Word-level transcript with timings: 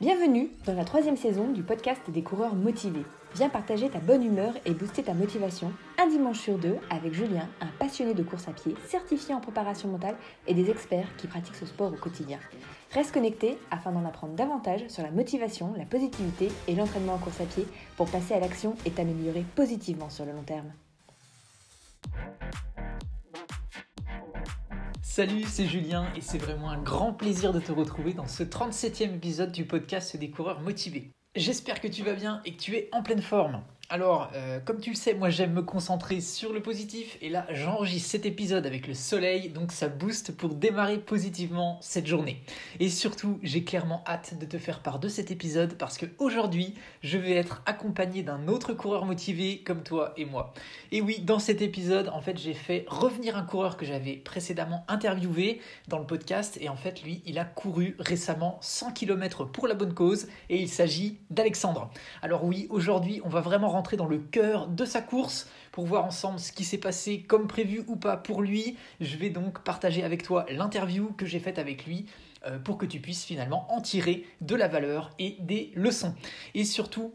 Bienvenue 0.00 0.48
dans 0.64 0.72
la 0.72 0.86
troisième 0.86 1.18
saison 1.18 1.48
du 1.48 1.62
podcast 1.62 2.00
des 2.08 2.22
coureurs 2.22 2.54
motivés. 2.54 3.04
Viens 3.34 3.50
partager 3.50 3.90
ta 3.90 3.98
bonne 3.98 4.24
humeur 4.24 4.54
et 4.64 4.72
booster 4.72 5.02
ta 5.02 5.12
motivation 5.12 5.74
un 6.02 6.06
dimanche 6.06 6.38
sur 6.38 6.56
deux 6.56 6.78
avec 6.88 7.12
Julien, 7.12 7.46
un 7.60 7.66
passionné 7.78 8.14
de 8.14 8.22
course 8.22 8.48
à 8.48 8.52
pied, 8.52 8.74
certifié 8.86 9.34
en 9.34 9.40
préparation 9.40 9.90
mentale 9.90 10.16
et 10.46 10.54
des 10.54 10.70
experts 10.70 11.14
qui 11.18 11.26
pratiquent 11.26 11.56
ce 11.56 11.66
sport 11.66 11.92
au 11.92 11.96
quotidien. 11.96 12.38
Reste 12.92 13.12
connecté 13.12 13.58
afin 13.70 13.92
d'en 13.92 14.06
apprendre 14.06 14.32
davantage 14.32 14.88
sur 14.88 15.02
la 15.02 15.10
motivation, 15.10 15.74
la 15.76 15.84
positivité 15.84 16.48
et 16.66 16.74
l'entraînement 16.74 17.16
en 17.16 17.18
course 17.18 17.42
à 17.42 17.44
pied 17.44 17.66
pour 17.98 18.10
passer 18.10 18.32
à 18.32 18.40
l'action 18.40 18.76
et 18.86 18.90
t'améliorer 18.92 19.44
positivement 19.54 20.08
sur 20.08 20.24
le 20.24 20.32
long 20.32 20.44
terme. 20.44 20.72
Salut, 25.12 25.42
c'est 25.44 25.66
Julien 25.66 26.06
et 26.16 26.20
c'est 26.20 26.38
vraiment 26.38 26.70
un 26.70 26.80
grand 26.80 27.12
plaisir 27.12 27.52
de 27.52 27.58
te 27.58 27.72
retrouver 27.72 28.14
dans 28.14 28.28
ce 28.28 28.44
37e 28.44 29.16
épisode 29.16 29.50
du 29.50 29.64
podcast 29.64 30.16
des 30.16 30.30
coureurs 30.30 30.60
motivés. 30.60 31.10
J'espère 31.34 31.80
que 31.80 31.88
tu 31.88 32.04
vas 32.04 32.12
bien 32.12 32.40
et 32.44 32.54
que 32.54 32.62
tu 32.62 32.76
es 32.76 32.88
en 32.92 33.02
pleine 33.02 33.20
forme. 33.20 33.60
Alors, 33.92 34.30
euh, 34.36 34.60
comme 34.60 34.78
tu 34.78 34.90
le 34.90 34.96
sais, 34.96 35.14
moi 35.14 35.30
j'aime 35.30 35.52
me 35.52 35.62
concentrer 35.62 36.20
sur 36.20 36.52
le 36.52 36.62
positif 36.62 37.18
et 37.20 37.28
là 37.28 37.44
j'enregistre 37.50 38.08
cet 38.08 38.24
épisode 38.24 38.64
avec 38.64 38.86
le 38.86 38.94
soleil, 38.94 39.48
donc 39.48 39.72
ça 39.72 39.88
booste 39.88 40.30
pour 40.36 40.54
démarrer 40.54 40.98
positivement 40.98 41.76
cette 41.80 42.06
journée. 42.06 42.40
Et 42.78 42.88
surtout, 42.88 43.40
j'ai 43.42 43.64
clairement 43.64 44.04
hâte 44.06 44.38
de 44.38 44.46
te 44.46 44.58
faire 44.58 44.78
part 44.78 45.00
de 45.00 45.08
cet 45.08 45.32
épisode 45.32 45.74
parce 45.74 45.98
que 45.98 46.06
aujourd'hui, 46.18 46.76
je 47.02 47.18
vais 47.18 47.32
être 47.32 47.62
accompagné 47.66 48.22
d'un 48.22 48.46
autre 48.46 48.74
coureur 48.74 49.06
motivé 49.06 49.58
comme 49.66 49.82
toi 49.82 50.12
et 50.16 50.24
moi. 50.24 50.54
Et 50.92 51.00
oui, 51.00 51.18
dans 51.18 51.40
cet 51.40 51.60
épisode, 51.60 52.10
en 52.10 52.20
fait, 52.20 52.38
j'ai 52.38 52.54
fait 52.54 52.84
revenir 52.86 53.36
un 53.36 53.42
coureur 53.42 53.76
que 53.76 53.84
j'avais 53.84 54.12
précédemment 54.12 54.84
interviewé 54.86 55.60
dans 55.88 55.98
le 55.98 56.06
podcast 56.06 56.58
et 56.60 56.68
en 56.68 56.76
fait, 56.76 57.02
lui, 57.02 57.22
il 57.26 57.40
a 57.40 57.44
couru 57.44 57.96
récemment 57.98 58.56
100 58.60 58.92
km 58.92 59.46
pour 59.46 59.66
la 59.66 59.74
bonne 59.74 59.94
cause 59.94 60.28
et 60.48 60.60
il 60.60 60.68
s'agit 60.68 61.18
d'Alexandre. 61.30 61.90
Alors 62.22 62.44
oui, 62.44 62.68
aujourd'hui, 62.70 63.20
on 63.24 63.28
va 63.28 63.40
vraiment 63.40 63.68
rentrer 63.68 63.79
dans 63.96 64.06
le 64.06 64.18
cœur 64.18 64.68
de 64.68 64.84
sa 64.84 65.00
course 65.00 65.48
pour 65.72 65.86
voir 65.86 66.04
ensemble 66.04 66.38
ce 66.38 66.52
qui 66.52 66.64
s'est 66.64 66.78
passé 66.78 67.22
comme 67.22 67.46
prévu 67.46 67.84
ou 67.86 67.96
pas 67.96 68.16
pour 68.16 68.42
lui. 68.42 68.76
Je 69.00 69.16
vais 69.16 69.30
donc 69.30 69.62
partager 69.62 70.02
avec 70.02 70.22
toi 70.22 70.46
l'interview 70.50 71.12
que 71.16 71.26
j'ai 71.26 71.40
faite 71.40 71.58
avec 71.58 71.86
lui 71.86 72.06
euh, 72.46 72.58
pour 72.58 72.78
que 72.78 72.86
tu 72.86 73.00
puisses 73.00 73.24
finalement 73.24 73.66
en 73.72 73.80
tirer 73.80 74.26
de 74.40 74.54
la 74.54 74.68
valeur 74.68 75.10
et 75.18 75.36
des 75.40 75.72
leçons. 75.74 76.14
Et 76.54 76.64
surtout, 76.64 77.12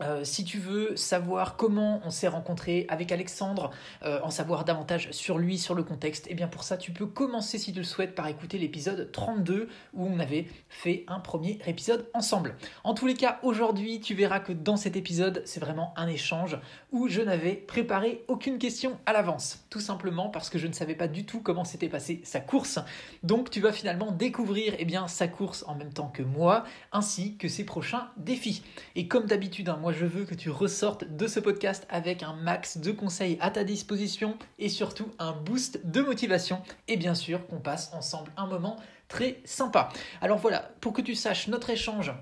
euh, 0.00 0.24
si 0.24 0.44
tu 0.44 0.58
veux 0.58 0.96
savoir 0.96 1.56
comment 1.56 2.00
on 2.04 2.10
s'est 2.10 2.28
rencontré 2.28 2.84
avec 2.88 3.12
Alexandre, 3.12 3.70
euh, 4.02 4.20
en 4.22 4.30
savoir 4.30 4.64
davantage 4.64 5.10
sur 5.12 5.38
lui, 5.38 5.58
sur 5.58 5.74
le 5.74 5.82
contexte, 5.82 6.26
et 6.26 6.30
eh 6.32 6.34
bien 6.34 6.48
pour 6.48 6.64
ça 6.64 6.76
tu 6.76 6.90
peux 6.90 7.06
commencer 7.06 7.58
si 7.58 7.72
tu 7.72 7.78
le 7.78 7.84
souhaites 7.84 8.14
par 8.14 8.26
écouter 8.26 8.58
l'épisode 8.58 9.10
32 9.12 9.68
où 9.94 10.06
on 10.06 10.18
avait 10.18 10.46
fait 10.68 11.04
un 11.06 11.20
premier 11.20 11.58
épisode 11.66 12.08
ensemble. 12.12 12.56
En 12.82 12.94
tous 12.94 13.06
les 13.06 13.14
cas, 13.14 13.38
aujourd'hui 13.42 14.00
tu 14.00 14.14
verras 14.14 14.40
que 14.40 14.52
dans 14.52 14.76
cet 14.76 14.96
épisode 14.96 15.42
c'est 15.44 15.60
vraiment 15.60 15.94
un 15.96 16.08
échange 16.08 16.58
où 16.94 17.08
je 17.08 17.20
n'avais 17.20 17.54
préparé 17.54 18.24
aucune 18.28 18.56
question 18.56 19.00
à 19.04 19.12
l'avance, 19.12 19.66
tout 19.68 19.80
simplement 19.80 20.28
parce 20.28 20.48
que 20.48 20.58
je 20.58 20.68
ne 20.68 20.72
savais 20.72 20.94
pas 20.94 21.08
du 21.08 21.26
tout 21.26 21.40
comment 21.40 21.64
s'était 21.64 21.88
passée 21.88 22.20
sa 22.22 22.38
course. 22.38 22.78
Donc 23.24 23.50
tu 23.50 23.60
vas 23.60 23.72
finalement 23.72 24.12
découvrir 24.12 24.76
eh 24.78 24.84
bien, 24.84 25.08
sa 25.08 25.26
course 25.26 25.64
en 25.66 25.74
même 25.74 25.92
temps 25.92 26.06
que 26.06 26.22
moi, 26.22 26.62
ainsi 26.92 27.36
que 27.36 27.48
ses 27.48 27.64
prochains 27.64 28.06
défis. 28.16 28.62
Et 28.94 29.08
comme 29.08 29.26
d'habitude, 29.26 29.68
hein, 29.70 29.78
moi 29.80 29.92
je 29.92 30.06
veux 30.06 30.24
que 30.24 30.36
tu 30.36 30.50
ressortes 30.50 31.04
de 31.04 31.26
ce 31.26 31.40
podcast 31.40 31.84
avec 31.90 32.22
un 32.22 32.34
max 32.34 32.78
de 32.78 32.92
conseils 32.92 33.38
à 33.40 33.50
ta 33.50 33.64
disposition 33.64 34.38
et 34.60 34.68
surtout 34.68 35.10
un 35.18 35.32
boost 35.32 35.84
de 35.84 36.00
motivation 36.00 36.62
et 36.86 36.96
bien 36.96 37.16
sûr 37.16 37.44
qu'on 37.48 37.58
passe 37.58 37.92
ensemble 37.92 38.30
un 38.36 38.46
moment 38.46 38.76
très 39.08 39.40
sympa. 39.44 39.88
Alors 40.20 40.38
voilà, 40.38 40.70
pour 40.80 40.92
que 40.92 41.02
tu 41.02 41.16
saches 41.16 41.48
notre 41.48 41.70
échange 41.70 42.12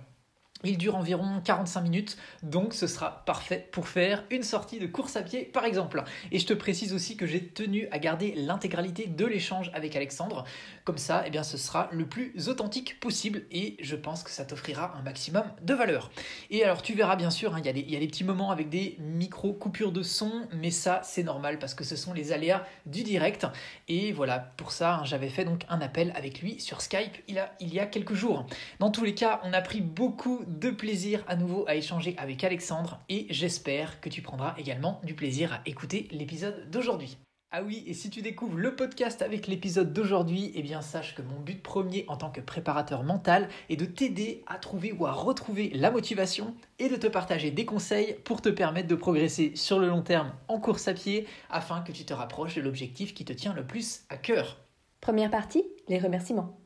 il 0.71 0.79
dure 0.79 0.97
environ 0.97 1.41
45 1.45 1.81
minutes, 1.81 2.17
donc 2.43 2.75
ce 2.75 2.87
sera 2.87 3.25
parfait 3.25 3.69
pour 3.73 3.89
faire 3.89 4.25
une 4.31 4.43
sortie 4.43 4.79
de 4.79 4.87
course 4.87 5.17
à 5.17 5.23
pied 5.23 5.45
par 5.45 5.65
exemple. 5.65 6.03
Et 6.31 6.39
je 6.39 6.47
te 6.47 6.55
précise 6.55 6.93
aussi 6.93 7.17
que 7.17 7.27
j'ai 7.27 7.45
tenu 7.45 7.89
à 7.91 7.99
garder 7.99 8.35
l'intégralité 8.37 9.07
de 9.07 9.27
l'échange 9.27 9.71
avec 9.75 9.97
Alexandre. 9.97 10.45
Comme 10.85 10.99
ça, 10.99 11.23
eh 11.27 11.31
bien, 11.31 11.45
ce 11.45 11.57
sera 11.57 11.89
le 11.93 12.07
plus 12.07 12.49
authentique 12.49 12.99
possible 12.99 13.43
et 13.53 13.77
je 13.81 13.95
pense 13.95 14.25
que 14.25 14.31
ça 14.31 14.45
t'offrira 14.45 14.95
un 14.97 15.03
maximum 15.03 15.45
de 15.63 15.75
valeur. 15.75 16.11
Et 16.51 16.65
alors 16.65 16.83
tu 16.83 16.95
verras 16.95 17.15
bien 17.15 17.31
sûr, 17.31 17.55
hein, 17.55 17.61
il 17.65 17.67
y, 17.91 17.97
a 17.97 18.01
des 18.01 18.07
petits 18.09 18.25
moments 18.25 18.51
avec 18.51 18.69
des 18.69 18.97
micro-coupures 18.99 19.93
de 19.93 20.03
son, 20.03 20.49
mais 20.53 20.71
ça 20.71 21.01
c'est 21.05 21.23
normal 21.23 21.59
parce 21.59 21.75
que 21.75 21.85
ce 21.85 21.95
sont 21.95 22.13
les 22.13 22.33
aléas 22.33 22.67
du 22.87 23.05
direct. 23.05 23.47
Et 23.87 24.13
voilà, 24.13 24.39
pour 24.57 24.73
ça 24.73 24.97
hein, 24.97 25.05
j'avais 25.05 25.29
fait 25.29 25.45
donc 25.45 25.65
un 25.69 25.81
appel 25.81 26.13
avec 26.17 26.41
lui 26.41 26.59
sur 26.61 26.81
Skype 26.81 27.17
il, 27.29 27.39
y 27.61 27.79
a 27.79 27.87
quelques 27.87 28.15
jours. 28.15 28.47
Dans 28.81 28.91
tous 28.91 29.05
les 29.05 29.15
cas, 29.15 29.41
on 29.45 29.53
a 29.53 29.61
pris 29.61 29.81
beaucoup 29.81 30.45
de 30.47 30.71
plaisir 30.71 31.25
à 31.29 31.37
nouveau 31.37 31.65
à 31.69 31.77
échanger 31.77 32.15
avec 32.19 32.43
Alexandre 32.45 33.01
et 33.09 33.27
j'espère 33.31 34.01
que 34.01 34.09
tu 34.09 34.23
prendras 34.23 34.55
également 34.59 35.01
du 35.05 35.15
plaisir 35.15 35.53
à 35.53 35.61
écouter 35.67 36.09
l'épisode 36.11 36.71
d'aujourd'hui. 36.71 37.19
Ah 37.55 37.63
oui, 37.63 37.85
et 37.87 37.93
si 37.93 38.09
tu 38.09 38.23
découvres 38.23 38.57
le 38.57 38.75
podcast 38.75 39.21
avec 39.21 39.47
l'épisode 39.47 39.93
d'aujourd'hui, 39.93 40.53
eh 40.55 40.63
bien 40.63 40.81
sache 40.81 41.15
que 41.15 41.21
mon 41.21 41.39
but 41.39 41.63
premier 41.63 42.07
en 42.09 42.17
tant 42.17 42.31
que 42.31 42.41
préparateur 42.41 43.03
mental 43.03 43.47
est 43.69 43.77
de 43.77 43.85
t'aider 43.85 44.43
à 44.47 44.57
trouver 44.57 44.95
ou 44.99 45.05
à 45.05 45.13
retrouver 45.13 45.71
la 45.75 45.91
motivation 45.91 46.55
et 46.79 46.89
de 46.89 46.97
te 46.97 47.07
partager 47.07 47.51
des 47.51 47.67
conseils 47.67 48.17
pour 48.25 48.41
te 48.41 48.49
permettre 48.49 48.89
de 48.89 48.95
progresser 48.95 49.53
sur 49.55 49.79
le 49.79 49.89
long 49.89 50.01
terme 50.01 50.33
en 50.49 50.59
course 50.59 50.89
à 50.89 50.95
pied 50.95 51.27
afin 51.51 51.83
que 51.83 51.93
tu 51.93 52.07
te 52.07 52.15
rapproches 52.15 52.55
de 52.55 52.63
l'objectif 52.63 53.13
qui 53.13 53.27
te 53.27 53.35
tient 53.35 53.53
le 53.53 53.67
plus 53.67 54.05
à 54.09 54.17
cœur. 54.17 54.57
Première 55.03 55.31
partie, 55.31 55.67
les 55.89 55.99
remerciements. 55.99 56.59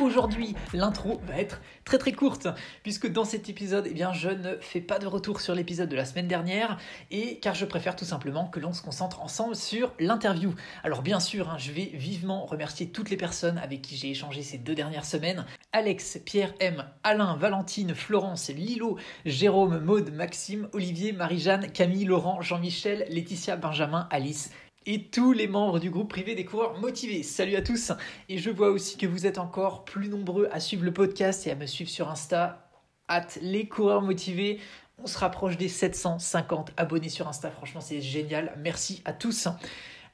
Aujourd'hui, 0.00 0.54
l'intro 0.72 1.20
va 1.26 1.38
être 1.38 1.60
très 1.84 1.98
très 1.98 2.12
courte, 2.12 2.48
puisque 2.82 3.06
dans 3.12 3.26
cet 3.26 3.50
épisode, 3.50 3.86
eh 3.86 4.04
je 4.14 4.30
ne 4.30 4.56
fais 4.62 4.80
pas 4.80 4.98
de 4.98 5.06
retour 5.06 5.42
sur 5.42 5.54
l'épisode 5.54 5.90
de 5.90 5.96
la 5.96 6.06
semaine 6.06 6.26
dernière, 6.26 6.78
et 7.10 7.38
car 7.40 7.54
je 7.54 7.66
préfère 7.66 7.96
tout 7.96 8.06
simplement 8.06 8.46
que 8.46 8.60
l'on 8.60 8.72
se 8.72 8.80
concentre 8.80 9.20
ensemble 9.20 9.54
sur 9.54 9.92
l'interview. 9.98 10.54
Alors 10.84 11.02
bien 11.02 11.20
sûr, 11.20 11.50
hein, 11.50 11.58
je 11.58 11.70
vais 11.70 11.90
vivement 11.92 12.46
remercier 12.46 12.88
toutes 12.88 13.10
les 13.10 13.18
personnes 13.18 13.58
avec 13.58 13.82
qui 13.82 13.94
j'ai 13.94 14.10
échangé 14.10 14.42
ces 14.42 14.56
deux 14.56 14.74
dernières 14.74 15.04
semaines. 15.04 15.44
Alex, 15.72 16.18
Pierre 16.24 16.54
M, 16.60 16.82
Alain, 17.02 17.36
Valentine, 17.36 17.94
Florence, 17.94 18.48
Lilo, 18.48 18.96
Jérôme, 19.26 19.80
Maude, 19.80 20.14
Maxime, 20.14 20.70
Olivier, 20.72 21.12
Marie-Jeanne, 21.12 21.70
Camille, 21.72 22.06
Laurent, 22.06 22.40
Jean-Michel, 22.40 23.04
Laetitia, 23.10 23.56
Benjamin, 23.56 24.08
Alice 24.10 24.50
et 24.86 25.04
tous 25.04 25.32
les 25.32 25.46
membres 25.46 25.78
du 25.78 25.90
groupe 25.90 26.08
privé 26.08 26.34
des 26.34 26.44
coureurs 26.44 26.78
motivés. 26.78 27.22
Salut 27.22 27.56
à 27.56 27.62
tous 27.62 27.92
Et 28.28 28.38
je 28.38 28.50
vois 28.50 28.70
aussi 28.70 28.96
que 28.96 29.06
vous 29.06 29.26
êtes 29.26 29.38
encore 29.38 29.84
plus 29.84 30.08
nombreux 30.08 30.48
à 30.52 30.60
suivre 30.60 30.84
le 30.84 30.92
podcast 30.92 31.46
et 31.46 31.50
à 31.50 31.54
me 31.54 31.66
suivre 31.66 31.90
sur 31.90 32.08
Insta. 32.08 32.70
Hâte 33.08 33.38
les 33.42 33.68
coureurs 33.68 34.02
motivés. 34.02 34.58
On 35.02 35.06
se 35.06 35.18
rapproche 35.18 35.56
des 35.56 35.68
750 35.68 36.72
abonnés 36.76 37.08
sur 37.08 37.28
Insta. 37.28 37.50
Franchement, 37.50 37.80
c'est 37.80 38.00
génial. 38.00 38.54
Merci 38.58 39.02
à 39.04 39.12
tous. 39.12 39.48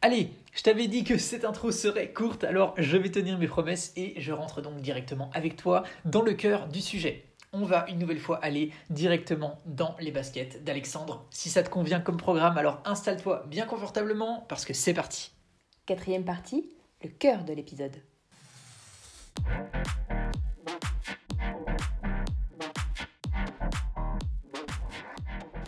Allez, 0.02 0.30
je 0.52 0.62
t'avais 0.62 0.88
dit 0.88 1.04
que 1.04 1.16
cette 1.16 1.44
intro 1.44 1.70
serait 1.70 2.12
courte, 2.12 2.44
alors 2.44 2.74
je 2.76 2.96
vais 2.96 3.10
tenir 3.10 3.38
mes 3.38 3.48
promesses 3.48 3.92
et 3.96 4.20
je 4.20 4.32
rentre 4.32 4.60
donc 4.60 4.80
directement 4.80 5.30
avec 5.32 5.56
toi 5.56 5.84
dans 6.04 6.22
le 6.22 6.34
cœur 6.34 6.68
du 6.68 6.80
sujet 6.80 7.24
on 7.56 7.64
va 7.64 7.86
une 7.88 7.98
nouvelle 7.98 8.18
fois 8.18 8.38
aller 8.42 8.70
directement 8.90 9.58
dans 9.64 9.96
les 9.98 10.10
baskets 10.10 10.62
d'Alexandre. 10.62 11.24
Si 11.30 11.48
ça 11.48 11.62
te 11.62 11.70
convient 11.70 12.00
comme 12.00 12.18
programme, 12.18 12.58
alors 12.58 12.82
installe-toi 12.84 13.44
bien 13.48 13.64
confortablement 13.64 14.44
parce 14.48 14.66
que 14.66 14.74
c'est 14.74 14.92
parti. 14.92 15.32
Quatrième 15.86 16.24
partie, 16.24 16.68
le 17.02 17.08
cœur 17.08 17.44
de 17.44 17.54
l'épisode. 17.54 17.96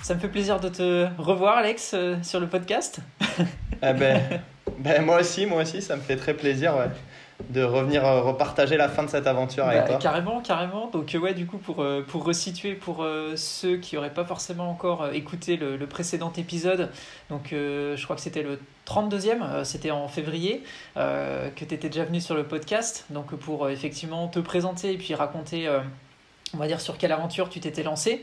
Ça 0.03 0.15
me 0.15 0.21
fait 0.21 0.29
plaisir 0.29 0.61
de 0.61 0.69
te 0.69 1.09
revoir, 1.19 1.57
Alex, 1.59 1.93
euh, 1.95 2.17
sur 2.23 2.41
le 2.41 2.49
podcast. 2.49 3.01
ah 3.83 3.93
ben, 3.95 4.43
ben, 4.79 5.05
moi 5.05 5.21
aussi, 5.21 5.47
moi 5.47 5.63
aussi, 5.63 5.81
ça 5.81 5.97
me 5.97 6.03
fait 6.03 6.17
très 6.17 6.35
plaisir. 6.35 6.77
Ouais 6.77 6.89
de 7.51 7.63
revenir 7.63 8.05
euh, 8.05 8.21
repartager 8.21 8.77
la 8.77 8.89
fin 8.89 9.05
de 9.05 9.09
cette 9.09 9.27
aventure 9.27 9.65
avec 9.65 9.83
bah, 9.83 9.89
toi. 9.89 9.99
Carrément, 9.99 10.41
carrément. 10.41 10.89
Donc 10.89 11.17
ouais, 11.21 11.35
du 11.35 11.47
coup, 11.47 11.59
pour, 11.59 11.83
euh, 11.83 12.05
pour 12.07 12.25
resituer 12.25 12.75
pour 12.75 13.03
euh, 13.03 13.35
ceux 13.37 13.77
qui 13.77 13.95
n'auraient 13.95 14.13
pas 14.13 14.25
forcément 14.25 14.69
encore 14.69 15.09
écouté 15.13 15.57
le, 15.57 15.79
précédent 15.87 16.33
épisode, 16.37 16.91
donc 17.31 17.49
je 17.51 18.05
crois 18.05 18.15
que 18.15 18.23
c'était 18.23 18.43
le 18.43 18.61
32e, 18.87 19.65
c'était 19.65 19.91
en 19.91 20.07
février, 20.07 20.63
que 20.97 21.65
tu 21.65 21.75
étais 21.75 21.89
déjà 21.89 22.05
venu 22.05 22.21
sur 22.21 22.35
le 22.35 22.45
podcast, 22.45 23.07
donc 23.09 23.35
pour 23.37 23.71
effectivement 23.71 24.29
te 24.29 24.39
présenter 24.39 24.93
et 24.93 24.99
puis 24.99 25.15
raconter 25.15 25.67
on 26.53 26.59
va 26.59 26.67
dire 26.67 26.81
sur 26.81 26.99
quelle 26.99 27.13
aventure 27.13 27.49
tu 27.49 27.59
t'étais 27.61 27.83
lancé. 27.83 28.23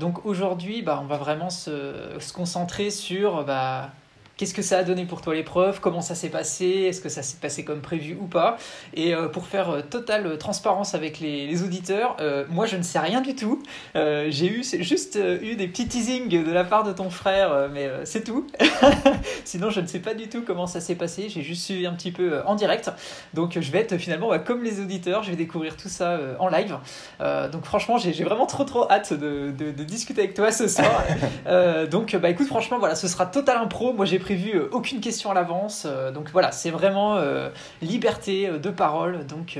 donc 0.00 0.24
aujourd'hui, 0.24 0.80
bah, 0.80 0.98
on 1.02 1.06
va 1.06 1.18
vraiment 1.18 1.50
se, 1.50 2.16
se 2.18 2.32
concentrer 2.32 2.90
sur 2.90 3.44
bah, 3.44 3.90
qu'est-ce 4.38 4.54
que 4.54 4.62
ça 4.62 4.78
a 4.78 4.84
donné 4.84 5.04
pour 5.04 5.20
toi 5.20 5.34
l'épreuve, 5.34 5.80
comment 5.80 6.00
ça 6.00 6.14
s'est 6.14 6.30
passé, 6.30 6.64
est-ce 6.88 7.02
que 7.02 7.10
ça 7.10 7.22
s'est 7.22 7.36
passé 7.38 7.64
comme 7.64 7.80
prévu 7.80 8.16
ou 8.18 8.26
pas? 8.26 8.56
Et 8.94 9.12
pour 9.32 9.46
faire 9.46 9.82
totale 9.90 10.38
transparence 10.38 10.94
avec 10.94 11.20
les, 11.20 11.46
les 11.46 11.62
auditeurs, 11.62 12.16
moi 12.48 12.66
je 12.66 12.76
ne 12.76 12.82
sais 12.82 12.98
rien 12.98 13.20
du 13.20 13.34
tout. 13.34 13.62
J'ai 13.94 14.46
eu 14.46 14.64
juste 14.80 15.18
eu 15.42 15.56
des 15.56 15.66
petits 15.68 15.88
teasings 15.88 16.28
de 16.28 16.52
la 16.52 16.64
part 16.64 16.84
de 16.84 16.92
ton 16.92 17.10
frère, 17.10 17.68
mais 17.72 17.90
c'est 18.04 18.24
tout. 18.24 18.46
Sinon, 19.44 19.70
je 19.70 19.80
ne 19.80 19.86
sais 19.86 19.98
pas 19.98 20.14
du 20.14 20.28
tout 20.28 20.42
comment 20.46 20.66
ça 20.66 20.80
s'est 20.80 20.94
passé. 20.94 21.28
J'ai 21.28 21.42
juste 21.42 21.64
suivi 21.64 21.86
un 21.86 21.92
petit 21.92 22.12
peu 22.12 22.40
en 22.46 22.54
direct. 22.54 22.90
Donc, 23.34 23.58
je 23.60 23.72
vais 23.72 23.80
être 23.80 23.96
finalement 23.98 24.28
bah, 24.28 24.38
comme 24.38 24.62
les 24.62 24.80
auditeurs. 24.80 25.22
Je 25.22 25.30
vais 25.30 25.36
découvrir 25.36 25.76
tout 25.76 25.88
ça 25.88 26.18
en 26.38 26.48
live. 26.48 26.76
donc, 27.52 27.64
franchement, 27.64 27.98
j'ai 27.98 28.24
vraiment 28.24 28.46
trop 28.46 28.64
trop 28.64 28.88
hâte 28.90 29.12
de, 29.12 29.50
de, 29.50 29.84
discuter 29.84 30.22
avec 30.22 30.34
toi 30.34 30.52
ce 30.52 30.68
soir. 30.68 31.02
donc, 31.90 32.14
bah 32.16 32.30
écoute, 32.30 32.46
franchement, 32.46 32.78
voilà, 32.78 32.94
ce 32.94 33.08
sera 33.08 33.26
total 33.26 33.58
impro. 33.58 33.92
Moi, 33.92 34.04
j'ai 34.04 34.18
prévu 34.28 34.60
aucune 34.72 35.00
question 35.00 35.30
à 35.30 35.34
l'avance. 35.34 35.86
donc, 36.12 36.28
voilà, 36.32 36.52
c'est 36.52 36.70
vraiment 36.70 37.18
liberté 37.80 38.50
de 38.50 38.70
parole. 38.70 39.26
Donc, 39.26 39.58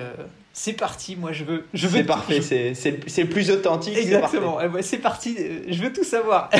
c'est 0.53 0.73
parti, 0.73 1.17
moi 1.17 1.33
je 1.33 1.45
veux. 1.45 1.67
Je 1.73 1.87
veux 1.87 1.99
c'est 1.99 2.05
parfait, 2.05 2.41
c'est 2.43 2.73
le 3.23 3.29
plus 3.29 3.51
authentique. 3.51 3.97
Exactement, 3.97 4.59
c'est 4.83 4.99
parti, 4.99 5.37
je 5.69 5.83
veux 5.83 5.93
tout 5.93 6.05
savoir. 6.05 6.51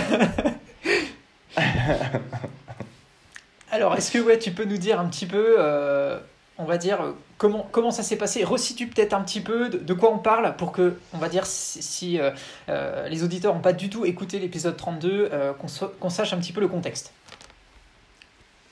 Alors, 3.71 3.95
est-ce 3.97 4.11
que 4.11 4.19
ouais, 4.19 4.39
tu 4.39 4.53
peux 4.53 4.65
nous 4.65 4.79
dire 4.79 4.99
un 4.99 5.07
petit 5.07 5.27
peu, 5.27 5.57
euh, 5.59 6.19
on 6.57 6.65
va 6.65 6.79
dire, 6.79 7.15
comment, 7.37 7.69
comment 7.71 7.91
ça 7.91 8.03
s'est 8.03 8.17
passé? 8.17 8.43
Resitue 8.45 8.87
peut-être 8.87 9.13
un 9.13 9.21
petit 9.21 9.41
peu 9.41 9.69
de, 9.69 9.95
quoi 9.95 10.13
on 10.13 10.19
parle 10.19 10.57
pour 10.57 10.73
que, 10.73 10.97
on 11.13 11.19
va 11.19 11.29
dire, 11.29 11.45
si, 11.45 12.19
euh, 12.19 12.31
euh, 12.69 13.09
les 13.09 13.23
auditeurs 13.25 13.55
n'ont 13.55 13.61
pas 13.61 13.75
du 13.75 13.91
tout 13.91 14.07
écouté 14.07 14.39
l'épisode 14.39 14.77
32, 14.77 15.31
qu'on 15.59 16.11
sache 16.11 16.33
un 16.33 16.39
petit 16.39 16.53
peu 16.53 16.61
le 16.61 16.69
contexte. 16.69 17.13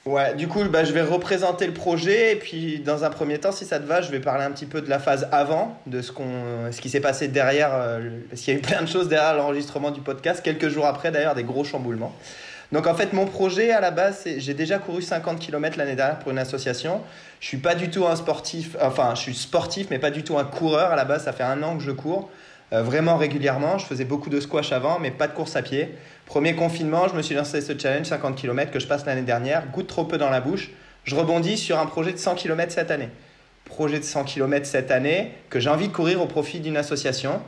Ouais, 0.06 0.35
du 0.35 0.47
coup, 0.47 0.62
bah, 0.64 0.85
je 0.85 0.93
vais 0.93 1.03
représenter 1.03 1.67
le 1.67 1.73
projet 1.73 2.32
et 2.32 2.37
puis 2.37 2.79
dans 2.79 3.03
un 3.03 3.11
premier 3.11 3.38
temps, 3.38 3.50
si 3.50 3.64
ça 3.64 3.81
te 3.81 3.85
va, 3.85 4.00
je 4.00 4.11
vais 4.12 4.20
parler 4.20 4.44
un 4.44 4.53
petit 4.53 4.64
peu 4.64 4.81
de 4.81 4.88
la 4.88 5.00
phase 5.00 5.29
avant, 5.32 5.76
de 5.87 6.00
ce, 6.00 6.12
qu'on, 6.12 6.70
ce 6.70 6.81
qui 6.81 6.88
s'est 6.88 7.00
passé 7.00 7.26
derrière, 7.26 7.73
parce 8.31 8.41
qu'il 8.41 8.55
y 8.55 8.56
a 8.56 8.61
eu 8.61 8.62
plein 8.62 8.82
de 8.82 8.87
choses 8.87 9.08
derrière 9.08 9.35
l'enregistrement 9.35 9.91
du 9.91 10.00
podcast, 10.00 10.43
quelques 10.44 10.69
jours 10.69 10.87
après 10.87 11.11
d'ailleurs, 11.11 11.35
des 11.35 11.43
gros 11.43 11.64
chamboulements. 11.64 12.14
Donc 12.70 12.87
en 12.87 12.94
fait, 12.94 13.12
mon 13.12 13.26
projet 13.26 13.70
à 13.73 13.81
la 13.81 13.91
base, 13.91 14.25
j'ai 14.37 14.55
déjà 14.55 14.79
couru 14.79 15.03
50 15.03 15.41
km 15.41 15.76
l'année 15.79 15.97
dernière 15.97 16.19
pour 16.20 16.32
une 16.32 16.38
association. 16.38 17.00
Je 17.41 17.47
suis 17.49 17.59
pas 17.59 17.75
du 17.75 17.91
tout 17.91 18.06
un 18.06 18.17
sportif, 18.17 18.76
enfin 18.81 19.14
je 19.17 19.20
suis 19.20 19.35
sportif, 19.35 19.88
mais 19.91 19.99
pas 19.99 20.11
du 20.11 20.25
tout 20.25 20.38
un 20.38 20.44
coureur 20.44 20.91
à 20.91 20.97
la 20.97 21.05
base. 21.05 21.25
Ça 21.25 21.32
fait 21.32 21.44
un 21.44 21.62
an 21.62 21.76
que 21.76 21.82
je 21.82 21.93
cours. 21.93 22.31
Euh, 22.73 22.82
vraiment 22.82 23.17
régulièrement. 23.17 23.79
Je 23.79 23.87
faisais 23.87 24.05
beaucoup 24.05 24.31
de 24.31 24.41
squash 24.41 24.73
avant, 24.73 24.99
mais 24.99 25.12
pas 25.12 25.29
de 25.29 25.32
course 25.32 25.55
à 25.55 25.62
pied. 25.62 25.94
Premier 26.26 26.56
confinement, 26.56 27.06
je 27.06 27.14
me 27.14 27.23
suis 27.23 27.37
lancé 27.37 27.61
ce 27.61 27.78
challenge 27.78 28.06
50 28.06 28.34
km 28.34 28.73
que 28.73 28.81
je 28.81 28.87
passe 28.87 29.06
l'année 29.06 29.23
dernière. 29.23 29.67
Goûte 29.69 29.87
trop 29.87 30.05
peu 30.05 30.19
dans 30.19 30.28
la 30.28 30.40
bouche. 30.40 30.70
Je 31.05 31.14
rebondis 31.14 31.56
sur 31.56 31.78
un 31.78 31.87
projet 31.87 32.12
de 32.12 32.19
100 32.19 32.34
km 32.34 32.73
cette 32.73 32.90
année. 32.90 33.08
Projet 33.64 34.00
de 34.00 34.05
100 34.05 34.25
km 34.25 34.67
cette 34.67 34.90
année 34.90 35.31
que 35.50 35.61
j'ai 35.61 35.70
envie 35.70 35.87
de 35.87 35.93
courir 35.93 36.20
au 36.20 36.26
profit 36.26 36.58
d'une 36.58 36.76
association. 36.76 37.40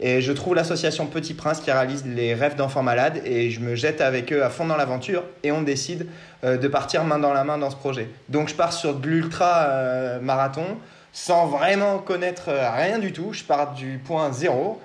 Et 0.00 0.20
je 0.20 0.32
trouve 0.32 0.56
l'association 0.56 1.06
Petit 1.06 1.34
Prince 1.34 1.60
qui 1.60 1.70
réalise 1.70 2.04
les 2.04 2.34
rêves 2.34 2.56
d'enfants 2.56 2.82
malades 2.82 3.22
et 3.24 3.50
je 3.50 3.60
me 3.60 3.76
jette 3.76 4.00
avec 4.00 4.32
eux 4.32 4.42
à 4.42 4.50
fond 4.50 4.66
dans 4.66 4.76
l'aventure 4.76 5.22
et 5.44 5.52
on 5.52 5.62
décide 5.62 6.08
euh, 6.42 6.56
de 6.56 6.66
partir 6.66 7.04
main 7.04 7.20
dans 7.20 7.32
la 7.32 7.44
main 7.44 7.58
dans 7.58 7.70
ce 7.70 7.76
projet. 7.76 8.08
Donc 8.28 8.48
je 8.48 8.56
pars 8.56 8.72
sur 8.72 8.96
de 8.96 9.06
l'ultra 9.06 9.66
euh, 9.68 10.20
marathon 10.20 10.66
sans 11.12 11.46
vraiment 11.46 11.98
connaître 11.98 12.48
euh, 12.48 12.68
rien 12.72 12.98
du 12.98 13.12
tout. 13.12 13.32
Je 13.32 13.44
pars 13.44 13.72
du 13.74 14.00
point 14.04 14.32
zéro 14.32 14.80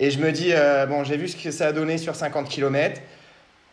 et 0.00 0.10
je 0.10 0.18
me 0.18 0.32
dis, 0.32 0.52
bon, 0.88 1.04
j'ai 1.04 1.16
vu 1.16 1.28
ce 1.28 1.36
que 1.36 1.52
ça 1.52 1.68
a 1.68 1.72
donné 1.72 1.98
sur 1.98 2.16
50 2.16 2.48
km. 2.48 3.00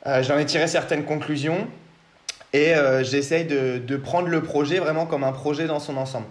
J'en 0.06 0.38
ai 0.38 0.46
tiré 0.46 0.68
certaines 0.68 1.04
conclusions 1.04 1.68
et 2.54 2.74
j'essaye 3.02 3.46
de, 3.46 3.98
prendre 3.98 4.28
le 4.28 4.44
projet 4.44 4.78
vraiment 4.78 5.06
comme 5.06 5.24
un 5.24 5.32
projet 5.32 5.66
dans 5.66 5.80
son 5.80 5.98
ensemble. 5.98 6.28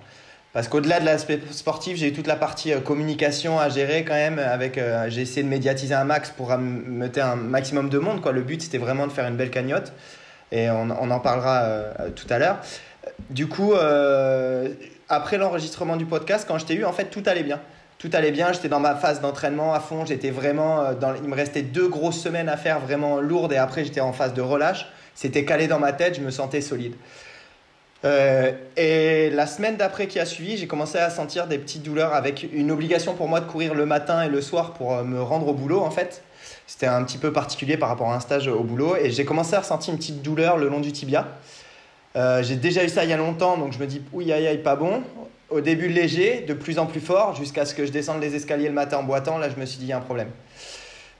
Parce 0.56 0.68
qu'au-delà 0.68 1.00
de 1.00 1.04
l'aspect 1.04 1.38
sportif, 1.50 1.98
j'ai 1.98 2.08
eu 2.08 2.12
toute 2.14 2.26
la 2.26 2.34
partie 2.34 2.72
euh, 2.72 2.80
communication 2.80 3.60
à 3.60 3.68
gérer 3.68 4.04
quand 4.04 4.14
même. 4.14 4.38
Avec, 4.38 4.78
euh, 4.78 5.04
j'ai 5.10 5.20
essayé 5.20 5.42
de 5.42 5.48
médiatiser 5.48 5.92
un 5.92 6.04
max 6.04 6.30
pour 6.30 6.56
meter 6.56 7.20
un 7.20 7.36
maximum 7.36 7.90
de 7.90 7.98
monde. 7.98 8.26
Le 8.26 8.40
but, 8.40 8.62
c'était 8.62 8.78
vraiment 8.78 9.06
de 9.06 9.12
faire 9.12 9.26
une 9.26 9.36
belle 9.36 9.50
cagnotte. 9.50 9.92
Et 10.52 10.70
on, 10.70 10.88
en 10.88 11.20
parlera 11.20 11.64
euh, 11.64 11.92
tout 12.16 12.26
à 12.30 12.38
l'heure. 12.38 12.60
Du 13.28 13.48
coup, 13.48 13.74
après 15.10 15.36
l'enregistrement 15.36 15.96
du 15.96 16.06
podcast, 16.06 16.46
quand 16.48 16.56
je 16.56 16.64
t'ai 16.64 16.74
eu, 16.74 16.86
en 16.86 16.92
fait, 16.94 17.10
tout 17.10 17.22
allait 17.26 17.42
bien. 17.42 17.60
Tout 17.98 18.10
allait 18.12 18.32
bien. 18.32 18.52
J'étais 18.52 18.68
dans 18.68 18.80
ma 18.80 18.94
phase 18.94 19.20
d'entraînement 19.20 19.74
à 19.74 19.80
fond. 19.80 20.04
J'étais 20.04 20.30
vraiment 20.30 20.92
dans, 20.92 21.14
il 21.14 21.28
me 21.28 21.34
restait 21.34 21.62
deux 21.62 21.88
grosses 21.88 22.20
semaines 22.20 22.48
à 22.48 22.56
faire 22.56 22.80
vraiment 22.80 23.20
lourdes. 23.20 23.52
Et 23.52 23.56
après, 23.56 23.84
j'étais 23.84 24.00
en 24.00 24.12
phase 24.12 24.34
de 24.34 24.42
relâche. 24.42 24.86
C'était 25.14 25.44
calé 25.44 25.66
dans 25.66 25.78
ma 25.78 25.92
tête. 25.92 26.16
Je 26.16 26.20
me 26.20 26.30
sentais 26.30 26.60
solide. 26.60 26.94
Euh, 28.04 28.52
et 28.76 29.30
la 29.30 29.46
semaine 29.46 29.76
d'après 29.76 30.06
qui 30.06 30.20
a 30.20 30.26
suivi, 30.26 30.56
j'ai 30.56 30.66
commencé 30.66 30.98
à 30.98 31.10
sentir 31.10 31.46
des 31.46 31.58
petites 31.58 31.82
douleurs 31.82 32.14
avec 32.14 32.46
une 32.52 32.70
obligation 32.70 33.14
pour 33.14 33.28
moi 33.28 33.40
de 33.40 33.46
courir 33.46 33.74
le 33.74 33.86
matin 33.86 34.22
et 34.22 34.28
le 34.28 34.40
soir 34.40 34.74
pour 34.74 34.94
euh, 34.94 35.02
me 35.02 35.20
rendre 35.20 35.48
au 35.48 35.54
boulot 35.54 35.80
en 35.80 35.90
fait. 35.90 36.22
C'était 36.66 36.86
un 36.86 37.02
petit 37.04 37.18
peu 37.18 37.32
particulier 37.32 37.76
par 37.76 37.88
rapport 37.88 38.10
à 38.10 38.14
un 38.14 38.20
stage 38.20 38.48
au 38.48 38.62
boulot 38.62 38.96
et 38.96 39.10
j'ai 39.10 39.24
commencé 39.24 39.54
à 39.54 39.60
ressentir 39.60 39.92
une 39.92 39.98
petite 39.98 40.22
douleur 40.22 40.56
le 40.56 40.68
long 40.68 40.80
du 40.80 40.92
tibia. 40.92 41.26
Euh, 42.16 42.42
j'ai 42.42 42.56
déjà 42.56 42.84
eu 42.84 42.88
ça 42.88 43.04
il 43.04 43.10
y 43.10 43.12
a 43.12 43.16
longtemps 43.16 43.56
donc 43.56 43.72
je 43.72 43.78
me 43.78 43.86
dis 43.86 44.02
oui 44.12 44.32
aïe 44.32 44.46
aïe 44.46 44.58
pas 44.58 44.76
bon. 44.76 45.02
Au 45.48 45.60
début 45.60 45.88
léger, 45.88 46.44
de 46.46 46.54
plus 46.54 46.78
en 46.78 46.86
plus 46.86 47.00
fort 47.00 47.36
jusqu'à 47.36 47.64
ce 47.64 47.74
que 47.74 47.86
je 47.86 47.92
descende 47.92 48.20
les 48.20 48.34
escaliers 48.34 48.68
le 48.68 48.74
matin 48.74 48.98
en 48.98 49.04
boitant. 49.04 49.38
Là 49.38 49.48
je 49.48 49.60
me 49.60 49.66
suis 49.66 49.78
dit 49.78 49.84
il 49.84 49.90
y 49.90 49.92
a 49.92 49.98
un 49.98 50.00
problème. 50.00 50.30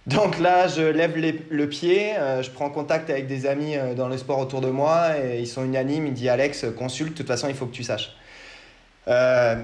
Donc 0.07 0.39
là, 0.39 0.69
je 0.69 0.83
lève 0.83 1.17
le 1.51 1.69
pied, 1.69 2.17
euh, 2.17 2.41
je 2.41 2.51
prends 2.51 2.71
contact 2.71 3.11
avec 3.11 3.27
des 3.27 3.45
amis 3.45 3.77
euh, 3.77 3.95
dans 3.95 4.07
le 4.07 4.17
sport 4.17 4.39
autour 4.39 4.61
de 4.61 4.69
moi 4.69 5.19
et 5.19 5.41
ils 5.41 5.49
sont 5.49 5.65
unanimes. 5.65 6.07
Ils 6.07 6.13
disent 6.13 6.29
Alex, 6.29 6.65
consulte, 6.79 7.13
de 7.13 7.17
toute 7.17 7.27
façon, 7.27 7.49
il 7.49 7.57
faut 7.57 7.67
que 7.67 7.75
tu 7.75 7.83
saches. 7.83 8.15
Euh, 9.09 9.57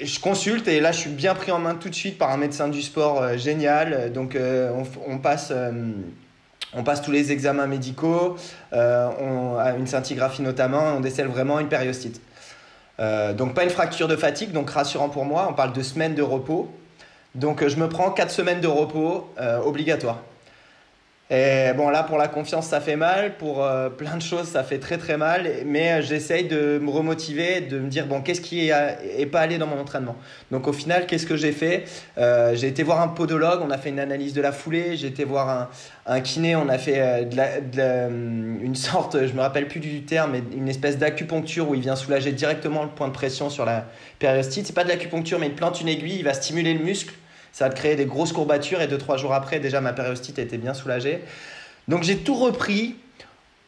je 0.00 0.20
consulte 0.20 0.68
et 0.68 0.78
là, 0.78 0.92
je 0.92 0.98
suis 0.98 1.10
bien 1.10 1.34
pris 1.34 1.50
en 1.50 1.58
main 1.58 1.74
tout 1.74 1.88
de 1.88 1.94
suite 1.94 2.18
par 2.18 2.30
un 2.30 2.36
médecin 2.36 2.68
du 2.68 2.82
sport 2.82 3.36
génial. 3.36 4.12
Donc, 4.12 4.38
on, 5.06 5.18
passe. 5.18 5.52
on 6.72 6.82
passe 6.84 7.02
tous 7.02 7.10
les 7.10 7.32
examens 7.32 7.66
médicaux, 7.66 8.36
on 8.72 9.58
une 9.78 9.86
scintigraphie 9.86 10.40
notamment, 10.40 10.94
on 10.96 11.00
décèle 11.00 11.26
vraiment 11.26 11.60
une 11.60 11.68
périostite. 11.68 12.22
Donc 13.32 13.54
pas 13.54 13.64
une 13.64 13.70
fracture 13.70 14.08
de 14.08 14.16
fatigue, 14.16 14.52
donc 14.52 14.70
rassurant 14.70 15.08
pour 15.08 15.24
moi, 15.24 15.46
on 15.48 15.54
parle 15.54 15.72
de 15.72 15.82
semaines 15.82 16.14
de 16.14 16.22
repos. 16.22 16.68
Donc 17.34 17.62
euh, 17.62 17.68
je 17.68 17.76
me 17.76 17.88
prends 17.88 18.10
4 18.10 18.30
semaines 18.30 18.60
de 18.60 18.66
repos 18.66 19.32
euh, 19.40 19.60
obligatoire. 19.60 20.18
Et 21.32 21.72
bon, 21.76 21.90
là, 21.90 22.02
pour 22.02 22.18
la 22.18 22.26
confiance, 22.26 22.66
ça 22.66 22.80
fait 22.80 22.96
mal. 22.96 23.36
Pour 23.36 23.64
euh, 23.64 23.88
plein 23.88 24.16
de 24.16 24.22
choses, 24.22 24.48
ça 24.48 24.64
fait 24.64 24.80
très 24.80 24.98
très 24.98 25.16
mal. 25.16 25.48
Mais 25.64 26.02
j'essaye 26.02 26.48
de 26.48 26.80
me 26.82 26.90
remotiver, 26.90 27.60
de 27.60 27.78
me 27.78 27.88
dire, 27.88 28.06
bon, 28.06 28.20
qu'est-ce 28.20 28.40
qui 28.40 28.68
est, 28.68 29.26
pas 29.26 29.40
allé 29.40 29.56
dans 29.56 29.68
mon 29.68 29.78
entraînement? 29.78 30.16
Donc 30.50 30.66
au 30.66 30.72
final, 30.72 31.06
qu'est-ce 31.06 31.26
que 31.26 31.36
j'ai 31.36 31.52
fait? 31.52 31.84
J'ai 32.16 32.66
été 32.66 32.82
voir 32.82 33.00
un 33.00 33.08
podologue, 33.08 33.60
on 33.62 33.70
a 33.70 33.78
fait 33.78 33.90
une 33.90 34.00
analyse 34.00 34.32
de 34.32 34.40
la 34.40 34.50
foulée. 34.50 34.96
J'ai 34.96 35.06
été 35.06 35.22
voir 35.22 35.68
un, 36.06 36.20
kiné, 36.20 36.56
on 36.56 36.68
a 36.68 36.78
fait 36.78 37.28
une 37.78 38.74
sorte, 38.74 39.24
je 39.24 39.32
me 39.32 39.40
rappelle 39.40 39.68
plus 39.68 39.80
du 39.80 40.02
terme, 40.02 40.32
mais 40.32 40.42
une 40.56 40.68
espèce 40.68 40.98
d'acupuncture 40.98 41.68
où 41.68 41.76
il 41.76 41.80
vient 41.80 41.94
soulager 41.94 42.32
directement 42.32 42.82
le 42.82 42.90
point 42.90 43.06
de 43.06 43.12
pression 43.12 43.50
sur 43.50 43.64
la 43.64 43.86
périostite. 44.18 44.66
C'est 44.66 44.72
pas 44.72 44.84
de 44.84 44.88
l'acupuncture, 44.88 45.38
mais 45.38 45.46
il 45.46 45.54
plante 45.54 45.80
une 45.80 45.88
aiguille, 45.88 46.16
il 46.18 46.24
va 46.24 46.34
stimuler 46.34 46.74
le 46.74 46.82
muscle 46.84 47.14
ça 47.52 47.66
va 47.66 47.70
te 47.70 47.76
créer 47.76 47.96
des 47.96 48.06
grosses 48.06 48.32
courbatures 48.32 48.80
et 48.80 48.86
deux, 48.86 48.98
trois 48.98 49.16
jours 49.16 49.34
après, 49.34 49.60
déjà 49.60 49.80
ma 49.80 49.92
périostite 49.92 50.38
était 50.38 50.58
bien 50.58 50.74
soulagée. 50.74 51.22
Donc 51.88 52.02
j'ai 52.02 52.18
tout 52.18 52.34
repris. 52.34 52.96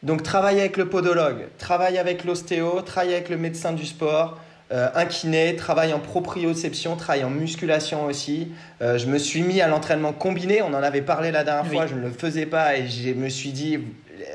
Donc 0.01 0.21
travailler 0.21 0.59
avec 0.59 0.75
le 0.75 0.89
podologue, 0.89 1.47
travailler 1.57 1.97
avec 1.97 2.25
l'ostéo, 2.25 2.81
travailler 2.81 3.13
avec 3.13 3.29
le 3.29 3.37
médecin 3.37 3.71
du 3.71 3.85
sport, 3.85 4.37
euh, 4.73 4.89
un 4.95 5.05
kiné, 5.05 5.55
travail 5.55 5.93
en 5.93 5.99
proprioception, 5.99 6.97
travail 6.97 7.23
en 7.23 7.29
musculation 7.29 8.05
aussi. 8.05 8.49
Euh, 8.81 8.97
je 8.97 9.07
me 9.07 9.17
suis 9.17 9.43
mis 9.43 9.61
à 9.61 9.67
l'entraînement 9.67 10.11
combiné. 10.11 10.61
On 10.61 10.73
en 10.73 10.83
avait 10.83 11.01
parlé 11.01 11.31
la 11.31 11.45
dernière 11.45 11.71
fois, 11.71 11.87
je 11.87 11.95
ne 11.95 12.01
le 12.01 12.09
faisais 12.09 12.45
pas 12.45 12.75
et 12.75 12.87
je 12.87 13.13
me 13.13 13.29
suis 13.29 13.51
dit, 13.51 13.79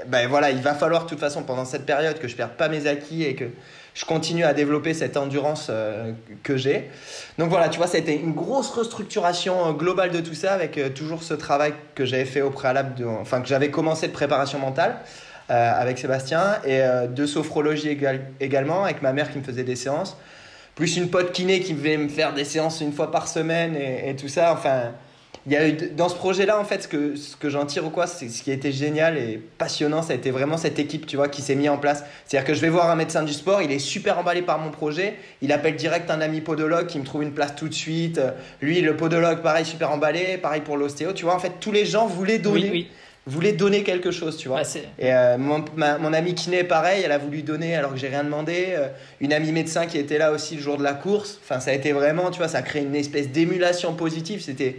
ben 0.06 0.28
voilà, 0.28 0.50
il 0.50 0.60
va 0.60 0.74
falloir 0.74 1.04
de 1.04 1.08
toute 1.08 1.20
façon 1.20 1.42
pendant 1.42 1.64
cette 1.64 1.84
période 1.84 2.18
que 2.18 2.28
je 2.28 2.36
perde 2.36 2.52
pas 2.52 2.68
mes 2.68 2.86
acquis 2.86 3.24
et 3.24 3.34
que 3.34 3.44
je 3.98 4.04
continue 4.04 4.44
à 4.44 4.54
développer 4.54 4.94
cette 4.94 5.16
endurance 5.16 5.66
euh, 5.70 6.12
que 6.44 6.56
j'ai. 6.56 6.88
Donc 7.36 7.50
voilà, 7.50 7.68
tu 7.68 7.78
vois, 7.78 7.88
ça 7.88 7.96
a 7.96 8.00
été 8.00 8.14
une 8.14 8.32
grosse 8.32 8.70
restructuration 8.70 9.66
euh, 9.66 9.72
globale 9.72 10.12
de 10.12 10.20
tout 10.20 10.34
ça 10.34 10.52
avec 10.52 10.78
euh, 10.78 10.88
toujours 10.88 11.24
ce 11.24 11.34
travail 11.34 11.74
que 11.96 12.04
j'avais 12.04 12.24
fait 12.24 12.40
au 12.40 12.50
préalable, 12.50 12.94
enfin 13.20 13.40
que 13.40 13.48
j'avais 13.48 13.72
commencé 13.72 14.06
de 14.06 14.12
préparation 14.12 14.60
mentale 14.60 14.98
avec 15.50 15.96
Sébastien 15.96 16.58
et 16.66 16.82
de 17.08 17.24
sophrologie 17.24 17.98
également 18.38 18.84
avec 18.84 19.00
ma 19.00 19.14
mère 19.14 19.32
qui 19.32 19.38
me 19.38 19.42
faisait 19.42 19.64
des 19.64 19.76
séances, 19.76 20.14
plus 20.74 20.98
une 20.98 21.08
pote 21.08 21.32
kiné 21.32 21.60
qui 21.60 21.72
venait 21.72 21.96
me 21.96 22.10
faire 22.10 22.34
des 22.34 22.44
séances 22.44 22.82
une 22.82 22.92
fois 22.92 23.10
par 23.10 23.26
semaine 23.28 23.74
et, 23.74 24.10
et 24.10 24.14
tout 24.14 24.28
ça. 24.28 24.52
Enfin, 24.52 24.92
il 25.48 25.54
y 25.54 25.56
a 25.56 25.66
eu, 25.66 25.72
dans 25.96 26.10
ce 26.10 26.14
projet-là, 26.14 26.60
en 26.60 26.64
fait, 26.64 26.82
ce 26.82 26.88
que, 26.88 27.16
ce 27.16 27.34
que 27.34 27.48
j'en 27.48 27.64
tire 27.64 27.86
ou 27.86 27.88
quoi, 27.88 28.06
c'est 28.06 28.28
ce 28.28 28.42
qui 28.42 28.50
a 28.50 28.54
été 28.54 28.70
génial 28.70 29.16
et 29.16 29.40
passionnant, 29.56 30.02
ça 30.02 30.12
a 30.12 30.16
été 30.16 30.30
vraiment 30.30 30.58
cette 30.58 30.78
équipe, 30.78 31.06
tu 31.06 31.16
vois, 31.16 31.28
qui 31.28 31.40
s'est 31.40 31.54
mis 31.54 31.70
en 31.70 31.78
place. 31.78 32.04
C'est-à-dire 32.26 32.46
que 32.46 32.52
je 32.52 32.60
vais 32.60 32.68
voir 32.68 32.90
un 32.90 32.96
médecin 32.96 33.22
du 33.22 33.32
sport, 33.32 33.62
il 33.62 33.72
est 33.72 33.78
super 33.78 34.18
emballé 34.18 34.42
par 34.42 34.58
mon 34.58 34.70
projet, 34.70 35.14
il 35.40 35.50
appelle 35.50 35.76
direct 35.76 36.10
un 36.10 36.20
ami 36.20 36.42
podologue 36.42 36.86
qui 36.86 36.98
me 36.98 37.04
trouve 37.04 37.22
une 37.22 37.32
place 37.32 37.54
tout 37.56 37.66
de 37.66 37.72
suite. 37.72 38.20
Lui, 38.60 38.82
le 38.82 38.94
podologue, 38.94 39.40
pareil, 39.40 39.64
super 39.64 39.90
emballé, 39.90 40.36
pareil 40.36 40.60
pour 40.60 40.76
l'ostéo, 40.76 41.14
tu 41.14 41.24
vois, 41.24 41.34
en 41.34 41.38
fait, 41.38 41.52
tous 41.60 41.72
les 41.72 41.86
gens 41.86 42.06
voulaient 42.06 42.38
donner. 42.38 42.86
voulait 43.24 43.52
donner 43.52 43.84
quelque 43.84 44.10
chose, 44.10 44.36
tu 44.36 44.48
vois. 44.48 44.62
et 44.98 45.12
mon, 45.38 45.64
mon 45.76 46.12
amie 46.12 46.34
kiné, 46.34 46.62
pareil, 46.62 47.02
elle 47.06 47.12
a 47.12 47.18
voulu 47.18 47.40
donner 47.40 47.74
alors 47.74 47.92
que 47.92 47.98
j'ai 47.98 48.08
rien 48.08 48.24
demandé. 48.24 48.76
une 49.22 49.32
amie 49.32 49.52
médecin 49.52 49.86
qui 49.86 49.96
était 49.96 50.18
là 50.18 50.30
aussi 50.30 50.56
le 50.56 50.62
jour 50.62 50.76
de 50.76 50.82
la 50.82 50.92
course. 50.92 51.38
Enfin, 51.42 51.58
ça 51.58 51.70
a 51.70 51.74
été 51.74 51.92
vraiment, 51.92 52.30
tu 52.30 52.36
vois, 52.36 52.48
ça 52.48 52.58
a 52.58 52.62
créé 52.62 52.82
une 52.82 52.96
espèce 52.96 53.30
d'émulation 53.30 53.94
positive. 53.94 54.42
C'était 54.42 54.76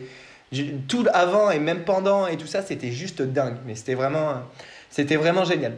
tout 0.88 1.06
avant 1.14 1.52
et 1.52 1.60
même 1.60 1.84
pendant 1.84 2.28
et 2.28 2.38
tout 2.38 2.48
ça, 2.48 2.62
c'était 2.62 2.92
juste 2.92 3.22
dingue. 3.22 3.58
Mais 3.66 3.76
c'était 3.76 3.96
vraiment, 3.96 4.42
c'était 4.90 5.16
vraiment 5.16 5.46
génial. 5.46 5.74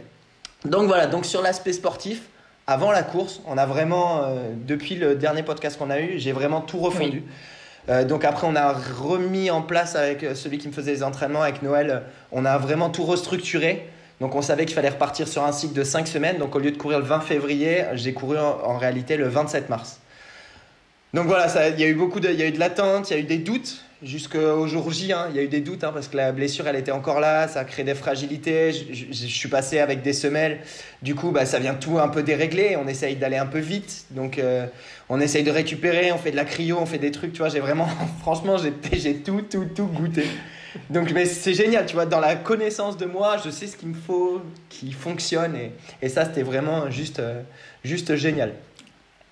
Donc 0.66 0.88
voilà, 0.88 1.08
donc 1.08 1.26
sur 1.26 1.42
l'aspect 1.42 1.74
sportif, 1.74 2.22
avant 2.68 2.92
la 2.92 3.04
course, 3.04 3.42
on 3.48 3.58
a 3.58 3.66
vraiment, 3.66 4.24
euh, 4.24 4.52
depuis 4.56 4.96
le 4.96 5.16
dernier 5.16 5.44
podcast 5.44 5.78
qu'on 5.78 5.90
a 5.90 6.00
eu, 6.00 6.20
j'ai 6.20 6.32
vraiment 6.32 6.62
tout 6.62 6.80
refondu. 6.80 7.24
Euh, 7.90 8.06
donc 8.06 8.24
après, 8.24 8.46
on 8.48 8.56
a 8.56 8.72
remis 8.72 9.50
en 9.50 9.64
place 9.64 9.96
avec 9.96 10.24
euh, 10.24 10.36
celui 10.36 10.60
qui 10.60 10.68
me 10.68 10.74
faisait 10.74 10.92
les 10.92 11.04
entraînements, 11.04 11.42
avec 11.42 11.64
Noël, 11.64 12.04
on 12.32 12.46
a 12.46 12.58
vraiment 12.58 12.90
tout 12.90 13.04
restructuré. 13.04 13.90
Donc 14.20 14.36
on 14.36 14.44
savait 14.44 14.66
qu'il 14.66 14.76
fallait 14.76 14.90
repartir 14.90 15.28
sur 15.28 15.44
un 15.44 15.52
cycle 15.52 15.74
de 15.74 15.84
5 15.84 16.08
semaines. 16.08 16.38
Donc 16.38 16.56
au 16.56 16.60
lieu 16.60 16.72
de 16.72 16.78
courir 16.78 17.00
le 17.00 17.06
20 17.06 17.22
février, 17.22 17.84
j'ai 17.94 18.14
couru 18.14 18.38
en, 18.38 18.78
réalité 18.78 19.18
le 19.18 19.28
27 19.28 19.68
mars. 19.68 20.00
Donc 21.16 21.26
voilà, 21.26 21.48
il 21.70 21.80
y 21.80 21.84
a 21.84 21.88
eu 21.88 21.96
beaucoup 21.96 22.20
de, 22.20 22.30
y 22.30 22.44
a 22.44 22.46
eu 22.46 22.52
de 22.52 22.60
l'attente, 22.60 23.10
il 23.10 23.14
y 23.14 23.16
a 23.18 23.20
eu 23.20 23.26
des 23.26 23.40
doutes 23.40 23.84
jusqu'au 24.04 24.68
jour 24.68 24.92
J. 24.92 25.14
Hein. 25.14 25.28
il 25.30 25.36
y 25.36 25.40
a 25.40 25.44
eu 25.44 25.48
des 25.48 25.62
doutes 25.62 25.84
hein, 25.84 25.92
parce 25.94 26.08
que 26.08 26.18
la 26.18 26.32
blessure, 26.32 26.68
elle 26.68 26.76
était 26.76 26.92
encore 26.92 27.20
là, 27.20 27.48
ça 27.48 27.62
a 27.62 27.66
créé 27.66 27.86
des 27.86 27.96
fragilités. 27.96 28.72
Je, 28.74 29.28
suis 29.28 29.50
passé 29.50 29.80
avec 29.80 30.02
des 30.02 30.14
semelles. 30.14 30.62
Du 31.02 31.16
coup, 31.16 31.32
bah, 31.32 31.46
ça 31.46 31.60
vient 31.60 31.76
tout 31.76 32.00
un 32.00 32.08
peu 32.08 32.24
dérégler. 32.24 32.78
On 32.78 32.88
essaye 32.88 33.16
d'aller 33.16 33.38
un 33.38 33.46
peu 33.46 33.60
vite. 33.60 34.06
Donc, 34.12 34.38
euh, 34.38 34.66
on 35.10 35.20
essaye 35.20 35.44
de 35.44 35.52
récupérer. 35.52 36.12
On 36.12 36.18
fait 36.18 36.32
de 36.32 36.36
la 36.36 36.46
cryo, 36.46 36.78
on 36.80 36.86
fait 36.86 36.98
des 36.98 37.12
trucs. 37.12 37.34
Tu 37.34 37.40
vois, 37.40 37.50
j'ai 37.50 37.60
vraiment, 37.60 37.88
franchement, 38.22 38.58
j'ai 38.58 39.16
tout, 39.18 39.42
tout, 39.42 39.66
tout 39.76 39.88
goûté. 39.88 40.26
Donc, 40.90 41.12
mais 41.12 41.26
c'est 41.26 41.54
génial, 41.54 41.86
tu 41.86 41.96
vois, 41.96 42.06
dans 42.06 42.22
la 42.22 42.36
connaissance 42.36 42.98
de 42.98 43.06
moi, 43.06 43.36
je 43.44 43.50
sais 43.50 43.68
ce 43.68 43.76
qu'il 43.76 43.90
me 43.90 43.94
faut, 43.94 44.42
qui 44.70 44.94
fonctionne. 44.94 45.56
Et, 45.56 45.72
et 46.02 46.08
ça, 46.08 46.26
c'était 46.26 46.44
vraiment 46.44 46.90
juste, 46.90 47.20
euh, 47.20 47.42
juste 47.84 48.16
génial. 48.16 48.54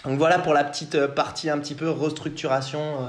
Donc 0.06 0.18
voilà 0.18 0.40
pour 0.40 0.54
la 0.54 0.64
petite 0.64 0.96
euh, 0.96 1.08
partie 1.10 1.50
un 1.50 1.58
petit 1.60 1.76
peu 1.76 1.90
restructuration 1.90 3.00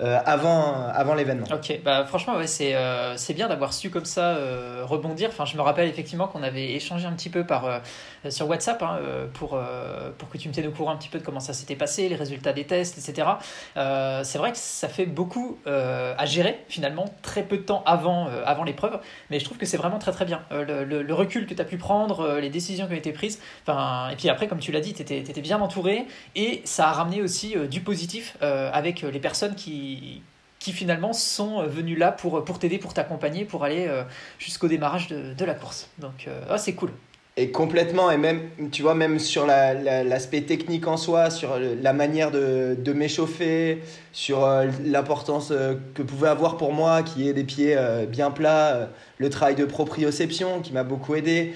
avant, 0.00 0.88
avant 0.88 1.14
l'événement. 1.14 1.46
Ok, 1.52 1.80
bah, 1.82 2.04
franchement, 2.04 2.36
ouais, 2.36 2.46
c'est 2.46 2.74
euh, 2.74 3.16
c'est 3.16 3.34
bien 3.34 3.48
d'avoir 3.48 3.72
su 3.72 3.90
comme 3.90 4.04
ça 4.04 4.36
euh, 4.36 4.82
rebondir. 4.84 5.30
Enfin, 5.30 5.44
je 5.44 5.56
me 5.56 5.62
rappelle 5.62 5.88
effectivement 5.88 6.28
qu'on 6.28 6.42
avait 6.42 6.72
échangé 6.72 7.06
un 7.06 7.12
petit 7.12 7.30
peu 7.30 7.44
par, 7.44 7.80
sur 8.28 8.48
WhatsApp 8.48 8.82
hein, 8.82 8.98
pour, 9.34 9.58
pour 10.18 10.28
que 10.28 10.38
tu 10.38 10.48
me 10.48 10.54
tiennes 10.54 10.66
au 10.66 10.72
courant 10.72 10.92
un 10.92 10.96
petit 10.96 11.08
peu 11.08 11.18
de 11.18 11.24
comment 11.24 11.40
ça 11.40 11.52
s'était 11.52 11.76
passé, 11.76 12.08
les 12.08 12.16
résultats 12.16 12.52
des 12.52 12.64
tests, 12.64 12.98
etc. 12.98 13.28
c'est 13.74 14.38
vrai 14.38 14.52
que 14.52 14.58
ça 14.58 14.88
fait 14.88 15.06
beaucoup 15.06 15.58
à 15.66 16.26
gérer 16.26 16.64
finalement, 16.68 17.06
très 17.22 17.42
peu 17.42 17.56
de 17.56 17.62
temps 17.62 17.82
avant, 17.86 18.28
avant 18.44 18.64
l'épreuve, 18.64 19.00
mais 19.30 19.38
je 19.38 19.44
trouve 19.44 19.58
que 19.58 19.66
c'est 19.66 19.76
vraiment 19.76 19.98
très 19.98 20.12
très 20.12 20.24
bien. 20.24 20.42
Le, 20.50 21.14
recul 21.16 21.46
que 21.46 21.54
tu 21.54 21.62
as 21.62 21.64
pu 21.64 21.78
prendre, 21.78 22.38
les 22.38 22.50
décisions 22.50 22.86
qui 22.86 22.92
ont 22.92 22.96
été 22.96 23.12
prises, 23.12 23.40
et 23.68 24.16
puis 24.16 24.28
après, 24.28 24.48
comme 24.48 24.58
tu 24.58 24.72
l'as 24.72 24.80
dit, 24.80 24.92
tu 24.92 25.02
étais, 25.02 25.40
bien 25.40 25.60
entouré 25.60 26.06
et 26.34 26.62
ça 26.64 26.88
a 26.88 26.92
ramené 26.92 27.22
aussi 27.22 27.54
du 27.70 27.80
positif 27.80 28.36
avec 28.40 29.02
les 29.02 29.20
personnes 29.20 29.54
qui 29.54 29.85
qui, 30.58 30.72
finalement 30.72 31.12
sont 31.12 31.60
euh, 31.60 31.66
venus 31.66 31.98
là 31.98 32.10
pour, 32.10 32.44
pour 32.44 32.58
t'aider, 32.58 32.78
pour 32.78 32.92
t'accompagner, 32.92 33.44
pour 33.44 33.64
aller 33.64 33.86
euh, 33.88 34.02
jusqu'au 34.38 34.66
démarrage 34.68 35.08
de, 35.08 35.44
la 35.44 35.54
course. 35.54 35.88
Donc, 35.98 36.24
euh, 36.26 36.40
ah, 36.50 36.58
c'est 36.58 36.74
cool. 36.74 36.90
Et 37.38 37.50
complètement, 37.50 38.10
et 38.10 38.16
même, 38.16 38.40
tu 38.72 38.80
vois, 38.80 38.94
même 38.94 39.18
sur 39.18 39.46
l'aspect 39.46 40.40
technique 40.40 40.86
en 40.86 40.96
soi, 40.96 41.28
sur 41.28 41.58
la 41.58 41.92
manière 41.92 42.30
de, 42.30 42.74
de 42.78 42.92
m'échauffer, 42.94 43.82
sur 44.12 44.48
l'importance 44.82 45.52
que 45.92 46.02
pouvait 46.02 46.28
avoir 46.28 46.56
pour 46.56 46.72
moi, 46.72 47.02
qui 47.02 47.28
est 47.28 47.34
des 47.34 47.44
pieds 47.44 47.76
bien 48.08 48.30
plats, 48.30 48.88
le 49.18 49.28
travail 49.28 49.54
de 49.54 49.66
proprioception 49.66 50.62
qui 50.62 50.72
m'a 50.72 50.82
beaucoup 50.82 51.14
aidé, 51.14 51.52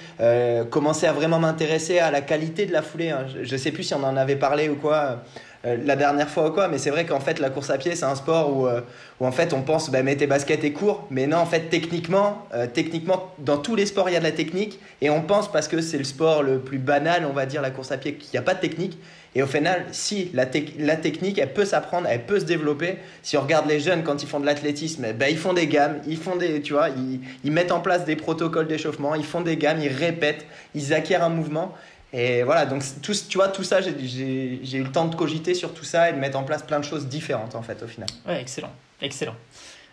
commencer 0.68 1.06
à 1.06 1.14
vraiment 1.14 1.38
m'intéresser 1.38 1.98
à 1.98 2.10
la 2.10 2.20
qualité 2.20 2.66
de 2.66 2.72
la 2.74 2.82
foulée. 2.82 3.08
Hein. 3.08 3.24
Je 3.42 3.50
ne 3.50 3.58
sais 3.58 3.72
plus 3.72 3.84
si 3.84 3.94
on 3.94 4.04
en 4.04 4.18
avait 4.18 4.36
parlé 4.36 4.68
ou 4.68 4.76
quoi. 4.76 5.22
Euh, 5.66 5.76
la 5.84 5.94
dernière 5.94 6.30
fois 6.30 6.48
ou 6.48 6.52
quoi, 6.52 6.68
mais 6.68 6.78
c'est 6.78 6.88
vrai 6.88 7.04
qu'en 7.04 7.20
fait 7.20 7.38
la 7.38 7.50
course 7.50 7.68
à 7.68 7.76
pied 7.76 7.94
c'est 7.94 8.06
un 8.06 8.14
sport 8.14 8.56
où, 8.56 8.66
euh, 8.66 8.80
où 9.20 9.26
en 9.26 9.32
fait 9.32 9.52
on 9.52 9.60
pense 9.60 9.90
bah, 9.90 10.02
mets 10.02 10.16
tes 10.16 10.26
baskets 10.26 10.64
et 10.64 10.72
cours, 10.72 11.06
mais 11.10 11.26
non 11.26 11.36
en 11.36 11.44
fait 11.44 11.68
techniquement, 11.68 12.46
euh, 12.54 12.66
techniquement 12.66 13.34
dans 13.38 13.58
tous 13.58 13.76
les 13.76 13.84
sports 13.84 14.08
il 14.08 14.14
y 14.14 14.16
a 14.16 14.20
de 14.20 14.24
la 14.24 14.32
technique. 14.32 14.80
Et 15.02 15.10
on 15.10 15.20
pense 15.20 15.52
parce 15.52 15.68
que 15.68 15.82
c'est 15.82 15.98
le 15.98 16.04
sport 16.04 16.42
le 16.42 16.60
plus 16.60 16.78
banal 16.78 17.26
on 17.28 17.34
va 17.34 17.44
dire 17.44 17.60
la 17.60 17.70
course 17.70 17.92
à 17.92 17.98
pied 17.98 18.14
qu'il 18.14 18.30
n'y 18.32 18.38
a 18.38 18.42
pas 18.42 18.54
de 18.54 18.60
technique. 18.60 18.98
Et 19.34 19.42
au 19.42 19.46
final 19.46 19.84
si 19.92 20.30
la, 20.32 20.46
la 20.78 20.96
technique 20.96 21.38
elle 21.38 21.52
peut 21.52 21.66
s'apprendre, 21.66 22.06
elle 22.10 22.24
peut 22.24 22.40
se 22.40 22.46
développer. 22.46 22.96
Si 23.22 23.36
on 23.36 23.42
regarde 23.42 23.68
les 23.68 23.80
jeunes 23.80 24.02
quand 24.02 24.22
ils 24.22 24.28
font 24.30 24.40
de 24.40 24.46
l'athlétisme, 24.46 25.12
bah, 25.12 25.28
ils 25.28 25.36
font 25.36 25.52
des 25.52 25.66
gammes, 25.66 26.00
ils 26.06 26.16
font 26.16 26.36
des 26.36 26.62
tu 26.62 26.72
vois, 26.72 26.88
ils, 26.88 27.20
ils 27.44 27.52
mettent 27.52 27.72
en 27.72 27.80
place 27.80 28.06
des 28.06 28.16
protocoles 28.16 28.66
d'échauffement, 28.66 29.14
ils 29.14 29.26
font 29.26 29.42
des 29.42 29.58
gammes, 29.58 29.78
ils 29.82 29.92
répètent, 29.92 30.46
ils 30.74 30.94
acquièrent 30.94 31.22
un 31.22 31.28
mouvement 31.28 31.74
et 32.12 32.42
voilà, 32.42 32.66
donc 32.66 32.82
tout, 33.02 33.12
tu 33.28 33.38
vois, 33.38 33.48
tout 33.48 33.62
ça, 33.62 33.80
j'ai 33.80 33.92
eu 33.92 34.82
le 34.82 34.90
temps 34.90 35.06
de 35.06 35.14
cogiter 35.14 35.54
sur 35.54 35.72
tout 35.72 35.84
ça 35.84 36.10
et 36.10 36.12
de 36.12 36.18
mettre 36.18 36.36
en 36.38 36.42
place 36.42 36.62
plein 36.62 36.80
de 36.80 36.84
choses 36.84 37.06
différentes 37.06 37.54
en 37.54 37.62
fait 37.62 37.82
au 37.82 37.86
final. 37.86 38.08
Ouais, 38.26 38.40
excellent, 38.40 38.72
excellent. 39.00 39.36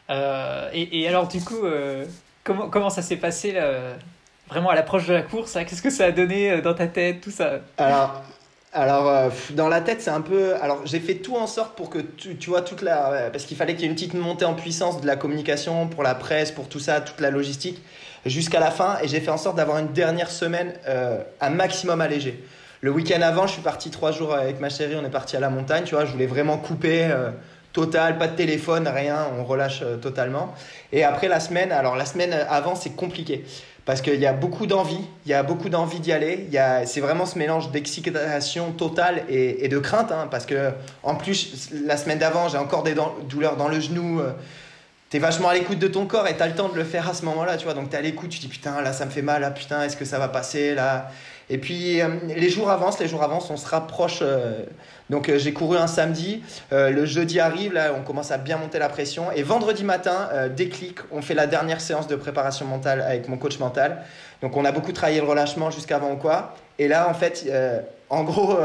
Euh, 0.09 0.69
et, 0.73 1.01
et, 1.01 1.07
alors 1.07 1.27
du 1.27 1.41
coup, 1.41 1.63
euh, 1.63 2.05
comment, 2.43 2.69
comment 2.69 2.89
ça 2.89 3.03
s'est 3.03 3.17
passé 3.17 3.51
là, 3.51 3.71
vraiment 4.49 4.69
à 4.69 4.75
l'approche 4.75 5.05
de 5.05 5.13
la 5.13 5.21
course 5.21 5.55
hein? 5.55 5.65
Qu'est-ce 5.65 5.81
que 5.81 5.89
ça 5.91 6.05
a 6.05 6.11
donné 6.11 6.51
euh, 6.51 6.61
dans 6.61 6.73
ta 6.73 6.87
tête, 6.87 7.21
tout 7.21 7.29
ça? 7.29 7.59
Alors, 7.77 8.23
alors 8.73 9.31
dans 9.51 9.69
la 9.69 9.81
tête, 9.81 10.01
c'est 10.01 10.09
un 10.09 10.21
peu. 10.21 10.55
Alors 10.61 10.81
j'ai 10.85 10.99
fait 10.99 11.15
tout 11.15 11.35
en 11.35 11.45
sorte 11.45 11.75
pour 11.75 11.91
que 11.91 11.99
tu, 11.99 12.35
tu 12.37 12.49
vois 12.49 12.61
toute 12.61 12.81
la. 12.81 13.29
Parce 13.31 13.45
qu'il 13.45 13.57
fallait 13.57 13.75
qu'il 13.75 13.83
y 13.83 13.85
ait 13.85 13.89
une 13.89 13.95
petite 13.95 14.15
montée 14.15 14.45
en 14.45 14.55
puissance 14.55 15.01
de 15.01 15.05
la 15.05 15.17
communication 15.17 15.87
pour 15.87 16.01
la 16.01 16.15
presse, 16.15 16.51
pour 16.51 16.67
tout 16.67 16.79
ça, 16.79 16.99
toute 17.01 17.19
la 17.19 17.29
logistique 17.29 17.79
jusqu'à 18.29 18.59
la 18.59 18.71
fin 18.71 18.97
et 19.01 19.07
j'ai 19.07 19.19
fait 19.19 19.31
en 19.31 19.37
sorte 19.37 19.57
d'avoir 19.57 19.77
une 19.77 19.93
dernière 19.93 20.29
semaine 20.29 20.73
euh, 20.87 21.21
un 21.41 21.49
maximum 21.49 22.01
allégée. 22.01 22.43
Le 22.81 22.91
week-end 22.91 23.21
avant, 23.21 23.47
je 23.47 23.53
suis 23.53 23.61
parti 23.61 23.89
trois 23.89 24.11
jours 24.11 24.33
avec 24.33 24.59
ma 24.59 24.69
chérie, 24.69 24.95
on 25.01 25.05
est 25.05 25.09
parti 25.09 25.35
à 25.35 25.39
la 25.39 25.49
montagne, 25.49 25.83
tu 25.83 25.95
vois, 25.95 26.05
je 26.05 26.11
voulais 26.11 26.27
vraiment 26.27 26.57
couper 26.57 27.05
euh, 27.05 27.31
total, 27.73 28.17
pas 28.17 28.27
de 28.27 28.35
téléphone, 28.35 28.87
rien, 28.87 29.27
on 29.39 29.43
relâche 29.43 29.81
euh, 29.81 29.97
totalement. 29.97 30.53
Et 30.91 31.03
après 31.03 31.27
la 31.27 31.39
semaine, 31.39 31.71
alors 31.71 31.95
la 31.95 32.05
semaine 32.05 32.33
avant, 32.49 32.75
c'est 32.75 32.95
compliqué 32.95 33.45
parce 33.87 34.01
qu'il 34.01 34.19
y 34.19 34.25
a 34.25 34.33
beaucoup 34.33 34.67
d'envie, 34.67 34.99
il 35.25 35.31
y 35.31 35.33
a 35.33 35.43
beaucoup 35.43 35.69
d'envie 35.69 36.01
d'y 36.01 36.11
aller. 36.11 36.49
C'est 36.85 36.99
vraiment 36.99 37.25
ce 37.25 37.39
mélange 37.39 37.71
d'excitation 37.71 38.73
totale 38.73 39.23
et, 39.29 39.69
de 39.69 39.79
crainte, 39.79 40.11
hein, 40.11 40.27
parce 40.29 40.45
que 40.45 40.71
en 41.03 41.15
plus, 41.15 41.69
la 41.85 41.95
semaine 41.95 42.19
d'avant, 42.19 42.49
j'ai 42.49 42.57
encore 42.57 42.83
des 42.83 42.95
douleurs 43.29 43.55
dans 43.55 43.69
le 43.69 43.79
genou. 43.79 44.19
Euh, 44.19 44.31
t'es 45.09 45.19
vachement 45.19 45.49
à 45.49 45.53
l'écoute 45.53 45.79
de 45.79 45.87
ton 45.87 46.05
corps 46.05 46.27
et 46.27 46.35
t'as 46.35 46.47
le 46.47 46.55
temps 46.55 46.69
de 46.69 46.75
le 46.75 46.83
faire 46.83 47.07
à 47.09 47.13
ce 47.13 47.23
moment-là, 47.25 47.57
tu 47.57 47.65
vois. 47.65 47.73
Donc 47.73 47.89
t'es 47.89 47.97
à 47.97 48.01
l'écoute, 48.01 48.29
tu 48.29 48.39
dis 48.39 48.47
putain, 48.47 48.81
là 48.81 48.93
ça 48.93 49.05
me 49.05 49.11
fait 49.11 49.21
mal, 49.21 49.41
là 49.41 49.51
putain, 49.51 49.83
est-ce 49.83 49.97
que 49.97 50.05
ça 50.05 50.19
va 50.19 50.27
passer, 50.27 50.75
là? 50.75 51.09
Et 51.49 51.57
puis 51.57 52.01
euh, 52.01 52.09
les 52.27 52.49
jours 52.49 52.69
avancent, 52.69 52.99
les 52.99 53.07
jours 53.07 53.23
avancent, 53.23 53.49
on 53.49 53.57
se 53.57 53.67
rapproche. 53.67 54.19
Euh, 54.21 54.63
donc 55.09 55.29
euh, 55.29 55.37
j'ai 55.37 55.53
couru 55.53 55.77
un 55.77 55.87
samedi, 55.87 56.43
le 56.71 57.05
jeudi 57.05 57.39
arrive, 57.39 57.73
là 57.73 57.93
on 57.97 58.03
commence 58.03 58.31
à 58.31 58.37
bien 58.37 58.57
monter 58.57 58.79
la 58.79 58.89
pression. 58.89 59.31
Et 59.31 59.43
vendredi 59.43 59.85
matin, 59.85 60.29
déclic, 60.53 60.99
on 61.11 61.21
fait 61.21 61.33
la 61.33 61.47
dernière 61.47 61.79
séance 61.79 62.07
de 62.07 62.15
préparation 62.17 62.65
mentale 62.65 63.01
avec 63.01 63.29
mon 63.29 63.37
coach 63.37 63.59
mental. 63.59 64.03
Donc 64.41 64.57
on 64.57 64.65
a 64.65 64.71
beaucoup 64.73 64.91
travaillé 64.91 65.21
le 65.21 65.27
relâchement 65.27 65.71
jusqu'avant 65.71 66.11
ou 66.11 66.17
quoi. 66.17 66.55
Et 66.77 66.89
là 66.89 67.09
en 67.09 67.13
fait, 67.13 67.49
en 68.09 68.23
gros, 68.25 68.57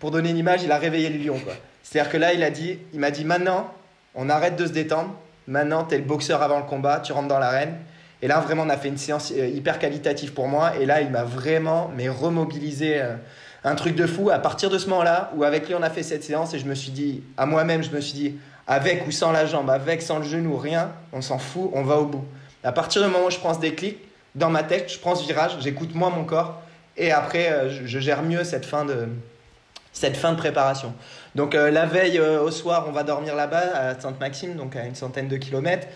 pour 0.00 0.10
donner 0.10 0.30
une 0.30 0.38
image, 0.38 0.64
il 0.64 0.72
a 0.72 0.78
réveillé 0.78 1.10
le 1.10 1.24
lion 1.24 1.38
quoi. 1.38 1.54
C'est-à-dire 1.84 2.10
que 2.10 2.16
là 2.16 2.32
il 2.32 2.42
a 2.42 2.50
dit, 2.50 2.80
il 2.92 2.98
m'a 2.98 3.12
dit 3.12 3.24
maintenant, 3.24 3.72
on 4.16 4.28
arrête 4.28 4.56
de 4.56 4.66
se 4.66 4.72
détendre 4.72 5.14
Maintenant, 5.48 5.84
tu 5.84 5.94
es 5.94 5.98
le 5.98 6.04
boxeur 6.04 6.42
avant 6.42 6.58
le 6.58 6.64
combat, 6.64 7.00
tu 7.00 7.12
rentres 7.12 7.28
dans 7.28 7.38
l'arène. 7.38 7.74
Et 8.20 8.28
là, 8.28 8.38
vraiment, 8.38 8.64
on 8.64 8.68
a 8.68 8.76
fait 8.76 8.88
une 8.88 8.98
séance 8.98 9.32
euh, 9.34 9.48
hyper 9.48 9.78
qualitative 9.78 10.34
pour 10.34 10.46
moi. 10.46 10.76
Et 10.76 10.84
là, 10.84 11.00
il 11.00 11.10
m'a 11.10 11.24
vraiment 11.24 11.90
mais 11.96 12.10
remobilisé 12.10 13.00
euh, 13.00 13.14
un 13.64 13.74
truc 13.74 13.96
de 13.96 14.06
fou. 14.06 14.28
À 14.28 14.40
partir 14.40 14.68
de 14.68 14.76
ce 14.76 14.90
moment-là, 14.90 15.32
où 15.34 15.44
avec 15.44 15.66
lui, 15.66 15.74
on 15.74 15.82
a 15.82 15.88
fait 15.88 16.02
cette 16.02 16.22
séance, 16.22 16.52
et 16.52 16.58
je 16.58 16.66
me 16.66 16.74
suis 16.74 16.90
dit, 16.90 17.22
à 17.38 17.46
moi-même, 17.46 17.82
je 17.82 17.90
me 17.90 18.00
suis 18.02 18.12
dit, 18.12 18.34
avec 18.66 19.06
ou 19.06 19.10
sans 19.10 19.32
la 19.32 19.46
jambe, 19.46 19.70
avec, 19.70 20.02
sans 20.02 20.18
le 20.18 20.24
genou, 20.24 20.54
rien, 20.58 20.92
on 21.14 21.22
s'en 21.22 21.38
fout, 21.38 21.70
on 21.72 21.82
va 21.82 21.96
au 21.96 22.04
bout. 22.04 22.24
À 22.62 22.72
partir 22.72 23.02
du 23.02 23.08
moment 23.08 23.26
où 23.26 23.30
je 23.30 23.38
prends 23.38 23.54
ce 23.54 23.60
déclic, 23.60 23.96
dans 24.34 24.50
ma 24.50 24.62
tête, 24.62 24.92
je 24.92 24.98
prends 24.98 25.14
ce 25.14 25.26
virage, 25.26 25.52
j'écoute 25.60 25.94
moi 25.94 26.10
mon 26.10 26.24
corps, 26.24 26.60
et 26.98 27.10
après, 27.10 27.50
euh, 27.50 27.86
je 27.86 27.98
gère 27.98 28.22
mieux 28.22 28.44
cette 28.44 28.66
fin 28.66 28.84
de, 28.84 29.08
cette 29.92 30.16
fin 30.16 30.32
de 30.32 30.36
préparation. 30.36 30.92
Donc 31.38 31.54
euh, 31.54 31.70
la 31.70 31.86
veille 31.86 32.18
euh, 32.18 32.42
au 32.42 32.50
soir, 32.50 32.86
on 32.88 32.90
va 32.90 33.04
dormir 33.04 33.36
là-bas 33.36 33.62
à 33.72 34.00
Sainte-Maxime, 34.00 34.56
donc 34.56 34.74
à 34.74 34.84
une 34.84 34.96
centaine 34.96 35.28
de 35.28 35.36
kilomètres. 35.36 35.86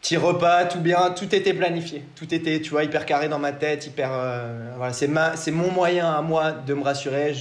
Petit 0.00 0.16
repas, 0.16 0.64
tout 0.64 0.80
bien, 0.80 1.14
tout 1.16 1.32
était 1.32 1.54
planifié. 1.54 2.04
Tout 2.16 2.34
était, 2.34 2.60
tu 2.60 2.70
vois, 2.70 2.82
hyper 2.82 3.06
carré 3.06 3.28
dans 3.28 3.38
ma 3.38 3.52
tête, 3.52 3.86
hyper. 3.86 4.10
Euh, 4.12 4.72
voilà, 4.76 4.92
c'est, 4.92 5.08
c'est 5.36 5.52
mon 5.52 5.70
moyen 5.70 6.10
à 6.12 6.20
moi 6.20 6.50
de 6.50 6.74
me 6.74 6.82
rassurer. 6.82 7.32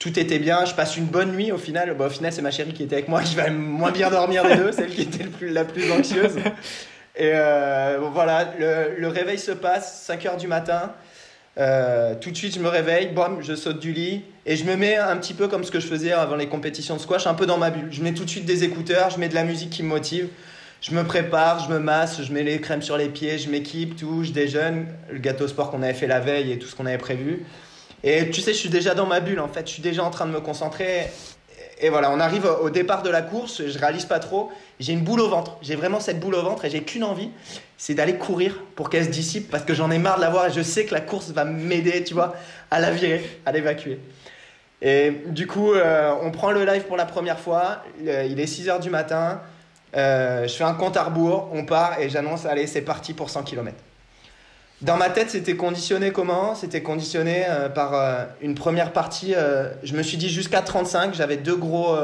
Tout 0.00 0.18
était 0.18 0.40
bien. 0.40 0.64
Je 0.64 0.74
passe 0.74 0.96
une 0.96 1.04
bonne 1.04 1.30
nuit 1.30 1.52
au 1.52 1.56
final. 1.56 1.94
Bah, 1.96 2.06
au 2.06 2.10
final, 2.10 2.32
c'est 2.32 2.42
ma 2.42 2.50
chérie 2.50 2.72
qui 2.72 2.82
était 2.82 2.96
avec 2.96 3.08
moi 3.08 3.22
qui 3.24 3.36
va 3.36 3.48
moins 3.48 3.92
bien 3.92 4.10
dormir 4.10 4.44
des 4.44 4.56
deux, 4.56 4.72
celle 4.72 4.90
qui 4.90 5.02
était 5.02 5.24
plus, 5.24 5.50
la 5.50 5.64
plus 5.64 5.92
anxieuse. 5.92 6.34
Et 7.14 7.30
voilà, 7.30 8.52
le, 8.58 8.96
le, 8.98 9.08
réveil 9.08 9.38
se 9.38 9.52
passe, 9.52 10.02
5 10.02 10.24
h 10.24 10.36
du 10.36 10.48
matin. 10.48 10.92
Tout 11.56 12.30
de 12.32 12.36
suite, 12.36 12.56
je 12.56 12.60
me 12.60 12.68
réveille, 12.68 13.06
bam, 13.14 13.38
je 13.40 13.54
saute 13.54 13.78
du 13.78 13.92
lit 13.92 14.24
et 14.48 14.54
je 14.54 14.64
me 14.64 14.76
mets 14.76 14.96
un 14.96 15.16
petit 15.16 15.34
peu 15.34 15.48
comme 15.48 15.64
ce 15.64 15.72
que 15.72 15.80
je 15.80 15.88
faisais 15.88 16.12
avant 16.12 16.36
les 16.36 16.46
compétitions 16.46 16.94
de 16.94 17.00
squash, 17.00 17.26
un 17.26 17.34
peu 17.34 17.46
dans 17.46 17.58
ma 17.58 17.70
bulle. 17.70 17.88
Je 17.90 18.00
mets 18.00 18.14
tout 18.14 18.24
de 18.24 18.30
suite 18.30 18.44
des 18.44 18.62
écouteurs, 18.62 19.10
je 19.10 19.18
mets 19.18 19.28
de 19.28 19.34
la 19.34 19.42
musique 19.42 19.70
qui 19.70 19.82
me 19.82 19.88
motive. 19.88 20.28
Je 20.80 20.92
me 20.92 21.02
prépare, 21.02 21.64
je 21.64 21.72
me 21.72 21.80
masse, 21.80 22.22
je 22.22 22.32
mets 22.32 22.44
les 22.44 22.60
crèmes 22.60 22.82
sur 22.82 22.96
les 22.96 23.08
pieds, 23.08 23.38
je 23.38 23.50
m'équipe, 23.50 23.96
tout, 23.96 24.22
je 24.22 24.30
déjeune, 24.30 24.86
le 25.10 25.18
gâteau 25.18 25.48
sport 25.48 25.72
qu'on 25.72 25.82
avait 25.82 25.94
fait 25.94 26.06
la 26.06 26.20
veille 26.20 26.52
et 26.52 26.58
tout 26.60 26.68
ce 26.68 26.76
qu'on 26.76 26.86
avait 26.86 26.96
prévu. 26.96 27.44
Et 28.04 28.30
tu 28.30 28.40
sais, 28.40 28.52
je 28.52 28.58
suis 28.58 28.68
déjà 28.68 28.94
dans 28.94 29.06
ma 29.06 29.18
bulle 29.18 29.40
en 29.40 29.48
fait, 29.48 29.66
je 29.66 29.72
suis 29.72 29.82
déjà 29.82 30.04
en 30.04 30.10
train 30.10 30.26
de 30.26 30.30
me 30.30 30.40
concentrer. 30.40 31.08
Et 31.80 31.88
voilà, 31.88 32.12
on 32.12 32.20
arrive 32.20 32.48
au 32.62 32.70
départ 32.70 33.02
de 33.02 33.10
la 33.10 33.22
course, 33.22 33.66
je 33.66 33.78
réalise 33.78 34.04
pas 34.04 34.20
trop, 34.20 34.50
j'ai 34.78 34.92
une 34.92 35.02
boule 35.02 35.20
au 35.20 35.28
ventre, 35.28 35.58
j'ai 35.60 35.74
vraiment 35.74 35.98
cette 35.98 36.20
boule 36.20 36.36
au 36.36 36.42
ventre 36.42 36.64
et 36.64 36.70
j'ai 36.70 36.82
qu'une 36.82 37.04
envie, 37.04 37.30
c'est 37.76 37.94
d'aller 37.94 38.14
courir 38.14 38.62
pour 38.76 38.90
qu'elle 38.90 39.04
se 39.04 39.10
dissipe 39.10 39.50
parce 39.50 39.64
que 39.64 39.74
j'en 39.74 39.90
ai 39.90 39.98
marre 39.98 40.16
de 40.16 40.22
la 40.22 40.30
voir 40.30 40.46
et 40.46 40.52
je 40.52 40.62
sais 40.62 40.84
que 40.84 40.94
la 40.94 41.00
course 41.00 41.30
va 41.30 41.44
m'aider, 41.44 42.04
tu 42.04 42.14
vois, 42.14 42.36
à 42.70 42.80
la 42.80 42.92
virer, 42.92 43.40
à 43.44 43.52
l'évacuer. 43.52 43.98
Et 44.82 45.10
du 45.28 45.46
coup, 45.46 45.72
euh, 45.72 46.12
on 46.22 46.30
prend 46.30 46.50
le 46.50 46.64
live 46.64 46.84
pour 46.84 46.96
la 46.96 47.06
première 47.06 47.38
fois, 47.38 47.82
il 48.00 48.38
est 48.38 48.44
6h 48.44 48.80
du 48.80 48.90
matin, 48.90 49.40
euh, 49.96 50.46
je 50.46 50.52
fais 50.52 50.64
un 50.64 50.74
compte 50.74 50.96
à 50.96 51.04
rebours, 51.04 51.48
on 51.52 51.64
part 51.64 51.98
et 52.00 52.10
j'annonce, 52.10 52.44
allez, 52.44 52.66
c'est 52.66 52.82
parti 52.82 53.14
pour 53.14 53.30
100 53.30 53.44
km. 53.44 53.76
Dans 54.82 54.98
ma 54.98 55.08
tête, 55.08 55.30
c'était 55.30 55.56
conditionné 55.56 56.12
comment? 56.12 56.54
C'était 56.54 56.82
conditionné 56.82 57.44
euh, 57.48 57.70
par 57.70 57.94
euh, 57.94 58.24
une 58.42 58.54
première 58.54 58.92
partie. 58.92 59.34
je 59.82 59.96
me 59.96 60.02
suis 60.02 60.18
dit 60.18 60.28
jusqu'à 60.28 60.60
35. 60.60 61.14
J'avais 61.14 61.38
deux 61.38 61.56
gros 61.56 61.96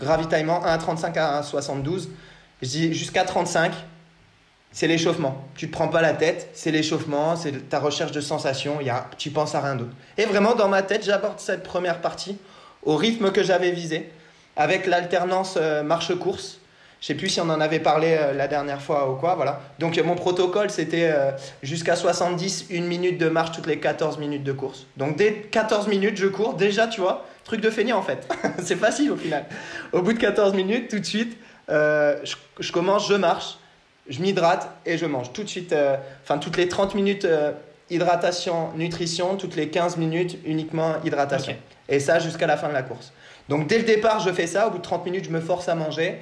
ravitaillements, 0.00 0.64
un 0.64 0.72
à 0.72 0.78
35 0.78 1.16
à 1.16 1.42
72. 1.42 2.08
Je 2.62 2.68
dis 2.68 2.94
jusqu'à 2.94 3.24
35, 3.24 3.72
c'est 4.74 4.86
l'échauffement. 4.86 5.42
Tu 5.56 5.68
te 5.68 5.72
prends 5.72 5.88
pas 5.88 6.02
la 6.02 6.12
tête, 6.12 6.50
c'est 6.52 6.70
l'échauffement, 6.70 7.36
c'est 7.36 7.70
ta 7.70 7.78
recherche 7.78 8.12
de 8.12 8.20
sensations. 8.20 8.82
Y 8.82 8.90
a, 8.90 9.08
tu 9.16 9.30
penses 9.30 9.54
à 9.54 9.62
rien 9.62 9.76
d'autre. 9.76 9.92
Et 10.18 10.26
vraiment, 10.26 10.54
dans 10.54 10.68
ma 10.68 10.82
tête, 10.82 11.02
j'aborde 11.02 11.40
cette 11.40 11.62
première 11.62 12.02
partie 12.02 12.36
au 12.82 12.96
rythme 12.96 13.32
que 13.32 13.42
j'avais 13.42 13.70
visé, 13.70 14.10
avec 14.56 14.86
l'alternance 14.86 15.56
marche-course. 15.84 16.58
Je 17.04 17.08
sais 17.08 17.14
plus 17.16 17.28
si 17.28 17.38
on 17.38 17.50
en 17.50 17.60
avait 17.60 17.80
parlé 17.80 18.16
euh, 18.18 18.32
la 18.32 18.48
dernière 18.48 18.80
fois 18.80 19.10
ou 19.10 19.16
quoi, 19.16 19.34
voilà. 19.34 19.60
Donc 19.78 19.98
mon 19.98 20.14
protocole 20.14 20.70
c'était 20.70 21.10
euh, 21.12 21.32
jusqu'à 21.62 21.96
70, 21.96 22.68
une 22.70 22.86
minute 22.86 23.18
de 23.18 23.28
marche 23.28 23.52
toutes 23.52 23.66
les 23.66 23.78
14 23.78 24.16
minutes 24.16 24.42
de 24.42 24.52
course. 24.52 24.86
Donc 24.96 25.18
dès 25.18 25.34
14 25.50 25.86
minutes 25.88 26.16
je 26.16 26.26
cours, 26.28 26.54
déjà 26.54 26.86
tu 26.86 27.02
vois, 27.02 27.26
truc 27.44 27.60
de 27.60 27.68
feignant 27.68 27.98
en 27.98 28.02
fait. 28.02 28.26
c'est 28.62 28.76
facile 28.76 29.10
au 29.12 29.16
final. 29.16 29.44
Au 29.92 30.00
bout 30.00 30.14
de 30.14 30.18
14 30.18 30.54
minutes, 30.54 30.88
tout 30.88 30.98
de 30.98 31.04
suite, 31.04 31.36
euh, 31.68 32.16
je, 32.58 32.72
commence, 32.72 33.06
je 33.06 33.16
marche, 33.16 33.58
je 34.08 34.20
m'hydrate 34.20 34.68
et 34.86 34.98
je 34.98 35.06
mange. 35.06 35.32
Tout 35.32 35.42
de 35.42 35.48
suite, 35.48 35.74
enfin 36.22 36.38
toutes 36.38 36.56
les 36.56 36.68
30 36.68 36.94
minutes 36.94 37.26
hydratation, 37.90 38.70
nutrition, 38.76 39.36
toutes 39.36 39.56
les 39.56 39.68
15 39.68 39.96
minutes 39.96 40.38
uniquement 40.44 40.94
hydratation. 41.04 41.56
Et 41.88 42.00
ça 42.00 42.18
jusqu'à 42.18 42.46
la 42.46 42.56
fin 42.56 42.68
de 42.68 42.72
la 42.72 42.82
course. 42.82 43.12
Donc 43.48 43.66
dès 43.66 43.78
le 43.78 43.84
départ, 43.84 44.20
je 44.20 44.32
fais 44.32 44.46
ça. 44.46 44.66
Au 44.66 44.70
bout 44.70 44.78
de 44.78 44.82
30 44.82 45.04
minutes, 45.04 45.24
je 45.24 45.30
me 45.30 45.40
force 45.40 45.68
à 45.68 45.74
manger. 45.74 46.18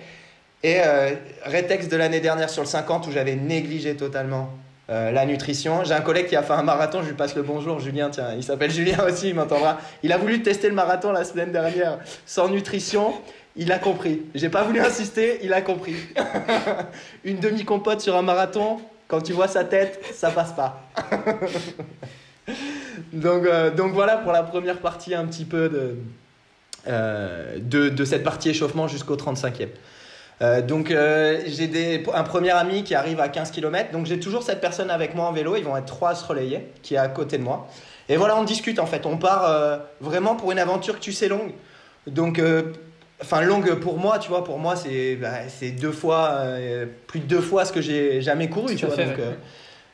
Et 0.63 0.81
euh, 0.81 1.15
rétex 1.45 1.89
de 1.89 1.97
l'année 1.97 2.21
dernière 2.21 2.51
sur 2.51 2.63
le 2.63 2.69
50 2.69 3.07
où 3.07 3.13
j'avais 3.13 3.35
négligé 3.35 3.97
totalement 3.97 4.51
euh, 4.91 5.11
la 5.11 5.27
nutrition. 5.27 5.85
J'ai 5.85 5.95
un 5.95 6.01
collègue 6.01 6.27
qui 6.27 6.37
a 6.37 6.43
fait 6.43 6.53
un 6.53 6.63
marathon, 6.63 7.03
je 7.03 7.09
lui 7.09 7.15
passe 7.15 7.35
le 7.35 7.43
bonjour, 7.43 7.81
Julien, 7.81 8.11
tiens, 8.11 8.35
il 8.37 8.45
s'appelle 8.45 8.71
Julien 8.71 8.99
aussi, 9.09 9.29
il 9.29 9.35
m'entendra. 9.35 9.79
Il 10.03 10.13
a 10.13 10.19
voulu 10.19 10.43
tester 10.43 10.69
le 10.69 10.75
marathon 10.75 11.11
la 11.11 11.25
semaine 11.25 11.51
dernière 11.51 11.99
sans 12.27 12.49
nutrition, 12.49 13.15
il 13.57 13.73
a 13.73 13.79
compris. 13.79 14.23
J'ai 14.35 14.49
pas 14.49 14.65
voulu 14.65 14.81
insister, 14.81 15.41
il 15.43 15.53
a 15.53 15.63
compris. 15.63 15.97
Une 17.25 17.39
demi-compote 17.39 18.01
sur 18.01 18.17
un 18.17 18.23
marathon, 18.23 18.81
quand 19.09 19.21
tu 19.21 19.33
vois 19.33 19.49
sa 19.49 19.65
tête, 19.65 20.05
ça 20.15 20.31
passe 20.31 20.53
pas. 20.53 20.89
donc, 23.13 23.45
euh, 23.45 23.71
donc 23.71 23.93
voilà 23.93 24.17
pour 24.17 24.33
la 24.33 24.43
première 24.43 24.79
partie 24.79 25.15
un 25.15 25.27
petit 25.27 25.45
peu 25.45 25.69
de, 25.69 25.97
de, 26.87 27.89
de 27.89 28.05
cette 28.05 28.25
partie 28.25 28.51
échauffement 28.51 28.89
jusqu'au 28.89 29.17
35e. 29.17 29.69
Euh, 30.43 30.61
donc 30.61 30.91
euh, 30.91 31.41
j'ai 31.47 32.03
un 32.13 32.23
premier 32.25 32.51
ami 32.51 32.83
qui 32.83 32.95
arrive 32.95 33.21
à 33.21 33.29
15 33.29 33.53
km, 33.53 33.93
donc 33.93 34.07
j'ai 34.07 34.19
toujours 34.19 34.43
cette 34.43 34.61
personne 34.61 34.91
avec 34.91 35.15
moi 35.15 35.27
en 35.27 35.33
vélo, 35.33 35.55
ils 35.57 35.65
vont 35.65 35.77
être 35.77 35.87
trois 35.87 36.11
à 36.11 36.15
se 36.15 36.27
relayer, 36.27 36.67
qui 36.83 36.95
est 36.95 36.99
à 36.99 37.09
côté 37.09 37.39
de 37.39 37.45
moi. 37.45 37.69
Et 38.09 38.17
voilà, 38.17 38.37
on 38.37 38.43
discute 38.43 38.81
en 38.81 38.87
fait, 38.87 39.07
on 39.07 39.19
part 39.19 39.49
euh, 39.49 39.79
vraiment 40.01 40.35
pour 40.35 40.51
une 40.51 40.59
aventure 40.59 40.97
que 40.97 41.01
tu 41.01 41.13
sais 41.13 41.29
longue. 41.29 41.53
Donc, 42.09 42.43
enfin 43.23 43.41
longue 43.43 43.75
pour 43.77 43.99
moi, 43.99 44.19
tu 44.19 44.29
vois, 44.29 44.45
pour 44.45 44.59
moi 44.59 44.77
c'est 44.77 45.17
bah, 45.17 45.39
deux 45.81 45.93
fois, 45.93 46.45
plus 47.07 47.21
de 47.21 47.27
deux 47.27 47.41
fois 47.41 47.65
ce 47.65 47.73
que 47.73 47.81
j'ai 47.81 48.21
jamais 48.21 48.49
couru, 48.49 48.75
tu 48.77 48.87
vois. 48.87 48.97
donc, 48.97 49.17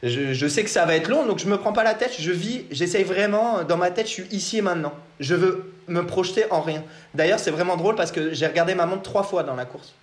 je, 0.03 0.33
je, 0.33 0.47
sais 0.47 0.63
que 0.63 0.71
ça 0.71 0.85
va 0.87 0.95
être 0.95 1.09
long, 1.09 1.27
donc 1.27 1.39
je 1.39 1.47
me 1.49 1.57
prends 1.57 1.73
pas 1.73 1.83
la 1.83 1.95
tête, 1.95 2.15
je 2.19 2.31
vis, 2.31 2.65
j'essaye 2.71 3.03
vraiment, 3.03 3.65
dans 3.65 3.77
ma 3.77 3.91
tête, 3.91 4.07
je 4.07 4.13
suis 4.13 4.27
ici 4.31 4.59
et 4.59 4.63
maintenant. 4.63 4.93
Je 5.19 5.35
veux 5.35 5.73
me 5.89 6.07
projeter 6.07 6.45
en 6.51 6.61
rien. 6.61 6.85
D'ailleurs, 7.15 7.41
c'est 7.41 7.51
vraiment 7.51 7.77
drôle 7.77 7.97
parce 7.97 8.13
que 8.13 8.33
j'ai 8.33 8.47
regardé 8.47 8.75
ma 8.75 8.87
montre 8.87 9.03
trois 9.03 9.25
fois 9.25 9.43
dans 9.43 9.57
la 9.57 9.65
course. 9.65 9.95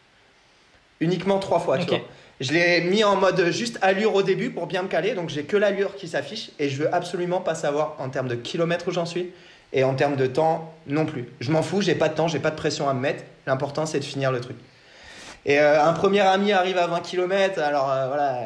Uniquement 0.99 1.39
trois 1.39 1.59
fois, 1.59 1.77
tu 1.77 1.87
vois. 1.87 2.01
Je 2.41 2.51
l'ai 2.51 2.81
mis 2.81 3.05
en 3.05 3.15
mode 3.15 3.51
juste 3.51 3.79
allure 3.81 4.13
au 4.13 4.21
début 4.21 4.49
pour 4.49 4.67
bien 4.67 4.83
me 4.83 4.89
caler, 4.89 5.13
donc 5.13 5.29
j'ai 5.29 5.43
que 5.43 5.55
l'allure 5.55 5.95
qui 5.95 6.09
s'affiche 6.09 6.51
et 6.59 6.67
je 6.67 6.83
veux 6.83 6.93
absolument 6.93 7.39
pas 7.39 7.55
savoir 7.55 7.95
en 7.99 8.09
termes 8.09 8.27
de 8.27 8.35
kilomètres 8.35 8.89
où 8.89 8.91
j'en 8.91 9.05
suis 9.05 9.31
et 9.75 9.83
en 9.83 9.93
termes 9.93 10.15
de 10.15 10.25
temps 10.25 10.73
non 10.87 11.05
plus. 11.05 11.27
Je 11.41 11.51
m'en 11.51 11.61
fous, 11.61 11.81
j'ai 11.81 11.93
pas 11.93 12.09
de 12.09 12.15
temps, 12.15 12.27
j'ai 12.27 12.39
pas 12.39 12.49
de 12.49 12.55
pression 12.55 12.89
à 12.89 12.93
me 12.93 13.01
mettre. 13.01 13.23
L'important 13.45 13.85
c'est 13.85 13.99
de 13.99 14.05
finir 14.05 14.31
le 14.31 14.39
truc. 14.39 14.57
Et 15.45 15.59
euh, 15.59 15.83
un 15.83 15.93
premier 15.93 16.21
ami 16.21 16.53
arrive 16.53 16.79
à 16.79 16.87
20 16.87 17.01
km, 17.01 17.61
alors 17.61 17.91
euh, 17.91 18.07
voilà, 18.07 18.39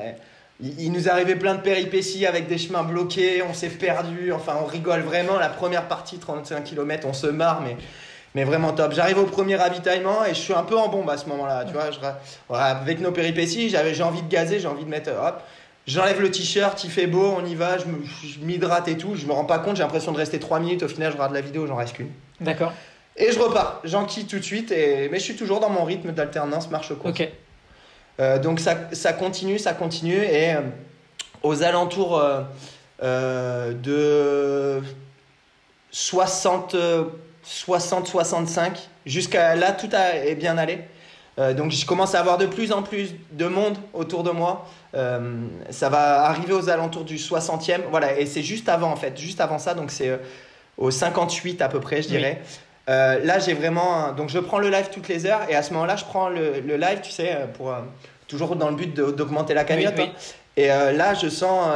il, 0.60 0.92
nous 0.92 1.08
arrivait 1.08 1.36
plein 1.36 1.56
de 1.56 1.62
péripéties 1.62 2.26
avec 2.26 2.48
des 2.48 2.58
chemins 2.58 2.84
bloqués, 2.84 3.42
on 3.48 3.54
s'est 3.54 3.70
perdu, 3.70 4.34
enfin 4.34 4.56
on 4.62 4.66
rigole 4.66 5.02
vraiment. 5.02 5.38
La 5.38 5.48
première 5.48 5.88
partie, 5.88 6.18
35 6.18 6.64
km, 6.64 7.08
on 7.08 7.14
se 7.14 7.28
marre, 7.28 7.62
mais 8.34 8.44
vraiment 8.44 8.74
top. 8.74 8.92
J'arrive 8.94 9.20
au 9.20 9.26
premier 9.26 9.56
ravitaillement 9.56 10.26
et 10.26 10.30
je 10.30 10.40
suis 10.40 10.54
un 10.54 10.64
peu 10.64 10.78
en 10.78 10.90
bombe 10.90 11.10
à 11.10 11.18
ce 11.18 11.28
moment-là. 11.28 11.64
Avec 12.50 13.00
nos 13.00 13.12
péripéties, 13.12 13.70
j'avais, 13.70 13.94
j'ai 13.94 14.04
envie 14.04 14.24
de 14.24 14.30
gazer, 14.30 14.60
j'ai 14.60 14.68
envie 14.68 14.84
de 14.84 14.90
mettre. 14.90 15.12
Hop, 15.12 15.42
j'enlève 15.90 16.22
le 16.22 16.32
t-shirt, 16.32 16.84
il 16.84 16.92
fait 16.92 17.08
beau, 17.08 17.36
on 17.38 17.46
y 17.46 17.56
va, 17.56 17.78
je, 17.78 17.86
m'hydrate 18.42 18.88
et 18.88 18.98
tout. 18.98 19.16
Je 19.16 19.26
me 19.26 19.34
rends 19.34 19.46
pas 19.46 19.60
compte, 19.60 19.76
j'ai 19.76 19.84
l'impression 19.84 20.12
de 20.12 20.18
rester 20.18 20.40
3 20.40 20.60
minutes. 20.60 20.84
Au 20.84 20.88
final, 20.88 21.12
je 21.12 21.18
regarde 21.18 21.34
la 21.34 21.42
vidéo, 21.42 21.68
j'en 21.68 21.76
reste 21.76 21.96
qu'une. 21.96 22.12
D'accord. 22.40 22.74
Et 23.18 23.32
je 23.32 23.40
repars. 23.40 23.82
J'en 23.84 24.06
quitte 24.06 24.30
tout 24.30 24.40
de 24.40 24.44
suite, 24.44 24.72
et... 24.72 25.10
mais 25.10 25.20
je 25.20 25.24
suis 25.24 25.36
toujours 25.36 25.60
dans 25.60 25.70
mon 25.70 25.84
rythme 25.84 26.12
d'alternance 26.12 26.70
marche-course. 26.70 27.20
Ok. 27.20 27.30
Euh, 28.20 28.38
donc 28.38 28.60
ça, 28.60 28.76
ça, 28.92 29.14
continue, 29.14 29.60
ça 29.60 29.74
continue. 29.74 30.24
Et 30.24 30.54
euh, 30.54 30.62
aux 31.44 31.64
alentours 31.64 32.22
euh, 33.02 33.74
de 33.74 34.82
60 35.92 36.76
60-65. 37.46 38.72
Jusqu'à 39.06 39.56
là, 39.56 39.72
tout 39.72 39.90
a, 39.94 40.16
est 40.16 40.36
bien 40.36 40.58
allé. 40.58 40.80
Euh, 41.40 41.54
donc 41.54 41.72
je 41.72 41.86
commence 41.86 42.16
à 42.16 42.20
avoir 42.20 42.38
de 42.38 42.46
plus 42.46 42.72
en 42.72 42.84
plus 42.84 43.16
de 43.32 43.46
monde 43.46 43.78
autour 43.94 44.24
de 44.24 44.32
moi. 44.32 44.68
Euh, 44.96 45.42
ça 45.70 45.90
va 45.90 46.24
arriver 46.24 46.54
aux 46.54 46.70
alentours 46.70 47.06
du 47.06 47.16
60e. 47.16 47.82
Voilà, 47.90 48.20
et 48.20 48.26
c'est 48.26 48.44
juste 48.44 48.68
avant 48.68 48.92
en 48.92 48.96
fait, 48.96 49.18
juste 49.18 49.40
avant 49.40 49.58
ça, 49.58 49.74
donc 49.74 49.92
c'est 49.92 50.10
euh, 50.10 50.18
au 50.78 50.92
58 50.92 51.62
à 51.62 51.70
peu 51.70 51.80
près, 51.80 52.02
je 52.02 52.10
dirais. 52.10 52.42
là, 52.88 53.40
j'ai 53.40 53.54
vraiment. 53.54 54.12
Donc 54.14 54.30
je 54.30 54.40
prends 54.40 54.60
le 54.60 54.70
live 54.70 54.90
toutes 54.92 55.08
les 55.08 55.26
heures 55.26 55.42
et 55.50 55.56
à 55.56 55.64
ce 55.64 55.74
moment-là, 55.74 55.96
je 55.96 56.06
prends 56.06 56.30
le, 56.30 56.60
le, 56.60 56.76
live, 56.76 57.00
tu 57.02 57.12
sais, 57.12 57.38
pour, 57.54 57.74
toujours 58.28 58.56
dans 58.56 58.70
le 58.70 58.76
but 58.76 58.94
d'augmenter 58.94 59.54
la 59.54 59.64
cagnotte. 59.64 60.00
Hein. 60.00 60.10
Et 60.58 60.68
là, 60.68 61.14
je 61.14 61.30
sens 61.30 61.70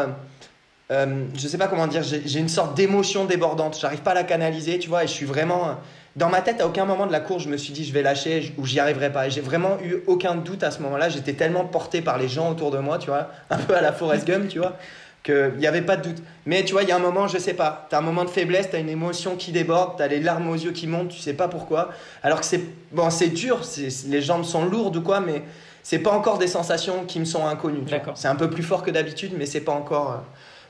je 0.89 1.47
sais 1.47 1.57
pas 1.57 1.67
comment 1.67 1.87
dire, 1.87 2.03
j'ai 2.03 2.39
une 2.39 2.49
sorte 2.49 2.75
d'émotion 2.75 3.25
débordante. 3.25 3.77
J'arrive 3.79 4.01
pas 4.01 4.11
à 4.11 4.15
la 4.15 4.23
canaliser, 4.23 4.79
tu 4.79 4.89
vois, 4.89 5.03
et 5.03 5.07
je 5.07 5.13
suis 5.13 5.25
vraiment. 5.25 5.77
Dans 6.15 6.29
ma 6.29 6.41
tête, 6.41 6.61
à 6.61 6.67
aucun 6.67 6.85
moment 6.85 7.07
de 7.07 7.11
la 7.11 7.19
course, 7.19 7.43
je 7.43 7.49
me 7.49 7.57
suis 7.57 7.73
dit 7.73 7.83
je 7.85 7.91
vais 7.91 8.03
lâcher 8.03 8.53
ou 8.57 8.65
j'y 8.65 8.79
arriverai 8.79 9.11
pas. 9.11 9.29
J'ai 9.29 9.41
vraiment 9.41 9.77
eu 9.83 9.95
aucun 10.05 10.35
doute 10.35 10.63
à 10.63 10.69
ce 10.69 10.79
moment-là. 10.83 11.09
J'étais 11.09 11.33
tellement 11.33 11.65
porté 11.65 12.01
par 12.01 12.19
les 12.19 12.27
gens 12.27 12.51
autour 12.51 12.69
de 12.69 12.77
moi, 12.77 12.99
tu 12.99 13.07
vois, 13.07 13.29
un 13.49 13.57
peu 13.57 13.75
à 13.75 13.81
la 13.81 13.91
Forest 13.91 14.27
Gump, 14.27 14.47
tu 14.47 14.59
vois, 14.59 14.77
qu'il 15.23 15.55
n'y 15.57 15.65
avait 15.65 15.81
pas 15.81 15.97
de 15.97 16.09
doute. 16.09 16.23
Mais 16.45 16.63
tu 16.63 16.73
vois, 16.73 16.83
il 16.83 16.89
y 16.89 16.91
a 16.91 16.95
un 16.95 16.99
moment, 16.99 17.27
je 17.27 17.39
sais 17.39 17.55
pas, 17.55 17.87
tu 17.89 17.95
as 17.95 17.97
un 17.97 18.01
moment 18.01 18.25
de 18.25 18.29
faiblesse, 18.29 18.69
tu 18.69 18.75
as 18.75 18.79
une 18.79 18.89
émotion 18.89 19.35
qui 19.35 19.51
déborde, 19.51 19.97
tu 19.97 20.03
as 20.03 20.07
les 20.07 20.19
larmes 20.19 20.49
aux 20.49 20.55
yeux 20.55 20.71
qui 20.71 20.85
montent, 20.85 21.09
tu 21.09 21.19
sais 21.19 21.33
pas 21.33 21.47
pourquoi. 21.47 21.89
Alors 22.21 22.41
que 22.41 22.45
c'est 22.45 22.61
bon, 22.91 23.09
c'est 23.09 23.29
dur, 23.29 23.61
les 24.07 24.21
jambes 24.21 24.43
sont 24.43 24.65
lourdes 24.65 24.97
ou 24.97 25.01
quoi, 25.01 25.19
mais 25.19 25.41
c'est 25.81 25.99
pas 25.99 26.11
encore 26.11 26.37
des 26.37 26.47
sensations 26.47 27.05
qui 27.05 27.19
me 27.19 27.25
sont 27.25 27.45
inconnues. 27.45 27.83
C'est 28.13 28.27
un 28.29 28.35
peu 28.35 28.51
plus 28.51 28.63
fort 28.63 28.83
que 28.83 28.91
d'habitude, 28.91 29.33
mais 29.35 29.47
c'est 29.47 29.61
pas 29.61 29.73
encore. 29.73 30.11
Euh, 30.11 30.17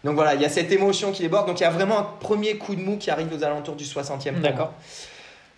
donc 0.04 0.16
voilà, 0.16 0.36
il 0.36 0.42
y 0.42 0.46
a 0.46 0.50
cette 0.50 0.72
émotion 0.72 1.12
qui 1.12 1.22
déborde. 1.22 1.48
Donc 1.48 1.60
il 1.60 1.64
y 1.64 1.68
a 1.68 1.70
vraiment 1.70 2.00
un 2.00 2.08
premier 2.20 2.58
coup 2.58 2.76
de 2.76 2.82
mou 2.82 2.98
qui 2.98 3.12
arrive 3.12 3.28
aux 3.34 3.44
alentours 3.44 3.76
du 3.76 3.84
60e. 3.84 4.42
D'accord. 4.42 4.74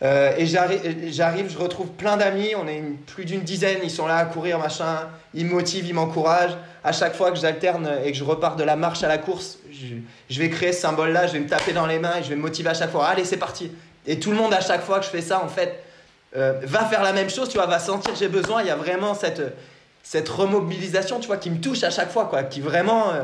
Euh, 0.02 0.34
et 0.38 0.46
j'arrive, 0.46 1.50
je 1.50 1.58
retrouve 1.58 1.88
plein 1.88 2.18
d'amis, 2.18 2.54
on 2.56 2.68
est 2.68 2.84
plus 3.08 3.24
d'une 3.24 3.42
dizaine, 3.42 3.80
ils 3.82 3.90
sont 3.90 4.08
là 4.08 4.18
à 4.18 4.26
courir, 4.26 4.60
machin, 4.60 5.08
ils 5.34 5.46
me 5.46 5.52
motivent, 5.52 5.88
ils 5.88 5.94
m'encouragent. 5.94 6.58
À 6.84 6.92
chaque 6.92 7.16
fois 7.16 7.32
que 7.32 7.38
j'alterne 7.38 7.90
et 8.04 8.12
que 8.12 8.18
je 8.18 8.24
repars 8.24 8.58
de 8.58 8.64
la 8.64 8.76
marche 8.76 9.04
à 9.04 9.08
la 9.08 9.18
course, 9.18 9.58
je, 9.72 10.40
vais 10.40 10.50
créer 10.50 10.74
ce 10.74 10.82
symbole-là, 10.82 11.28
je 11.28 11.34
vais 11.34 11.40
me 11.40 11.48
taper 11.48 11.72
dans 11.72 11.88
les 11.88 11.98
mains 11.98 12.18
et 12.20 12.24
je 12.24 12.30
vais 12.30 12.36
me 12.36 12.42
motiver 12.42 12.70
à 12.70 12.74
chaque 12.74 12.92
fois. 12.92 13.08
Allez, 13.08 13.26
c'est 13.26 13.38
parti. 13.38 13.72
Et 14.06 14.20
tout 14.20 14.32
le 14.32 14.38
monde, 14.38 14.54
à 14.54 14.62
chaque 14.62 14.84
fois 14.84 15.00
que 15.00 15.06
je 15.06 15.10
fais 15.10 15.22
ça, 15.22 15.44
en 15.44 15.48
fait, 15.48 15.82
euh, 16.36 16.60
va 16.64 16.86
faire 16.86 17.02
la 17.02 17.14
même 17.14 17.30
chose, 17.30 17.50
tu 17.50 17.58
vois, 17.58 17.66
va 17.66 17.80
sentir 17.80 18.14
j'ai 18.16 18.28
besoin. 18.28 18.62
Il 18.62 18.68
y 18.68 18.72
a 18.72 18.76
vraiment 18.76 19.16
cette, 19.16 19.42
cette 20.04 20.30
remobilisation, 20.30 21.20
tu 21.20 21.28
vois, 21.28 21.38
qui 21.38 21.50
me 21.50 21.60
touche 21.60 21.84
à 21.84 21.90
chaque 21.90 22.12
fois, 22.12 22.26
quoi, 22.26 22.44
qui 22.44 22.62
vraiment. 22.62 23.12
Euh, 23.14 23.24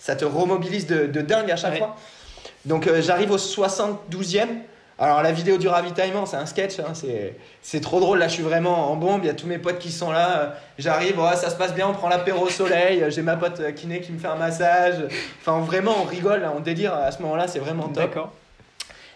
ça 0.00 0.16
te 0.16 0.24
remobilise 0.24 0.86
de, 0.86 1.20
dingue 1.20 1.50
à 1.50 1.56
chaque 1.56 1.76
fois. 1.76 1.94
Donc 2.64 2.88
j'arrive 3.00 3.30
au 3.30 3.36
72e. 3.36 4.48
Alors 5.02 5.22
la 5.22 5.32
vidéo 5.32 5.56
du 5.56 5.66
ravitaillement, 5.66 6.26
c'est 6.26 6.36
un 6.36 6.44
sketch, 6.44 6.78
hein, 6.78 6.92
c'est 7.62 7.80
trop 7.80 8.00
drôle. 8.00 8.18
Là, 8.18 8.28
je 8.28 8.34
suis 8.34 8.42
vraiment 8.42 8.92
en 8.92 8.96
bombe. 8.96 9.22
Il 9.24 9.28
y 9.28 9.30
a 9.30 9.34
tous 9.34 9.46
mes 9.46 9.56
potes 9.56 9.78
qui 9.78 9.90
sont 9.90 10.12
là. 10.12 10.56
J'arrive, 10.78 11.18
ça 11.36 11.48
se 11.48 11.56
passe 11.56 11.74
bien, 11.74 11.88
on 11.88 11.94
prend 11.94 12.10
l'apéro 12.10 12.44
au 12.44 12.50
soleil. 12.50 13.02
J'ai 13.08 13.22
ma 13.22 13.36
pote 13.36 13.74
kiné 13.74 14.02
qui 14.02 14.12
me 14.12 14.18
fait 14.18 14.28
un 14.28 14.36
massage. 14.36 14.96
Enfin, 15.40 15.60
vraiment, 15.60 15.96
on 16.02 16.04
rigole, 16.04 16.46
on 16.54 16.60
délire 16.60 16.92
à 16.92 17.10
ce 17.12 17.22
moment-là. 17.22 17.48
C'est 17.48 17.60
vraiment 17.60 17.84
top. 17.84 17.94
D'accord. 17.94 18.32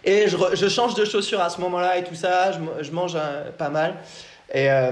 Et 0.03 0.27
je, 0.27 0.37
je, 0.53 0.67
change 0.67 0.95
de 0.95 1.05
chaussures 1.05 1.41
à 1.41 1.49
ce 1.49 1.61
moment-là 1.61 1.97
et 1.97 2.03
tout 2.03 2.15
ça. 2.15 2.51
Je, 2.51 2.83
je 2.83 2.91
mange 2.91 3.15
pas 3.59 3.69
mal. 3.69 3.95
Et, 4.51 4.71
euh, 4.71 4.91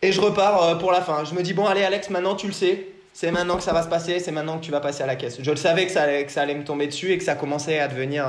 et 0.00 0.10
je 0.10 0.20
repars 0.22 0.62
euh, 0.62 0.74
pour 0.76 0.90
la 0.90 1.02
fin. 1.02 1.24
Je 1.24 1.34
me 1.34 1.42
dis, 1.42 1.52
bon, 1.52 1.66
allez, 1.66 1.84
Alex, 1.84 2.08
maintenant 2.08 2.34
tu 2.34 2.46
le 2.46 2.52
sais 2.54 2.86
c'est 3.18 3.30
maintenant 3.30 3.56
que 3.56 3.62
ça 3.62 3.72
va 3.72 3.82
se 3.82 3.88
passer, 3.88 4.18
c'est 4.18 4.30
maintenant 4.30 4.58
que 4.58 4.62
tu 4.62 4.70
vas 4.70 4.80
passer 4.80 5.02
à 5.02 5.06
la 5.06 5.16
caisse. 5.16 5.38
Je 5.40 5.50
le 5.50 5.56
savais 5.56 5.86
que 5.86 5.90
ça, 5.90 6.02
allait, 6.02 6.54
me 6.54 6.64
tomber 6.64 6.86
dessus 6.86 7.12
et 7.12 7.16
que 7.16 7.24
ça 7.24 7.34
commençait 7.34 7.78
à 7.78 7.88
devenir 7.88 8.26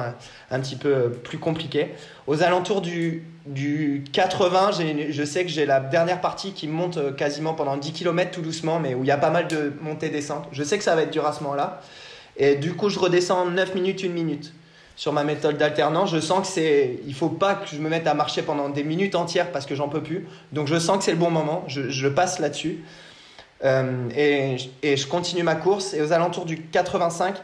un, 0.49 0.59
petit 0.61 0.77
peu 0.77 1.11
plus 1.11 1.39
compliqué. 1.39 1.89
Aux 2.25 2.41
alentours 2.41 2.79
du, 2.79 3.25
du 3.45 4.05
80, 4.13 4.71
je 5.09 5.23
sais 5.25 5.43
que 5.43 5.51
j'ai 5.51 5.65
la 5.65 5.81
dernière 5.81 6.21
partie 6.21 6.53
qui 6.53 6.69
monte 6.69 6.95
euh, 6.95 7.11
quasiment 7.11 7.53
pendant 7.53 7.75
10 7.75 7.91
km 7.91 8.31
tout 8.31 8.41
doucement, 8.41 8.79
mais 8.79 8.95
où 8.95 9.03
il 9.03 9.07
y 9.07 9.11
a 9.11 9.17
pas 9.17 9.29
mal 9.29 9.49
de 9.49 9.73
montées-descentes. 9.81 10.47
Je 10.53 10.63
sais 10.63 10.77
que 10.77 10.85
ça 10.85 10.95
va 10.95 11.01
être 11.01 11.11
dur 11.11 11.27
à 11.27 11.33
ce 11.33 11.43
moment-là. 11.43 11.81
Et 12.37 12.55
du 12.55 12.73
coup, 12.73 12.87
je 12.87 12.97
redescends 12.97 13.45
9 13.45 13.75
minutes, 13.75 14.05
1 14.05 14.07
minute 14.07 14.53
sur 14.95 15.11
ma 15.11 15.25
méthode 15.25 15.57
d'alternance. 15.57 16.11
Je 16.13 16.21
sens 16.21 16.47
que 16.47 16.53
c'est. 16.53 17.01
Il 17.05 17.13
faut 17.13 17.27
pas 17.27 17.55
que 17.55 17.67
je 17.67 17.77
me 17.79 17.89
mette 17.89 18.07
à 18.07 18.13
marcher 18.13 18.41
pendant 18.41 18.69
des 18.69 18.85
minutes 18.85 19.15
entières 19.15 19.51
parce 19.51 19.65
que 19.65 19.75
j'en 19.75 19.89
peux 19.89 20.01
plus. 20.01 20.29
Donc 20.53 20.67
je 20.67 20.79
sens 20.79 20.99
que 20.99 21.03
c'est 21.03 21.11
le 21.11 21.17
bon 21.17 21.29
moment. 21.29 21.65
Je 21.67 22.07
passe 22.07 22.39
là-dessus. 22.39 22.85
Euh, 23.63 24.09
et, 24.15 24.57
et, 24.83 24.97
je 24.97 25.07
continue 25.07 25.43
ma 25.43 25.55
course. 25.55 25.93
Et 25.93 26.01
aux 26.01 26.11
alentours 26.11 26.45
du 26.45 26.61
85, 26.61 27.35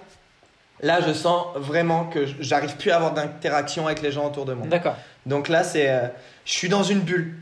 là, 0.82 1.00
je 1.06 1.14
sens 1.14 1.48
vraiment 1.56 2.06
que 2.06 2.26
j'arrive 2.40 2.76
plus 2.78 2.92
à 2.92 2.98
avoir 2.98 3.14
d'interaction 3.14 3.88
avec 3.88 4.02
les 4.02 4.12
gens 4.12 4.28
autour 4.28 4.46
de 4.46 4.54
moi. 4.54 4.68
D'accord. 4.68 4.96
Donc 5.26 5.50
là, 5.50 5.64
c'est, 5.64 5.90
euh, 5.90 6.08
je 6.46 6.52
suis 6.52 6.70
dans 6.70 6.84
une 6.84 7.00
bulle. 7.00 7.36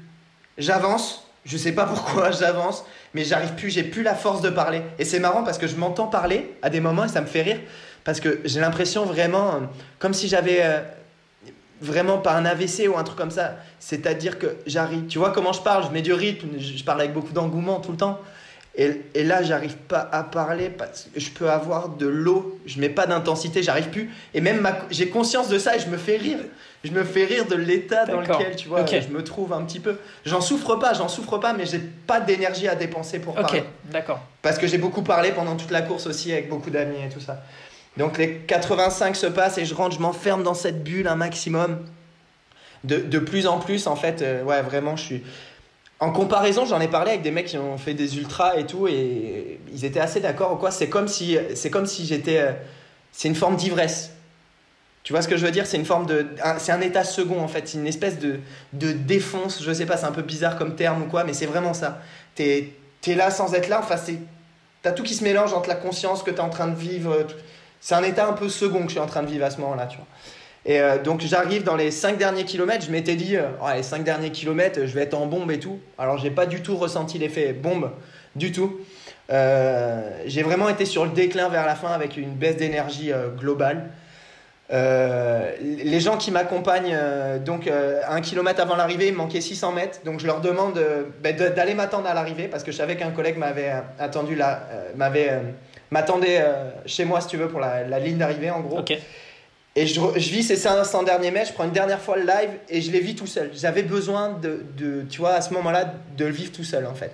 J'avance, 0.57 1.27
je 1.45 1.57
sais 1.57 1.73
pas 1.73 1.85
pourquoi 1.85 2.31
j'avance, 2.39 2.85
mais 3.13 3.23
j'arrive 3.23 3.55
plus, 3.55 3.69
j'ai 3.69 3.83
plus 3.83 4.03
la 4.03 4.15
force 4.15 4.41
de 4.41 4.49
parler. 4.49 4.81
Et 4.99 5.05
c'est 5.05 5.19
marrant 5.19 5.43
parce 5.43 5.57
que 5.57 5.67
je 5.67 5.75
m'entends 5.75 6.07
parler 6.07 6.55
à 6.61 6.69
des 6.69 6.79
moments 6.79 7.05
et 7.05 7.09
ça 7.09 7.21
me 7.21 7.27
fait 7.27 7.41
rire 7.41 7.59
parce 8.03 8.19
que 8.19 8.39
j'ai 8.45 8.59
l'impression 8.59 9.05
vraiment, 9.05 9.55
euh, 9.55 9.59
comme 9.99 10.13
si 10.13 10.27
j'avais 10.27 10.63
vraiment 11.81 12.19
pas 12.19 12.33
un 12.35 12.45
AVC 12.45 12.87
ou 12.87 12.97
un 12.97 13.03
truc 13.03 13.17
comme 13.17 13.31
ça. 13.31 13.55
C'est-à-dire 13.79 14.39
que 14.39 14.55
j'arrive, 14.65 15.07
tu 15.07 15.17
vois 15.17 15.31
comment 15.31 15.51
je 15.51 15.61
parle, 15.61 15.83
je 15.83 15.89
mets 15.89 16.03
du 16.03 16.13
rythme, 16.13 16.47
je 16.57 16.83
parle 16.83 17.01
avec 17.01 17.13
beaucoup 17.13 17.33
d'engouement 17.33 17.79
tout 17.79 17.91
le 17.91 17.97
temps. 17.97 18.19
Et, 18.75 19.01
et 19.15 19.23
là, 19.23 19.43
j'arrive 19.43 19.75
pas 19.75 20.07
à 20.11 20.23
parler 20.23 20.69
parce 20.69 21.09
que 21.13 21.19
je 21.19 21.29
peux 21.31 21.49
avoir 21.49 21.89
de 21.89 22.07
l'eau, 22.07 22.57
je 22.65 22.79
mets 22.79 22.89
pas 22.89 23.05
d'intensité, 23.05 23.61
j'arrive 23.63 23.89
plus. 23.89 24.09
Et 24.33 24.39
même 24.39 24.65
j'ai 24.89 25.09
conscience 25.09 25.49
de 25.49 25.59
ça 25.59 25.75
et 25.75 25.79
je 25.79 25.87
me 25.87 25.97
fais 25.97 26.17
rire. 26.17 26.39
Je 26.83 26.91
me 26.91 27.03
fais 27.03 27.25
rire 27.25 27.45
de 27.45 27.55
l'état 27.55 28.05
dans 28.05 28.21
lequel, 28.21 28.55
tu 28.55 28.67
vois, 28.67 28.85
je 28.85 29.09
me 29.09 29.23
trouve 29.23 29.53
un 29.53 29.61
petit 29.63 29.79
peu. 29.79 29.97
J'en 30.25 30.41
souffre 30.41 30.77
pas, 30.77 30.93
j'en 30.93 31.09
souffre 31.09 31.37
pas, 31.37 31.53
mais 31.53 31.65
j'ai 31.65 31.79
pas 31.79 32.19
d'énergie 32.19 32.67
à 32.67 32.75
dépenser 32.75 33.19
pour 33.19 33.35
parler. 33.35 33.59
Ok, 33.59 33.65
d'accord. 33.91 34.19
Parce 34.41 34.57
que 34.57 34.65
j'ai 34.67 34.79
beaucoup 34.79 35.03
parlé 35.03 35.31
pendant 35.31 35.55
toute 35.55 35.69
la 35.69 35.81
course 35.81 36.07
aussi 36.07 36.31
avec 36.31 36.49
beaucoup 36.49 36.69
d'amis 36.71 36.95
et 37.05 37.09
tout 37.09 37.19
ça. 37.19 37.43
Donc 37.97 38.17
les 38.17 38.37
85 38.37 39.15
se 39.15 39.27
passent 39.27 39.57
et 39.57 39.65
je 39.65 39.75
rentre, 39.75 39.95
je 39.95 40.01
m'enferme 40.01 40.43
dans 40.43 40.53
cette 40.53 40.83
bulle 40.83 41.07
un 41.07 41.15
maximum. 41.15 41.85
De, 42.83 42.97
de 42.97 43.19
plus 43.19 43.45
en 43.45 43.59
plus, 43.59 43.85
en 43.85 43.95
fait, 43.95 44.23
euh, 44.23 44.43
ouais, 44.43 44.63
vraiment, 44.63 44.95
je 44.95 45.03
suis 45.03 45.23
en 46.01 46.11
comparaison, 46.11 46.65
j'en 46.65 46.81
ai 46.81 46.87
parlé 46.87 47.11
avec 47.11 47.21
des 47.21 47.29
mecs 47.29 47.45
qui 47.45 47.57
ont 47.59 47.77
fait 47.77 47.93
des 47.93 48.17
ultras 48.17 48.57
et 48.57 48.65
tout, 48.65 48.87
et 48.87 49.59
ils 49.71 49.85
étaient 49.85 49.99
assez 49.99 50.19
d'accord 50.19 50.57
quoi. 50.57 50.71
C'est 50.71 50.89
comme 50.89 51.07
si, 51.07 51.37
c'est 51.53 51.69
comme 51.69 51.85
si 51.85 52.07
j'étais, 52.07 52.39
euh, 52.39 52.51
c'est 53.11 53.27
une 53.27 53.35
forme 53.35 53.55
d'ivresse. 53.55 54.11
Tu 55.03 55.13
vois 55.13 55.21
ce 55.21 55.27
que 55.27 55.37
je 55.37 55.45
veux 55.45 55.51
dire? 55.51 55.67
C'est 55.67 55.77
une 55.77 55.85
forme 55.85 56.07
de, 56.07 56.25
c'est 56.57 56.71
un 56.71 56.81
état 56.81 57.03
second 57.03 57.39
en 57.39 57.47
fait, 57.47 57.67
c'est 57.67 57.77
une 57.77 57.85
espèce 57.85 58.17
de, 58.17 58.39
de 58.73 58.91
défonce. 58.91 59.63
Je 59.63 59.71
sais 59.71 59.85
pas, 59.85 59.95
c'est 59.95 60.07
un 60.07 60.11
peu 60.11 60.23
bizarre 60.23 60.57
comme 60.57 60.75
terme 60.75 61.03
ou 61.03 61.05
quoi, 61.05 61.23
mais 61.23 61.33
c'est 61.33 61.45
vraiment 61.45 61.75
ça. 61.75 62.01
T'es, 62.33 62.73
es 63.05 63.13
là 63.13 63.29
sans 63.29 63.53
être 63.53 63.67
là. 63.69 63.79
Enfin, 63.79 63.97
c'est, 63.97 64.17
t'as 64.81 64.93
tout 64.93 65.03
qui 65.03 65.13
se 65.13 65.23
mélange 65.23 65.53
entre 65.53 65.69
la 65.69 65.75
conscience 65.75 66.23
que 66.23 66.31
t'es 66.31 66.39
en 66.39 66.49
train 66.49 66.67
de 66.67 66.75
vivre. 66.75 67.27
C'est 67.79 67.95
un 67.95 68.03
état 68.03 68.27
un 68.27 68.33
peu 68.33 68.49
second 68.49 68.79
que 68.79 68.87
je 68.87 68.91
suis 68.91 68.99
en 68.99 69.07
train 69.07 69.21
de 69.21 69.29
vivre 69.29 69.45
à 69.45 69.51
ce 69.51 69.59
moment-là, 69.61 69.85
tu 69.85 69.97
vois. 69.97 70.07
Et 70.65 70.79
euh, 70.79 70.99
donc 70.99 71.21
j'arrive 71.21 71.63
dans 71.63 71.75
les 71.75 71.89
5 71.89 72.17
derniers 72.17 72.45
kilomètres, 72.45 72.85
je 72.85 72.91
m'étais 72.91 73.15
dit, 73.15 73.35
euh, 73.35 73.47
les 73.75 73.83
5 73.83 74.03
derniers 74.03 74.31
kilomètres, 74.31 74.81
je 74.85 74.93
vais 74.93 75.01
être 75.01 75.15
en 75.15 75.25
bombe 75.25 75.49
et 75.51 75.59
tout. 75.59 75.79
Alors 75.97 76.17
j'ai 76.17 76.29
pas 76.29 76.45
du 76.45 76.61
tout 76.61 76.77
ressenti 76.77 77.17
l'effet 77.17 77.53
bombe, 77.53 77.91
du 78.35 78.51
tout. 78.51 78.79
Euh, 79.31 80.01
j'ai 80.25 80.43
vraiment 80.43 80.69
été 80.69 80.85
sur 80.85 81.05
le 81.05 81.11
déclin 81.11 81.49
vers 81.49 81.65
la 81.65 81.75
fin 81.75 81.89
avec 81.89 82.17
une 82.17 82.33
baisse 82.33 82.57
d'énergie 82.57 83.11
globale. 83.37 83.89
les 84.69 85.99
gens 85.99 86.17
qui 86.17 86.29
m'accompagnent, 86.29 86.97
donc 87.43 87.67
un 87.67 88.21
kilomètre 88.21 88.61
avant 88.61 88.75
l'arrivée, 88.75 89.07
il 89.07 89.13
me 89.13 89.17
manquait 89.17 89.41
600 89.41 89.71
mètres. 89.71 90.01
Donc 90.05 90.19
je 90.19 90.27
leur 90.27 90.41
demande 90.41 90.79
ben, 91.23 91.35
d'aller 91.35 91.73
m'attendre 91.73 92.07
à 92.07 92.13
l'arrivée 92.13 92.47
parce 92.47 92.63
que 92.63 92.71
je 92.71 92.77
savais 92.77 92.97
qu'un 92.97 93.11
collègue 93.11 93.37
m'avait 93.37 93.73
attendu 93.97 94.35
là, 94.35 94.67
m'avait 94.95 95.41
m'attendait 95.89 96.45
chez 96.85 97.03
moi 97.03 97.19
si 97.19 97.29
tu 97.29 97.37
veux 97.37 97.47
pour 97.47 97.59
la, 97.59 97.99
ligne 97.99 98.17
d'arrivée 98.17 98.51
en 98.51 98.59
gros. 98.59 98.79
Okay. 98.79 98.99
Et 99.75 99.87
je, 99.87 100.01
je, 100.15 100.29
vis 100.29 100.43
ces 100.43 100.57
500 100.57 101.03
derniers 101.03 101.31
mètres, 101.31 101.49
je 101.49 101.53
prends 101.53 101.63
une 101.63 101.71
dernière 101.71 102.01
fois 102.01 102.17
le 102.17 102.23
live 102.23 102.49
et 102.67 102.81
je 102.81 102.91
les 102.91 102.99
vis 102.99 103.15
tout 103.15 103.27
seul. 103.27 103.51
J'avais 103.53 103.83
besoin 103.83 104.33
de, 104.33 104.65
de, 104.77 105.03
tu 105.09 105.19
vois, 105.19 105.31
à 105.31 105.41
ce 105.41 105.53
moment-là, 105.53 105.93
de 106.17 106.25
le 106.25 106.31
vivre 106.31 106.51
tout 106.51 106.65
seul 106.65 106.85
en 106.85 106.93
fait. 106.93 107.11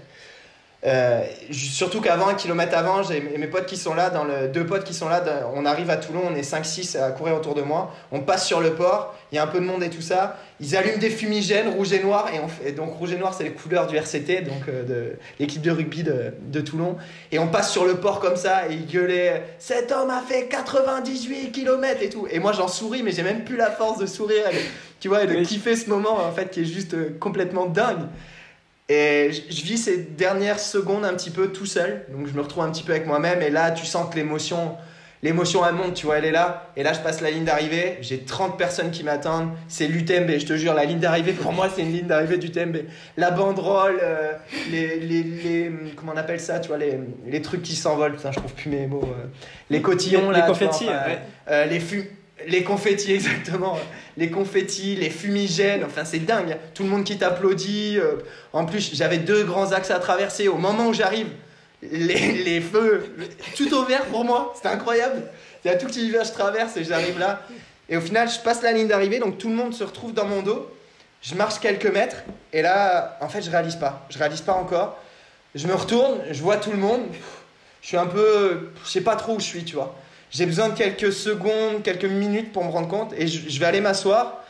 Euh, 0.86 1.24
surtout 1.52 2.02
qu'avant, 2.02 2.28
un 2.28 2.36
kilomètre 2.36 2.78
avant, 2.78 3.02
j'ai 3.02 3.20
mes 3.20 3.48
potes 3.48 3.66
qui 3.66 3.78
sont 3.78 3.96
là, 3.96 4.12
dans 4.12 4.24
le, 4.24 4.48
deux 4.48 4.66
potes 4.66 4.84
qui 4.84 4.94
sont 4.94 5.10
là, 5.10 5.24
on 5.56 5.66
arrive 5.66 5.90
à 5.90 5.98
Toulon, 5.98 6.22
on 6.32 6.36
est 6.36 6.48
5-6 6.48 7.02
à 7.02 7.10
courir 7.12 7.36
autour 7.36 7.56
de 7.56 7.64
moi, 7.64 7.92
on 8.12 8.20
passe 8.20 8.46
sur 8.46 8.62
le 8.62 8.76
port, 8.76 9.16
il 9.32 9.36
y 9.36 9.40
a 9.40 9.44
un 9.44 9.48
peu 9.48 9.60
de 9.60 9.66
monde 9.66 9.82
et 9.82 9.90
tout 9.90 10.04
ça, 10.04 10.38
ils 10.60 10.78
allument 10.78 11.00
des 11.00 11.10
fumigènes 11.10 11.70
rouge 11.70 11.94
et 11.94 12.04
noir, 12.04 12.30
et, 12.32 12.40
on 12.40 12.48
fait, 12.48 12.74
donc 12.74 12.94
rouge 12.94 13.12
et 13.12 13.18
noir 13.18 13.34
c'est 13.34 13.44
les 13.44 13.54
couleurs 13.54 13.88
du 13.88 13.98
RCT, 13.98 14.42
donc 14.44 14.70
euh, 14.70 14.84
de 14.84 15.16
l'équipe 15.40 15.64
de 15.64 15.72
rugby 15.72 16.04
de, 16.04 16.34
de, 16.42 16.62
Toulon, 16.62 16.96
et 17.32 17.40
on 17.40 17.48
passe 17.48 17.72
sur 17.72 17.86
le 17.86 17.96
port 17.96 18.20
comme 18.20 18.38
ça, 18.38 18.70
et 18.70 18.74
ils 18.74 18.86
gueulaient 18.86 19.44
«Cet 19.60 19.92
homme 19.92 20.12
a 20.12 20.22
fait 20.22 20.48
98 20.48 21.52
km» 21.52 22.02
et 22.04 22.10
tout, 22.10 22.28
et 22.30 22.38
moi 22.38 22.52
j'en 22.52 22.68
souris, 22.68 23.02
mais 23.02 23.12
j'ai 23.12 23.24
même 23.24 23.44
plus 23.44 23.58
la 23.58 23.72
force 23.72 23.98
de 23.98 24.06
sourire, 24.06 24.46
tu 25.00 25.08
vois, 25.08 25.24
et 25.24 25.28
de 25.28 25.44
kiffer 25.44 25.76
ce 25.76 25.90
moment 25.90 26.20
en 26.20 26.32
fait 26.32 26.52
qui 26.52 26.62
est 26.62 26.66
juste 26.66 26.94
euh, 26.94 27.18
complètement 27.20 27.66
dingue. 27.66 28.06
Et 28.90 29.32
je 29.32 29.64
vis 29.64 29.78
ces 29.78 29.98
dernières 29.98 30.60
secondes 30.60 31.04
un 31.04 31.14
petit 31.14 31.30
peu 31.30 31.50
tout 31.50 31.66
seul. 31.66 32.06
Donc 32.10 32.28
je 32.28 32.34
me 32.34 32.42
retrouve 32.42 32.64
un 32.64 32.72
petit 32.72 32.84
peu 32.84 32.94
avec 32.94 33.06
moi-même. 33.06 33.42
Et 33.42 33.50
là, 33.50 33.72
tu 33.72 33.86
sens 33.86 34.10
que 34.10 34.16
l'émotion, 34.16 34.78
l'émotion 35.24 35.62
elle 35.68 35.76
monte, 35.76 35.94
tu 35.96 36.06
vois, 36.06 36.20
elle 36.20 36.26
est 36.26 36.32
là. 36.32 36.72
Et 36.78 36.84
là, 36.84 36.94
je 36.94 37.00
passe 37.00 37.20
la 37.20 37.30
ligne 37.30 37.44
d'arrivée. 37.44 37.98
J'ai 38.00 38.20
30 38.20 38.58
personnes 38.58 38.92
qui 38.92 39.04
m'attendent. 39.04 39.50
C'est 39.68 39.88
l'UTMB, 39.88 40.40
je 40.40 40.46
te 40.46 40.56
jure, 40.56 40.74
la 40.74 40.86
ligne 40.86 41.00
d'arrivée, 41.00 41.34
pour 41.34 41.52
moi, 41.52 41.68
c'est 41.74 41.82
une 41.82 41.92
ligne 41.92 42.08
d'arrivée 42.08 42.38
d'UTMB. 42.38 42.78
La 43.18 43.32
banderole, 43.32 44.00
euh, 44.02 44.32
les, 44.72 45.00
les, 45.02 45.24
les, 45.24 45.72
Comment 45.98 46.14
on 46.16 46.18
appelle 46.18 46.40
ça, 46.40 46.60
tu 46.62 46.70
vois, 46.70 46.78
les, 46.78 46.98
les 47.26 47.42
trucs 47.42 47.64
qui 47.64 47.76
s'envolent. 47.76 48.16
Putain, 48.16 48.32
je 48.32 48.40
trouve 48.40 48.54
plus 48.54 48.70
mes 48.70 48.88
mots. 48.88 49.04
Euh. 49.04 49.26
les 49.70 49.82
cotillons, 49.82 50.32
les, 50.32 50.38
là. 50.38 50.46
Les 50.46 50.48
confettis, 50.48 50.86
ouais. 50.86 51.20
euh, 51.50 51.66
les 51.66 51.82
fûts 51.82 52.10
les 52.46 52.64
confettis, 52.64 53.14
exactement. 53.14 53.78
Les 54.18 54.30
confettis, 54.30 54.96
les 54.96 55.10
fumigènes, 55.10 55.84
enfin 55.84 56.06
c'est 56.06 56.20
dingue. 56.20 56.58
Tout 56.74 56.84
le 56.84 56.90
monde 56.90 57.04
qui 57.04 57.18
t'applaudit. 57.18 57.98
Euh. 57.98 58.18
En 58.54 58.66
plus, 58.66 58.92
j'avais 58.94 59.18
deux 59.18 59.44
grands 59.44 59.72
axes 59.72 59.92
à 59.92 60.00
traverser. 60.00 60.48
Au 60.48 60.58
moment 60.58 60.88
où 60.88 60.94
j'arrive, 60.94 61.28
les, 61.82 62.62
feux, 62.62 63.16
tout 63.56 63.74
au 63.76 63.86
vert 63.86 64.06
pour 64.06 64.24
moi. 64.24 64.54
C'était 64.56 64.70
incroyable. 64.70 65.24
Y 65.66 65.70
a 65.70 65.76
tout 65.76 65.88
petit 65.88 66.06
hiver, 66.06 66.24
je 66.24 66.32
traverse 66.32 66.78
et 66.78 66.84
j'arrive 66.84 67.20
là. 67.20 67.42
Et 67.90 67.98
au 67.98 68.02
final, 68.02 68.30
je 68.30 68.40
passe 68.40 68.62
la 68.62 68.72
ligne 68.72 68.88
d'arrivée, 68.88 69.20
donc 69.20 69.38
tout 69.38 69.50
le 69.50 69.56
monde 69.56 69.74
se 69.74 69.84
retrouve 69.84 70.14
dans 70.14 70.26
mon 70.26 70.42
dos. 70.42 70.72
Je 71.22 71.36
marche 71.36 71.60
quelques 71.60 71.88
mètres 71.88 72.18
et 72.54 72.62
là, 72.62 73.18
en 73.22 73.30
fait, 73.30 73.42
je 73.42 73.50
réalise 73.50 73.76
pas. 73.76 74.06
Je 74.10 74.18
réalise 74.18 74.42
pas 74.42 74.54
encore. 74.54 74.98
Je 75.56 75.68
me 75.68 75.74
retourne, 75.74 76.20
je 76.32 76.42
vois 76.42 76.58
tout 76.58 76.72
le 76.72 76.78
monde. 76.78 77.02
Je 77.82 77.88
suis 77.88 77.98
un 77.98 78.06
peu, 78.06 78.72
je 78.84 78.90
sais 78.90 79.02
pas 79.02 79.16
trop 79.16 79.36
où 79.36 79.40
je 79.40 79.46
suis, 79.46 79.64
tu 79.64 79.76
vois 79.76 79.96
j'ai 80.32 80.46
besoin 80.46 80.70
de 80.70 80.76
quelques 80.76 81.14
secondes, 81.14 81.84
quelques 81.84 82.06
minutes 82.06 82.52
pour 82.52 82.64
me 82.64 82.70
rendre 82.70 82.88
compte 82.88 83.14
et 83.18 83.28
je, 83.28 83.60
vais 83.60 83.66
aller 83.66 83.82
m'asseoir. 83.82 84.44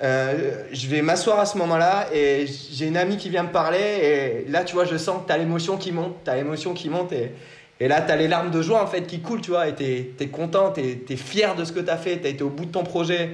Euh, 0.00 0.62
je 0.72 0.86
vais 0.86 1.02
m'asseoir 1.02 1.40
à 1.40 1.46
ce 1.46 1.58
moment-là 1.58 2.08
et 2.14 2.46
j'ai 2.46 2.86
une 2.86 2.96
amie 2.96 3.16
qui 3.16 3.30
vient 3.30 3.42
me 3.42 3.50
parler 3.50 3.80
et 3.80 4.48
là 4.48 4.62
tu 4.62 4.74
vois 4.74 4.84
je 4.84 4.96
sens 4.96 5.22
que 5.22 5.26
tu 5.26 5.32
as 5.32 5.38
l'émotion 5.38 5.76
qui 5.76 5.90
monte, 5.90 6.14
tu 6.24 6.30
as 6.30 6.36
l'émotion 6.36 6.72
qui 6.72 6.88
monte 6.88 7.12
et, 7.12 7.32
et 7.80 7.88
là 7.88 8.00
tu 8.00 8.12
as 8.12 8.16
les 8.16 8.28
larmes 8.28 8.52
de 8.52 8.62
joie 8.62 8.80
en 8.80 8.86
fait 8.86 9.08
qui 9.08 9.20
coulent 9.20 9.40
tu 9.40 9.50
vois 9.50 9.66
et 9.66 9.74
tu 9.74 9.84
es, 9.84 10.28
content, 10.28 10.72
tu 10.72 10.82
es, 10.82 11.16
fier 11.16 11.56
de 11.56 11.64
ce 11.64 11.72
que 11.72 11.80
tu 11.80 11.90
as 11.90 11.96
fait, 11.96 12.20
tu 12.20 12.26
as 12.26 12.30
été 12.30 12.44
au 12.44 12.48
bout 12.48 12.66
de 12.66 12.70
ton 12.70 12.84
projet. 12.84 13.30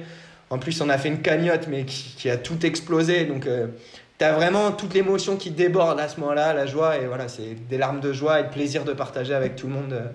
En 0.49 0.57
plus 0.57 0.81
on 0.81 0.89
a 0.89 0.97
fait 0.97 1.09
une 1.09 1.21
cagnotte 1.21 1.67
mais 1.67 1.85
qui, 1.85 2.31
a 2.31 2.37
tout 2.37 2.65
explosé 2.65 3.25
donc 3.25 3.45
euh, 3.45 3.67
tu 4.17 4.25
as 4.25 4.33
vraiment 4.33 4.71
toute 4.71 4.95
l'émotion 4.95 5.35
qui 5.35 5.51
déborde 5.51 5.99
à 5.99 6.07
ce 6.07 6.19
moment-là, 6.19 6.53
la 6.53 6.65
joie 6.65 6.97
et 6.97 7.05
voilà 7.05 7.27
c'est 7.27 7.53
des 7.69 7.77
larmes 7.77 7.99
de 7.99 8.11
joie 8.11 8.39
et 8.39 8.43
de 8.43 8.49
plaisir 8.49 8.85
de 8.85 8.93
partager 8.93 9.35
avec 9.35 9.55
tout 9.55 9.67
le 9.67 9.73
monde. 9.73 9.93
Euh, 9.93 10.07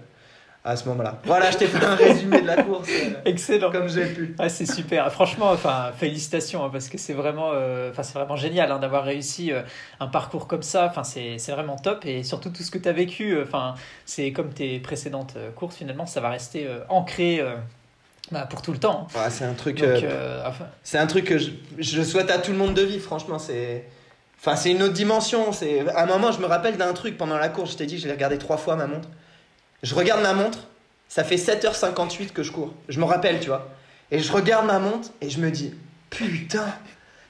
à 0.63 0.77
ce 0.77 0.87
moment-là. 0.89 1.19
Voilà, 1.25 1.51
je 1.51 1.57
t'ai 1.57 1.67
fait 1.67 1.83
un 1.83 1.95
résumé 1.95 2.43
de 2.43 2.47
la 2.47 2.63
course. 2.63 2.89
Euh, 2.91 3.15
Excellent. 3.25 3.71
Comme 3.71 3.89
j'ai 3.89 4.07
pu. 4.07 4.35
Ah, 4.39 4.49
c'est 4.49 4.67
super. 4.67 5.11
Franchement, 5.11 5.51
enfin, 5.51 5.91
félicitations, 5.97 6.65
hein, 6.65 6.69
parce 6.71 6.89
que 6.89 6.99
c'est 6.99 7.15
vraiment, 7.15 7.51
euh, 7.55 7.93
c'est 7.95 8.13
vraiment 8.15 8.37
génial 8.37 8.71
hein, 8.71 8.79
d'avoir 8.79 9.05
réussi 9.05 9.53
euh, 9.53 9.63
un 10.01 10.07
parcours 10.07 10.47
comme 10.47 10.63
ça. 10.63 10.87
Enfin, 10.87 11.03
c'est, 11.03 11.39
vraiment 11.51 11.77
top. 11.77 12.05
Et 12.05 12.23
surtout, 12.23 12.51
tout 12.51 12.63
ce 12.63 12.71
que 12.71 12.79
tu 12.79 12.89
as 12.89 12.93
vécu, 12.93 13.41
enfin, 13.43 13.75
c'est 14.05 14.33
comme 14.33 14.53
tes 14.53 14.79
précédentes 14.81 15.37
courses, 15.57 15.77
finalement, 15.77 16.07
ça 16.07 16.21
va 16.21 16.29
rester 16.29 16.69
ancré 16.89 17.43
Bah, 18.31 18.47
pour 18.49 18.61
tout 18.61 18.73
le 18.73 18.79
temps. 18.79 19.09
Ouais, 19.15 19.31
c'est 19.31 19.45
un 19.45 19.55
truc. 19.55 19.83
Enfin, 20.45 20.67
C'est 20.83 20.99
un 20.99 21.07
truc 21.07 21.25
que 21.25 21.39
je, 21.39 21.51
je 21.79 22.03
souhaite 22.03 22.31
à 22.31 22.39
tout 22.39 22.53
le 22.53 22.59
monde 22.59 22.75
de 22.75 22.83
vivre, 22.83 23.03
franchement. 23.03 23.39
C'est. 23.39 23.87
Enfin, 24.39 24.57
c'est 24.57 24.71
une 24.71 24.83
autre 24.83 24.95
dimension. 24.95 25.53
C'est... 25.53 25.87
À 25.89 26.05
un 26.05 26.07
moment, 26.07 26.33
je 26.33 26.41
me 26.41 26.47
rappelle 26.47 26.79
d'un 26.79 26.95
truc 26.95 27.19
pendant 27.19 27.37
la 27.37 27.51
course. 27.51 27.73
Je 27.73 27.77
t'ai 27.77 27.87
dit, 27.87 27.99
je 27.99 28.07
l'ai 28.07 28.13
regardé 28.13 28.39
trois 28.39 28.57
fois 28.57 28.75
ma 28.77 28.87
montre. 28.87 29.09
Je 29.83 29.95
regarde 29.95 30.23
ma 30.23 30.33
montre. 30.35 30.59
Ça 31.09 31.25
fait 31.25 31.37
7h58 31.37 32.29
que 32.33 32.43
je 32.43 32.53
cours. 32.53 32.73
Je 32.89 33.01
me 33.01 33.05
rappelle, 33.05 33.41
tu 33.41 33.49
vois. 33.49 33.69
Et 34.11 34.21
je 34.21 34.31
regarde 34.33 34.67
ma 34.67 34.79
montre 34.79 35.09
et 35.21 35.29
je 35.31 35.39
me 35.41 35.51
dis, 35.51 35.75
putain, 36.11 36.67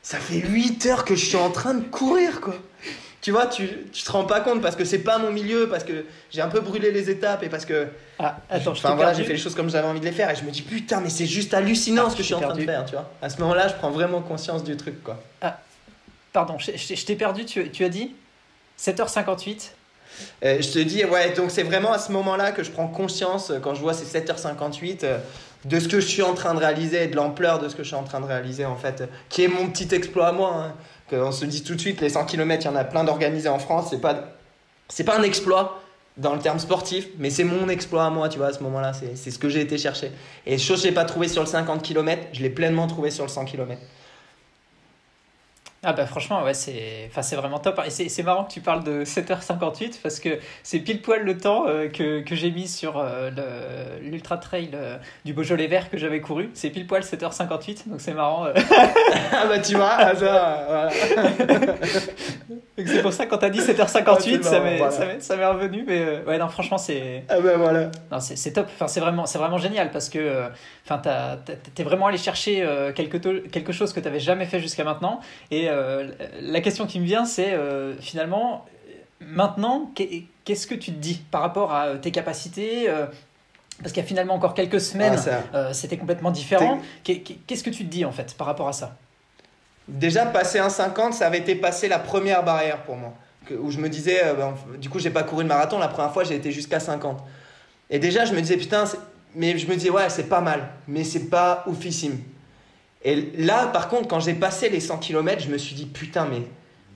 ça 0.03 0.19
fait 0.19 0.39
8 0.41 0.87
heures 0.87 1.05
que 1.05 1.15
je 1.15 1.25
suis 1.25 1.37
en 1.37 1.51
train 1.51 1.75
de 1.75 1.85
courir, 1.85 2.41
quoi. 2.41 2.55
Tu 3.23 3.33
vois, 3.33 3.47
tu, 3.47 3.69
tu 3.93 4.03
te 4.03 4.11
rends 4.13 4.25
pas 4.25 4.41
compte 4.41 4.63
parce 4.63 4.77
que 4.77 4.85
c'est 4.87 5.01
pas 5.01 5.19
mon 5.19 5.31
milieu, 5.31 5.69
parce 5.69 5.85
que 5.85 6.07
j'ai 6.31 6.41
un 6.41 6.49
peu 6.49 6.61
brûlé 6.61 6.91
les 6.91 7.11
étapes 7.11 7.43
et 7.43 7.51
parce 7.51 7.67
que. 7.67 7.89
Ah, 8.19 8.39
attends, 8.49 8.73
je 8.75 8.81
Enfin 8.81 8.95
voilà, 8.95 9.13
j'ai 9.13 9.25
fait 9.25 9.35
les 9.35 9.39
choses 9.39 9.55
comme 9.55 9.69
j'avais 9.69 9.87
envie 9.87 10.01
de 10.01 10.07
les 10.07 10.13
faire 10.13 10.31
et 10.31 10.37
je 10.37 10.43
me 10.43 10.51
dis 10.51 10.63
putain, 10.63 11.01
mais 11.01 11.11
c'est 11.11 11.27
juste 11.27 11.53
hallucinant 11.53 12.05
Ah, 12.07 12.11
ce 12.11 12.17
que 12.17 12.23
je 12.23 12.27
suis 12.27 12.35
en 12.35 12.41
train 12.41 12.55
de 12.55 12.65
faire, 12.65 12.85
tu 12.87 12.93
vois. 12.93 13.11
À 13.21 13.29
ce 13.29 13.39
moment-là, 13.43 13.69
je 13.69 13.75
prends 13.75 13.91
vraiment 13.91 14.23
conscience 14.23 14.65
du 14.65 14.75
truc, 14.77 15.03
quoi. 15.03 15.23
Pardon, 16.33 16.59
je, 16.59 16.73
je- 16.77 16.95
je 16.95 17.05
t'ai 17.05 17.15
perdu, 17.17 17.45
tu, 17.45 17.71
tu 17.71 17.85
as 17.85 17.91
dit 17.91 18.13
7h58 18.79 19.49
Euh, 19.49 19.59
je 20.43 20.73
te 20.73 20.79
dis, 20.79 21.05
ouais, 21.05 21.31
donc 21.33 21.51
c'est 21.51 21.63
vraiment 21.63 21.93
à 21.93 21.99
ce 21.99 22.13
moment-là 22.13 22.53
que 22.53 22.63
je 22.63 22.71
prends 22.71 22.89
conscience, 22.89 23.51
euh, 23.51 23.59
quand 23.61 23.75
je 23.75 23.81
vois 23.81 23.95
ces 23.95 24.07
7h58, 24.07 25.01
euh, 25.05 25.19
de 25.65 25.79
ce 25.79 25.89
que 25.89 26.01
je 26.01 26.07
suis 26.07 26.23
en 26.23 26.35
train 26.35 26.55
de 26.55 26.59
réaliser 26.59 27.07
de 27.07 27.17
l'ampleur 27.17 27.59
de 27.59 27.69
ce 27.69 27.77
que 27.77 27.83
je 27.83 27.89
suis 27.89 27.97
en 27.97 28.05
train 28.05 28.21
de 28.21 28.27
réaliser, 28.27 28.65
en 28.65 28.77
fait, 28.77 29.03
euh, 29.03 29.07
qui 29.29 29.45
est 29.45 29.49
mon 29.49 29.69
petit 29.69 29.95
exploit 29.95 30.29
à 30.29 30.33
moi. 30.33 30.55
Hein. 30.55 30.75
on 31.13 31.33
se 31.33 31.45
dit 31.45 31.63
tout 31.63 31.75
de 31.75 31.81
suite, 31.81 32.01
les 32.01 32.11
100 32.11 32.25
km, 32.27 32.65
il 32.65 32.69
y 32.69 32.71
en 32.71 32.77
a 32.77 32.85
plein 32.85 33.05
d'organisés 33.05 33.49
en 33.49 33.59
France, 33.59 33.89
c'est 33.91 34.01
pas, 34.01 34.15
pas 35.07 35.19
un 35.19 35.23
exploit 35.23 35.83
dans 36.17 36.35
le 36.35 36.41
terme 36.41 36.59
sportif, 36.59 37.09
mais 37.19 37.31
c'est 37.31 37.45
mon 37.45 37.69
exploit 37.69 38.05
à 38.05 38.11
moi, 38.11 38.29
tu 38.29 38.39
vois, 38.39 38.49
à 38.49 38.53
ce 38.53 38.63
moment-là, 38.63 38.93
c'est 38.93 39.17
c'est 39.17 39.31
ce 39.31 39.39
que 39.39 39.49
j'ai 39.49 39.61
été 39.61 39.79
chercher. 39.79 40.13
Et 40.47 40.59
chose 40.59 40.83
que 40.83 40.89
j'ai 40.89 40.95
pas 40.95 41.05
trouvé 41.05 41.29
sur 41.29 41.43
le 41.43 41.49
50 41.49 41.83
km, 41.83 42.23
je 42.33 42.43
l'ai 42.43 42.51
pleinement 42.51 42.87
trouvé 42.87 43.11
sur 43.11 43.25
le 43.25 43.31
100 43.31 43.45
km. 43.47 43.81
Ah 45.83 45.95
bah 45.95 46.05
franchement, 46.05 46.43
ouais, 46.45 46.53
c'est 46.53 47.07
enfin, 47.09 47.23
c'est 47.23 47.37
vraiment 47.37 47.59
top. 47.59 47.81
Et 47.87 47.91
c'est 47.91 48.23
marrant 48.23 48.45
que 48.45 48.53
tu 48.53 48.61
parles 48.61 48.85
de 48.85 49.03
7h58 49.03 50.01
parce 50.03 50.21
que 50.21 50.39
c'est 50.63 50.79
pile 50.81 51.01
poil 51.01 51.23
le 51.23 51.39
temps 51.39 51.65
euh, 51.69 51.89
que, 51.89 52.21
que 52.21 52.35
j'ai 52.35 52.51
mis 52.51 52.69
sur 52.69 52.99
euh, 52.99 53.31
l'ultra 54.03 54.37
trail 54.37 54.69
euh, 54.75 54.99
du 55.25 55.33
Beaujolais 55.33 55.69
vert 55.69 55.89
que 55.89 55.97
j'avais 55.97 56.21
couru. 56.21 56.51
C'est 56.53 56.69
pile 56.69 56.87
poil 56.87 57.01
7h58, 57.01 57.89
donc 57.89 58.03
c'est 58.03 58.13
marrant. 58.13 58.45
euh. 58.45 58.53
ah 59.33 59.47
bah 59.49 59.59
tu 59.61 59.75
vois, 59.75 59.89
ah, 59.97 60.15
ça, 60.15 60.65
voilà. 60.69 60.91
C'est 62.87 63.03
pour 63.03 63.13
ça 63.13 63.27
quand 63.27 63.39
t'as 63.39 63.51
dit 63.51 63.61
Ah, 63.61 63.65
c'est 63.67 63.75
7h58, 63.75 64.43
ça 64.43 64.51
marrant, 64.53 64.65
m'est 64.65 64.77
voilà. 64.79 64.91
ça 64.93 65.07
m'est- 65.07 65.37
m'est 65.37 65.47
revenu. 65.47 65.85
Mais 65.87 66.23
ouais, 66.27 66.39
non, 66.39 66.49
franchement, 66.49 66.79
c'est 66.79 67.25
Ah 67.29 67.41
bah 67.41 67.57
voilà. 67.57 67.91
non, 68.11 68.21
c'est 68.21 68.53
top. 68.53 68.69
Enfin, 68.75 68.87
c'est 68.89 69.01
vraiment, 69.01 69.25
vraiment 69.25 69.59
génial 69.59 69.91
parce 69.91 70.09
que 70.09 70.45
enfin, 70.87 71.01
t'es 71.75 71.83
vraiment 71.83 72.07
allé 72.07 72.17
chercher 72.19 72.67
quelque, 72.95 73.47
quelque 73.49 73.73
chose 73.73 73.93
que 73.93 74.01
t'avais 74.01 74.21
jamais 74.21 74.47
fait 74.47 74.61
jusqu'à 74.61 74.85
maintenant. 74.85 75.21
Et 75.51 75.70
euh, 75.71 76.09
la 76.41 76.61
question 76.61 76.87
qui 76.87 77.01
me 77.01 77.05
vient, 77.05 77.25
c'est 77.25 77.53
euh, 77.53 77.95
finalement, 78.01 78.67
maintenant, 79.21 79.91
qu'est- 79.95 80.25
qu'est-ce 80.45 80.67
que 80.67 80.75
tu 80.75 80.93
te 80.93 80.99
dis 80.99 81.23
par 81.31 81.41
rapport 81.43 81.73
à 81.73 81.97
tes 81.97 82.11
capacités 82.11 82.89
euh, 82.89 83.07
Parce 83.83 83.93
qu'il 83.93 84.03
y 84.03 84.05
a 84.05 84.09
finalement 84.09 84.35
encore 84.35 84.55
quelques 84.55 84.81
semaines, 84.81 85.17
Ah, 85.55 85.73
c'était 85.73 85.97
complètement 85.97 86.31
différent. 86.31 86.79
Qu'est- 87.05 87.23
Qu'est-ce 87.47 87.65
que 87.65 87.71
tu 87.71 87.85
te 87.87 87.91
dis 87.91 88.05
en 88.05 88.13
fait 88.13 88.35
par 88.37 88.47
rapport 88.47 88.69
à 88.69 88.73
ça? 88.73 88.97
Déjà, 89.89 90.27
passer 90.27 90.59
un 90.59 90.69
50, 90.69 91.15
ça 91.15 91.27
avait 91.27 91.39
été 91.39 91.55
passer 91.57 91.89
la 91.89 91.99
première 91.99 92.45
barrière 92.45 92.83
pour 92.85 92.97
moi. 92.97 93.15
Où 93.59 93.71
je 93.71 93.79
me 93.79 93.89
disais, 93.89 94.21
ben, 94.37 94.55
du 94.79 94.89
coup, 94.89 94.99
j'ai 95.01 95.11
pas 95.11 95.25
couru 95.25 95.43
le 95.43 95.49
marathon. 95.49 95.79
La 95.79 95.89
première 95.89 96.13
fois, 96.13 96.23
j'ai 96.25 96.37
été 96.37 96.53
jusqu'à 96.53 96.79
50. 96.79 97.19
Et 97.89 97.99
déjà, 97.99 98.25
je 98.25 98.33
me 98.33 98.41
disais, 98.41 98.57
putain, 98.57 98.85
mais 99.35 99.59
je 99.59 99.67
me 99.67 99.75
disais, 99.75 99.91
ouais, 99.91 100.09
c'est 100.09 100.29
pas 100.29 100.41
mal, 100.41 100.69
mais 100.87 101.03
c'est 101.03 101.29
pas 101.29 101.65
oufissime. 101.67 102.19
Et 103.03 103.33
là, 103.39 103.67
par 103.67 103.89
contre, 103.89 104.09
quand 104.09 104.21
j'ai 104.21 104.35
passé 104.35 104.69
les 104.69 104.81
100 104.81 104.99
km, 104.99 105.43
je 105.43 105.49
me 105.49 105.59
suis 105.59 105.75
dit, 105.75 105.87
putain, 105.87 106.27
mais 106.27 106.43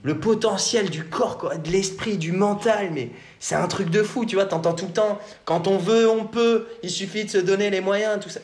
le 0.03 0.19
potentiel 0.19 0.91
du 0.91 1.03
corps, 1.03 1.39
quoi, 1.39 1.55
de 1.55 1.71
l'esprit, 1.71 2.17
du 2.17 2.31
mental, 2.31 2.91
mais 2.93 3.09
c'est 3.39 3.55
un 3.55 3.67
truc 3.67 3.89
de 3.89 4.03
fou, 4.03 4.23
tu 4.25 4.35
vois, 4.35 4.45
t'entends 4.45 4.73
tout 4.73 4.85
le 4.85 4.93
temps, 4.93 5.19
quand 5.45 5.67
on 5.67 5.77
veut, 5.77 6.07
on 6.07 6.25
peut, 6.25 6.67
il 6.83 6.91
suffit 6.91 7.25
de 7.25 7.29
se 7.31 7.39
donner 7.39 7.71
les 7.71 7.81
moyens, 7.81 8.19
tout 8.21 8.29
ça. 8.29 8.39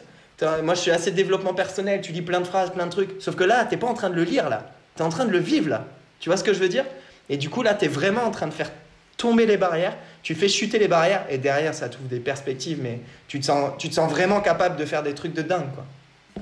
Moi, 0.64 0.74
je 0.74 0.80
suis 0.80 0.90
assez 0.90 1.12
développement 1.12 1.54
personnel, 1.54 2.02
tu 2.02 2.14
dis 2.14 2.24
plein 2.24 2.40
de 2.40 2.48
phrases, 2.48 2.72
plein 2.72 2.88
de 2.88 2.92
trucs, 2.92 3.22
sauf 3.22 3.36
que 3.36 3.44
là, 3.44 3.64
t'es 3.66 3.78
pas 3.78 3.86
en 3.86 3.94
train 3.94 4.10
de 4.10 4.16
le 4.16 4.24
lire, 4.24 4.50
là, 4.50 4.72
t'es 4.96 5.04
en 5.04 5.10
train 5.10 5.26
de 5.26 5.32
le 5.32 5.38
vivre, 5.38 5.70
là. 5.70 5.86
Tu 6.20 6.30
vois 6.30 6.38
ce 6.38 6.44
que 6.44 6.52
je 6.52 6.60
veux 6.60 6.70
dire? 6.70 6.86
Et 7.30 7.38
du 7.38 7.52
coup, 7.52 7.62
là, 7.62 7.76
t'es 7.76 7.88
vraiment 7.88 8.24
en 8.24 8.32
train 8.32 8.48
de 8.48 8.54
faire 8.54 8.72
tomber 9.18 9.46
les 9.46 9.58
barrières, 9.58 9.96
tu 10.24 10.34
fais 10.34 10.48
chuter 10.48 10.80
les 10.80 10.88
barrières, 10.88 11.28
et 11.30 11.38
derrière, 11.38 11.76
ça 11.76 11.90
t'ouvre 11.90 12.08
des 12.08 12.20
perspectives, 12.20 12.80
mais 12.82 13.02
tu 13.28 13.40
te 13.40 13.46
sens, 13.46 13.74
tu 13.78 13.88
te 13.88 13.94
sens 13.94 14.10
vraiment 14.10 14.42
capable 14.42 14.78
de 14.78 14.86
faire 14.86 15.04
des 15.04 15.14
trucs 15.14 15.34
de 15.34 15.44
dingue, 15.44 15.72
quoi. 15.76 15.86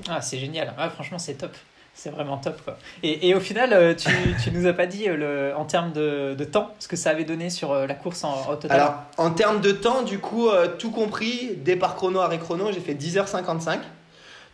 Ah, 0.08 0.20
c'est 0.20 0.38
génial. 0.38 0.72
Ah, 0.78 0.90
franchement, 0.90 1.18
c'est 1.18 1.34
top. 1.34 1.52
C'est 1.94 2.10
vraiment 2.10 2.38
top. 2.38 2.62
Quoi. 2.64 2.78
Et, 3.02 3.28
et 3.28 3.34
au 3.34 3.40
final, 3.40 3.72
euh, 3.72 3.94
tu, 3.94 4.08
tu 4.42 4.50
nous 4.52 4.66
as 4.66 4.72
pas 4.72 4.86
dit 4.86 5.08
euh, 5.08 5.16
le, 5.50 5.56
en 5.56 5.64
termes 5.64 5.92
de, 5.92 6.34
de 6.38 6.44
temps 6.44 6.72
ce 6.78 6.88
que 6.88 6.96
ça 6.96 7.10
avait 7.10 7.24
donné 7.24 7.50
sur 7.50 7.72
euh, 7.72 7.86
la 7.86 7.94
course 7.94 8.24
en, 8.24 8.48
au 8.48 8.54
total. 8.54 8.80
Alors, 8.80 8.94
en 9.18 9.30
termes 9.32 9.60
de 9.60 9.72
temps, 9.72 10.02
du 10.02 10.18
coup, 10.18 10.48
euh, 10.48 10.68
tout 10.78 10.90
compris, 10.92 11.50
départ 11.56 11.96
chrono, 11.96 12.20
arrêt 12.20 12.38
chrono, 12.38 12.72
j'ai 12.72 12.80
fait 12.80 12.94
10h55. 12.94 13.80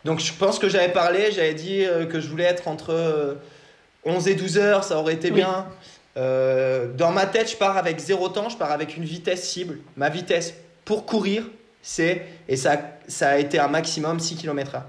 Donc, 0.03 0.19
je 0.19 0.33
pense 0.33 0.59
que 0.59 0.67
j'avais 0.67 0.91
parlé, 0.91 1.31
j'avais 1.31 1.53
dit 1.53 1.85
euh, 1.85 2.05
que 2.05 2.19
je 2.19 2.27
voulais 2.27 2.43
être 2.43 2.67
entre 2.67 2.91
euh, 2.91 3.35
11 4.03 4.27
et 4.27 4.35
12 4.35 4.57
heures, 4.57 4.83
ça 4.83 4.97
aurait 4.97 5.13
été 5.13 5.29
Oui. 5.29 5.35
bien. 5.35 5.67
Dans 6.17 7.11
ma 7.11 7.27
tête, 7.27 7.51
je 7.51 7.55
pars 7.55 7.77
avec 7.77 7.99
zéro 7.99 8.27
temps, 8.29 8.49
je 8.49 8.57
pars 8.57 8.71
avec 8.71 8.97
une 8.97 9.03
vitesse 9.03 9.47
cible. 9.47 9.77
Ma 9.95 10.09
vitesse 10.09 10.55
pour 10.83 11.05
courir, 11.05 11.43
c'est, 11.83 12.25
et 12.49 12.55
ça, 12.55 12.77
ça 13.07 13.29
a 13.29 13.37
été 13.37 13.59
un 13.59 13.67
maximum 13.67 14.19
6 14.19 14.35
km/h. 14.37 14.81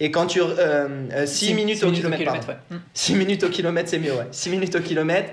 Et 0.00 0.10
quand 0.10 0.26
tu. 0.26 0.40
euh, 0.42 1.26
6 1.26 1.46
Six- 1.46 1.54
minutes 1.54 1.78
six 1.78 1.84
au 1.84 1.90
kilomètre. 1.92 2.22
ouais. 2.48 2.76
6 2.94 3.14
minutes 3.14 3.44
au 3.44 3.48
kilomètre, 3.48 3.88
c'est 3.88 3.98
mieux, 3.98 4.12
ouais. 4.12 4.26
6 4.30 4.50
minutes 4.50 4.74
au 4.76 4.80
kilomètre, 4.80 5.30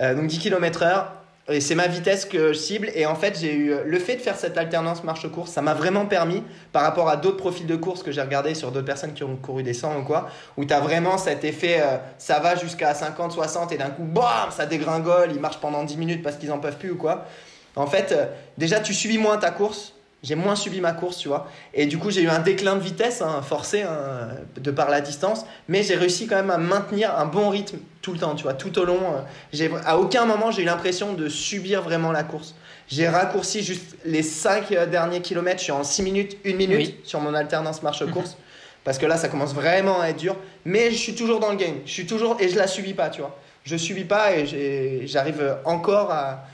euh, 0.00 0.14
donc 0.14 0.26
10 0.26 0.38
km 0.38 0.82
heure. 0.82 1.12
Et 1.48 1.60
c'est 1.60 1.74
ma 1.74 1.88
vitesse 1.88 2.26
que 2.26 2.48
je 2.52 2.58
cible. 2.58 2.90
Et 2.94 3.06
en 3.06 3.16
fait, 3.16 3.36
j'ai 3.40 3.52
eu 3.52 3.74
le 3.84 3.98
fait 3.98 4.14
de 4.16 4.20
faire 4.20 4.36
cette 4.36 4.56
alternance 4.56 5.02
marche-course, 5.02 5.50
ça 5.50 5.62
m'a 5.62 5.74
vraiment 5.74 6.06
permis, 6.06 6.44
par 6.70 6.82
rapport 6.82 7.08
à 7.08 7.16
d'autres 7.16 7.38
profils 7.38 7.66
de 7.66 7.74
course 7.74 8.04
que 8.04 8.12
j'ai 8.12 8.20
regardé 8.20 8.54
sur 8.54 8.70
d'autres 8.70 8.86
personnes 8.86 9.14
qui 9.14 9.24
ont 9.24 9.34
couru 9.36 9.64
des 9.64 9.72
100 9.74 9.98
ou 9.98 10.02
quoi, 10.04 10.28
où 10.56 10.64
tu 10.64 10.72
as 10.72 10.78
vraiment 10.80 11.18
cet 11.18 11.42
effet, 11.44 11.80
euh, 11.80 11.96
ça 12.18 12.38
va 12.38 12.54
jusqu'à 12.54 12.94
50, 12.94 13.32
60, 13.32 13.72
et 13.72 13.78
d'un 13.78 13.90
coup, 13.90 14.04
bam, 14.04 14.50
ça 14.50 14.66
dégringole, 14.66 15.30
ils 15.32 15.40
marchent 15.40 15.58
pendant 15.60 15.82
10 15.82 15.96
minutes 15.96 16.22
parce 16.22 16.36
qu'ils 16.36 16.52
en 16.52 16.58
peuvent 16.58 16.76
plus 16.76 16.92
ou 16.92 16.96
quoi. 16.96 17.26
En 17.74 17.86
fait, 17.86 18.12
euh, 18.12 18.26
déjà, 18.56 18.78
tu 18.78 18.94
subis 18.94 19.18
moins 19.18 19.36
ta 19.38 19.50
course. 19.50 19.94
J'ai 20.22 20.34
moins 20.34 20.54
subi 20.54 20.80
ma 20.82 20.92
course, 20.92 21.16
tu 21.16 21.28
vois. 21.28 21.48
Et 21.72 21.86
du 21.86 21.96
coup, 21.96 22.10
j'ai 22.10 22.20
eu 22.22 22.28
un 22.28 22.40
déclin 22.40 22.74
de 22.76 22.80
vitesse, 22.80 23.22
hein, 23.22 23.40
forcé, 23.42 23.82
hein, 23.82 24.28
de 24.56 24.70
par 24.70 24.90
la 24.90 25.00
distance. 25.00 25.46
Mais 25.68 25.82
j'ai 25.82 25.94
réussi 25.94 26.26
quand 26.26 26.36
même 26.36 26.50
à 26.50 26.58
maintenir 26.58 27.16
un 27.18 27.24
bon 27.24 27.48
rythme 27.48 27.78
tout 28.02 28.12
le 28.12 28.18
temps, 28.18 28.34
tu 28.34 28.42
vois, 28.42 28.52
tout 28.52 28.78
au 28.78 28.84
long. 28.84 28.98
euh, 29.14 29.20
j'ai, 29.52 29.70
à 29.86 29.98
aucun 29.98 30.26
moment, 30.26 30.50
j'ai 30.50 30.60
eu 30.62 30.66
l'impression 30.66 31.14
de 31.14 31.28
subir 31.30 31.80
vraiment 31.80 32.12
la 32.12 32.22
course. 32.22 32.54
J'ai 32.88 33.08
raccourci 33.08 33.62
juste 33.62 33.96
les 34.04 34.22
5 34.22 34.70
derniers 34.90 35.22
kilomètres. 35.22 35.58
Je 35.60 35.64
suis 35.64 35.72
en 35.72 35.84
6 35.84 36.02
minutes, 36.02 36.36
1 36.44 36.54
minute 36.54 36.76
Oui. 36.76 36.96
sur 37.04 37.20
mon 37.20 37.32
alternance 37.32 37.82
marche-course. 37.82 38.36
Parce 38.84 38.98
que 38.98 39.06
là, 39.06 39.16
ça 39.16 39.28
commence 39.28 39.54
vraiment 39.54 40.00
à 40.02 40.08
être 40.08 40.16
dur. 40.18 40.36
Mais 40.66 40.90
je 40.90 40.96
suis 40.96 41.14
toujours 41.14 41.40
dans 41.40 41.50
le 41.50 41.56
game. 41.56 41.76
Je 41.86 41.92
suis 41.92 42.06
toujours. 42.06 42.36
Et 42.40 42.48
je 42.50 42.56
la 42.56 42.66
subis 42.66 42.94
pas, 42.94 43.08
tu 43.08 43.20
vois. 43.22 43.38
Je 43.64 43.76
subis 43.76 44.04
pas 44.04 44.32
et 44.36 45.06
j'arrive 45.06 45.56
encore 45.64 46.10
à, 46.10 46.44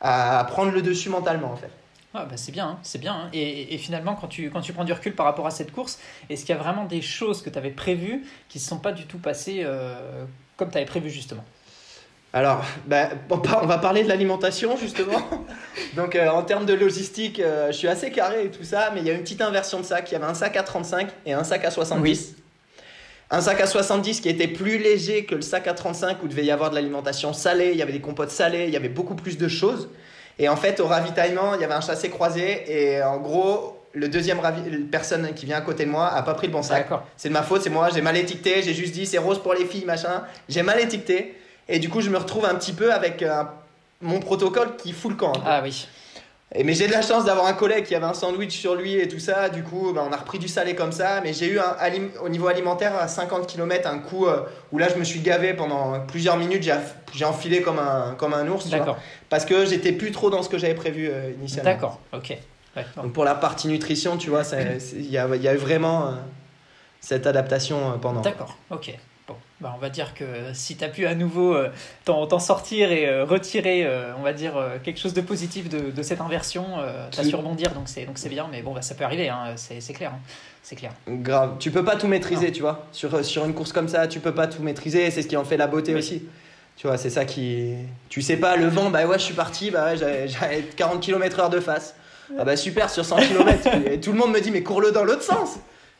à 0.00 0.44
prendre 0.44 0.70
le 0.72 0.82
dessus 0.82 1.08
mentalement, 1.08 1.50
en 1.52 1.56
fait. 1.56 1.70
Ah, 2.18 2.24
bah, 2.24 2.36
c'est 2.36 2.52
bien, 2.52 2.66
hein, 2.66 2.78
c'est 2.82 2.98
bien. 2.98 3.12
hein. 3.14 3.28
Et, 3.32 3.74
et 3.74 3.78
finalement, 3.78 4.14
quand 4.14 4.28
tu, 4.28 4.50
quand 4.50 4.60
tu 4.62 4.72
prends 4.72 4.84
du 4.84 4.92
recul 4.92 5.14
par 5.14 5.26
rapport 5.26 5.46
à 5.46 5.50
cette 5.50 5.72
course, 5.72 5.98
est-ce 6.30 6.44
qu'il 6.46 6.54
y 6.54 6.58
a 6.58 6.62
vraiment 6.62 6.84
des 6.84 7.02
choses 7.02 7.42
que 7.42 7.50
tu 7.50 7.58
avais 7.58 7.70
prévues 7.70 8.22
qui 8.48 8.58
ne 8.58 8.62
se 8.62 8.68
sont 8.68 8.78
pas 8.78 8.92
du 8.92 9.06
tout 9.06 9.18
passées 9.18 9.60
euh, 9.64 10.24
comme 10.56 10.70
tu 10.70 10.76
avais 10.78 10.86
prévu 10.86 11.10
justement? 11.10 11.44
Alors, 12.32 12.64
ben, 12.86 13.10
on 13.30 13.66
va 13.66 13.78
parler 13.78 14.02
de 14.02 14.08
l'alimentation 14.08 14.76
justement. 14.76 15.22
Donc, 15.96 16.14
euh, 16.16 16.28
en 16.28 16.42
termes 16.42 16.66
de 16.66 16.74
logistique, 16.74 17.40
euh, 17.40 17.68
je 17.68 17.76
suis 17.76 17.88
assez 17.88 18.10
carré 18.10 18.44
et 18.46 18.50
tout 18.50 18.64
ça, 18.64 18.90
mais 18.94 19.00
il 19.00 19.06
y 19.06 19.10
a 19.10 19.14
une 19.14 19.22
petite 19.22 19.40
inversion 19.40 19.80
de 19.80 19.84
sac. 19.84 20.10
Il 20.10 20.14
y 20.14 20.16
avait 20.16 20.26
un 20.26 20.34
sac 20.34 20.56
à 20.56 20.62
35 20.62 21.08
et 21.24 21.32
un 21.32 21.44
sac 21.44 21.64
à 21.64 21.70
70. 21.70 22.36
Un 23.30 23.40
sac 23.40 23.60
à 23.60 23.66
70 23.66 24.20
qui 24.20 24.28
était 24.28 24.48
plus 24.48 24.78
léger 24.78 25.24
que 25.24 25.34
le 25.34 25.40
sac 25.42 25.66
à 25.66 25.74
35 25.74 26.22
où 26.22 26.28
devait 26.28 26.44
y 26.44 26.50
avoir 26.50 26.70
de 26.70 26.74
l'alimentation 26.76 27.32
salée, 27.32 27.70
il 27.72 27.76
y 27.78 27.82
avait 27.82 27.92
des 27.92 28.00
compotes 28.00 28.30
salées, 28.30 28.64
il 28.66 28.72
y 28.72 28.76
avait 28.76 28.88
beaucoup 28.88 29.16
plus 29.16 29.38
de 29.38 29.48
choses. 29.48 29.88
Et 30.38 30.48
en 30.48 30.56
fait, 30.56 30.80
au 30.80 30.86
ravitaillement, 30.86 31.54
il 31.54 31.60
y 31.60 31.64
avait 31.64 31.74
un 31.74 31.80
chassé 31.80 32.10
croisé 32.10 32.64
et 32.68 33.02
en 33.02 33.16
gros, 33.18 33.80
le 33.94 34.08
deuxième 34.08 34.38
ravi- 34.40 34.84
personne 34.90 35.32
qui 35.34 35.46
vient 35.46 35.56
à 35.56 35.60
côté 35.62 35.86
de 35.86 35.90
moi 35.90 36.08
a 36.12 36.22
pas 36.22 36.34
pris 36.34 36.46
le 36.48 36.52
bon 36.52 36.62
sac. 36.62 36.86
C'est 37.16 37.28
de 37.28 37.32
ma 37.34 37.42
faute, 37.42 37.62
c'est 37.62 37.70
moi, 37.70 37.88
j'ai 37.94 38.02
mal 38.02 38.16
étiqueté, 38.16 38.62
j'ai 38.62 38.74
juste 38.74 38.92
dit 38.92 39.06
c'est 39.06 39.16
rose 39.18 39.42
pour 39.42 39.54
les 39.54 39.64
filles, 39.64 39.86
machin. 39.86 40.22
J'ai 40.48 40.62
mal 40.62 40.78
étiqueté 40.80 41.34
et 41.68 41.78
du 41.78 41.88
coup 41.88 42.02
je 42.02 42.10
me 42.10 42.18
retrouve 42.18 42.44
un 42.44 42.54
petit 42.54 42.74
peu 42.74 42.92
avec 42.92 43.22
euh, 43.22 43.42
mon 44.02 44.20
protocole 44.20 44.76
qui 44.76 44.92
fout 44.92 45.10
le 45.12 45.16
camp. 45.16 45.32
Ah 45.46 45.60
oui. 45.62 45.88
Et, 46.54 46.62
mais 46.62 46.74
j'ai 46.74 46.86
de 46.86 46.92
la 46.92 47.02
chance 47.02 47.24
d'avoir 47.24 47.46
un 47.46 47.54
collègue 47.54 47.84
qui 47.84 47.94
avait 47.96 48.06
un 48.06 48.14
sandwich 48.14 48.56
sur 48.56 48.76
lui 48.76 48.94
et 48.94 49.08
tout 49.08 49.18
ça, 49.18 49.48
du 49.48 49.64
coup 49.64 49.92
ben, 49.92 50.06
on 50.08 50.12
a 50.12 50.16
repris 50.16 50.38
du 50.38 50.46
salé 50.46 50.76
comme 50.76 50.92
ça, 50.92 51.20
mais 51.20 51.32
j'ai 51.32 51.50
eu 51.50 51.58
un, 51.58 51.76
au 52.22 52.28
niveau 52.28 52.46
alimentaire 52.46 52.96
à 52.96 53.08
50 53.08 53.48
km 53.48 53.88
un 53.88 53.98
coup 53.98 54.26
euh, 54.26 54.42
où 54.70 54.78
là 54.78 54.88
je 54.88 54.94
me 54.94 55.02
suis 55.02 55.20
gavé 55.20 55.54
pendant 55.54 55.98
plusieurs 56.06 56.36
minutes, 56.36 56.70
j'ai 57.12 57.24
enfilé 57.24 57.62
comme 57.62 57.80
un, 57.80 58.14
comme 58.16 58.32
un 58.32 58.46
ours, 58.48 58.62
tu 58.62 58.70
vois, 58.70 58.78
D'accord. 58.78 58.98
parce 59.28 59.44
que 59.44 59.66
j'étais 59.66 59.90
plus 59.90 60.12
trop 60.12 60.30
dans 60.30 60.44
ce 60.44 60.48
que 60.48 60.56
j'avais 60.56 60.74
prévu 60.74 61.08
euh, 61.10 61.32
initialement. 61.36 61.72
D'accord. 61.72 62.00
Ok. 62.12 62.36
Donc 62.96 63.12
pour 63.12 63.24
la 63.24 63.34
partie 63.34 63.68
nutrition, 63.68 64.16
tu 64.16 64.30
vois, 64.30 64.42
il 64.92 65.10
y 65.10 65.18
a, 65.18 65.26
y 65.34 65.48
a 65.48 65.54
eu 65.54 65.56
vraiment 65.56 66.14
cette 67.00 67.26
adaptation 67.26 67.98
pendant. 68.00 68.20
D'accord, 68.20 68.56
ok. 68.70 68.96
Bah 69.60 69.72
on 69.74 69.80
va 69.80 69.88
dire 69.88 70.12
que 70.12 70.24
si 70.52 70.76
tu 70.76 70.84
as 70.84 70.88
pu 70.88 71.06
à 71.06 71.14
nouveau 71.14 71.54
euh, 71.54 71.70
t'en 72.04 72.38
sortir 72.38 72.92
et 72.92 73.08
euh, 73.08 73.24
retirer, 73.24 73.86
euh, 73.86 74.12
on 74.18 74.22
va 74.22 74.34
dire, 74.34 74.52
quelque 74.84 75.00
chose 75.00 75.14
de 75.14 75.22
positif 75.22 75.70
de, 75.70 75.90
de 75.90 76.02
cette 76.02 76.20
inversion, 76.20 76.66
tu 77.10 77.20
as 77.20 77.24
su 77.24 77.34
rebondir, 77.34 77.72
donc 77.72 77.88
c'est 77.88 78.28
bien, 78.28 78.48
mais 78.50 78.60
bon, 78.60 78.74
bah, 78.74 78.82
ça 78.82 78.94
peut 78.94 79.04
arriver, 79.04 79.30
hein, 79.30 79.54
c'est 79.56 79.92
clair. 79.94 80.12
Hein, 80.14 80.20
c'est 80.62 80.76
clair. 80.76 80.92
Grave, 81.08 81.56
tu 81.58 81.70
peux 81.70 81.84
pas 81.84 81.96
tout 81.96 82.08
maîtriser, 82.08 82.50
tu 82.52 82.60
vois. 82.60 82.86
Sur, 82.92 83.24
sur 83.24 83.44
une 83.44 83.54
course 83.54 83.72
comme 83.72 83.88
ça, 83.88 84.08
tu 84.08 84.20
peux 84.20 84.34
pas 84.34 84.46
tout 84.46 84.62
maîtriser, 84.62 85.10
c'est 85.10 85.22
ce 85.22 85.28
qui 85.28 85.36
en 85.36 85.44
fait 85.44 85.56
la 85.56 85.68
beauté 85.68 85.94
aussi. 85.94 86.24
Tu 86.76 86.86
vois, 86.86 86.98
c'est 86.98 87.08
ça 87.08 87.24
qui. 87.24 87.74
Tu 88.10 88.20
sais 88.20 88.36
pas, 88.36 88.56
le 88.56 88.66
vent, 88.66 88.90
bah 88.90 89.06
ouais, 89.06 89.18
je 89.18 89.24
suis 89.24 89.34
parti, 89.34 89.70
bah 89.70 89.86
ouais, 89.86 89.96
j'avais 89.96 90.62
40 90.76 91.00
km/h 91.00 91.48
de 91.48 91.60
face. 91.60 91.94
Ah 92.38 92.44
bah 92.44 92.56
super, 92.56 92.90
sur 92.90 93.04
100 93.04 93.16
km. 93.16 93.68
et 93.90 94.00
tout 94.00 94.12
le 94.12 94.18
monde 94.18 94.32
me 94.32 94.40
dit, 94.40 94.50
mais 94.50 94.62
cours-le 94.62 94.92
dans 94.92 95.04
l'autre 95.04 95.22
sens. 95.22 95.58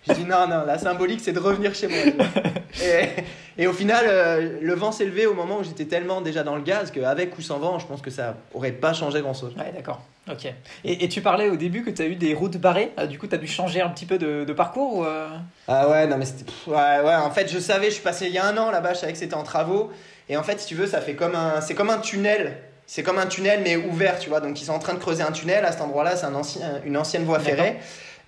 Je 0.08 0.14
dis 0.14 0.24
non, 0.24 0.46
non, 0.46 0.64
la 0.66 0.78
symbolique 0.78 1.20
c'est 1.20 1.32
de 1.32 1.38
revenir 1.38 1.74
chez 1.74 1.88
moi. 1.88 1.98
et, 2.82 3.62
et, 3.62 3.66
au 3.66 3.72
final, 3.72 4.04
euh, 4.08 4.58
le 4.60 4.74
vent 4.74 4.92
s'est 4.92 5.04
levé 5.04 5.26
au 5.26 5.34
moment 5.34 5.58
où 5.58 5.64
j'étais 5.64 5.86
tellement 5.86 6.20
déjà 6.20 6.42
dans 6.42 6.56
le 6.56 6.62
gaz 6.62 6.90
qu'avec 6.90 7.36
ou 7.38 7.42
sans 7.42 7.58
vent, 7.58 7.78
je 7.78 7.86
pense 7.86 8.02
que 8.02 8.10
ça 8.10 8.36
aurait 8.54 8.72
pas 8.72 8.92
changé 8.92 9.20
grand 9.20 9.34
chose. 9.34 9.54
Ouais, 9.56 9.72
d'accord. 9.74 10.00
Ok. 10.30 10.46
Et, 10.84 11.04
et, 11.04 11.08
tu 11.08 11.20
parlais 11.20 11.48
au 11.48 11.56
début 11.56 11.82
que 11.82 11.90
tu 11.90 12.02
as 12.02 12.06
eu 12.06 12.16
des 12.16 12.34
routes 12.34 12.56
barrées, 12.56 12.92
ah, 12.96 13.06
du 13.06 13.18
coup 13.18 13.26
tu 13.26 13.34
as 13.34 13.38
dû 13.38 13.46
changer 13.46 13.80
un 13.80 13.88
petit 13.88 14.06
peu 14.06 14.18
de, 14.18 14.44
de 14.44 14.52
parcours 14.52 14.96
ou 14.96 15.04
euh? 15.04 15.28
Ah 15.68 15.88
ouais, 15.88 16.06
non 16.06 16.18
mais 16.18 16.24
c'était. 16.24 16.50
Ouais, 16.66 16.74
ouais, 16.74 17.14
en 17.14 17.30
fait 17.30 17.50
je 17.50 17.58
savais, 17.58 17.86
je 17.86 17.94
suis 17.94 18.02
passé 18.02 18.26
il 18.26 18.32
y 18.32 18.38
a 18.38 18.46
un 18.46 18.56
an 18.56 18.70
là-bas, 18.70 18.94
je 18.94 18.98
savais 18.98 19.12
que 19.12 19.18
c'était 19.18 19.34
en 19.34 19.44
travaux. 19.44 19.90
Et 20.28 20.36
en 20.36 20.42
fait, 20.42 20.60
si 20.60 20.66
tu 20.66 20.74
veux, 20.74 20.88
ça 20.88 21.00
fait 21.00 21.14
comme 21.14 21.36
un. 21.36 21.60
C'est 21.60 21.74
comme 21.74 21.90
un 21.90 21.98
tunnel 21.98 22.56
c'est 22.86 23.02
comme 23.02 23.18
un 23.18 23.26
tunnel 23.26 23.60
mais 23.64 23.76
ouvert, 23.76 24.18
tu 24.18 24.28
vois. 24.28 24.40
Donc 24.40 24.60
ils 24.60 24.64
sont 24.64 24.72
en 24.72 24.78
train 24.78 24.94
de 24.94 24.98
creuser 24.98 25.22
un 25.22 25.32
tunnel 25.32 25.64
à 25.64 25.72
cet 25.72 25.80
endroit-là, 25.80 26.16
c'est 26.16 26.26
un 26.26 26.34
ancien, 26.34 26.80
une 26.84 26.96
ancienne 26.96 27.24
voie 27.24 27.40
ferrée. 27.40 27.78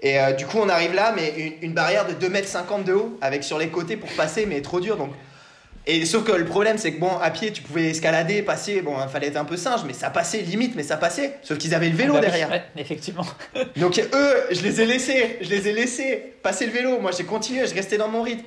Et 0.01 0.19
euh, 0.21 0.33
du 0.33 0.47
coup, 0.47 0.59
on 0.59 0.69
arrive 0.69 0.95
là, 0.95 1.13
mais 1.15 1.57
une, 1.61 1.73
barrière 1.73 2.07
de 2.07 2.13
2,50 2.13 2.79
m 2.79 2.85
de 2.85 2.93
haut, 2.93 3.19
avec 3.21 3.43
sur 3.43 3.59
les 3.59 3.69
côtés 3.69 3.97
pour 3.97 4.11
passer, 4.11 4.47
mais 4.47 4.61
trop 4.61 4.81
dur. 4.81 4.97
Donc... 4.97 5.11
Et 5.91 6.05
sauf 6.05 6.23
que 6.23 6.33
le 6.33 6.45
problème, 6.45 6.77
c'est 6.77 6.93
que 6.93 7.01
bon, 7.01 7.17
à 7.17 7.31
pied, 7.31 7.51
tu 7.51 7.63
pouvais 7.63 7.89
escalader, 7.89 8.43
passer, 8.43 8.83
bon, 8.83 8.95
il 9.03 9.09
fallait 9.09 9.29
être 9.29 9.39
un 9.39 9.47
peu 9.47 9.57
singe, 9.57 9.81
mais 9.87 9.95
ça 9.95 10.11
passait 10.11 10.43
limite, 10.43 10.77
mais 10.77 10.83
ça 10.83 10.99
passait. 10.99 11.39
Sauf 11.43 11.57
qu'ils 11.57 11.75
avaient 11.75 11.89
le 11.89 11.97
vélo 11.97 12.15
ah 12.17 12.21
bah 12.21 12.27
derrière. 12.27 12.51
Ouais, 12.51 12.63
effectivement. 12.77 13.25
Donc 13.77 13.99
eux, 13.99 14.35
je 14.51 14.61
les 14.61 14.83
ai 14.83 14.87
laissés, 14.87 15.39
je 15.41 15.49
les 15.49 15.67
ai 15.67 15.73
laissés 15.73 16.35
passer 16.43 16.67
le 16.67 16.73
vélo. 16.73 16.99
Moi, 17.01 17.11
j'ai 17.17 17.25
continué, 17.25 17.67
je 17.67 17.75
restais 17.75 17.97
dans 17.97 18.09
mon 18.09 18.21
rythme. 18.21 18.45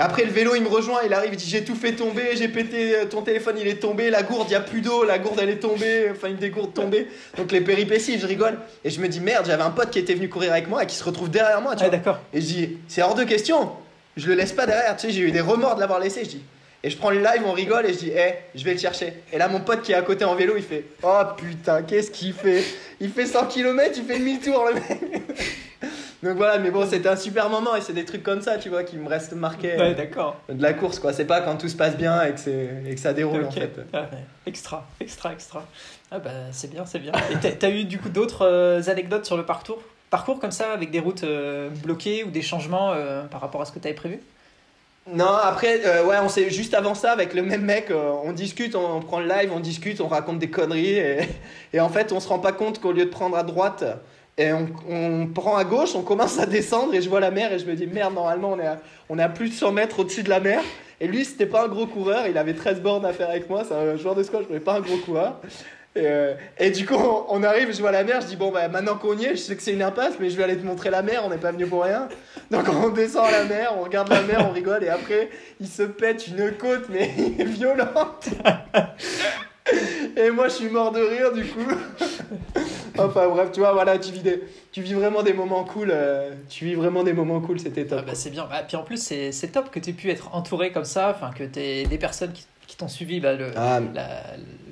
Après, 0.00 0.24
le 0.24 0.30
vélo, 0.30 0.54
il 0.54 0.62
me 0.62 0.68
rejoint, 0.68 1.00
il 1.04 1.12
arrive, 1.12 1.34
il 1.34 1.36
dit 1.36 1.48
J'ai 1.48 1.62
tout 1.62 1.74
fait 1.74 1.92
tomber, 1.92 2.34
j'ai 2.34 2.48
pété, 2.48 2.96
euh, 2.96 3.04
ton 3.04 3.20
téléphone, 3.20 3.56
il 3.60 3.68
est 3.68 3.80
tombé, 3.80 4.08
la 4.08 4.22
gourde, 4.22 4.46
il 4.48 4.52
n'y 4.52 4.56
a 4.56 4.60
plus 4.60 4.80
d'eau, 4.80 5.04
la 5.04 5.18
gourde, 5.18 5.38
elle 5.42 5.50
est 5.50 5.60
tombée, 5.60 6.08
enfin, 6.10 6.28
une 6.28 6.36
des 6.36 6.48
gourdes 6.48 6.72
tombée. 6.72 7.06
Donc, 7.36 7.52
les 7.52 7.60
péripéties, 7.60 8.18
je 8.18 8.26
rigole. 8.26 8.58
Et 8.82 8.88
je 8.88 8.98
me 9.00 9.08
dis 9.08 9.20
Merde, 9.20 9.44
j'avais 9.46 9.62
un 9.62 9.70
pote 9.70 9.90
qui 9.90 9.98
était 9.98 10.14
venu 10.14 10.30
courir 10.30 10.52
avec 10.52 10.68
moi 10.68 10.84
et 10.84 10.86
qui 10.86 10.96
se 10.96 11.04
retrouve 11.04 11.30
derrière 11.30 11.60
moi. 11.60 11.76
Tu 11.76 11.84
vois. 11.84 11.90
d'accord. 11.90 12.18
Et 12.32 12.40
je 12.40 12.46
dis 12.46 12.78
C'est 12.88 13.02
hors 13.02 13.14
de 13.14 13.24
question, 13.24 13.72
je 14.16 14.26
le 14.28 14.34
laisse 14.34 14.52
pas 14.52 14.64
derrière. 14.64 14.96
Tu 14.96 15.08
sais, 15.08 15.12
j'ai 15.12 15.20
eu 15.20 15.32
des 15.32 15.42
remords 15.42 15.74
de 15.74 15.80
l'avoir 15.80 16.00
laissé. 16.00 16.24
Je 16.24 16.30
dis 16.30 16.42
et 16.82 16.88
je 16.88 16.96
prends 16.96 17.10
le 17.10 17.18
live, 17.18 17.42
on 17.44 17.52
rigole 17.52 17.84
et 17.84 17.92
je 17.92 17.98
dis, 17.98 18.10
eh, 18.10 18.36
je 18.54 18.64
vais 18.64 18.72
le 18.72 18.78
chercher. 18.78 19.12
Et 19.32 19.36
là, 19.38 19.48
mon 19.48 19.60
pote 19.60 19.82
qui 19.82 19.92
est 19.92 19.96
à 19.96 20.00
côté 20.00 20.24
en 20.24 20.34
vélo, 20.34 20.54
il 20.56 20.62
fait, 20.62 20.84
oh 21.02 21.20
putain, 21.36 21.82
qu'est-ce 21.82 22.10
qu'il 22.10 22.32
fait? 22.32 22.64
Il 23.00 23.10
fait 23.10 23.26
100 23.26 23.48
km, 23.48 23.92
il 23.98 24.04
fait 24.04 24.18
demi-tour, 24.18 24.64
le 24.66 24.74
mec. 24.74 25.22
Donc 26.22 26.36
voilà, 26.36 26.58
mais 26.58 26.70
bon, 26.70 26.86
c'était 26.86 27.08
un 27.08 27.16
super 27.16 27.48
moment 27.48 27.74
et 27.74 27.80
c'est 27.80 27.94
des 27.94 28.04
trucs 28.04 28.22
comme 28.22 28.42
ça, 28.42 28.58
tu 28.58 28.68
vois, 28.68 28.84
qui 28.84 28.98
me 28.98 29.08
restent 29.08 29.32
marqués. 29.32 29.76
Ouais, 29.76 29.94
d'accord. 29.94 30.36
De 30.50 30.62
la 30.62 30.74
course, 30.74 30.98
quoi. 30.98 31.14
C'est 31.14 31.24
pas 31.24 31.40
quand 31.40 31.56
tout 31.56 31.68
se 31.68 31.76
passe 31.76 31.96
bien 31.96 32.22
et 32.22 32.34
que, 32.34 32.86
et 32.86 32.94
que 32.94 33.00
ça 33.00 33.14
déroule, 33.14 33.46
en 33.46 33.50
fait. 33.50 33.80
Ah, 33.94 34.06
extra, 34.46 34.86
extra, 35.00 35.32
extra. 35.32 35.66
Ah 36.10 36.18
bah, 36.18 36.30
c'est 36.52 36.70
bien, 36.70 36.84
c'est 36.84 36.98
bien. 36.98 37.12
Et 37.30 37.54
t'as 37.56 37.70
eu 37.70 37.84
du 37.84 37.98
coup 37.98 38.10
d'autres 38.10 38.46
euh, 38.46 38.82
anecdotes 38.88 39.24
sur 39.24 39.38
le 39.38 39.46
parcours? 39.46 39.80
Parcours 40.10 40.40
comme 40.40 40.50
ça, 40.50 40.72
avec 40.72 40.90
des 40.90 41.00
routes 41.00 41.24
euh, 41.24 41.70
bloquées 41.70 42.24
ou 42.24 42.30
des 42.30 42.42
changements 42.42 42.92
euh, 42.92 43.22
par 43.24 43.40
rapport 43.40 43.62
à 43.62 43.64
ce 43.64 43.72
que 43.72 43.78
t'avais 43.78 43.94
prévu? 43.94 44.20
Non, 45.10 45.32
après, 45.42 46.02
ouais, 46.02 46.18
on 46.22 46.28
sait 46.28 46.50
juste 46.50 46.74
avant 46.74 46.94
ça 46.94 47.12
avec 47.12 47.32
le 47.32 47.42
même 47.42 47.62
mec, 47.62 47.90
on 47.90 48.32
discute, 48.32 48.76
on, 48.76 49.00
prend 49.00 49.18
le 49.18 49.26
live, 49.26 49.50
on 49.52 49.58
discute, 49.58 50.00
on 50.00 50.08
raconte 50.08 50.38
des 50.38 50.50
conneries 50.50 50.98
et, 50.98 51.20
et 51.72 51.80
en 51.80 51.88
fait, 51.88 52.12
on 52.12 52.20
se 52.20 52.28
rend 52.28 52.38
pas 52.38 52.52
compte 52.52 52.80
qu'au 52.80 52.92
lieu 52.92 53.06
de 53.06 53.10
prendre 53.10 53.36
à 53.36 53.42
droite, 53.42 53.82
et 54.38 54.52
on, 54.52 55.26
prend 55.26 55.56
à 55.56 55.64
gauche, 55.64 55.94
on 55.94 56.02
commence 56.02 56.38
à 56.38 56.46
descendre 56.46 56.94
et 56.94 57.02
je 57.02 57.08
vois 57.08 57.20
la 57.20 57.30
mer 57.30 57.52
et 57.52 57.58
je 57.58 57.66
me 57.66 57.74
dis 57.74 57.86
merde, 57.86 58.14
normalement 58.14 58.52
on 58.52 58.58
est 58.58 58.66
à, 58.66 58.78
on 59.08 59.18
est 59.18 59.22
à 59.22 59.28
plus 59.28 59.50
de 59.50 59.54
100 59.54 59.72
mètres 59.72 60.00
au-dessus 60.00 60.22
de 60.22 60.30
la 60.30 60.40
mer. 60.40 60.62
Et 61.02 61.06
lui, 61.06 61.24
c'était 61.24 61.46
pas 61.46 61.64
un 61.64 61.68
gros 61.68 61.86
coureur, 61.86 62.26
il 62.26 62.36
avait 62.36 62.54
13 62.54 62.80
bornes 62.80 63.06
à 63.06 63.12
faire 63.12 63.30
avec 63.30 63.48
moi, 63.48 63.64
c'est 63.66 63.74
un 63.74 63.96
joueur 63.96 64.14
de 64.14 64.22
squash, 64.22 64.44
mais 64.50 64.60
pas 64.60 64.74
un 64.74 64.80
gros 64.80 64.98
coureur. 64.98 65.40
Et, 65.96 66.02
euh, 66.04 66.34
et, 66.58 66.70
du 66.70 66.86
coup, 66.86 66.94
on, 67.28 67.42
arrive, 67.42 67.74
je 67.74 67.80
vois 67.80 67.90
la 67.90 68.04
mer, 68.04 68.20
je 68.20 68.28
dis 68.28 68.36
bon, 68.36 68.52
bah 68.52 68.68
maintenant 68.68 68.96
qu'on 68.96 69.18
y 69.18 69.24
est, 69.24 69.30
je 69.30 69.40
sais 69.40 69.56
que 69.56 69.62
c'est 69.62 69.72
une 69.72 69.82
impasse, 69.82 70.14
mais 70.20 70.30
je 70.30 70.36
vais 70.36 70.44
aller 70.44 70.56
te 70.56 70.64
montrer 70.64 70.88
la 70.88 71.02
mer, 71.02 71.22
on 71.24 71.30
n'est 71.30 71.38
pas 71.38 71.50
venu 71.50 71.66
pour 71.66 71.82
rien. 71.82 72.08
Donc 72.50 72.66
on 72.68 72.90
descend 72.90 73.26
à 73.26 73.30
la 73.32 73.44
mer, 73.44 73.74
on 73.76 73.82
regarde 73.82 74.08
la 74.08 74.22
mer, 74.22 74.46
on 74.48 74.52
rigole, 74.52 74.84
et 74.84 74.88
après, 74.88 75.30
il 75.58 75.66
se 75.66 75.82
pète 75.82 76.28
une 76.28 76.52
côte, 76.52 76.88
mais 76.90 77.08
violente. 77.44 78.28
Et 80.16 80.30
moi, 80.30 80.48
je 80.48 80.54
suis 80.54 80.68
mort 80.68 80.92
de 80.92 81.00
rire, 81.00 81.32
du 81.32 81.44
coup. 81.44 81.74
Enfin, 83.06 83.28
bref, 83.28 83.50
tu 83.52 83.60
vois, 83.60 83.72
voilà, 83.72 83.98
tu 83.98 84.12
vis, 84.12 84.22
tu 84.72 84.82
vis 84.82 84.94
vraiment 84.94 85.22
des 85.22 85.32
moments 85.32 85.64
cool. 85.64 85.90
Euh, 85.92 86.34
tu 86.48 86.64
vis 86.64 86.74
vraiment 86.74 87.02
des 87.02 87.12
moments 87.12 87.40
cool, 87.40 87.60
c'était 87.60 87.86
top. 87.86 88.00
Ah 88.02 88.06
bah, 88.06 88.14
c'est 88.14 88.30
bien. 88.30 88.46
Bah, 88.48 88.62
puis 88.66 88.76
en 88.76 88.82
plus, 88.82 89.00
c'est 89.02 89.52
top 89.52 89.70
que 89.70 89.78
tu 89.78 89.90
aies 89.90 89.94
pu 89.94 90.10
être 90.10 90.34
entouré 90.34 90.72
comme 90.72 90.84
ça, 90.84 91.10
enfin, 91.14 91.30
que 91.32 91.44
tu 91.44 91.60
aies 91.60 91.84
des 91.84 91.98
personnes 91.98 92.32
qui, 92.32 92.46
qui 92.66 92.76
t'ont 92.76 92.88
suivi 92.88 93.20
bah, 93.20 93.32
ah, 93.56 93.80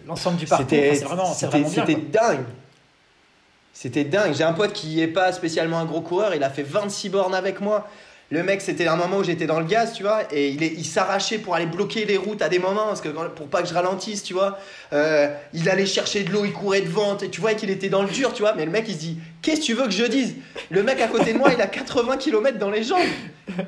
l'ensemble 0.06 0.36
du 0.36 0.46
parcours. 0.46 0.68
c'est 0.70 1.04
vraiment, 1.04 1.32
vraiment 1.32 1.68
C'était 1.68 1.96
dingue. 1.96 2.44
C'était 3.72 4.04
dingue. 4.04 4.34
J'ai 4.34 4.44
un 4.44 4.54
pote 4.54 4.72
qui 4.72 4.96
n'est 4.96 5.06
pas 5.06 5.32
spécialement 5.32 5.78
un 5.78 5.84
gros 5.84 6.00
coureur, 6.00 6.34
il 6.34 6.42
a 6.42 6.50
fait 6.50 6.64
26 6.64 7.10
bornes 7.10 7.34
avec 7.34 7.60
moi. 7.60 7.88
Le 8.30 8.42
mec, 8.42 8.60
c'était 8.60 8.86
un 8.86 8.96
moment 8.96 9.18
où 9.18 9.24
j'étais 9.24 9.46
dans 9.46 9.58
le 9.58 9.64
gaz, 9.64 9.94
tu 9.94 10.02
vois, 10.02 10.22
et 10.30 10.50
il, 10.50 10.84
s'arrachait 10.84 11.38
pour 11.38 11.54
aller 11.54 11.64
bloquer 11.64 12.04
les 12.04 12.18
routes 12.18 12.42
à 12.42 12.50
des 12.50 12.58
moments, 12.58 12.92
que 12.92 13.08
pour 13.08 13.48
pas 13.48 13.62
que 13.62 13.68
je 13.68 13.72
ralentisse, 13.72 14.22
tu 14.22 14.34
vois. 14.34 14.58
Euh, 14.92 15.34
il 15.54 15.66
allait 15.70 15.86
chercher 15.86 16.24
de 16.24 16.30
l'eau, 16.30 16.44
il 16.44 16.52
courait 16.52 16.82
devant, 16.82 17.16
et 17.16 17.30
tu 17.30 17.40
vois 17.40 17.54
qu'il 17.54 17.70
était 17.70 17.88
dans 17.88 18.02
le 18.02 18.10
dur, 18.10 18.34
tu 18.34 18.42
vois. 18.42 18.52
Mais 18.54 18.66
le 18.66 18.70
mec, 18.70 18.84
il 18.86 18.94
se 18.94 18.98
dit, 18.98 19.18
qu'est-ce 19.40 19.60
que 19.60 19.64
tu 19.64 19.72
veux 19.72 19.86
que 19.86 19.92
je 19.92 20.04
dise? 20.04 20.34
Le 20.68 20.82
mec 20.82 21.00
à 21.00 21.08
côté 21.08 21.32
de 21.32 21.38
moi, 21.38 21.50
il 21.54 21.60
a 21.62 21.66
80 21.66 22.18
km 22.18 22.58
dans 22.58 22.70
les 22.70 22.82
jambes. 22.82 23.00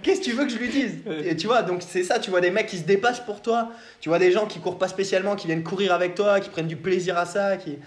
Qu'est-ce 0.02 0.20
que 0.20 0.24
tu 0.26 0.32
veux 0.32 0.44
que 0.44 0.52
je 0.52 0.58
lui 0.58 0.68
dise? 0.68 0.98
Et 1.24 1.36
tu 1.36 1.46
vois, 1.46 1.62
donc 1.62 1.80
c'est 1.80 2.04
ça, 2.04 2.18
tu 2.18 2.28
vois 2.28 2.42
des 2.42 2.50
mecs 2.50 2.66
qui 2.66 2.76
se 2.76 2.84
dépassent 2.84 3.24
pour 3.24 3.40
toi, 3.40 3.70
tu 4.02 4.10
vois 4.10 4.18
des 4.18 4.30
gens 4.30 4.44
qui 4.44 4.58
courent 4.58 4.78
pas 4.78 4.88
spécialement, 4.88 5.36
qui 5.36 5.46
viennent 5.46 5.62
courir 5.62 5.94
avec 5.94 6.14
toi, 6.14 6.38
qui 6.38 6.50
prennent 6.50 6.68
du 6.68 6.76
plaisir 6.76 7.16
à 7.16 7.24
ça, 7.24 7.56
qui... 7.56 7.78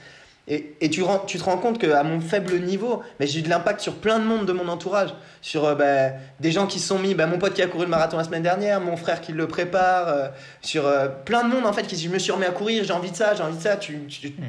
Et, 0.48 0.76
et 0.82 0.90
tu, 0.90 1.04
tu, 1.26 1.38
te 1.38 1.44
rends 1.44 1.58
compte 1.58 1.80
qu'à 1.80 2.04
mon 2.04 2.20
faible 2.20 2.60
niveau, 2.60 3.02
mais 3.20 3.28
j'ai 3.28 3.40
eu 3.40 3.42
de 3.44 3.50
l'impact 3.50 3.80
sur 3.80 3.96
plein 3.96 4.20
de 4.20 4.26
monde 4.26 4.46
de 4.46 4.52
mon 4.52 4.68
entourage. 4.68 5.14
Sur 5.42 5.64
euh, 5.64 5.76
bah, 5.76 6.18
des 6.42 6.52
gens 6.52 6.68
qui 6.68 6.80
se 6.80 6.88
sont 6.88 7.00
mis, 7.00 7.16
bah, 7.16 7.28
mon 7.28 7.38
pote 7.38 7.54
qui 7.54 7.62
a 7.62 7.68
couru 7.68 7.86
le 7.86 7.90
marathon 7.90 8.18
la 8.18 8.26
semaine 8.26 8.44
dernière, 8.44 8.82
mon 8.82 8.98
frère 8.98 9.22
qui 9.22 9.32
le 9.32 9.48
prépare, 9.48 10.10
euh, 10.10 10.28
sur 10.62 10.86
euh, 10.86 11.08
plein 11.08 11.44
de 11.44 11.50
monde 11.50 11.66
en 11.66 11.72
fait 11.72 11.84
qui 11.84 11.96
dit 11.96 12.04
Je 12.04 12.10
me 12.10 12.20
suis 12.20 12.34
remis 12.34 12.46
à 12.46 12.52
courir, 12.52 12.84
j'ai 12.84 12.92
envie 12.92 13.12
de 13.12 13.16
ça, 13.16 13.36
j'ai 13.36 13.44
envie 13.44 13.56
de 13.56 13.62
ça. 13.62 13.78
Tu, 13.78 13.96
hmm. 13.96 14.44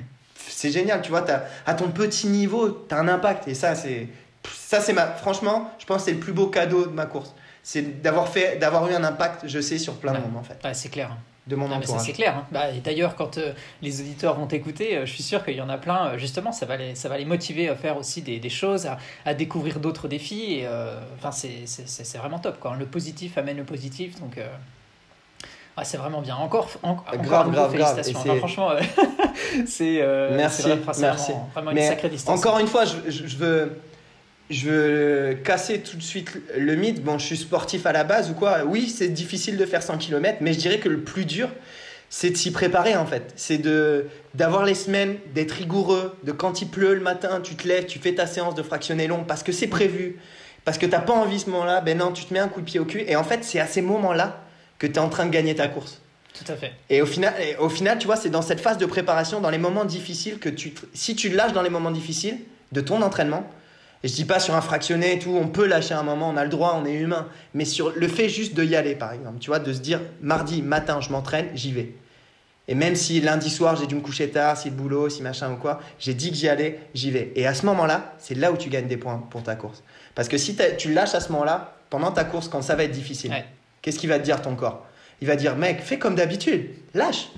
c'est 0.48 0.72
génial, 0.72 1.00
tu 1.00 1.11
vois, 1.11 1.30
as, 1.30 1.44
à 1.64 1.74
ton 1.74 1.88
petit 1.88 2.26
niveau, 2.26 2.87
tu 2.88 2.94
as 2.94 2.98
un 2.98 3.07
impact. 3.07 3.46
Et 3.46 3.54
ça, 3.54 3.76
c'est. 3.76 4.09
Ça, 4.52 4.80
c'est 4.80 4.92
ma. 4.92 5.07
Franchement, 5.07 5.70
je 5.78 5.87
pense 5.87 5.98
que 5.98 6.04
c'est 6.07 6.14
le 6.14 6.20
plus 6.20 6.33
beau 6.33 6.48
cadeau 6.48 6.87
de 6.87 6.92
ma 6.92 7.07
course. 7.07 7.35
C'est 7.62 8.02
d'avoir 8.02 8.28
fait, 8.28 8.59
d'avoir 8.59 8.90
eu 8.90 8.94
un 8.94 9.04
impact, 9.04 9.46
je 9.46 9.61
sais, 9.61 9.78
sur 9.78 9.94
plein 9.94 10.12
de 10.12 10.18
monde 10.18 10.37
en 10.37 10.42
fait. 10.42 10.59
Ouais, 10.64 10.74
c'est 10.74 10.90
clair 10.90 11.16
de 11.46 11.57
mon 11.57 11.70
entourage. 11.70 12.02
C'est 12.07 12.12
clair. 12.12 12.38
Hein. 12.38 12.46
Bah, 12.50 12.70
et 12.70 12.80
d'ailleurs, 12.80 13.16
quand 13.16 13.38
euh, 13.38 13.52
les 13.83 14.00
auditeurs 14.00 14.35
vont 14.35 14.46
t'écouter, 14.46 14.96
euh, 14.96 15.07
je 15.07 15.12
suis 15.12 15.22
sûr 15.22 15.44
qu'il 15.44 15.54
y 15.54 15.61
en 15.61 15.68
a 15.68 15.76
plein. 15.76 16.07
Euh, 16.07 16.18
justement, 16.18 16.52
ça 16.52 16.66
va 16.66 16.76
les, 16.76 16.94
ça 16.94 17.09
va 17.09 17.18
les 17.18 17.24
motiver 17.24 17.68
à 17.68 17.76
faire 17.76 17.96
aussi 17.96 18.22
des, 18.22 18.38
des 18.38 18.48
choses, 18.48 18.87
à, 18.87 18.98
à, 19.24 19.35
découvrir 19.35 19.80
d'autres 19.80 20.09
défis. 20.09 20.54
Et, 20.54 20.68
enfin, 21.18 21.30
c'est 21.30 22.18
vraiment 22.18 22.38
top. 22.38 22.59
Quoi. 22.61 22.76
Le 22.78 22.87
positif 22.87 23.37
amène 23.37 23.59
le 23.59 23.64
positif. 23.64 24.18
Donc, 24.20 24.38
c'est 25.83 25.96
vraiment 25.96 26.22
bien. 26.22 26.37
Encore, 26.37 26.70
encore 26.83 27.16
grave, 27.18 27.50
grave, 27.50 27.72
félicitations. 27.72 28.22
Grave. 28.24 28.38
franchement, 28.38 28.70
c'est 29.66 30.02
merci, 30.33 30.62
vraiment, 30.62 30.92
merci. 30.98 31.33
Vraiment 31.52 31.70
une 31.72 31.83
sacrée 31.83 32.09
distance. 32.09 32.38
Encore 32.38 32.59
une 32.59 32.68
fois, 32.68 32.85
je, 32.85 33.11
je 33.11 33.37
veux 33.37 33.78
je 34.50 34.68
veux 34.68 35.35
casser 35.42 35.80
tout 35.80 35.96
de 35.96 36.02
suite 36.02 36.30
le 36.57 36.74
mythe. 36.74 37.02
Bon, 37.02 37.18
je 37.18 37.24
suis 37.24 37.37
sportif 37.37 37.87
à 37.87 37.92
la 37.92 38.04
base 38.04 38.30
ou 38.30 38.35
quoi. 38.35 38.64
Oui, 38.64 38.88
c'est 38.88 39.09
difficile 39.09 39.57
de 39.57 39.64
faire 39.64 39.83
100 39.83 39.98
km, 39.98 40.38
mais 40.40 40.52
je 40.52 40.59
dirais 40.59 40.78
que 40.78 40.88
le 40.88 41.00
plus 41.00 41.24
dur, 41.24 41.48
c'est 42.11 42.30
de 42.30 42.37
s'y 42.37 42.52
préparer 42.52 42.94
en 42.96 43.07
fait. 43.07 43.33
C'est 43.37 43.59
de 43.59 44.07
d'avoir 44.35 44.64
les 44.64 44.74
semaines, 44.74 45.16
d'être 45.35 45.52
rigoureux, 45.52 46.16
de 46.24 46.33
quand 46.33 46.61
il 46.62 46.68
pleut 46.68 46.94
le 46.94 47.00
matin, 47.00 47.40
tu 47.42 47.54
te 47.54 47.66
lèves, 47.66 47.87
tu 47.87 47.98
fais 47.98 48.14
ta 48.14 48.26
séance 48.26 48.54
de 48.54 48.62
fractionné 48.62 49.07
long 49.07 49.24
parce 49.24 49.42
que 49.42 49.52
c'est 49.52 49.66
prévu, 49.66 50.18
parce 50.64 50.76
que 50.76 50.87
tu 50.87 50.92
n'as 50.92 51.00
pas 51.00 51.14
envie 51.14 51.40
ce 51.40 51.48
moment-là, 51.50 51.80
ben 51.80 51.96
non, 51.96 52.12
tu 52.12 52.24
te 52.24 52.35
mets 52.35 52.40
un 52.40 52.48
coup 52.48 52.61
de 52.61 52.66
pied 52.66 52.80
au 52.80 52.85
cul. 52.85 53.04
Et 53.07 53.16
en 53.16 53.24
fait, 53.24 53.44
c'est 53.44 53.61
à 53.61 53.66
ces 53.66 53.83
moments-là 53.83 54.44
que 54.78 54.87
tu 54.87 54.94
es 54.94 54.98
en 54.98 55.09
train 55.09 55.24
de 55.24 55.30
gagner 55.30 55.54
ta 55.54 55.68
course. 55.68 56.00
Tout 56.35 56.52
à 56.52 56.57
fait. 56.57 56.72
Et 56.90 57.00
au 57.00 57.07
final, 57.07 57.33
au 57.61 57.68
final 57.68 57.96
tu 57.96 58.07
vois, 58.07 58.16
c'est 58.16 58.28
dans 58.28 58.42
cette 58.42 58.61
phase 58.61 58.76
de 58.76 58.87
préparation, 58.87 59.40
dans 59.40 59.50
les 59.50 59.59
moments 59.59 59.85
difficiles, 59.85 60.38
que 60.38 60.48
tu, 60.48 60.74
si 60.92 61.16
tu 61.16 61.30
lâches 61.30 61.52
dans 61.52 61.62
les 61.62 61.70
moments 61.70 61.92
difficiles 61.92 62.38
de 62.72 62.81
ton 62.81 63.02
entraînement, 63.02 63.48
et 64.05 64.09
je 64.09 64.13
dis 64.13 64.27
pas 64.27 64.38
sur 64.38 64.55
un 64.55 64.61
fractionné 64.61 65.15
et 65.15 65.19
tout, 65.19 65.31
on 65.31 65.48
peut 65.48 65.67
lâcher 65.67 65.94
un 65.94 66.02
moment, 66.02 66.29
on 66.29 66.37
a 66.37 66.44
le 66.44 66.50
droit, 66.50 66.79
on 66.79 66.85
est 66.85 66.92
humain. 66.92 67.27
Mais 67.55 67.65
sur 67.65 67.90
le 67.90 68.07
fait 68.07 68.29
juste 68.29 68.52
de 68.52 68.63
y 68.63 68.77
aller, 68.77 68.94
par 68.94 69.13
exemple, 69.13 69.38
tu 69.38 69.48
vois, 69.48 69.61
de 69.61 69.73
se 69.73 69.81
dire 69.81 69.98
mardi 70.21 70.61
matin, 70.61 71.00
je 71.00 71.09
m'entraîne, 71.09 71.46
j'y 71.55 71.73
vais. 71.73 71.94
Et 72.69 72.75
même 72.75 72.96
si 72.96 73.23
lundi 73.23 73.48
soir 73.48 73.77
j'ai 73.77 73.87
dû 73.87 73.94
me 73.94 74.02
coucher 74.02 74.29
tard, 74.29 74.59
si 74.59 74.69
le 74.69 74.77
boulot, 74.77 75.09
si 75.09 75.23
machin 75.23 75.50
ou 75.52 75.57
quoi, 75.57 75.81
j'ai 75.98 76.13
dit 76.13 76.31
que 76.31 76.37
j'y 76.37 76.50
allais, 76.50 76.81
j'y 76.92 77.11
vais. 77.11 77.33
Et 77.35 77.46
à 77.46 77.55
ce 77.55 77.65
moment-là, 77.65 78.13
c'est 78.19 78.35
là 78.35 78.52
où 78.52 78.59
tu 78.59 78.69
gagnes 78.69 78.88
des 78.88 78.98
points 78.98 79.25
pour 79.31 79.42
ta 79.42 79.57
course. 79.57 79.83
Parce 80.15 80.29
que 80.29 80.37
si 80.37 80.55
tu 80.77 80.92
lâches 80.92 81.15
à 81.15 81.21
ce 81.21 81.33
moment-là, 81.33 81.75
pendant 81.88 82.13
ta 82.13 82.25
course, 82.25 82.48
quand 82.48 82.61
ça 82.61 82.77
va 82.77 82.85
être 82.85 82.92
difficile, 82.92 83.33
qu'est-ce 83.81 83.98
qu'il 83.98 84.11
va 84.11 84.19
te 84.19 84.25
dire 84.25 84.42
ton 84.42 84.55
corps? 84.55 84.87
Il 85.23 85.29
va 85.29 85.37
dire, 85.37 85.57
mec, 85.57 85.81
fais 85.81 85.98
comme 85.98 86.15
d'habitude, 86.15 86.69
lâche. 86.92 87.31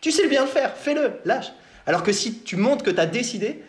Tu 0.00 0.10
sais 0.10 0.26
bien 0.28 0.44
le 0.44 0.48
faire, 0.48 0.74
fais-le, 0.74 1.20
lâche. 1.26 1.52
Alors 1.86 2.02
que 2.02 2.12
si 2.12 2.38
tu 2.38 2.56
montres 2.56 2.82
que 2.82 2.90
tu 2.90 3.00
as 3.00 3.06
décidé, 3.06 3.62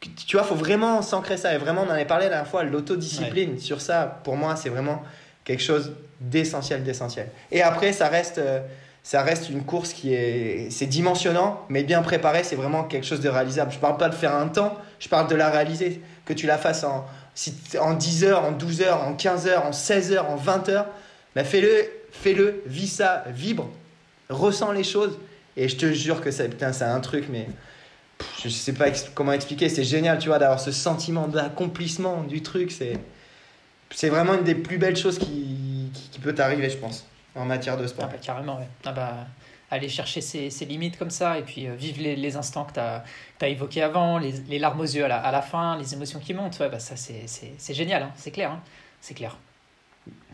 tu 0.00 0.36
vois, 0.36 0.44
faut 0.44 0.54
vraiment 0.54 1.02
s'ancrer 1.02 1.36
ça. 1.36 1.54
Et 1.54 1.58
vraiment, 1.58 1.84
on 1.86 1.90
en 1.90 1.94
avait 1.94 2.06
parlé 2.06 2.24
la 2.24 2.30
dernière 2.30 2.50
fois, 2.50 2.62
l'autodiscipline 2.62 3.58
sur 3.58 3.80
ça, 3.80 4.20
pour 4.24 4.36
moi, 4.36 4.56
c'est 4.56 4.70
vraiment 4.70 5.02
quelque 5.44 5.62
chose 5.62 5.92
d'essentiel, 6.20 6.82
d'essentiel. 6.84 7.28
Et 7.50 7.62
après, 7.62 7.92
ça 7.92 8.08
reste, 8.08 8.38
euh, 8.38 8.60
ça 9.02 9.22
reste 9.22 9.50
une 9.50 9.64
course 9.64 9.92
qui 9.92 10.14
est, 10.14 10.70
c'est 10.70 10.86
dimensionnant, 10.86 11.64
mais 11.68 11.82
bien 11.82 12.02
préparé, 12.02 12.44
c'est 12.44 12.56
vraiment 12.56 12.84
quelque 12.84 13.06
chose 13.06 13.20
de 13.20 13.28
réalisable. 13.28 13.72
Je 13.72 13.78
parle 13.78 13.96
pas 13.96 14.08
de 14.08 14.14
faire 14.14 14.34
un 14.34 14.48
temps, 14.48 14.76
je 14.98 15.08
parle 15.08 15.28
de 15.28 15.34
la 15.34 15.50
réaliser, 15.50 16.00
que 16.24 16.32
tu 16.32 16.46
la 16.46 16.58
fasses 16.58 16.84
en, 16.84 17.06
si, 17.34 17.54
en 17.78 17.94
10 17.94 18.24
heures, 18.24 18.44
en 18.44 18.52
12 18.52 18.82
heures, 18.82 19.02
en 19.02 19.14
15 19.14 19.46
heures, 19.46 19.66
en 19.66 19.72
16 19.72 20.12
heures, 20.12 20.30
en 20.30 20.36
20 20.36 20.68
heures. 20.68 20.86
Bah 21.34 21.44
fais-le, 21.44 21.88
fais-le, 22.10 22.62
vis 22.66 22.88
ça, 22.88 23.24
vibre, 23.28 23.70
ressens 24.28 24.72
les 24.72 24.84
choses. 24.84 25.18
Et 25.56 25.68
je 25.68 25.76
te 25.76 25.92
jure 25.92 26.20
que 26.20 26.30
c'est 26.30 26.82
un 26.82 27.00
truc, 27.00 27.26
mais 27.30 27.48
je 28.42 28.48
sais 28.48 28.72
pas 28.72 28.86
comment 29.14 29.32
expliquer. 29.32 29.68
C'est 29.68 29.84
génial, 29.84 30.18
tu 30.18 30.28
vois, 30.28 30.38
d'avoir 30.38 30.60
ce 30.60 30.72
sentiment 30.72 31.28
d'accomplissement 31.28 32.22
du 32.22 32.42
truc. 32.42 32.70
C'est, 32.72 32.98
c'est 33.90 34.08
vraiment 34.08 34.34
une 34.34 34.44
des 34.44 34.54
plus 34.54 34.78
belles 34.78 34.96
choses 34.96 35.18
qui, 35.18 35.90
qui, 36.12 36.18
peut 36.20 36.34
t'arriver, 36.34 36.70
je 36.70 36.76
pense, 36.76 37.06
en 37.34 37.44
matière 37.44 37.76
de 37.76 37.86
sport. 37.86 38.06
Ah 38.08 38.12
bah, 38.12 38.18
carrément, 38.20 38.58
ouais. 38.58 38.68
Ah 38.84 38.92
bah, 38.92 39.14
aller 39.70 39.88
chercher 39.88 40.20
ses, 40.20 40.50
ses, 40.50 40.64
limites 40.64 40.98
comme 40.98 41.10
ça 41.10 41.38
et 41.38 41.42
puis 41.42 41.66
euh, 41.66 41.74
vivre 41.74 42.02
les, 42.02 42.16
les, 42.16 42.36
instants 42.36 42.64
que 42.64 42.72
tu 42.74 42.80
as, 42.80 43.04
as 43.40 43.48
évoqués 43.48 43.82
avant, 43.82 44.18
les, 44.18 44.32
les, 44.48 44.58
larmes 44.58 44.80
aux 44.80 44.84
yeux 44.84 45.04
à 45.04 45.08
la, 45.08 45.18
à 45.18 45.30
la 45.30 45.42
fin, 45.42 45.76
les 45.78 45.94
émotions 45.94 46.18
qui 46.18 46.34
montent. 46.34 46.58
Ouais, 46.58 46.68
bah, 46.68 46.80
ça, 46.80 46.96
c'est 46.96 47.74
génial, 47.74 48.02
hein. 48.02 48.12
c'est 48.16 48.30
clair. 48.30 48.52
Hein. 48.52 48.62
c'est 49.00 49.14
clair. 49.14 49.36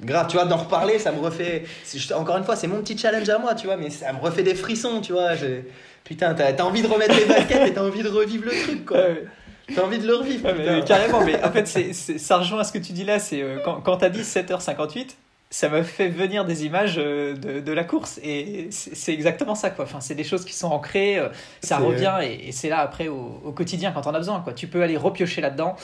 Grave, 0.03 0.27
tu 0.29 0.37
vois, 0.37 0.45
d'en 0.45 0.59
reparler, 0.59 0.99
ça 0.99 1.11
me 1.11 1.21
refait. 1.21 1.65
Encore 2.15 2.37
une 2.37 2.45
fois, 2.45 2.55
c'est 2.57 2.67
mon 2.67 2.81
petit 2.81 2.99
challenge 2.99 3.29
à 3.29 3.39
moi, 3.39 3.55
tu 3.55 3.67
vois, 3.67 3.77
mais 3.77 3.91
ça 3.91 4.13
me 4.13 4.21
refait 4.21 4.43
des 4.43 4.55
frissons, 4.55 5.01
tu 5.01 5.13
vois. 5.13 5.31
Putain, 6.05 6.35
t'as 6.35 6.53
as 6.53 6.65
envie 6.65 6.83
de 6.83 6.87
remettre 6.87 7.17
les 7.17 7.25
baskets 7.25 7.69
et 7.69 7.73
t'as 7.73 7.83
envie 7.83 8.03
de 8.03 8.09
revivre 8.09 8.45
le 8.45 8.63
truc, 8.63 8.85
quoi. 8.85 8.99
T'as 9.75 9.83
envie 9.83 9.99
de 9.99 10.07
le 10.07 10.15
revivre. 10.15 10.49
mais, 10.57 10.85
carrément, 10.85 11.25
mais 11.25 11.43
en 11.43 11.51
fait, 11.51 11.67
c'est 11.67 11.93
ça 11.93 12.39
rejoint 12.39 12.61
à 12.61 12.65
ce 12.65 12.73
que 12.73 12.79
tu 12.79 12.93
dis 12.93 13.05
là. 13.05 13.19
C'est 13.19 13.43
euh, 13.43 13.59
quand, 13.65 13.81
quand 13.81 13.97
t'as 13.97 14.11
dit 14.11 14.21
7h58, 14.21 15.09
ça 15.49 15.69
m'a 15.69 15.85
fait 15.85 16.09
venir 16.09 16.45
des 16.45 16.67
images 16.67 16.97
euh, 16.99 17.35
de, 17.37 17.61
de 17.61 17.73
la 17.73 17.85
course. 17.85 18.19
Et 18.23 18.69
c'est 18.71 19.13
exactement 19.13 19.55
ça, 19.55 19.71
quoi. 19.71 19.85
Enfin, 19.85 20.01
c'est 20.01 20.15
des 20.15 20.25
choses 20.25 20.45
qui 20.45 20.53
sont 20.53 20.69
ancrées, 20.69 21.19
euh, 21.19 21.29
ça 21.63 21.79
revient 21.79 22.19
et, 22.23 22.53
c'est 22.53 22.69
là 22.69 22.81
après 22.81 23.09
au, 23.09 23.41
au, 23.45 23.53
quotidien 23.53 23.93
quand 23.93 24.07
on 24.07 24.15
a 24.15 24.19
besoin, 24.19 24.41
quoi. 24.41 24.53
Tu 24.53 24.67
peux 24.67 24.83
aller 24.83 24.97
repiocher 24.97 25.41
là-dedans 25.41 25.77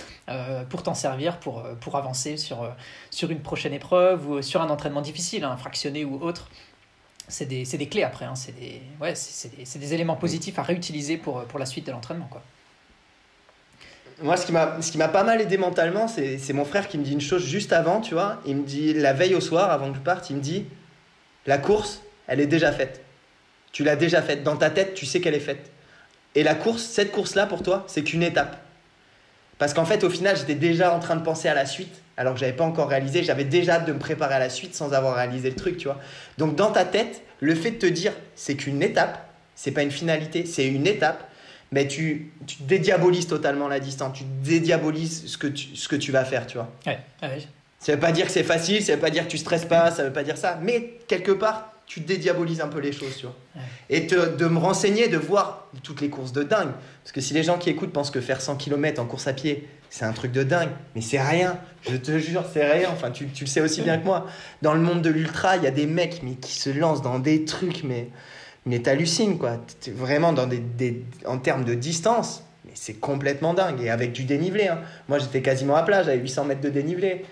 pour 0.69 0.83
t'en 0.83 0.95
servir, 0.95 1.39
pour, 1.39 1.63
pour 1.81 1.97
avancer 1.97 2.37
sur, 2.37 2.69
sur 3.11 3.31
une 3.31 3.41
prochaine 3.41 3.73
épreuve 3.73 4.29
ou 4.29 4.43
sur 4.43 4.61
un 4.63 4.71
entraînement 4.71 5.03
difficile, 5.03 5.45
hein, 5.45 5.57
fractionné 5.57 6.05
ou 6.05 6.23
autre 6.23 6.49
c'est 7.29 7.47
des, 7.47 7.65
des, 7.65 7.89
clés 7.89 8.03
après. 8.03 8.27
Hein. 8.27 8.35
C'est 8.35 8.53
des, 8.53 8.83
ouais, 9.01 9.15
des, 9.15 9.79
des, 9.79 9.95
éléments 9.95 10.17
positifs 10.17 10.59
à 10.59 10.63
réutiliser 10.63 11.17
pour, 11.17 11.45
pour 11.45 11.59
la 11.59 11.67
suite 11.67 11.87
de 11.87 11.93
l'entraînement. 11.93 12.27
Quoi. 12.31 12.43
Moi, 14.23 14.37
ce 14.37 14.47
qui 14.47 14.99
m'a 14.99 15.09
pas 15.09 15.25
mal 15.25 15.41
aidé 15.41 15.57
mentalement, 15.57 16.07
c'est 16.09 16.53
mon 16.53 16.65
frère 16.65 16.89
qui 16.89 16.99
me 16.99 17.05
dit 17.05 17.13
une 17.13 17.21
chose 17.21 17.45
juste 17.45 17.73
avant, 17.73 18.01
tu 18.01 18.15
vois. 18.15 18.41
Il 18.47 18.57
me 18.57 18.65
dit, 18.65 18.95
la 18.95 19.13
veille 19.13 19.35
au 19.35 19.41
soir, 19.41 19.71
avant 19.71 19.91
que 19.91 19.97
je 19.97 20.03
parte, 20.03 20.31
il 20.31 20.37
me 20.37 20.41
dit 20.41 20.67
La 21.47 21.59
course, 21.59 22.03
elle 22.29 22.41
est 22.41 22.47
déjà 22.47 22.73
faite. 22.73 23.03
Tu 23.73 23.85
l'as 23.85 23.97
déjà 23.97 24.23
faite. 24.23 24.45
Dans 24.45 24.57
ta 24.57 24.71
tête, 24.71 24.95
tu 24.95 25.07
sais 25.07 25.21
qu'elle 25.21 25.35
est 25.35 25.41
faite. 25.41 25.71
Et 26.35 26.43
la 26.43 26.55
course, 26.55 26.83
cette 26.83 27.11
course-là, 27.11 27.47
pour 27.47 27.63
toi, 27.63 27.85
c'est 27.89 28.03
qu'une 28.03 28.23
étape. 28.23 28.57
Parce 29.59 29.75
qu'en 29.75 29.85
fait, 29.85 30.05
au 30.05 30.11
final, 30.11 30.37
j'étais 30.37 30.55
déjà 30.55 30.95
en 30.95 30.99
train 30.99 31.17
de 31.17 31.23
penser 31.23 31.49
à 31.49 31.55
la 31.55 31.67
suite 31.67 32.03
alors 32.17 32.35
que 32.35 32.41
j'avais 32.41 32.53
pas 32.53 32.65
encore 32.65 32.89
réalisé. 32.89 33.23
J'avais 33.23 33.45
déjà 33.45 33.75
hâte 33.75 33.87
de 33.87 33.93
me 33.93 33.99
préparer 33.99 34.35
à 34.35 34.39
la 34.39 34.51
suite 34.51 34.75
sans 34.75 34.93
avoir 34.93 35.17
réalisé 35.17 35.51
le 35.51 35.57
truc, 35.57 35.77
tu 35.77 35.87
vois. 35.87 35.99
Donc 36.39 36.57
dans 36.57 36.71
ta 36.71 36.85
tête, 36.85 37.23
le 37.41 37.55
fait 37.55 37.73
de 37.73 37.79
te 37.79 37.87
dire 37.87 38.13
c'est 38.35 38.55
qu'une 38.55 38.83
étape, 38.83 39.27
c'est 39.55 39.71
pas 39.71 39.83
une 39.83 39.91
finalité, 39.91 40.47
c'est 40.47 40.67
une 40.67 40.87
étape, 40.87 41.29
mais 41.73 41.89
tu, 41.89 42.31
tu 42.47 42.57
dédiabolises 42.63 43.27
totalement 43.27 43.67
la 43.67 43.81
distance, 43.81 44.17
tu 44.17 44.25
dédiabolises 44.45 45.27
ce 45.27 45.39
que 45.39 45.47
tu, 45.47 45.75
ce 45.75 45.89
que 45.89 45.97
tu 45.97 46.13
vas 46.13 46.25
faire, 46.25 46.47
tu 46.47 46.59
vois. 46.59 46.71
Ouais, 46.87 46.99
ouais. 47.23 47.43
Ça 47.79 47.93
veut 47.93 48.01
pas 48.01 48.13
dire 48.13 48.27
que 48.27 48.33
c'est 48.33 48.45
facile, 48.45 48.83
ça 48.83 48.95
veut 48.95 49.01
pas 49.01 49.11
dire 49.11 49.25
que 49.25 49.31
tu 49.31 49.39
stresses 49.39 49.65
pas, 49.65 49.91
ça 49.91 50.05
veut 50.05 50.13
pas 50.13 50.23
dire 50.23 50.37
ça, 50.37 50.59
mais 50.63 50.99
quelque 51.09 51.33
part, 51.33 51.73
tu 51.87 52.01
dédiabolises 52.01 52.61
un 52.61 52.69
peu 52.69 52.79
les 52.79 52.93
choses, 52.93 53.17
tu 53.17 53.27
vois. 53.27 53.35
Et 53.91 54.01
de 54.03 54.47
me 54.47 54.59
renseigner, 54.59 55.09
de 55.09 55.19
voir 55.19 55.69
toutes 55.83 56.01
les 56.01 56.09
courses 56.09 56.33
de 56.33 56.43
dingue. 56.43 56.71
Parce 57.03 57.13
que 57.13 57.21
si 57.21 57.35
les 57.35 57.43
gens 57.43 57.59
qui 57.59 57.71
écoutent 57.71 57.93
pensent 57.93 58.11
que 58.11 58.21
faire 58.21 58.41
100 58.41 58.57
km 58.57 59.03
en 59.03 59.05
course 59.05 59.27
à 59.27 59.33
pied, 59.33 59.69
c'est 59.91 60.07
un 60.07 60.13
truc 60.13 60.33
de 60.33 60.43
dingue, 60.43 60.71
mais 60.95 61.03
c'est 61.03 61.21
rien. 61.21 61.59
Je 61.83 61.97
te 61.97 62.19
jure, 62.19 62.45
c'est 62.51 62.71
rien. 62.71 62.89
Enfin, 62.91 63.11
tu, 63.11 63.27
tu, 63.27 63.45
le 63.45 63.49
sais 63.49 63.61
aussi 63.61 63.83
bien 63.83 63.99
que 63.99 64.05
moi. 64.07 64.27
Dans 64.63 64.73
le 64.73 64.81
monde 64.81 65.03
de 65.03 65.11
l'ultra, 65.11 65.59
il 65.59 65.65
y 65.65 65.67
a 65.67 65.71
des 65.71 65.85
mecs 65.85 66.23
mais, 66.23 66.37
qui 66.37 66.55
se 66.55 66.71
lancent 66.71 67.03
dans 67.03 67.19
des 67.19 67.45
trucs, 67.45 67.85
mais, 67.85 68.09
mais 68.67 68.81
t'hallucines, 68.81 69.39
quoi. 69.39 69.59
vraiment, 69.89 70.33
dans 70.33 70.47
des, 70.47 70.59
des, 70.59 71.05
en 71.27 71.39
termes 71.39 71.65
de 71.65 71.75
distance, 71.75 72.43
mais 72.65 72.73
c'est 72.75 72.95
complètement 72.95 73.55
dingue. 73.55 73.81
Et 73.83 73.91
avec 73.91 74.13
du 74.13 74.25
dénivelé. 74.25 74.69
Hein. 74.69 74.81
Moi, 75.09 75.19
j'étais 75.19 75.43
quasiment 75.43 75.77
à 75.77 75.83
plat, 75.83 76.03
j'avais 76.03 76.19
800 76.19 76.45
mètres 76.45 76.61
de 76.61 76.71
dénivelé. 76.71 77.25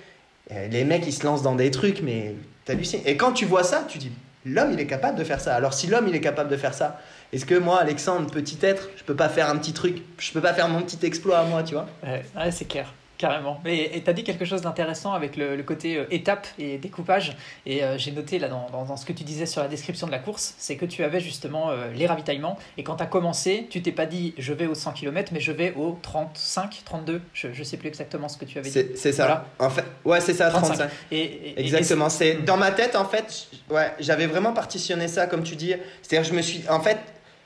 les 0.50 0.84
mecs, 0.84 1.06
ils 1.06 1.12
se 1.12 1.24
lancent 1.24 1.42
dans 1.42 1.54
des 1.54 1.70
trucs, 1.70 2.02
mais 2.02 2.34
t'hallucines. 2.64 3.00
Et 3.06 3.16
quand 3.16 3.32
tu 3.32 3.44
vois 3.44 3.64
ça, 3.64 3.84
tu 3.88 3.98
dis, 3.98 4.10
l'homme, 4.44 4.72
il 4.72 4.80
est 4.80 4.86
capable 4.86 5.18
de 5.18 5.24
faire 5.24 5.40
ça. 5.40 5.54
Alors, 5.54 5.74
si 5.74 5.86
l'homme, 5.86 6.08
il 6.08 6.14
est 6.14 6.20
capable 6.20 6.50
de 6.50 6.56
faire 6.56 6.74
ça, 6.74 7.00
est-ce 7.32 7.46
que 7.46 7.54
moi, 7.54 7.80
Alexandre, 7.80 8.28
petit 8.30 8.58
être, 8.62 8.90
je 8.96 9.04
peux 9.04 9.14
pas 9.14 9.28
faire 9.28 9.48
un 9.48 9.56
petit 9.56 9.72
truc, 9.72 10.02
je 10.18 10.32
peux 10.32 10.40
pas 10.40 10.52
faire 10.52 10.68
mon 10.68 10.82
petit 10.82 10.98
exploit 11.06 11.38
à 11.38 11.44
moi, 11.44 11.62
tu 11.62 11.74
vois? 11.74 11.86
Ouais 12.02 12.50
c'est 12.50 12.66
clair. 12.66 12.92
Carrément. 13.20 13.60
Mais 13.66 14.00
tu 14.02 14.08
as 14.08 14.14
dit 14.14 14.24
quelque 14.24 14.46
chose 14.46 14.62
d'intéressant 14.62 15.12
avec 15.12 15.36
le, 15.36 15.62
côté 15.62 15.98
euh, 15.98 16.06
étape 16.10 16.46
et 16.58 16.78
découpage. 16.78 17.36
Et 17.66 17.84
euh, 17.84 17.98
j'ai 17.98 18.12
noté 18.12 18.38
là 18.38 18.48
dans, 18.48 18.70
dans, 18.70 18.96
ce 18.96 19.04
que 19.04 19.12
tu 19.12 19.24
disais 19.24 19.44
sur 19.44 19.60
la 19.60 19.68
description 19.68 20.06
de 20.06 20.12
la 20.12 20.18
course, 20.18 20.54
c'est 20.56 20.76
que 20.76 20.86
tu 20.86 21.04
avais 21.04 21.20
justement 21.20 21.68
euh, 21.68 21.92
les 21.94 22.06
ravitaillements. 22.06 22.58
Et 22.78 22.82
quand 22.82 22.96
tu 22.96 23.02
as 23.02 23.06
commencé, 23.06 23.66
tu 23.68 23.82
t'es 23.82 23.92
pas 23.92 24.06
dit 24.06 24.32
je 24.38 24.54
vais 24.54 24.66
aux 24.66 24.74
100 24.74 24.92
km, 24.92 25.32
mais 25.34 25.40
je 25.40 25.52
vais 25.52 25.74
aux 25.76 25.98
35, 26.00 26.80
32. 26.82 27.20
Je 27.34 27.48
ne 27.48 27.62
sais 27.62 27.76
plus 27.76 27.88
exactement 27.88 28.26
ce 28.30 28.38
que 28.38 28.46
tu 28.46 28.58
avais 28.58 28.70
dit. 28.70 28.86
C'est 28.94 29.12
ça. 29.12 29.44
En 29.58 29.68
fait, 29.68 29.84
ouais, 30.06 30.22
c'est 30.22 30.32
ça, 30.32 30.48
35. 30.48 30.88
Et, 31.12 31.60
exactement. 31.60 32.08
c'est 32.08 32.42
dans 32.46 32.56
ma 32.56 32.70
tête, 32.70 32.96
en 32.96 33.04
fait, 33.04 33.48
ouais, 33.68 33.92
j'avais 34.00 34.28
vraiment 34.28 34.54
partitionné 34.54 35.08
ça, 35.08 35.26
comme 35.26 35.42
tu 35.42 35.56
dis. 35.56 35.74
C'est-à-dire, 36.00 36.26
je 36.26 36.34
me 36.34 36.40
suis. 36.40 36.64
En 36.70 36.80
fait, 36.80 36.96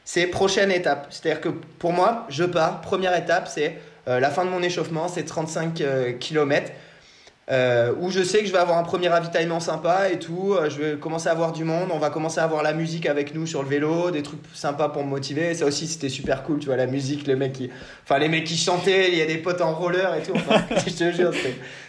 c'est 0.05 0.29
prochaine 0.29 0.71
étape. 0.71 1.09
C'est-à-dire 1.11 1.41
que 1.41 1.49
pour 1.49 1.93
moi, 1.93 2.27
je 2.29 2.45
pars. 2.45 2.81
Première 2.81 3.19
étape, 3.19 3.49
c'est 3.49 3.77
la 4.07 4.31
fin 4.31 4.45
de 4.45 4.51
mon 4.51 4.63
échauffement, 4.63 5.09
c'est 5.09 5.25
35 5.25 5.81
euh, 5.81 6.13
km. 6.13 6.71
Euh, 7.51 7.93
où 8.01 8.09
je 8.11 8.23
sais 8.23 8.39
que 8.39 8.47
je 8.47 8.53
vais 8.53 8.59
avoir 8.59 8.79
un 8.79 8.85
premier 8.85 9.09
ravitaillement 9.09 9.61
sympa 9.61 10.09
et 10.11 10.19
tout. 10.19 10.57
je 10.71 10.81
vais 10.81 10.97
commencer 10.97 11.29
à 11.29 11.33
avoir 11.33 11.53
du 11.53 11.63
monde. 11.63 11.91
On 11.93 11.99
va 11.99 12.09
commencer 12.09 12.41
à 12.41 12.45
avoir 12.45 12.63
la 12.63 12.73
musique 12.73 13.05
avec 13.05 13.35
nous 13.35 13.47
sur 13.47 13.63
le 13.63 13.69
vélo, 13.69 14.11
des 14.11 14.23
trucs 14.23 14.41
sympas 14.55 14.89
pour 14.89 15.05
me 15.05 15.11
motiver. 15.11 15.53
Ça 15.55 15.67
aussi, 15.67 15.87
c'était 15.87 16.09
super 16.09 16.43
cool, 16.43 16.59
tu 16.59 16.67
vois, 16.67 16.77
la 16.77 16.87
musique, 16.87 17.27
le 17.27 17.37
mec 17.37 17.53
qui, 17.53 17.71
enfin, 18.05 18.19
les 18.19 18.31
mecs 18.31 18.45
qui 18.45 18.57
chantaient, 18.57 19.13
il 19.13 19.19
y 19.19 19.21
a 19.21 19.27
des 19.27 19.37
potes 19.37 19.61
en 19.61 19.75
roller 19.75 20.15
et 20.15 20.23
tout. 20.23 20.33
je 20.87 20.91
te 20.91 21.13
jure, 21.13 21.33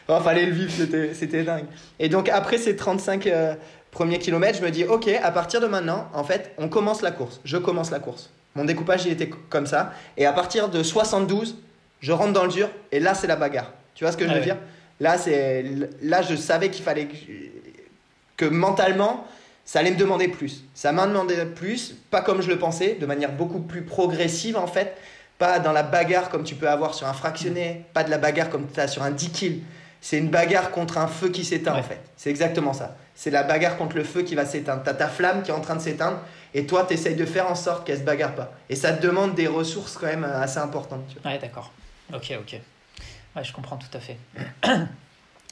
enfin, 0.09 0.21
fallait 0.21 0.45
le 0.45 0.51
vivre, 0.51 0.73
c'était 1.13 1.43
dingue. 1.43 1.65
Et 1.99 2.09
donc, 2.09 2.27
après 2.27 2.57
ces 2.57 2.75
35 2.75 3.29
premiers 3.91 4.19
kilomètres, 4.19 4.59
je 4.59 4.63
me 4.65 4.71
dis, 4.71 4.83
ok, 4.83 5.07
à 5.23 5.31
partir 5.31 5.61
de 5.61 5.67
maintenant, 5.67 6.09
en 6.13 6.25
fait, 6.25 6.51
on 6.57 6.67
commence 6.67 7.01
la 7.01 7.11
course. 7.11 7.39
Je 7.45 7.55
commence 7.55 7.91
la 7.91 7.99
course. 7.99 8.29
Mon 8.55 8.65
découpage, 8.65 9.05
il 9.05 9.11
était 9.13 9.29
comme 9.49 9.67
ça. 9.67 9.93
Et 10.17 10.25
à 10.25 10.33
partir 10.33 10.67
de 10.69 10.83
72, 10.83 11.55
je 12.05 12.11
rentre 12.11 12.33
dans 12.33 12.43
le 12.43 12.51
dur 12.51 12.69
et 12.91 12.99
là 12.99 13.15
c'est 13.15 13.25
la 13.25 13.35
bagarre. 13.35 13.71
Tu 13.95 14.03
vois 14.03 14.11
ce 14.11 14.17
que 14.17 14.27
je 14.27 14.31
veux 14.31 14.41
dire? 14.41 14.57
Là 14.99 15.17
c'est 15.17 15.65
là 16.03 16.21
je 16.21 16.35
savais 16.35 16.69
qu'il 16.69 16.83
fallait 16.83 17.07
que, 18.37 18.45
mentalement 18.45 19.25
ça 19.65 19.79
allait 19.79 19.89
me 19.89 19.97
demander 19.97 20.27
plus. 20.27 20.63
Ça 20.75 20.91
m'a 20.91 21.07
demandé 21.07 21.35
plus, 21.55 21.95
pas 22.11 22.21
comme 22.21 22.43
je 22.43 22.49
le 22.49 22.59
pensais, 22.59 22.93
de 22.93 23.05
manière 23.07 23.31
beaucoup 23.31 23.59
plus 23.59 23.81
progressive 23.81 24.55
en 24.55 24.67
fait, 24.67 24.95
pas 25.39 25.57
dans 25.57 25.71
la 25.71 25.81
bagarre 25.81 26.29
comme 26.29 26.43
tu 26.43 26.53
peux 26.53 26.69
avoir 26.69 26.93
sur 26.93 27.07
un 27.07 27.13
fractionné, 27.13 27.85
pas 27.91 28.03
de 28.03 28.11
la 28.11 28.19
bagarre 28.19 28.51
comme 28.51 28.67
tu 28.71 28.79
as 28.79 28.87
sur 28.87 29.01
un 29.01 29.09
10 29.09 29.29
kills. 29.31 29.63
C'est 29.99 30.19
une 30.19 30.29
bagarre 30.29 30.69
contre 30.69 30.99
un 30.99 31.07
feu 31.07 31.29
qui 31.29 31.43
s'éteint 31.43 31.73
en 31.73 31.81
fait. 31.81 31.99
C'est 32.17 32.29
exactement 32.29 32.73
ça. 32.73 32.95
C'est 33.15 33.31
la 33.31 33.41
bagarre 33.41 33.77
contre 33.77 33.95
le 33.95 34.03
feu 34.03 34.21
qui 34.21 34.35
va 34.35 34.45
s'éteindre. 34.45 34.83
Tu 34.83 34.89
as 34.91 34.93
ta 34.93 35.07
flamme 35.07 35.41
qui 35.41 35.49
est 35.49 35.55
en 35.55 35.61
train 35.61 35.75
de 35.75 35.81
s'éteindre 35.81 36.19
et 36.53 36.67
toi 36.67 36.85
tu 36.87 36.93
essayes 36.93 37.15
de 37.15 37.25
faire 37.25 37.49
en 37.49 37.55
sorte 37.55 37.87
qu'elle 37.87 37.97
se 37.97 38.03
bagarre 38.03 38.35
pas. 38.35 38.53
Et 38.69 38.75
ça 38.75 38.93
te 38.93 39.01
demande 39.01 39.33
des 39.33 39.47
ressources 39.47 39.97
quand 39.97 40.05
même 40.05 40.23
assez 40.23 40.59
importantes. 40.59 41.15
Ouais, 41.25 41.39
d'accord. 41.39 41.71
Ok, 42.13 42.33
ok. 42.39 42.59
Je 43.43 43.51
comprends 43.51 43.77
tout 43.77 43.87
à 43.93 43.99
fait. 43.99 44.17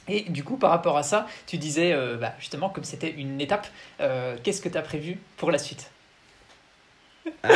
Et 0.07 0.21
du 0.29 0.43
coup, 0.43 0.57
par 0.57 0.71
rapport 0.71 0.97
à 0.97 1.03
ça, 1.03 1.27
tu 1.47 1.57
disais, 1.57 1.93
euh, 1.93 2.17
bah, 2.17 2.33
justement, 2.39 2.69
comme 2.69 2.83
c'était 2.83 3.11
une 3.11 3.39
étape, 3.39 3.67
euh, 4.01 4.35
qu'est-ce 4.43 4.61
que 4.61 4.67
tu 4.69 4.77
as 4.77 4.81
prévu 4.81 5.17
pour 5.37 5.49
la 5.51 5.57
suite? 5.57 5.89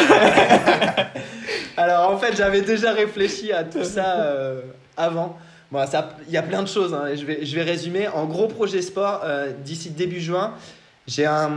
Alors, 1.78 2.12
en 2.12 2.18
fait, 2.18 2.36
j'avais 2.36 2.62
déjà 2.62 2.94
réfléchi 2.94 3.52
à 3.52 3.66
tout 3.66 3.84
ça 3.84 4.22
euh, 4.22 4.62
avant. 4.96 5.38
Bon, 5.72 5.84
il 6.28 6.34
y 6.34 6.38
a 6.38 6.44
plein 6.44 6.64
de 6.64 6.70
choses, 6.70 6.94
hein, 6.94 7.14
je, 7.14 7.26
vais, 7.26 7.46
je 7.46 7.54
vais 7.54 7.64
résumer. 7.64 8.08
En 8.08 8.26
gros, 8.26 8.48
projet 8.48 8.82
sport, 8.82 9.26
d'ici 9.66 9.90
début 9.90 10.22
juin, 10.22 10.54
j'ai 11.08 11.26
un, 11.26 11.50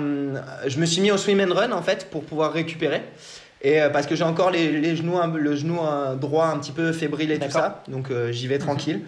je 0.66 0.78
me 0.78 0.86
suis 0.86 1.00
mis 1.00 1.12
au 1.12 1.16
swim 1.16 1.40
and 1.40 1.54
run 1.54 1.70
en 1.70 1.82
fait 1.82 2.10
pour 2.10 2.24
pouvoir 2.24 2.52
récupérer. 2.52 3.02
Et 3.62 3.78
parce 3.92 4.06
que 4.06 4.14
j'ai 4.16 4.24
encore 4.24 4.50
les, 4.50 4.72
les, 4.72 4.96
genoux, 4.96 5.18
le 5.34 5.54
genou 5.54 5.80
droit 6.18 6.46
un 6.46 6.58
petit 6.58 6.72
peu 6.72 6.92
fébrile 6.92 7.30
et 7.30 7.38
tout 7.38 7.50
ça. 7.50 7.82
Donc 7.88 8.10
j'y 8.30 8.46
vais 8.46 8.58
tranquille. 8.58 9.02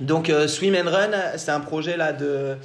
Donc 0.00 0.32
swim 0.46 0.74
and 0.74 0.90
run, 0.90 1.10
c'est 1.36 1.50
un 1.50 1.60
projet 1.60 1.98
là 1.98 2.14
de 2.14 2.56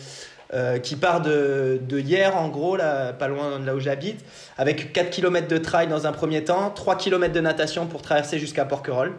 euh, 0.54 0.78
qui 0.78 0.96
part 0.96 1.22
de, 1.22 1.82
de, 1.82 2.00
hier, 2.00 2.38
en 2.38 2.50
gros, 2.50 2.76
là, 2.78 3.14
pas 3.14 3.28
loin 3.28 3.60
de 3.60 3.66
là 3.66 3.74
où 3.74 3.80
j'habite, 3.80 4.24
avec 4.60 4.94
4 4.94 5.10
km 5.10 5.48
de 5.48 5.58
trail 5.58 5.88
dans 5.88 6.06
un 6.06 6.12
premier 6.12 6.44
temps, 6.44 6.70
3 6.70 6.98
km 6.98 7.34
de 7.34 7.40
natation 7.42 7.88
pour 7.88 8.04
traverser 8.04 8.38
jusqu'à 8.38 8.64
Porquerolles. 8.64 9.14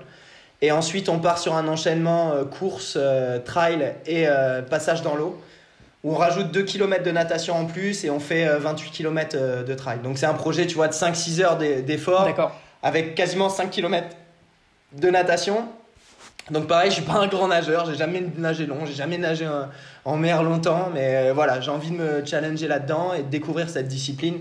Et 0.62 0.70
ensuite, 0.70 1.08
on 1.08 1.18
part 1.18 1.38
sur 1.38 1.54
un 1.56 1.66
enchaînement 1.66 2.32
euh, 2.32 2.44
course, 2.44 2.94
euh, 2.96 3.40
trail 3.40 3.94
et 4.06 4.26
passage 4.70 5.02
dans 5.02 5.16
l'eau, 5.16 5.38
on 6.08 6.14
rajoute 6.14 6.50
2 6.52 6.62
km 6.62 7.02
de 7.02 7.10
natation 7.10 7.54
en 7.56 7.64
plus 7.66 8.04
et 8.04 8.10
on 8.10 8.20
fait 8.20 8.46
28 8.58 8.90
km 8.90 9.64
de 9.64 9.74
trail. 9.74 10.00
Donc 10.02 10.18
c'est 10.18 10.26
un 10.26 10.34
projet, 10.34 10.66
tu 10.66 10.76
vois, 10.76 10.88
de 10.88 10.92
5-6 10.92 11.42
heures 11.42 11.56
d'effort, 11.56 12.28
avec 12.82 13.14
quasiment 13.14 13.48
5 13.48 13.70
km 13.70 14.06
de 14.92 15.10
natation 15.10 15.66
donc 16.50 16.68
pareil, 16.68 16.90
je 16.90 16.96
suis 16.96 17.04
pas 17.04 17.14
un 17.14 17.26
grand 17.26 17.48
nageur, 17.48 17.86
j'ai 17.86 17.96
jamais 17.96 18.22
nagé 18.36 18.66
long, 18.66 18.86
j'ai 18.86 18.94
jamais 18.94 19.18
nagé 19.18 19.48
en, 20.04 20.16
mer 20.16 20.44
longtemps, 20.44 20.90
mais 20.94 21.16
euh, 21.16 21.32
voilà, 21.34 21.60
j'ai 21.60 21.72
envie 21.72 21.90
de 21.90 21.96
me 21.96 22.24
challenger 22.24 22.68
là-dedans 22.68 23.14
et 23.14 23.22
de 23.22 23.28
découvrir 23.28 23.68
cette 23.68 23.88
discipline 23.88 24.38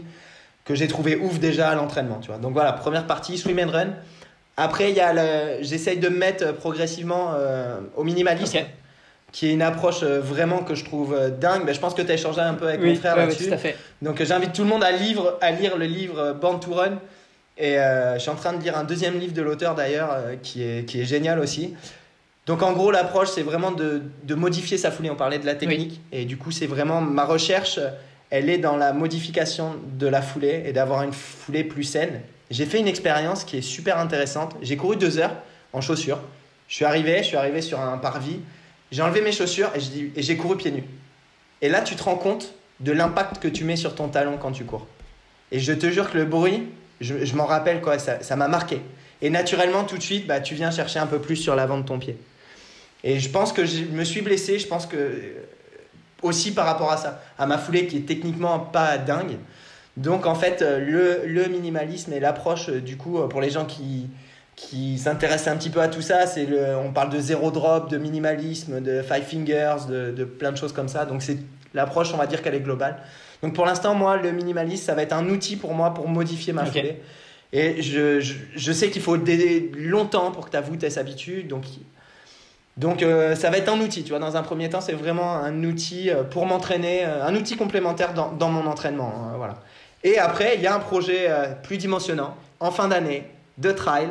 que 0.66 0.76
j'ai 0.76 0.88
trouvé 0.88 1.16
ouf 1.16 1.40
déjà 1.40 1.70
à 1.70 1.76
l'entraînement, 1.76 2.20
tu 2.20 2.28
vois. 2.28 2.38
Donc 2.38 2.54
voilà, 2.54 2.74
première 2.74 3.08
partie, 3.08 3.38
swim 3.38 3.60
and 3.60 3.72
run. 3.72 3.88
Après, 4.56 4.92
il 4.92 4.98
y 4.98 5.66
j'essaye 5.66 5.98
de 5.98 6.10
me 6.10 6.18
mettre 6.18 6.54
progressivement 6.54 7.32
euh, 7.34 7.80
au 7.96 8.04
minimalisme. 8.04 8.60
Qui 9.36 9.50
est 9.50 9.54
une 9.54 9.62
approche 9.62 10.04
euh, 10.04 10.22
vraiment 10.22 10.60
que 10.60 10.76
je 10.76 10.86
trouve 10.86 11.14
dingue. 11.42 11.64
Mais 11.66 11.74
je 11.74 11.80
pense 11.82 11.94
que 11.94 12.02
tu 12.02 12.10
as 12.10 12.14
échangé 12.14 12.40
un 12.40 12.54
peu 12.54 12.70
avec 12.70 12.82
mon 12.82 12.96
frère 12.96 13.18
là-dessus. 13.18 13.52
Donc 14.02 14.24
j'invite 14.24 14.54
tout 14.54 14.64
le 14.64 14.70
monde 14.70 14.84
à, 14.84 14.94
livre, 14.94 15.38
à 15.42 15.52
lire 15.52 15.78
le 15.78 15.86
livre 15.86 16.34
Born 16.40 16.60
to 16.60 16.74
Run 16.74 17.00
et 17.58 17.80
euh, 17.80 18.16
je 18.16 18.20
suis 18.20 18.30
en 18.30 18.36
train 18.36 18.54
de 18.54 18.62
lire 18.62 18.78
un 18.78 18.84
deuxième 18.84 19.18
livre 19.18 19.34
de 19.34 19.42
l'auteur 19.42 19.76
d'ailleurs, 19.76 20.12
euh, 20.12 20.36
qui, 20.42 20.62
est, 20.62 20.86
qui 20.86 21.00
est 21.00 21.06
génial 21.06 21.40
aussi. 21.40 21.74
Donc 22.46 22.62
en 22.62 22.74
gros, 22.74 22.92
l'approche, 22.92 23.30
c'est 23.30 23.44
vraiment 23.44 23.72
de, 23.72 24.02
de, 24.24 24.36
modifier 24.36 24.78
sa 24.78 24.92
foulée. 24.92 25.10
On 25.10 25.16
parlait 25.16 25.40
de 25.40 25.46
la 25.46 25.56
technique. 25.56 26.02
Et 26.12 26.26
du 26.26 26.38
coup, 26.38 26.52
c'est 26.52 26.68
vraiment 26.68 27.02
ma 27.02 27.26
recherche, 27.26 27.80
elle 28.30 28.50
est 28.50 28.58
dans 28.58 28.76
la 28.76 28.94
modification 28.94 29.76
de 29.98 30.08
la 30.08 30.22
foulée 30.22 30.64
et 30.66 30.74
d'avoir 30.74 31.02
une 31.04 31.14
foulée 31.14 31.64
plus 31.64 31.84
saine. 31.84 32.22
J'ai 32.52 32.66
fait 32.66 32.80
une 32.80 32.88
expérience 32.88 33.44
qui 33.44 33.58
est 33.58 33.62
super 33.62 33.98
intéressante. 33.98 34.56
J'ai 34.62 34.78
couru 34.78 34.98
deux 34.98 35.18
heures 35.18 35.36
en 35.74 35.82
chaussures. 35.82 36.20
Je 36.68 36.76
suis 36.76 36.86
arrivé, 36.86 37.20
je 37.20 37.28
suis 37.28 37.38
arrivé 37.38 37.62
sur 37.62 37.80
un 37.80 37.98
parvis. 37.98 38.40
J'ai 38.92 39.02
enlevé 39.02 39.22
mes 39.22 39.32
chaussures 39.32 39.72
et 39.76 40.22
j'ai 40.22 40.38
couru 40.38 40.58
pieds 40.58 40.72
nus. 40.72 40.84
Et 41.62 41.70
là, 41.70 41.82
tu 41.82 41.96
te 41.96 42.04
rends 42.04 42.18
compte 42.18 42.54
de 42.80 42.92
l'impact 42.92 43.42
que 43.42 43.48
tu 43.48 43.64
mets 43.64 43.76
sur 43.76 43.96
ton 43.96 44.10
talon 44.10 44.38
quand 44.38 44.52
tu 44.52 44.66
cours. 44.66 44.88
Et 45.52 45.60
je 45.60 45.74
te 45.74 45.90
jure 45.90 46.12
que 46.12 46.18
le 46.18 46.26
bruit, 46.26 46.64
je, 47.02 47.36
m'en 47.36 47.46
rappelle, 47.46 47.82
quoi, 47.82 47.98
ça 48.00 48.36
m'a 48.36 48.48
marqué. 48.48 48.82
Et 49.22 49.30
naturellement, 49.30 49.84
tout 49.84 49.98
de 49.98 50.04
suite, 50.04 50.28
bah, 50.28 50.40
tu 50.42 50.56
viens 50.56 50.72
chercher 50.72 51.00
un 51.00 51.08
peu 51.08 51.20
plus 51.20 51.36
sur 51.36 51.56
l'avant 51.56 51.78
de 51.78 51.86
ton 51.86 52.00
pied. 52.00 52.18
Et 53.04 53.20
je 53.20 53.30
pense 53.30 53.54
que 53.54 53.66
je 53.66 53.84
me 53.84 54.04
suis 54.04 54.22
blessé, 54.22 54.60
je 54.60 54.68
pense 54.68 54.86
que 54.86 55.22
aussi 56.22 56.54
par 56.54 56.66
rapport 56.66 56.92
à 56.92 56.98
ça, 56.98 57.22
à 57.38 57.46
ma 57.46 57.58
foulée 57.58 57.86
qui 57.88 57.98
est 57.98 58.08
techniquement 58.08 58.60
pas 58.60 58.98
dingue. 58.98 59.38
Donc 59.96 60.26
en 60.26 60.36
fait, 60.36 60.62
le, 60.62 61.22
le 61.26 61.46
minimalisme 61.48 62.14
et 62.14 62.20
l'approche, 62.20 62.70
du 62.70 62.98
coup, 62.98 63.20
pour 63.30 63.42
les 63.42 63.50
gens 63.50 63.66
qui, 63.66 64.10
qui 64.56 64.98
s'intéressent 64.98 65.54
un 65.54 65.58
petit 65.58 65.70
peu 65.70 65.82
à 65.82 65.88
tout 65.88 66.02
ça, 66.02 66.28
c'est 66.28 66.46
le, 66.46 66.78
on 66.78 66.92
parle 66.92 67.10
de 67.10 67.20
zéro 67.20 67.52
drop, 67.52 67.90
de 67.90 67.98
minimalisme, 67.98 68.80
de 68.82 69.02
five 69.02 69.24
fingers, 69.24 69.88
de, 69.90 70.12
de 70.12 70.24
plein 70.24 70.52
de 70.52 70.58
choses 70.58 70.72
comme 70.72 70.88
ça. 70.88 71.06
Donc 71.06 71.22
c'est 71.22 71.38
l'approche, 71.74 72.14
on 72.14 72.18
va 72.18 72.26
dire 72.26 72.42
qu'elle 72.42 72.56
est 72.56 72.62
globale. 72.62 72.98
Donc 73.44 73.54
pour 73.54 73.66
l'instant, 73.66 73.94
moi, 73.96 74.18
le 74.18 74.32
minimalisme, 74.32 74.86
ça 74.86 74.96
va 74.96 75.04
être 75.04 75.14
un 75.14 75.28
outil 75.30 75.56
pour 75.58 75.74
moi 75.74 75.94
pour 75.94 76.08
modifier 76.08 76.54
ma 76.54 76.66
foulée. 76.66 77.02
Et 77.54 77.82
je, 77.82 78.20
je, 78.20 78.72
sais 78.72 78.90
qu'il 78.90 79.02
faut 79.02 79.18
longtemps 79.78 80.32
pour 80.32 80.46
que 80.46 80.52
ta 80.52 80.62
voûte 80.62 80.88
s'habitue. 80.90 81.44
Donc, 81.44 81.64
donc 82.78 83.04
euh, 83.04 83.36
ça 83.36 83.50
va 83.50 83.58
être 83.58 83.70
un 83.70 83.80
outil. 83.80 84.04
Tu 84.04 84.10
vois, 84.10 84.20
dans 84.20 84.36
un 84.36 84.42
premier 84.42 84.70
temps, 84.70 84.82
c'est 84.82 84.94
vraiment 84.94 85.36
un 85.36 85.64
outil 85.64 86.10
euh, 86.10 86.24
pour 86.24 86.46
m'entraîner, 86.46 87.06
euh, 87.06 87.26
un 87.26 87.36
outil 87.36 87.56
complémentaire 87.56 88.14
dans, 88.14 88.32
dans 88.32 88.50
mon 88.50 88.66
entraînement. 88.66 89.14
Hein, 89.16 89.34
voilà. 89.38 89.56
Et 90.04 90.18
après, 90.18 90.56
il 90.56 90.62
y 90.62 90.68
a 90.68 90.76
un 90.76 90.80
projet 90.80 91.30
plus 91.64 91.78
dimensionnant 91.78 92.36
en 92.60 92.70
fin 92.70 92.88
d'année 92.88 93.24
de 93.58 93.72
trail. 93.72 94.10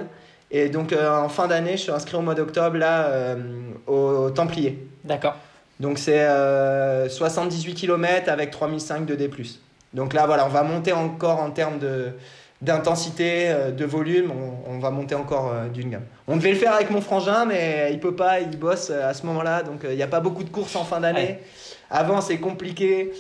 Et 0.57 0.69
donc 0.69 0.95
en 0.95 1.29
fin 1.29 1.49
d'année, 1.49 1.73
je 1.73 1.83
suis 1.83 1.91
inscrit 1.91 2.17
au 2.17 2.23
mois 2.23 2.35
d'octobre 2.35 2.77
là 2.79 3.37
au 3.87 4.31
Templier. 4.31 4.89
D'accord. 5.05 5.35
Donc 5.81 5.99
c'est 5.99 6.27
78 7.09 7.71
euh, 7.71 7.75
km 7.75 8.31
avec 8.31 8.51
3005 8.51 9.07
de 9.07 9.15
D+. 9.15 9.31
Donc 9.93 10.13
là, 10.13 10.27
voilà, 10.27 10.47
on 10.47 10.51
va 10.51 10.63
monter 10.63 10.93
encore 10.93 11.41
en 11.41 11.51
termes 11.51 11.79
de, 11.79 12.13
d'intensité, 12.63 13.49
euh, 13.49 13.71
de 13.71 13.85
volume, 13.85 14.33
on, 14.67 14.79
va 14.79 14.91
monter 14.91 15.15
encore 15.15 15.53
euh, 15.53 15.69
d'une 15.69 15.91
gamme. 15.91 16.05
On 16.29 16.37
devait 16.37 16.53
le 16.53 16.57
faire 16.57 16.75
avec 16.75 16.91
mon 16.91 17.01
frangin, 17.01 17.45
mais 17.45 17.91
il 17.93 18.01
peut 18.01 18.15
pas, 18.15 18.41
il 18.41 18.57
bosse 18.57 18.91
à 18.91 19.15
ce 19.15 19.27
moment-là, 19.27 19.63
donc 19.63 19.81
il 19.89 19.97
n'y 19.97 20.03
a 20.03 20.09
pas 20.09 20.21
beaucoup 20.21 20.45
de 20.45 20.51
courses 20.51 20.77
en 20.77 20.85
fin 20.85 21.01
d'année. 21.01 21.39
Avant, 21.91 22.21
c'est 22.21 22.39
compliqué. 22.39 23.13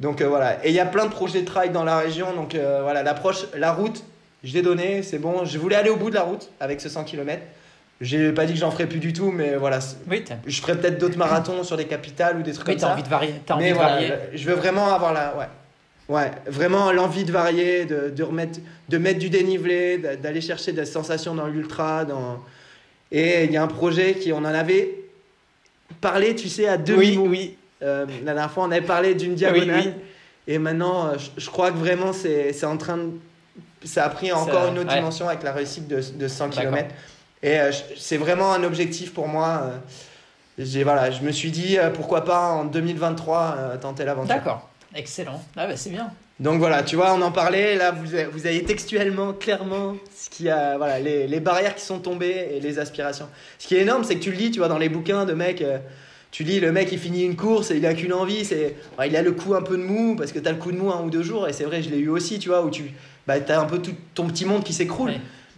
Donc 0.00 0.20
voilà, 0.22 0.64
et 0.64 0.70
il 0.70 0.74
y 0.74 0.80
a 0.80 0.86
plein 0.86 1.06
de 1.06 1.10
projets 1.12 1.42
de 1.42 1.46
trail 1.46 1.70
dans 1.70 1.84
la 1.84 1.98
région, 1.98 2.34
donc 2.34 2.56
voilà, 2.82 3.04
l'approche, 3.04 3.46
la 3.54 3.72
route, 3.72 4.02
je 4.44 4.54
l'ai 4.54 4.62
donné, 4.62 5.02
c'est 5.02 5.18
bon. 5.18 5.44
Je 5.44 5.58
voulais 5.58 5.76
aller 5.76 5.90
au 5.90 5.96
bout 5.96 6.10
de 6.10 6.14
la 6.14 6.22
route 6.22 6.50
avec 6.60 6.80
ce 6.80 6.88
100 6.88 7.04
km. 7.04 7.42
J'ai 8.00 8.32
pas 8.32 8.44
dit 8.44 8.52
que 8.52 8.58
j'en 8.58 8.70
ferais 8.70 8.86
plus 8.86 8.98
du 8.98 9.12
tout, 9.12 9.30
mais 9.30 9.56
voilà. 9.56 9.78
Oui, 10.10 10.24
je 10.46 10.60
ferais 10.60 10.76
peut-être 10.76 10.98
d'autres 10.98 11.16
marathons 11.16 11.62
sur 11.62 11.76
des 11.76 11.86
capitales 11.86 12.38
ou 12.38 12.42
des 12.42 12.52
trucs 12.52 12.66
comme 12.66 12.78
ça. 12.78 12.92
envie 12.92 13.02
de 13.02 13.08
varier. 13.08 13.34
As 13.48 13.54
envie 13.54 13.70
de 13.70 13.74
varier. 13.74 14.12
Je 14.34 14.44
veux 14.46 14.54
vraiment 14.54 14.92
avoir 14.92 15.12
la. 15.12 15.36
Ouais. 15.36 15.46
Ouais, 16.06 16.30
vraiment 16.46 16.92
l'envie 16.92 17.24
de 17.24 17.32
varier, 17.32 17.86
de, 17.86 18.10
de, 18.10 18.22
remettre, 18.22 18.58
de 18.90 18.98
mettre 18.98 19.18
du 19.18 19.30
dénivelé, 19.30 19.96
d'aller 19.96 20.42
chercher 20.42 20.72
des 20.72 20.84
sensations 20.84 21.34
dans 21.34 21.46
l'ultra. 21.46 22.04
Dans... 22.04 22.42
Et 23.10 23.44
il 23.44 23.52
y 23.52 23.56
a 23.56 23.62
un 23.62 23.68
projet 23.68 24.14
qui, 24.14 24.30
on 24.30 24.38
en 24.38 24.44
avait 24.44 24.98
parlé, 26.02 26.34
tu 26.34 26.50
sais, 26.50 26.68
à 26.68 26.76
deux 26.76 26.96
oui, 26.96 27.16
Oui, 27.16 27.56
euh, 27.82 28.04
la 28.22 28.34
dernière 28.34 28.50
fois, 28.50 28.64
on 28.64 28.70
avait 28.70 28.82
parlé 28.82 29.14
d'une 29.14 29.34
diagonale. 29.34 29.94
Et 30.46 30.58
maintenant, 30.58 31.06
euh, 31.06 31.14
je, 31.38 31.48
crois 31.48 31.70
que 31.70 31.78
vraiment, 31.78 32.12
c'est 32.12 32.64
en 32.64 32.76
train 32.76 32.98
de. 32.98 33.10
Ça 33.84 34.04
a 34.04 34.08
pris 34.08 34.32
encore 34.32 34.68
une 34.68 34.78
autre 34.78 34.94
dimension 34.94 35.28
avec 35.28 35.42
la 35.42 35.52
réussite 35.52 35.88
de, 35.88 36.00
de 36.00 36.28
100 36.28 36.50
km. 36.50 36.88
Et 37.44 37.60
euh, 37.60 37.70
c'est 37.96 38.16
vraiment 38.16 38.54
un 38.54 38.64
objectif 38.64 39.12
pour 39.12 39.28
moi. 39.28 39.70
Euh, 40.58 40.82
voilà, 40.82 41.10
je 41.10 41.20
me 41.22 41.30
suis 41.30 41.50
dit, 41.50 41.78
euh, 41.78 41.90
pourquoi 41.90 42.24
pas 42.24 42.48
en 42.52 42.64
2023 42.64 43.76
tenter 43.82 44.04
l'aventure. 44.04 44.34
D'accord, 44.34 44.70
excellent. 44.94 45.42
Ah 45.54 45.66
bah 45.66 45.76
c'est 45.76 45.90
bien. 45.90 46.10
Donc 46.40 46.58
voilà, 46.58 46.82
tu 46.82 46.96
vois, 46.96 47.12
on 47.12 47.20
en 47.22 47.30
parlait, 47.30 47.76
là 47.76 47.92
vous, 47.92 48.06
vous 48.32 48.46
avez 48.46 48.64
textuellement, 48.64 49.34
clairement, 49.34 49.94
ce 50.16 50.30
qui 50.30 50.48
a, 50.48 50.78
voilà, 50.78 50.98
les, 50.98 51.28
les, 51.28 51.38
barrières 51.38 51.76
qui 51.76 51.84
sont 51.84 52.00
tombées 52.00 52.48
et 52.54 52.60
les 52.60 52.78
aspirations. 52.78 53.28
Ce 53.58 53.68
qui 53.68 53.76
est 53.76 53.82
énorme, 53.82 54.02
c'est 54.04 54.16
que 54.16 54.20
tu 54.20 54.32
le 54.32 54.38
lis, 54.38 54.50
tu 54.50 54.58
vois, 54.58 54.68
dans 54.68 54.78
les 54.78 54.88
bouquins 54.88 55.26
de 55.26 55.34
mecs, 55.34 55.62
tu 56.32 56.42
lis 56.42 56.58
le 56.58 56.72
mec 56.72 56.90
il 56.90 56.98
finit 56.98 57.22
une 57.22 57.36
course 57.36 57.70
et 57.70 57.76
il 57.76 57.86
a 57.86 57.94
qu'une 57.94 58.12
envie, 58.12 58.44
c'est, 58.44 58.74
il 59.06 59.14
a 59.14 59.22
le 59.22 59.30
coup 59.30 59.54
un 59.54 59.62
peu 59.62 59.76
de 59.76 59.82
mou, 59.82 60.16
parce 60.16 60.32
que 60.32 60.40
tu 60.40 60.48
as 60.48 60.52
le 60.52 60.58
coup 60.58 60.72
de 60.72 60.76
mou 60.76 60.90
un 60.90 61.02
ou 61.02 61.10
deux 61.10 61.22
jours, 61.22 61.46
et 61.46 61.52
c'est 61.52 61.64
vrai, 61.64 61.82
je 61.82 61.90
l'ai 61.90 61.98
eu 61.98 62.08
aussi, 62.08 62.40
tu 62.40 62.48
vois, 62.48 62.64
où 62.64 62.70
tu 62.70 62.94
bah, 63.26 63.34
as 63.48 63.60
un 63.60 63.66
peu 63.66 63.78
tout 63.78 63.94
ton 64.14 64.26
petit 64.26 64.44
monde 64.44 64.64
qui 64.64 64.72
s'écroule. 64.72 65.12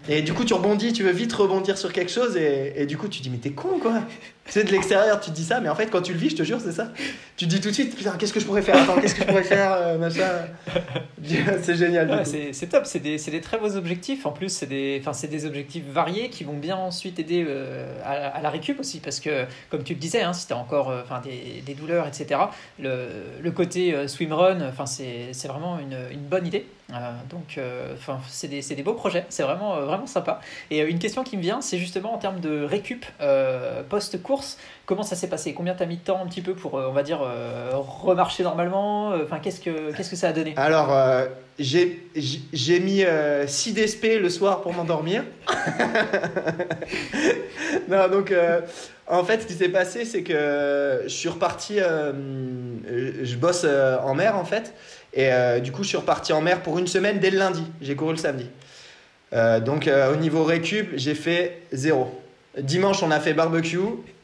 Et 0.09 0.23
du 0.23 0.33
coup, 0.33 0.45
tu 0.45 0.55
rebondis, 0.55 0.93
tu 0.93 1.03
veux 1.03 1.11
vite 1.11 1.33
rebondir 1.33 1.77
sur 1.77 1.93
quelque 1.93 2.13
chose, 2.13 2.37
et, 2.37 2.75
et 2.77 2.87
du 2.87 2.97
coup, 2.97 3.09
tu 3.09 3.21
dis, 3.23 3.31
mais 3.31 3.39
t'es 3.39 3.51
con, 3.51 3.81
quoi. 3.81 4.03
Tu 4.47 4.53
sais, 4.53 4.63
de 4.63 4.71
l'extérieur, 4.71 5.21
tu 5.21 5.31
te 5.31 5.35
dis 5.35 5.45
ça, 5.45 5.59
mais 5.59 5.69
en 5.69 5.75
fait, 5.75 5.87
quand 5.87 6.03
tu 6.03 6.13
le 6.13 6.19
vis, 6.19 6.31
je 6.31 6.37
te 6.37 6.43
jure, 6.45 6.61
c'est 6.61 6.71
ça. 6.71 6.93
Tu 7.37 7.47
te 7.47 7.51
dis 7.51 7.61
tout 7.61 7.71
de 7.71 7.75
suite, 7.75 7.97
putain, 7.97 8.13
qu'est-ce 8.13 8.33
que 8.33 8.39
je 8.39 8.47
pourrais 8.47 8.63
faire? 8.63 8.77
Attends, 8.77 9.01
qu'est-ce 9.01 9.17
que 9.17 9.23
je 9.23 9.27
pourrais 9.27 9.43
faire 9.43 9.73
euh, 9.73 9.99
Machin? 9.99 10.47
c'est 11.63 11.75
génial. 11.75 12.25
c'est 12.25 12.69
top, 12.69 12.87
c'est 12.87 13.01
des, 13.01 13.17
des, 13.17 13.41
très 13.41 13.59
beaux 13.59 13.75
objectifs. 13.75 14.25
En 14.25 14.31
plus, 14.31 14.51
c'est 14.51 14.67
des, 14.67 15.03
des 15.29 15.47
objectifs 15.47 15.85
variés 15.93 16.31
qui 16.31 16.45
vont 16.45 16.57
bien 16.57 16.77
ensuite 16.77 17.19
aider 17.19 17.45
euh, 17.49 18.01
à, 18.05 18.41
la 18.41 18.51
récup 18.51 18.79
aussi, 18.79 19.01
parce 19.01 19.19
que, 19.19 19.45
comme 19.71 19.83
tu 19.83 19.95
le 19.95 19.99
disais, 19.99 20.23
hein, 20.23 20.33
si 20.33 20.47
t'as 20.47 20.55
encore 20.55 20.91
euh, 20.91 21.03
enfin 21.03 21.21
des, 21.21 21.63
des, 21.67 21.75
douleurs, 21.75 22.07
etc., 22.07 22.41
le, 22.79 23.09
le 23.43 23.51
côté 23.51 24.07
swimrun, 24.07 24.71
c'est 24.87 25.49
vraiment 25.49 25.81
une, 25.81 25.99
une 26.13 26.21
bonne 26.21 26.47
idée. 26.47 26.65
Donc, 27.29 27.59
enfin 27.95 28.21
c'est 28.29 28.49
des, 28.49 28.61
des, 28.61 28.83
beaux 28.83 28.95
projets, 28.95 29.27
c'est 29.29 29.43
vraiment, 29.43 29.81
vraiment 29.81 30.07
sympa. 30.07 30.41
Et 30.71 30.81
une 30.81 31.01
question 31.01 31.25
qui 31.25 31.37
me 31.37 31.43
vient, 31.43 31.61
c'est 31.61 31.79
justement 31.79 32.15
en 32.15 32.19
termes 32.19 32.41
de 32.41 32.63
récup 32.63 33.05
post-cours 33.89 34.45
Comment 34.87 35.03
ça 35.03 35.17
s'est 35.17 35.27
passé? 35.27 35.53
Combien 35.53 35.75
t'as 35.75 35.85
mis 35.85 35.97
de 35.97 36.03
temps 36.03 36.23
un 36.23 36.29
petit 36.29 36.43
peu 36.43 36.55
pour, 36.55 36.79
euh, 36.79 36.87
on 36.89 36.93
va 36.93 37.03
dire, 37.03 37.21
euh, 37.21 37.73
remarcher 37.75 38.45
normalement? 38.45 39.11
Euh, 39.11 39.25
Enfin, 39.25 39.41
qu'est-ce 39.41 39.61
que 39.61 39.91
que 39.91 40.17
ça 40.17 40.29
a 40.29 40.33
donné? 40.33 40.55
Alors, 40.57 40.97
j'ai 41.59 42.81
mis 42.81 43.05
6 43.47 43.75
DSP 43.75 44.21
le 44.21 44.31
soir 44.31 44.61
pour 44.61 44.73
m'endormir. 44.73 45.25
non, 47.89 48.09
donc, 48.09 48.33
en 49.09 49.25
fait, 49.25 49.43
ce 49.43 49.47
qui 49.49 49.55
s'est 49.55 49.71
passé, 49.71 50.05
c'est 50.05 50.23
que 50.23 51.03
je 51.05 51.13
suis 51.13 51.29
reparti. 51.29 51.79
je 51.79 53.37
bosse 53.37 53.65
en 53.65 54.15
mer, 54.15 54.37
en 54.37 54.45
fait. 54.45 54.73
Et 55.17 55.31
du 55.63 55.73
coup, 55.73 55.83
je 55.83 55.89
suis 55.89 55.97
reparti 55.97 56.35
en 56.35 56.43
mer 56.43 56.63
pour 56.63 56.79
une 56.79 56.87
semaine 56.87 57.19
dès 57.19 57.31
le 57.31 57.39
lundi. 57.39 57.65
J'ai 57.81 57.97
couru 57.97 58.13
le 58.13 58.19
samedi. 58.19 58.51
donc, 59.33 59.89
au 60.13 60.17
niveau 60.17 60.45
récup, 60.45 60.91
j'ai 60.97 61.15
fait 61.15 61.63
zéro. 61.73 62.21
Dimanche, 62.59 63.03
on 63.03 63.11
a 63.11 63.19
fait 63.19 63.33
barbecue. 63.35 63.79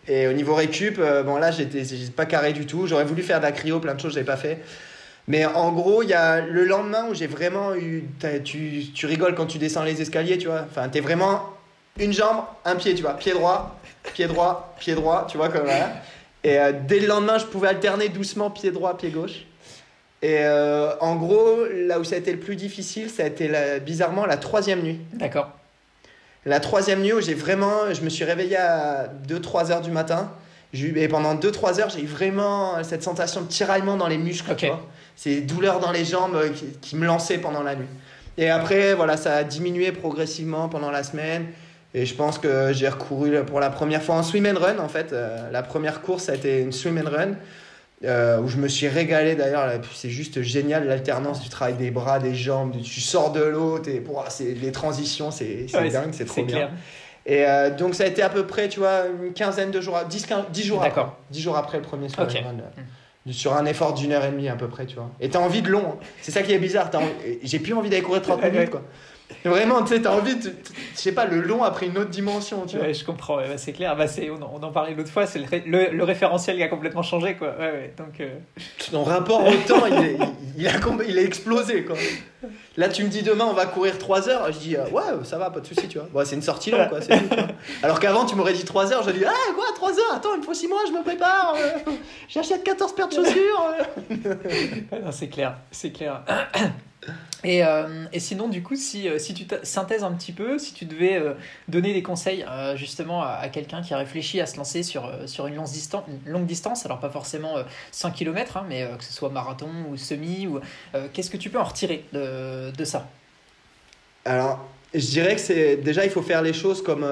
Et 0.09 0.26
au 0.26 0.32
niveau 0.32 0.55
récup, 0.55 0.99
euh, 0.99 1.22
bon 1.22 1.36
là, 1.36 1.51
j'étais 1.51 1.84
pas 2.16 2.26
carré 2.26 2.53
du 2.53 2.66
tout. 2.66 2.86
J'aurais 2.86 3.05
voulu 3.05 3.22
faire 3.22 3.38
de 3.38 3.45
la 3.45 3.53
cryo, 3.53 3.78
plein 3.78 3.95
de 3.95 4.01
choses, 4.01 4.14
j'ai 4.14 4.24
pas 4.24 4.36
fait. 4.36 4.59
Mais 5.28 5.47
en 5.47 5.70
gros, 5.70 6.03
il 6.03 6.09
y 6.09 6.14
a 6.14 6.40
le 6.40 6.64
lendemain 6.64 7.07
où 7.09 7.14
j'ai 7.14 7.28
vraiment 7.28 7.74
eu. 7.74 8.05
Tu, 8.45 9.07
rigoles 9.07 9.36
quand 9.36 9.47
tu 9.47 9.59
descends 9.59 9.84
les 9.84 10.03
escaliers, 10.03 10.38
tu 10.38 10.49
vois. 10.49 10.66
Enfin, 10.68 10.88
t'es 10.88 11.01
vraiment 11.01 11.51
une 12.01 12.12
jambe, 12.12 12.43
un 12.64 12.74
pied, 12.74 12.95
tu 12.95 13.03
vois. 13.03 13.14
Pied 13.14 13.32
droit, 13.32 13.78
pied 14.12 14.26
droit, 14.26 14.74
pied 14.80 14.95
droit, 14.95 15.26
tu 15.30 15.36
vois, 15.36 15.49
comme 15.49 15.66
là. 15.66 15.93
Et 16.43 16.59
euh, 16.59 16.72
dès 16.72 16.99
le 16.99 17.07
lendemain, 17.07 17.38
je 17.38 17.45
pouvais 17.45 17.68
alterner 17.68 18.09
doucement 18.09 18.51
pied 18.51 18.72
droit, 18.72 18.97
pied 18.97 19.11
gauche. 19.11 19.47
Et 20.23 20.39
euh, 20.39 20.97
en 21.01 21.16
gros, 21.16 21.64
là 21.87 21.99
où 21.99 22.05
ça 22.05 22.14
a 22.14 22.18
été 22.18 22.33
le 22.33 22.39
plus 22.39 22.57
difficile, 22.57 23.11
ça 23.11 23.25
a 23.25 23.27
été 23.27 23.49
la, 23.49 23.81
bizarrement 23.81 24.25
la 24.25 24.37
troisième 24.37 24.83
nuit. 24.83 25.01
D'accord. 25.14 25.51
La 26.47 26.61
troisième 26.61 27.03
nuit 27.03 27.12
où 27.12 27.20
j'ai 27.20 27.35
vraiment. 27.35 27.93
Je 27.93 28.03
me 28.03 28.09
suis 28.09 28.25
réveillé 28.25 28.57
à 28.57 29.11
2-3 29.29 29.73
heures 29.73 29.81
du 29.81 29.91
matin. 29.91 30.31
Eu, 30.75 30.97
et 30.97 31.09
pendant 31.09 31.35
2-3 31.35 31.81
heures, 31.81 31.91
j'ai 31.91 32.03
eu 32.03 32.07
vraiment 32.07 32.83
cette 32.83 33.03
sensation 33.03 33.43
de 33.43 33.47
tiraillement 33.47 33.97
dans 33.97 34.09
les 34.09 34.16
muscles. 34.16 34.55
Tu 34.57 34.66
vois 34.66 34.81
ces 35.16 35.41
douleurs 35.41 35.81
dans 35.81 35.93
les 35.93 36.05
jambes 36.05 36.39
qui, 36.55 36.66
qui, 36.81 36.97
me 36.97 37.07
lançaient 37.07 37.39
pendant 37.39 37.62
la 37.62 37.77
nuit. 37.77 37.87
Et 38.39 38.49
après, 38.49 38.95
voilà, 38.95 39.16
ça 39.16 39.37
a 39.37 39.45
diminué 39.45 39.93
progressivement 39.93 40.68
pendant 40.68 40.91
la 40.91 41.03
semaine. 41.03 41.47
Et 41.95 42.07
je 42.07 42.14
pense 42.14 42.39
que 42.39 42.73
j'ai 42.73 42.89
recouru 42.89 43.45
pour 43.45 43.61
la 43.61 43.68
première 43.68 44.03
fois 44.03 44.14
en 44.14 44.23
swim 44.23 44.47
and 44.47 44.59
run, 44.59 44.79
en 44.79 44.89
fait. 44.89 45.12
Euh, 45.12 45.51
la 45.51 45.62
première 45.62 46.01
course, 46.01 46.25
ça 46.25 46.33
a 46.33 46.35
été 46.37 46.62
une 46.62 46.73
swim 46.73 46.99
and 46.99 47.11
run. 47.11 47.29
Euh, 48.05 48.40
où 48.40 48.48
je 48.48 48.57
me 48.57 48.66
suis 48.66 48.88
régalé 48.88 49.36
d'ailleurs. 49.36 49.80
C'est 49.94 50.11
juste 50.11 50.42
génial 50.42 50.86
l'alternance 50.86 51.40
du 51.40 51.48
travail 51.48 51.74
des 51.74 51.90
bras, 51.90 52.18
des 52.18 52.34
jambes. 52.34 52.74
Tu 52.82 53.00
sors 53.00 53.32
de 53.32 53.42
l'eau, 53.42 53.80
les 54.38 54.72
transitions, 54.72 55.30
c'est 55.30 55.66
dingue, 55.72 56.11
c'est 56.12 56.24
trop 56.24 56.44
bien. 56.44 56.70
Et 57.24 57.46
euh, 57.46 57.70
donc 57.70 57.94
ça 57.94 58.03
a 58.03 58.07
été 58.09 58.20
à 58.20 58.28
peu 58.28 58.46
près, 58.46 58.68
tu 58.68 58.80
vois, 58.80 59.03
une 59.07 59.32
quinzaine 59.32 59.70
de 59.70 59.80
jours, 59.80 59.96
10, 60.09 60.26
15, 60.26 60.44
10 60.53 60.64
jours 60.64 60.82
après. 60.82 61.07
10 61.30 61.40
jours 61.40 61.57
après 61.57 61.78
le 61.78 61.84
premier 61.84 62.09
swim 62.09 62.26
run. 62.26 62.55
Hmm. 63.24 63.30
Sur 63.30 63.55
un 63.55 63.64
effort 63.66 63.94
d'une 63.94 64.11
heure 64.11 64.24
et 64.24 64.32
demie 64.32 64.48
à 64.48 64.57
peu 64.57 64.66
près, 64.66 64.84
tu 64.84 64.96
vois. 64.96 65.09
Et 65.20 65.28
t'as 65.28 65.38
envie 65.38 65.62
de 65.62 65.68
long. 65.68 65.92
Hein. 65.92 66.05
C'est 66.20 66.32
ça 66.32 66.42
qui 66.42 66.53
est 66.53 66.59
bizarre. 66.59 66.90
J'ai 67.44 67.61
plus 67.61 67.74
envie 67.74 67.88
d'aller 67.88 68.03
courir 68.03 68.22
30 68.22 68.42
minutes, 68.42 68.70
quoi. 68.70 68.82
Vraiment, 69.45 69.83
tu 69.83 69.95
sais, 69.95 70.03
t'as 70.03 70.12
envie, 70.12 70.37
je 70.43 70.99
sais 70.99 71.12
pas, 71.12 71.26
le 71.26 71.41
long 71.41 71.62
a 71.62 71.70
pris 71.70 71.87
une 71.87 71.99
autre 71.99 72.11
dimension, 72.11 72.64
tu 72.66 72.76
vois. 72.76 72.87
Ouais, 72.87 72.95
je 72.95 73.05
comprends, 73.05 73.37
bah, 73.37 73.57
c'est 73.57 73.72
clair. 73.72 73.97
Bah, 73.97 74.07
on, 74.30 74.61
on, 74.61 74.62
en 74.62 74.72
parlait 74.72 74.95
l'autre 74.95 75.11
fois, 75.11 75.26
c'est 75.26 75.39
le, 75.39 75.91
le, 75.91 76.05
référentiel 76.05 76.57
qui 76.57 76.62
a 76.62 76.68
complètement 76.68 77.03
changé, 77.03 77.35
quoi. 77.35 77.55
Ouais, 77.59 77.70
ouais, 77.70 77.95
donc, 77.97 78.20
euh... 78.20 78.30
Ton 78.91 79.05
rapport 79.05 79.47
au 79.47 79.55
temps, 79.66 79.87
il, 79.87 80.05
est, 80.05 80.18
il, 80.57 80.66
a, 80.66 80.72
il 81.09 81.18
a 81.18 81.22
explosé, 81.22 81.85
quoi. 81.85 81.97
Là, 82.76 82.89
tu 82.89 83.05
me 83.05 83.09
dis 83.09 83.22
demain, 83.22 83.45
on 83.45 83.53
va 83.53 83.66
courir 83.66 83.99
3 83.99 84.28
heures. 84.28 84.53
Je 84.53 84.59
dis, 84.59 84.76
euh, 84.76 84.89
ouais, 84.89 85.03
ça 85.24 85.39
va, 85.39 85.51
pas 85.51 85.61
de 85.61 85.66
souci, 85.66 85.89
tu 85.89 85.99
vois. 85.99 86.09
Bon, 86.11 86.24
c'est 86.24 86.37
une 86.37 86.43
sortie 86.43 86.70
longue, 86.70 86.89
quoi. 86.89 87.01
Tout, 87.01 87.12
Alors 87.83 88.01
qu'avant, 88.01 88.24
tu 88.24 88.35
m'aurais 88.35 88.55
dit 88.55 88.64
3 88.64 88.93
heures. 88.93 89.03
Je 89.03 89.11
dis, 89.11 89.24
ah, 89.26 89.53
quoi, 89.55 89.66
3 89.74 89.91
heures? 89.91 90.14
Attends, 90.14 90.35
il 90.35 90.41
me 90.41 90.45
faut 90.45 90.55
6 90.55 90.68
mois, 90.68 90.80
je 90.87 90.93
me 90.93 91.03
prépare. 91.03 91.55
Euh, 91.57 91.93
j'achète 92.28 92.64
14 92.64 92.95
paires 92.95 93.09
de 93.09 93.14
chaussures. 93.14 93.74
c'est 95.11 95.28
clair, 95.28 95.57
c'est 95.70 95.91
clair. 95.91 96.22
Et, 97.44 97.64
euh, 97.64 98.05
et, 98.12 98.20
sinon, 98.20 98.48
du 98.48 98.62
coup, 98.62 98.76
si, 98.76 99.09
euh, 99.09 99.18
si 99.18 99.34
tu 99.34 99.44
synthèses 99.64 100.05
un 100.05 100.12
petit 100.12 100.32
peu, 100.32 100.59
si 100.59 100.72
tu 100.74 100.84
devais 100.84 101.16
euh, 101.16 101.34
donner 101.68 101.92
des 101.92 102.03
conseils 102.03 102.44
justement 102.76 103.22
à, 103.22 103.48
quelqu'un 103.48 103.82
qui 103.82 103.94
a 103.94 103.98
réfléchi 103.98 104.40
à 104.40 104.46
se 104.46 104.57
lancer 104.57 104.82
sur, 104.82 105.11
sur 105.26 105.46
une, 105.48 105.57
longue 105.57 105.66
distance, 105.66 106.05
longue 106.26 106.46
distance, 106.46 106.86
alors 106.86 107.00
pas 107.00 107.11
forcément 107.11 107.57
100 107.90 108.12
km, 108.12 108.57
hein, 108.57 108.66
mais 108.68 108.88
que 108.96 109.05
ce 109.05 109.12
soit 109.12 109.30
marathon 109.30 109.68
ou 109.90 109.96
semi, 109.96 110.46
ou 110.46 110.61
qu'est-ce 111.12 111.30
que 111.30 111.36
tu 111.36 111.50
peux 111.50 111.59
en 111.59 111.64
retirer 111.64 112.05
de, 112.12 112.70
de 112.70 112.84
ça? 112.84 113.09
Alors, 114.24 114.64
je 114.94 115.07
dirais 115.07 115.34
que 115.34 115.40
c'est 115.40 115.76
déjà, 115.76 116.05
il 116.05 116.11
faut 116.11 116.22
faire 116.22 116.42
les 116.42 116.53
choses 116.53 116.82
comme, 116.82 117.07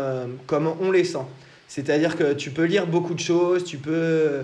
comme 0.47 0.73
on 0.81 0.91
les 0.93 1.05
sent. 1.05 1.27
C'est-à-dire 1.67 2.17
que 2.17 2.33
tu 2.35 2.51
peux 2.51 2.65
lire 2.65 2.87
beaucoup 2.87 3.15
de 3.15 3.21
choses, 3.21 3.65
tu 3.65 3.79
peux 3.79 4.43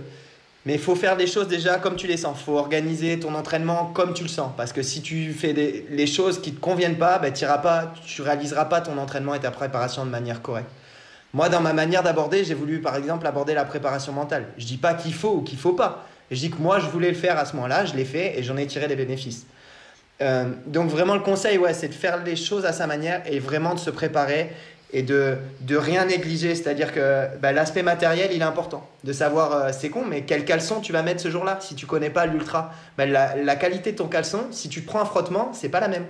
mais 0.66 0.74
il 0.74 0.80
faut 0.80 0.96
faire 0.96 1.14
les 1.14 1.28
choses 1.28 1.46
déjà 1.46 1.78
comme 1.78 1.94
tu 1.94 2.08
les 2.08 2.16
sens. 2.16 2.42
Faut 2.42 2.58
organiser 2.58 3.20
ton 3.20 3.34
entraînement 3.36 3.92
comme 3.94 4.12
tu 4.14 4.24
le 4.24 4.28
sens. 4.28 4.50
Parce 4.56 4.72
que 4.72 4.82
si 4.82 5.00
tu 5.00 5.32
fais 5.32 5.52
des, 5.52 5.86
les 5.90 6.08
choses 6.08 6.42
qui 6.42 6.50
ne 6.50 6.56
te 6.56 6.60
conviennent 6.60 6.98
pas, 6.98 7.20
ben, 7.20 7.32
pas, 7.62 7.94
tu 8.04 8.20
ne 8.20 8.26
réaliseras 8.26 8.64
pas 8.64 8.80
ton 8.80 8.98
entraînement 8.98 9.34
et 9.34 9.40
ta 9.40 9.52
préparation 9.52 10.04
de 10.04 10.10
manière 10.10 10.42
correcte. 10.42 10.68
Moi, 11.32 11.48
dans 11.48 11.60
ma 11.60 11.72
manière 11.72 12.02
d'aborder, 12.02 12.44
j'ai 12.44 12.54
voulu 12.54 12.80
par 12.80 12.96
exemple 12.96 13.28
aborder 13.28 13.54
la 13.54 13.64
préparation 13.64 14.12
mentale. 14.12 14.46
Je 14.58 14.64
ne 14.64 14.68
dis 14.68 14.76
pas 14.76 14.94
qu'il 14.94 15.14
faut 15.14 15.34
ou 15.36 15.42
qu'il 15.42 15.56
ne 15.56 15.60
faut 15.60 15.74
pas. 15.74 16.04
Je 16.32 16.36
dis 16.36 16.50
que 16.50 16.60
moi, 16.60 16.80
je 16.80 16.86
voulais 16.86 17.10
le 17.10 17.16
faire 17.16 17.38
à 17.38 17.44
ce 17.44 17.54
moment-là, 17.54 17.84
je 17.84 17.94
l'ai 17.94 18.04
fait 18.04 18.36
et 18.36 18.42
j'en 18.42 18.56
ai 18.56 18.66
tiré 18.66 18.88
des 18.88 18.96
bénéfices. 18.96 19.46
Euh, 20.20 20.46
donc 20.66 20.90
vraiment, 20.90 21.14
le 21.14 21.20
conseil, 21.20 21.58
ouais, 21.58 21.74
c'est 21.74 21.88
de 21.88 21.94
faire 21.94 22.24
les 22.24 22.34
choses 22.34 22.64
à 22.64 22.72
sa 22.72 22.88
manière 22.88 23.22
et 23.26 23.38
vraiment 23.38 23.74
de 23.74 23.78
se 23.78 23.90
préparer 23.90 24.50
et 24.92 25.02
de, 25.02 25.36
de 25.60 25.76
rien 25.76 26.04
négliger. 26.04 26.54
C'est-à-dire 26.54 26.92
que 26.92 27.26
bah, 27.40 27.52
l'aspect 27.52 27.82
matériel, 27.82 28.30
il 28.32 28.40
est 28.40 28.44
important. 28.44 28.88
De 29.04 29.12
savoir, 29.12 29.52
euh, 29.52 29.70
c'est 29.72 29.90
con, 29.90 30.04
mais 30.08 30.22
quel 30.22 30.44
caleçon 30.44 30.80
tu 30.80 30.92
vas 30.92 31.02
mettre 31.02 31.20
ce 31.20 31.30
jour-là 31.30 31.58
Si 31.60 31.74
tu 31.74 31.86
connais 31.86 32.10
pas 32.10 32.26
l'ultra, 32.26 32.72
bah, 32.96 33.06
la, 33.06 33.36
la, 33.36 33.56
qualité 33.56 33.92
de 33.92 33.96
ton 33.96 34.08
caleçon, 34.08 34.46
si 34.50 34.68
tu 34.68 34.82
prends 34.82 35.00
un 35.00 35.04
frottement, 35.04 35.52
c'est 35.52 35.68
pas 35.68 35.80
la 35.80 35.88
même. 35.88 36.06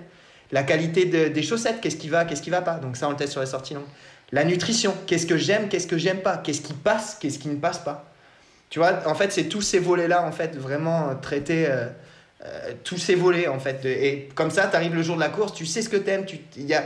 La 0.52 0.62
qualité 0.62 1.06
de, 1.06 1.28
des 1.28 1.42
chaussettes, 1.42 1.80
qu'est-ce 1.80 1.96
qui 1.96 2.08
va, 2.08 2.24
qu'est-ce 2.24 2.42
qui 2.42 2.50
va 2.50 2.62
pas. 2.62 2.74
Donc 2.74 2.96
ça, 2.96 3.08
on 3.08 3.10
le 3.10 3.16
teste 3.16 3.32
sur 3.32 3.40
les 3.40 3.46
sorties 3.46 3.74
longues. 3.74 3.84
La 4.32 4.44
nutrition, 4.44 4.94
qu'est-ce 5.06 5.26
que 5.26 5.36
j'aime, 5.36 5.68
qu'est-ce 5.68 5.86
que 5.86 5.98
j'aime 5.98 6.20
pas, 6.20 6.36
qu'est-ce 6.36 6.60
qui 6.60 6.72
passe, 6.72 7.16
qu'est-ce 7.20 7.38
qui 7.38 7.48
ne 7.48 7.56
passe 7.56 7.78
pas. 7.78 8.04
Tu 8.70 8.78
vois, 8.78 9.00
en 9.06 9.14
fait, 9.14 9.32
c'est 9.32 9.44
tous 9.44 9.62
ces 9.62 9.78
volets-là, 9.78 10.24
en 10.24 10.32
fait, 10.32 10.56
vraiment 10.56 11.14
traiter 11.20 11.66
euh, 11.68 11.86
euh, 12.44 12.72
tous 12.82 12.98
ces 12.98 13.14
volets, 13.14 13.46
en 13.46 13.60
fait. 13.60 13.84
Et 13.84 14.28
comme 14.34 14.50
ça, 14.50 14.66
tu 14.66 14.76
arrives 14.76 14.94
le 14.94 15.02
jour 15.02 15.14
de 15.16 15.20
la 15.20 15.28
course, 15.28 15.54
tu 15.54 15.66
sais 15.66 15.82
ce 15.82 15.88
que 15.88 15.96
tu 15.96 16.10
aimes, 16.10 16.26
tu 16.26 16.40
y 16.56 16.74
a, 16.74 16.84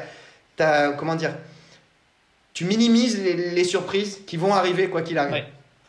as, 0.59 0.93
comment 0.93 1.15
dire, 1.15 1.33
tu 2.53 2.65
minimises 2.65 3.19
les, 3.23 3.65
surprises 3.65 4.21
qui 4.27 4.37
vont 4.37 4.55
arriver 4.55 4.89
quoi 4.89 5.03
qu'il 5.03 5.19
arrive. 5.19 5.45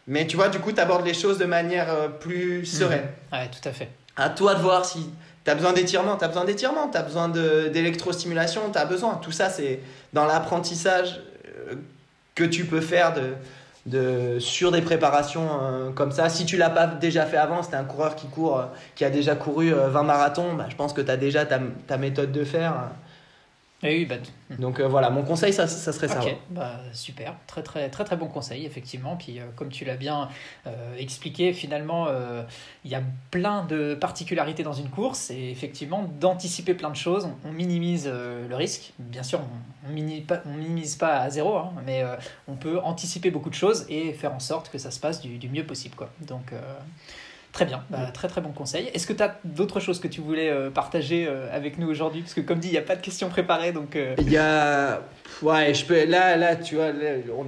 Mais 0.08 0.28
tu 0.28 0.36
vois, 0.36 0.50
du 0.50 0.60
coup, 0.60 0.72
tu 0.72 0.80
abordes 0.80 1.06
les 1.06 1.14
choses 1.14 1.38
de 1.38 1.46
manière 1.46 1.90
euh, 1.90 2.08
plus 2.08 2.60
mhm. 2.60 2.66
sereine. 2.66 3.08
Ouais, 3.32 3.50
tout 3.50 3.68
à 3.68 3.72
fait. 3.72 3.90
À 4.18 4.30
toi 4.30 4.56
de 4.56 4.62
voir 4.62 4.86
si 4.86 5.10
tu 5.46 5.52
as 5.52 5.56
besoin 5.56 5.74
d'étirement, 5.74 6.18
tu 6.18 6.26
as 6.26 6.28
besoin 6.28 6.46
d'étirement, 6.46 6.90
tu 6.90 6.98
as 6.98 7.04
besoin 7.04 7.30
d'électrostimulation, 7.30 8.72
tu 8.72 8.78
as 8.78 8.86
besoin. 8.86 9.16
Tout 9.16 9.32
ça, 9.32 9.50
c'est 9.50 9.80
dans 10.14 10.26
l'apprentissage 10.26 11.22
euh, 11.48 11.76
que 12.36 12.44
tu 12.44 12.66
peux 12.66 12.82
faire 12.82 13.14
de, 13.14 13.34
de, 13.86 14.40
sur 14.40 14.72
des 14.72 14.82
préparations 14.82 15.48
euh, 15.62 15.92
comme 15.92 16.12
ça. 16.12 16.30
Si 16.30 16.46
tu 16.46 16.58
l'as 16.58 16.70
pas 16.70 16.88
déjà 16.88 17.26
fait 17.26 17.38
avant, 17.38 17.64
c'était 17.64 17.78
un 17.78 17.84
coureur 17.84 18.16
qui 18.16 18.28
court, 18.28 18.66
qui 18.96 19.06
a 19.06 19.10
déjà 19.10 19.36
couru 19.36 19.72
20 19.72 20.04
marathons, 20.04 20.54
bah, 20.56 20.66
je 20.70 20.76
pense 20.76 20.94
que 20.94 21.02
tu 21.02 21.12
as 21.12 21.18
déjà 21.18 21.46
ta, 21.46 21.60
ta, 21.88 21.98
méthode 21.98 22.32
de 22.32 22.44
faire. 22.44 22.90
Oui, 23.84 24.06
bah, 24.06 24.16
Donc 24.60 24.80
euh, 24.80 24.88
voilà, 24.88 25.10
mon 25.10 25.24
conseil, 25.24 25.52
ça, 25.54 25.66
ça 25.66 25.92
serait 25.92 26.08
ça. 26.08 26.22
Ok, 26.22 26.36
bah, 26.52 26.80
super, 26.94 27.36
très 27.48 27.64
très 27.64 27.90
très 27.90 28.04
très 28.04 28.16
bon 28.16 28.28
conseil, 28.28 28.66
effectivement. 28.66 29.16
Puis 29.16 29.40
euh, 29.40 29.44
comme 29.56 29.70
tu 29.70 29.86
l'as 29.86 29.96
bien 29.96 30.30
euh, 30.68 30.96
expliqué, 30.98 31.52
finalement, 31.52 32.08
il 32.86 32.92
y 32.92 32.96
a 32.96 33.02
plein 33.32 33.64
de 33.66 33.96
particularités 33.96 34.64
dans 34.64 34.74
une 34.74 34.90
course 34.90 35.32
et 35.32 35.50
effectivement, 35.50 36.04
d'anticiper 36.20 36.74
plein 36.74 36.90
de 36.90 36.96
choses, 36.96 37.28
on, 37.46 37.52
minimise 37.52 38.08
le 38.08 38.56
risque. 38.56 38.94
Bien 39.00 39.24
sûr, 39.24 39.40
on, 39.40 39.90
on, 39.90 39.92
minimise, 39.92 40.26
pas, 40.26 40.42
on 40.46 40.54
minimise 40.54 40.96
pas 40.96 41.20
à 41.20 41.30
zéro, 41.30 41.58
hein, 41.58 41.74
mais 41.86 42.04
on 42.48 42.56
peut 42.56 42.80
anticiper 42.80 43.32
beaucoup 43.32 43.50
de 43.50 43.56
choses 43.56 43.86
et 43.90 44.14
faire 44.14 44.34
en 44.34 44.40
sorte 44.40 44.70
que 44.70 44.78
ça 44.78 44.92
se 44.92 45.00
passe 45.00 45.22
du, 45.22 45.38
du 45.38 45.50
mieux 45.50 45.66
possible. 45.66 45.96
Quoi. 45.96 46.10
Donc 46.22 46.54
Très 47.52 47.66
bien, 47.66 47.84
bah, 47.90 48.10
très 48.14 48.30
très 48.30 48.40
bon 48.40 48.52
conseil. 48.52 48.90
Est-ce 48.94 49.06
que 49.06 49.12
tu 49.12 49.22
as 49.22 49.38
d'autres 49.44 49.82
choses 49.82 50.00
que 50.00 50.08
tu 50.08 50.22
voulais 50.22 50.50
euh, 50.50 50.70
partager 50.70 51.26
euh, 51.28 51.54
avec 51.54 51.78
nous 51.78 51.90
aujourd'hui? 51.90 52.22
Parce 52.22 52.34
que 52.34 52.40
comme 52.40 52.60
dit, 52.60 52.70
il 52.70 52.72
n'y 52.72 52.78
a 52.78 52.84
pas 52.84 52.96
de 52.96 53.02
questions 53.02 53.28
préparées. 53.28 53.74
donc. 53.74 53.98
Euh, 53.98 54.16
il 54.20 54.32
y 54.32 54.38
a... 54.38 55.02
Ouais, 55.42 55.74
je 55.74 55.84
peux... 55.84 56.06
Là, 56.06 56.38
là, 56.38 56.56
tu 56.56 56.76
vois, 56.76 56.92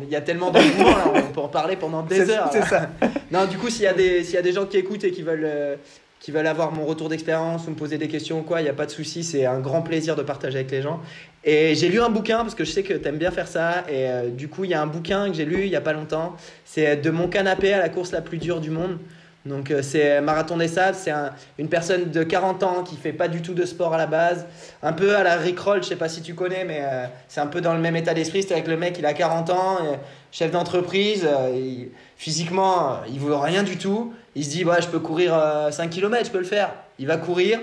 il 0.01 0.09
y 0.09 0.15
a 0.15 0.21
tellement 0.21 0.51
de 0.51 0.57
là, 0.57 1.13
on 1.15 1.31
peut 1.31 1.39
en 1.39 1.47
parler 1.47 1.77
pendant 1.77 2.01
des 2.01 2.29
heures. 2.29 2.49
C'est 2.51 2.63
ça. 2.63 2.89
non, 3.31 3.45
du 3.45 3.57
coup, 3.57 3.69
s'il 3.69 3.83
y, 3.83 3.87
a 3.87 3.93
des, 3.93 4.25
s'il 4.25 4.35
y 4.35 4.37
a 4.37 4.41
des 4.41 4.51
gens 4.51 4.65
qui 4.65 4.75
écoutent 4.75 5.05
et 5.05 5.11
qui 5.11 5.21
veulent, 5.21 5.79
qui 6.19 6.31
veulent 6.31 6.47
avoir 6.47 6.73
mon 6.73 6.85
retour 6.85 7.07
d'expérience 7.07 7.65
ou 7.67 7.69
me 7.69 7.75
poser 7.75 7.97
des 7.97 8.09
questions 8.09 8.39
ou 8.39 8.43
quoi, 8.43 8.59
il 8.59 8.65
n'y 8.65 8.69
a 8.69 8.73
pas 8.73 8.85
de 8.85 8.91
souci. 8.91 9.23
C'est 9.23 9.45
un 9.45 9.59
grand 9.59 9.83
plaisir 9.83 10.17
de 10.17 10.23
partager 10.23 10.57
avec 10.57 10.71
les 10.71 10.81
gens. 10.81 10.99
Et 11.45 11.75
j'ai 11.75 11.87
lu 11.87 12.01
un 12.01 12.09
bouquin, 12.09 12.39
parce 12.39 12.55
que 12.55 12.65
je 12.65 12.71
sais 12.71 12.83
que 12.83 12.93
tu 12.93 13.07
aimes 13.07 13.19
bien 13.19 13.31
faire 13.31 13.47
ça. 13.47 13.85
Et 13.89 14.31
du 14.31 14.49
coup, 14.49 14.65
il 14.65 14.71
y 14.71 14.73
a 14.73 14.81
un 14.81 14.87
bouquin 14.87 15.29
que 15.29 15.35
j'ai 15.35 15.45
lu 15.45 15.63
il 15.63 15.69
n'y 15.69 15.77
a 15.77 15.81
pas 15.81 15.93
longtemps. 15.93 16.35
C'est 16.65 16.97
De 16.97 17.09
mon 17.09 17.29
canapé 17.29 17.71
à 17.71 17.79
la 17.79 17.87
course 17.87 18.11
la 18.11 18.21
plus 18.21 18.37
dure 18.37 18.59
du 18.59 18.69
monde. 18.69 18.97
Donc 19.45 19.71
euh, 19.71 19.81
c'est 19.81 20.21
Marathon 20.21 20.55
des 20.55 20.69
Sables, 20.69 20.97
c'est 20.97 21.11
une 21.57 21.67
personne 21.67 22.11
de 22.11 22.23
40 22.23 22.63
ans 22.63 22.83
qui 22.83 22.95
fait 22.95 23.11
pas 23.11 23.27
du 23.27 23.41
tout 23.41 23.53
de 23.53 23.65
sport 23.65 23.93
à 23.93 23.97
la 23.97 24.05
base, 24.05 24.45
un 24.81 24.93
peu 24.93 25.15
à 25.15 25.23
la 25.23 25.35
Rick 25.35 25.59
Roll, 25.59 25.83
je 25.83 25.89
sais 25.89 25.97
pas 25.97 26.07
si 26.07 26.21
tu 26.21 26.33
connais, 26.33 26.63
mais 26.63 26.79
euh, 26.81 27.05
c'est 27.27 27.41
un 27.41 27.47
peu 27.47 27.59
dans 27.59 27.73
le 27.73 27.81
même 27.81 27.97
état 27.97 28.13
d'esprit. 28.13 28.43
C'est 28.43 28.53
avec 28.53 28.67
le 28.67 28.77
mec, 28.77 28.95
il 28.99 29.05
a 29.05 29.13
40 29.13 29.49
ans, 29.49 29.77
chef 30.31 30.51
d'entreprise, 30.51 31.27
euh, 31.27 31.85
physiquement, 32.15 33.01
il 33.09 33.19
veut 33.19 33.35
rien 33.35 33.63
du 33.63 33.77
tout. 33.77 34.13
Il 34.35 34.45
se 34.45 34.49
dit, 34.49 34.63
ouais, 34.63 34.81
je 34.81 34.87
peux 34.87 34.99
courir 34.99 35.39
5 35.71 35.89
km, 35.89 36.25
je 36.25 36.31
peux 36.31 36.39
le 36.39 36.45
faire. 36.45 36.73
Il 36.97 37.05
va 37.05 37.17
courir. 37.17 37.59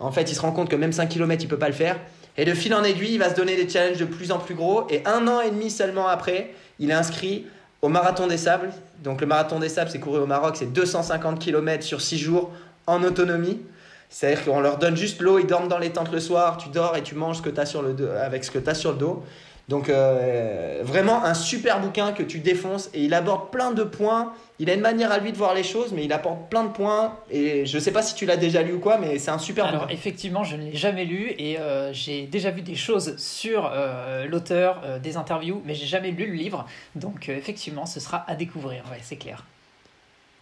En 0.00 0.10
fait, 0.10 0.30
il 0.30 0.34
se 0.34 0.40
rend 0.40 0.50
compte 0.50 0.68
que 0.68 0.76
même 0.76 0.92
5 0.92 1.08
km, 1.08 1.44
il 1.44 1.46
peut 1.46 1.58
pas 1.58 1.68
le 1.68 1.74
faire. 1.74 1.96
Et 2.36 2.44
de 2.44 2.54
fil 2.54 2.74
en 2.74 2.82
aiguille, 2.82 3.14
il 3.14 3.18
va 3.18 3.30
se 3.30 3.34
donner 3.34 3.54
des 3.56 3.68
challenges 3.68 3.98
de 3.98 4.04
plus 4.04 4.32
en 4.32 4.38
plus 4.38 4.54
gros. 4.54 4.86
Et 4.90 5.02
un 5.04 5.28
an 5.28 5.40
et 5.40 5.50
demi 5.50 5.70
seulement 5.70 6.08
après, 6.08 6.54
il 6.78 6.90
est 6.90 6.94
inscrit 6.94 7.46
au 7.82 7.88
Marathon 7.88 8.28
des 8.28 8.38
Sables. 8.38 8.70
Donc 9.02 9.20
le 9.20 9.26
Marathon 9.26 9.58
des 9.58 9.68
Sables, 9.68 9.90
c'est 9.90 9.98
couru 9.98 10.20
au 10.20 10.26
Maroc, 10.26 10.56
c'est 10.56 10.72
250 10.72 11.40
km 11.40 11.84
sur 11.84 12.00
6 12.00 12.16
jours 12.18 12.52
en 12.86 13.02
autonomie. 13.02 13.60
C'est-à-dire 14.08 14.44
qu'on 14.44 14.60
leur 14.60 14.78
donne 14.78 14.96
juste 14.96 15.20
l'eau, 15.20 15.38
ils 15.38 15.46
dorment 15.46 15.68
dans 15.68 15.78
les 15.78 15.90
tentes 15.90 16.12
le 16.12 16.20
soir, 16.20 16.58
tu 16.58 16.68
dors 16.68 16.96
et 16.96 17.02
tu 17.02 17.14
manges 17.14 17.38
ce 17.38 17.42
que 17.42 17.64
sur 17.64 17.82
le 17.82 17.94
avec 18.20 18.44
ce 18.44 18.50
que 18.50 18.58
tu 18.58 18.70
as 18.70 18.74
sur 18.74 18.92
le 18.92 18.98
dos. 18.98 19.24
Donc 19.68 19.88
euh, 19.88 20.80
vraiment 20.82 21.24
un 21.24 21.34
super 21.34 21.80
bouquin 21.80 22.12
que 22.12 22.22
tu 22.22 22.40
défonces 22.40 22.90
et 22.94 23.04
il 23.04 23.14
aborde 23.14 23.50
plein 23.50 23.70
de 23.70 23.84
points. 23.84 24.32
Il 24.58 24.68
a 24.70 24.74
une 24.74 24.80
manière 24.80 25.10
à 25.10 25.18
lui 25.18 25.32
de 25.32 25.36
voir 25.36 25.54
les 25.54 25.62
choses, 25.62 25.92
mais 25.92 26.04
il 26.04 26.12
apporte 26.12 26.48
plein 26.50 26.64
de 26.64 26.70
points. 26.70 27.16
Et 27.30 27.64
je 27.64 27.78
sais 27.78 27.90
pas 27.92 28.02
si 28.02 28.14
tu 28.14 28.26
l'as 28.26 28.36
déjà 28.36 28.62
lu 28.62 28.74
ou 28.74 28.78
quoi, 28.80 28.98
mais 28.98 29.18
c'est 29.18 29.30
un 29.30 29.38
super 29.38 29.66
Alors 29.66 29.82
bouquin. 29.82 29.94
effectivement, 29.94 30.44
je 30.44 30.56
ne 30.56 30.64
l'ai 30.64 30.76
jamais 30.76 31.04
lu 31.04 31.32
et 31.38 31.58
euh, 31.58 31.92
j'ai 31.92 32.26
déjà 32.26 32.50
vu 32.50 32.62
des 32.62 32.74
choses 32.74 33.16
sur 33.16 33.70
euh, 33.72 34.26
l'auteur, 34.26 34.82
des 35.02 35.16
interviews, 35.16 35.62
mais 35.64 35.74
j'ai 35.74 35.86
jamais 35.86 36.10
lu 36.10 36.26
le 36.26 36.34
livre. 36.34 36.66
Donc 36.94 37.28
effectivement, 37.28 37.86
ce 37.86 37.98
sera 38.00 38.24
à 38.28 38.34
découvrir, 38.34 38.84
ouais, 38.90 38.98
c'est 39.02 39.16
clair. 39.16 39.44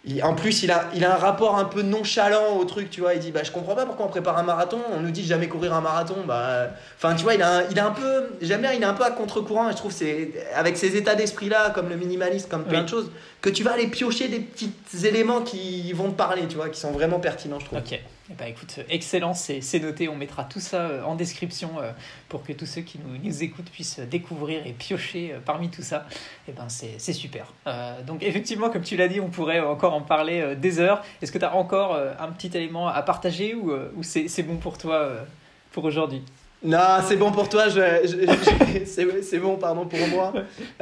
Il- 0.06 0.22
en 0.24 0.34
plus, 0.34 0.62
il 0.62 0.70
a, 0.70 0.86
il 0.94 1.04
a 1.04 1.14
un 1.14 1.18
rapport 1.18 1.56
un 1.58 1.66
peu 1.66 1.82
nonchalant 1.82 2.56
au 2.56 2.64
truc, 2.64 2.88
tu 2.88 3.00
vois. 3.02 3.12
Il 3.14 3.20
dit 3.20 3.32
bah, 3.32 3.42
Je 3.44 3.50
comprends 3.50 3.74
pas 3.74 3.84
pourquoi 3.84 4.06
on 4.06 4.08
prépare 4.08 4.38
un 4.38 4.42
marathon. 4.42 4.78
On 4.94 5.00
nous 5.00 5.10
dit 5.10 5.24
jamais 5.26 5.46
courir 5.46 5.74
un 5.74 5.82
marathon. 5.82 6.16
Bah, 6.26 6.68
Enfin, 6.96 7.14
tu 7.14 7.22
vois, 7.22 7.34
il 7.34 7.42
a, 7.42 7.58
un, 7.58 7.62
il 7.70 7.78
a 7.78 7.86
un 7.86 7.90
peu. 7.90 8.30
J'aime 8.40 8.62
bien, 8.62 8.72
il 8.72 8.80
est 8.82 8.86
un 8.86 8.94
peu 8.94 9.04
à 9.04 9.10
contre-courant. 9.10 9.68
Et 9.68 9.72
je 9.72 9.76
trouve 9.76 9.92
c'est 9.92 10.32
avec 10.54 10.78
ces 10.78 10.96
états 10.96 11.14
d'esprit-là, 11.16 11.70
comme 11.70 11.90
le 11.90 11.96
minimaliste, 11.96 12.48
comme 12.48 12.64
plein 12.64 12.78
Oui. 12.78 12.84
de 12.84 12.90
choses, 12.90 13.10
que 13.42 13.50
tu 13.50 13.62
vas 13.62 13.72
aller 13.72 13.88
piocher 13.88 14.28
des 14.28 14.40
petits 14.40 14.72
éléments 15.04 15.42
qui 15.42 15.92
vont 15.92 16.10
te 16.10 16.16
parler, 16.16 16.46
tu 16.48 16.56
vois, 16.56 16.70
qui 16.70 16.80
sont 16.80 16.92
vraiment 16.92 17.20
pertinents, 17.20 17.58
je 17.60 17.66
trouve. 17.66 17.78
Ok. 17.80 18.00
Eh 18.30 18.34
ben, 18.34 18.46
écoute, 18.46 18.78
excellent, 18.88 19.34
c'est 19.34 19.80
noté. 19.80 20.08
On 20.08 20.14
mettra 20.14 20.44
tout 20.44 20.60
ça 20.60 20.82
euh, 20.82 21.02
en 21.02 21.16
description 21.16 21.80
euh, 21.80 21.90
pour 22.28 22.44
que 22.44 22.52
tous 22.52 22.66
ceux 22.66 22.82
qui 22.82 23.00
nous, 23.04 23.42
écoutent 23.42 23.70
puissent 23.70 23.98
découvrir 23.98 24.64
et 24.66 24.72
piocher 24.72 25.32
euh, 25.32 25.40
parmi 25.44 25.68
tout 25.68 25.82
ça. 25.82 26.06
Et 26.46 26.52
ben, 26.52 26.68
c'est 26.68 27.12
super. 27.12 27.52
Euh, 27.66 28.00
donc, 28.02 28.22
effectivement, 28.22 28.70
comme 28.70 28.82
tu 28.82 28.96
l'as 28.96 29.08
dit, 29.08 29.20
on 29.20 29.30
pourrait 29.30 29.58
encore 29.58 29.94
en 29.94 30.02
parler 30.02 30.40
euh, 30.40 30.54
des 30.54 30.78
heures. 30.78 31.02
Est-ce 31.20 31.32
que 31.32 31.38
tu 31.38 31.44
as 31.44 31.56
encore 31.56 31.94
euh, 31.94 32.12
un 32.20 32.30
petit 32.30 32.56
élément 32.56 32.86
à 32.86 33.02
partager 33.02 33.54
ou, 33.54 33.72
euh, 33.72 33.90
c'est 34.02 34.44
bon 34.44 34.58
pour 34.58 34.78
toi 34.78 34.94
euh, 34.94 35.24
pour 35.72 35.84
aujourd'hui? 35.84 36.22
Non, 36.62 36.78
c'est 37.08 37.16
bon 37.16 37.32
pour 37.32 37.48
toi, 37.48 37.68
je, 37.70 37.80
c'est 39.22 39.38
bon, 39.38 39.56
pardon 39.56 39.86
pour 39.86 39.98
moi. 40.08 40.32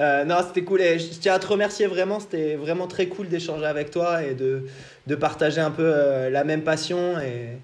Euh, 0.01 0.25
non, 0.25 0.37
c'était 0.47 0.65
cool 0.65 0.81
et 0.81 0.99
je, 0.99 1.07
tiens 1.21 1.35
à 1.35 1.39
te 1.39 1.47
remercier 1.47 1.87
vraiment, 1.87 2.19
c'était 2.19 2.57
vraiment 2.57 2.89
très 2.89 3.07
cool 3.07 3.29
d'échanger 3.29 3.65
avec 3.65 3.91
toi 3.93 4.25
et 4.25 4.35
de, 4.35 4.65
de 5.07 5.15
partager 5.15 5.61
un 5.61 5.71
peu 5.71 5.85
euh, 5.85 6.31
la 6.31 6.43
même 6.43 6.63
passion. 6.63 7.21
Et, 7.21 7.59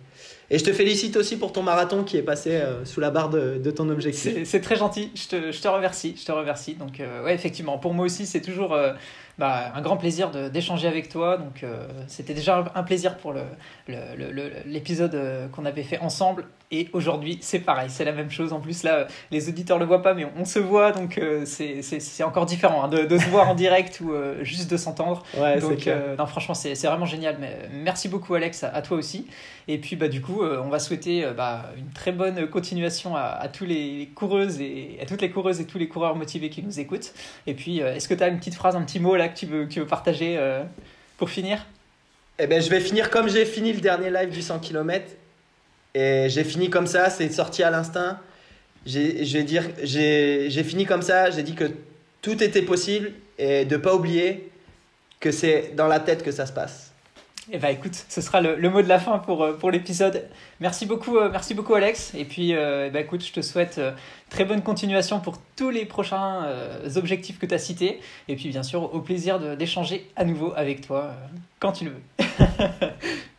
et 0.49 0.59
je 0.61 0.65
te 0.65 0.73
félicite 0.73 1.17
aussi 1.17 1.37
pour 1.37 1.53
ton 1.53 1.63
marathon 1.65 2.05
qui 2.05 2.17
est 2.17 2.23
passé 2.23 2.53
euh, 2.53 2.85
sous 2.85 3.01
la 3.01 3.11
barre 3.11 3.31
de, 3.31 3.59
de 3.59 3.71
ton 3.73 3.89
objectif. 3.91 4.45
C'est 4.45 4.61
très 4.61 4.77
gentil, 4.77 5.11
je 5.17 5.27
te, 5.29 5.51
je 5.53 5.61
te 5.61 5.67
remercie, 5.67 6.15
je 6.17 6.25
te 6.25 6.31
remercie. 6.31 6.75
Donc 6.75 7.01
ouais, 7.25 7.35
effectivement, 7.35 7.79
pour 7.79 7.95
moi 7.95 8.05
aussi, 8.07 8.27
c'est 8.27 8.43
toujours 8.43 8.77
bah, 9.39 9.73
un 9.75 9.81
grand 9.83 9.97
plaisir 9.97 10.31
d'échanger 10.53 10.87
avec 10.87 11.09
toi. 11.09 11.37
Donc 11.39 11.65
c'était 12.07 12.35
déjà 12.35 12.65
un 12.77 12.83
plaisir 12.85 13.17
pour 13.17 13.33
le- 13.33 13.41
le- 13.89 14.15
le- 14.17 14.31
le- 14.31 14.51
l'épisode 14.67 15.19
qu'on 15.51 15.65
avait 15.65 15.83
fait 15.83 15.99
ensemble. 15.99 16.45
Et 16.77 16.89
aujourd'hui, 16.93 17.39
c'est 17.41 17.61
pareil, 17.61 17.89
c'est 17.89 18.05
la 18.05 18.11
même 18.11 18.33
chose. 18.33 18.53
En 18.53 18.59
plus, 18.59 18.83
là, 18.83 18.95
euh, 18.97 19.05
les 19.31 19.49
auditeurs 19.49 19.79
le 19.79 19.85
voient 19.85 20.03
pas, 20.03 20.13
mais 20.13 20.25
on, 20.25 20.41
on 20.41 20.45
se 20.45 20.59
voit, 20.59 20.91
donc 20.91 21.19
euh, 21.19 21.45
c'est- 21.45 22.23
encore 22.25 22.47
différent 22.47 22.83
hein, 22.83 22.89
de, 22.89 23.05
de 23.05 23.17
se 23.17 23.29
voir 23.29 23.49
en 23.49 23.55
direct 23.55 24.01
ou 24.01 24.13
euh, 24.13 24.43
juste 24.43 24.69
de 24.69 24.77
s'entendre. 24.77 25.23
Ouais, 25.39 25.61
Donc, 25.61 25.87
euh, 25.87 26.17
non, 26.17 26.27
franchement, 26.27 26.55
c'est 26.55 26.75
vraiment 26.85 27.07
génial. 27.07 27.37
Mais, 27.39 27.57
merci 27.73 28.09
beaucoup, 28.09 28.35
Alex, 28.35 28.65
à, 28.65 28.71
à 28.71 28.83
toi 28.83 28.97
aussi. 28.97 29.29
Et 29.69 29.79
puis, 29.79 29.95
bah, 29.95 30.09
du 30.09 30.21
coup, 30.21 30.43
euh, 30.43 30.61
on 30.65 30.69
va 30.69 30.81
souhaiter 30.81 31.25
euh, 31.25 31.33
bah, 31.33 31.71
une 31.79 31.91
très 31.93 32.11
bonne 32.11 32.49
continuation 32.49 33.15
à, 33.15 33.21
à 33.23 33.47
tous 33.49 33.65
les 33.65 34.11
coureuses 34.17 34.61
et 34.61 34.99
à 35.01 35.07
toutes 35.07 35.23
les 35.23 35.31
coureuses 35.31 35.61
et 35.61 35.67
tous 35.67 35.79
les 35.79 35.87
coureurs 35.87 36.17
motivés 36.17 36.51
qui 36.51 36.63
nous 36.63 36.81
écoutent. 36.81 37.13
Et 37.47 37.55
puis, 37.55 37.83
euh, 37.83 37.95
est-ce 37.95 38.09
que 38.09 38.15
tu 38.15 38.23
as 38.25 38.29
une 38.29 38.39
petite 38.39 38.55
phrase, 38.57 38.75
un 38.75 38.83
petit 38.83 38.99
mot 38.99 39.15
là 39.15 39.29
que 39.29 39.39
tu 39.39 39.47
veux, 39.47 39.67
que 39.67 39.73
tu 39.73 39.79
veux 39.81 39.87
partager 39.87 40.35
euh, 40.39 40.65
pour 41.19 41.31
finir? 41.31 41.65
Eh 42.41 42.49
ben, 42.49 42.61
je 42.61 42.69
vais 42.69 42.81
finir 42.81 43.11
comme 43.11 43.29
j'ai 43.29 43.45
fini 43.45 43.73
le 43.73 43.81
dernier 43.81 44.11
live 44.11 44.31
du 44.31 44.43
100 44.43 44.59
km. 44.59 45.05
Et 45.95 46.27
j'ai 46.29 46.45
fini 46.45 46.71
comme 46.71 46.87
ça, 46.87 47.11
c'est 47.11 47.31
sorti 47.31 47.63
à 47.63 47.71
l'instinct. 47.71 48.19
J'ai- 48.87 49.25
fini 50.65 50.85
comme 50.87 51.03
ça, 51.03 51.31
j'ai 51.31 51.43
dit 51.43 51.55
que 51.55 51.71
tout 52.23 52.43
était 52.43 52.63
possible 52.63 53.13
et 53.39 53.65
de 53.65 53.77
pas 53.77 53.95
oublier 53.95 54.51
que 55.21 55.31
c'est 55.31 55.73
dans 55.77 55.87
la 55.87 56.01
tête 56.01 56.23
que 56.23 56.33
ça 56.33 56.47
se 56.47 56.53
passe. 56.53 56.93
Eh 57.53 57.59
bah 57.59 57.71
écoute, 57.71 57.95
ce 58.09 58.23
sera 58.23 58.41
le, 58.41 58.57
le 58.57 58.71
mot 58.71 58.81
de 58.81 58.89
la 58.89 58.99
fin 58.99 59.19
pour, 59.19 59.45
euh, 59.45 59.53
pour 59.53 59.71
l'épisode. 59.71 60.25
Merci 60.61 60.87
beaucoup, 60.87 61.19
euh, 61.19 61.29
merci 61.31 61.53
beaucoup 61.53 61.75
Alex. 61.75 62.13
Et 62.15 62.25
puis 62.25 62.55
euh, 62.55 62.87
eh 62.87 62.91
bah 62.91 63.01
écoute, 63.01 63.23
je 63.23 63.33
te 63.33 63.43
souhaite 63.43 63.77
euh, 63.77 63.93
très 64.31 64.47
bonne 64.47 64.63
continuation 64.63 65.21
pour 65.21 65.37
tous 65.55 65.69
les 65.69 65.85
prochains 65.85 66.47
objectifs 66.97 67.39
que 67.39 67.45
tu 67.45 67.55
as 67.55 67.59
cités. 67.59 68.01
Et 68.29 68.37
puis 68.37 68.49
bien 68.49 68.63
sûr, 68.63 68.95
au 68.95 69.01
plaisir 69.01 69.57
d'échanger 69.57 70.11
à 70.17 70.25
nouveau 70.25 70.55
avec 70.57 70.81
toi 70.87 71.13
quand 71.61 71.73
tu 71.73 71.85
le 71.85 71.91
veux. 71.91 72.27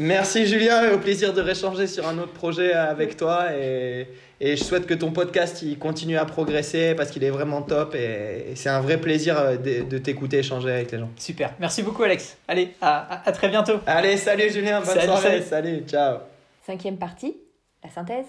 Merci 0.00 0.46
Julien 0.46 0.92
au 0.92 0.98
plaisir 0.98 1.32
de 1.32 1.40
réchanger 1.40 1.88
sur 1.88 2.06
un 2.06 2.16
autre 2.18 2.32
projet 2.32 2.72
avec 2.72 3.16
toi 3.16 3.52
et, 3.52 4.06
et 4.40 4.56
je 4.56 4.62
souhaite 4.62 4.86
que 4.86 4.94
ton 4.94 5.10
podcast 5.10 5.60
il 5.62 5.76
continue 5.76 6.16
à 6.16 6.24
progresser 6.24 6.94
parce 6.94 7.10
qu'il 7.10 7.24
est 7.24 7.30
vraiment 7.30 7.62
top 7.62 7.96
et, 7.96 8.52
et 8.52 8.54
c'est 8.54 8.68
un 8.68 8.80
vrai 8.80 8.98
plaisir 9.00 9.36
euh, 9.36 9.56
de, 9.56 9.82
de 9.82 9.98
t'écouter 9.98 10.38
échanger 10.38 10.70
avec 10.70 10.92
les 10.92 10.98
gens. 11.00 11.10
Super, 11.16 11.52
merci 11.58 11.82
beaucoup 11.82 12.04
Alex. 12.04 12.36
Allez, 12.46 12.74
à, 12.80 12.98
à- 13.22 13.28
à 13.28 13.32
très 13.32 13.48
bientôt. 13.48 13.80
Allez, 13.86 14.16
salut 14.16 14.48
Julien, 14.52 14.78
bonne 14.78 14.88
Salut, 14.88 15.06
soirée, 15.06 15.22
salut. 15.42 15.42
salut, 15.42 15.84
ciao. 15.88 16.18
Cinquième 16.64 16.96
partie, 16.96 17.36
la 17.82 17.90
synthèse. 17.90 18.26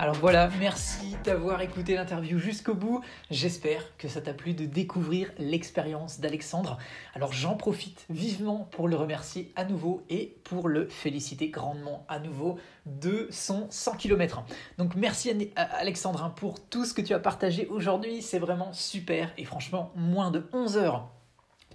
Alors 0.00 0.14
voilà, 0.14 0.48
merci 0.60 1.16
d'avoir 1.24 1.60
écouté 1.60 1.96
l'interview 1.96 2.38
jusqu'au 2.38 2.74
bout. 2.74 3.02
J'espère 3.32 3.82
que 3.96 4.06
ça 4.06 4.20
t'a 4.20 4.32
plu 4.32 4.54
de 4.54 4.64
découvrir 4.64 5.32
l'expérience 5.38 6.20
d'Alexandre. 6.20 6.78
Alors 7.16 7.32
j'en 7.32 7.56
profite 7.56 8.06
vivement 8.08 8.68
pour 8.70 8.86
le 8.86 8.94
remercier 8.94 9.52
à 9.56 9.64
nouveau 9.64 10.04
et 10.08 10.36
pour 10.44 10.68
le 10.68 10.88
féliciter 10.88 11.48
grandement 11.48 12.06
à 12.08 12.20
nouveau 12.20 12.60
de 12.86 13.26
son 13.32 13.66
100 13.70 13.96
km. 13.96 14.44
Donc 14.78 14.94
merci 14.94 15.32
Alexandre 15.56 16.22
hein, 16.22 16.30
pour 16.30 16.64
tout 16.64 16.84
ce 16.84 16.94
que 16.94 17.02
tu 17.02 17.12
as 17.12 17.18
partagé 17.18 17.66
aujourd'hui. 17.66 18.22
C'est 18.22 18.38
vraiment 18.38 18.72
super 18.72 19.32
et 19.36 19.44
franchement, 19.44 19.90
moins 19.96 20.30
de 20.30 20.46
11 20.52 20.76
heures 20.76 21.08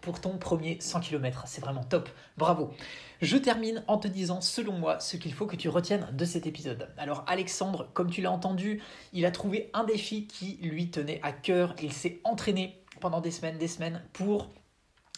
pour 0.03 0.19
ton 0.19 0.37
premier 0.37 0.77
100 0.79 0.99
km. 0.99 1.45
C'est 1.47 1.61
vraiment 1.61 1.83
top. 1.83 2.09
Bravo. 2.37 2.71
Je 3.21 3.37
termine 3.37 3.83
en 3.87 3.97
te 3.97 4.07
disant, 4.07 4.41
selon 4.41 4.73
moi, 4.73 4.99
ce 4.99 5.17
qu'il 5.17 5.33
faut 5.33 5.47
que 5.47 5.55
tu 5.55 5.69
retiennes 5.69 6.07
de 6.11 6.25
cet 6.25 6.45
épisode. 6.45 6.89
Alors 6.97 7.23
Alexandre, 7.25 7.89
comme 7.93 8.11
tu 8.11 8.21
l'as 8.21 8.31
entendu, 8.31 8.81
il 9.13 9.25
a 9.25 9.31
trouvé 9.31 9.69
un 9.73 9.85
défi 9.85 10.27
qui 10.27 10.59
lui 10.61 10.91
tenait 10.91 11.21
à 11.23 11.31
cœur. 11.31 11.73
Il 11.81 11.93
s'est 11.93 12.19
entraîné 12.25 12.83
pendant 12.99 13.21
des 13.21 13.31
semaines, 13.31 13.57
des 13.57 13.69
semaines 13.69 14.03
pour 14.11 14.49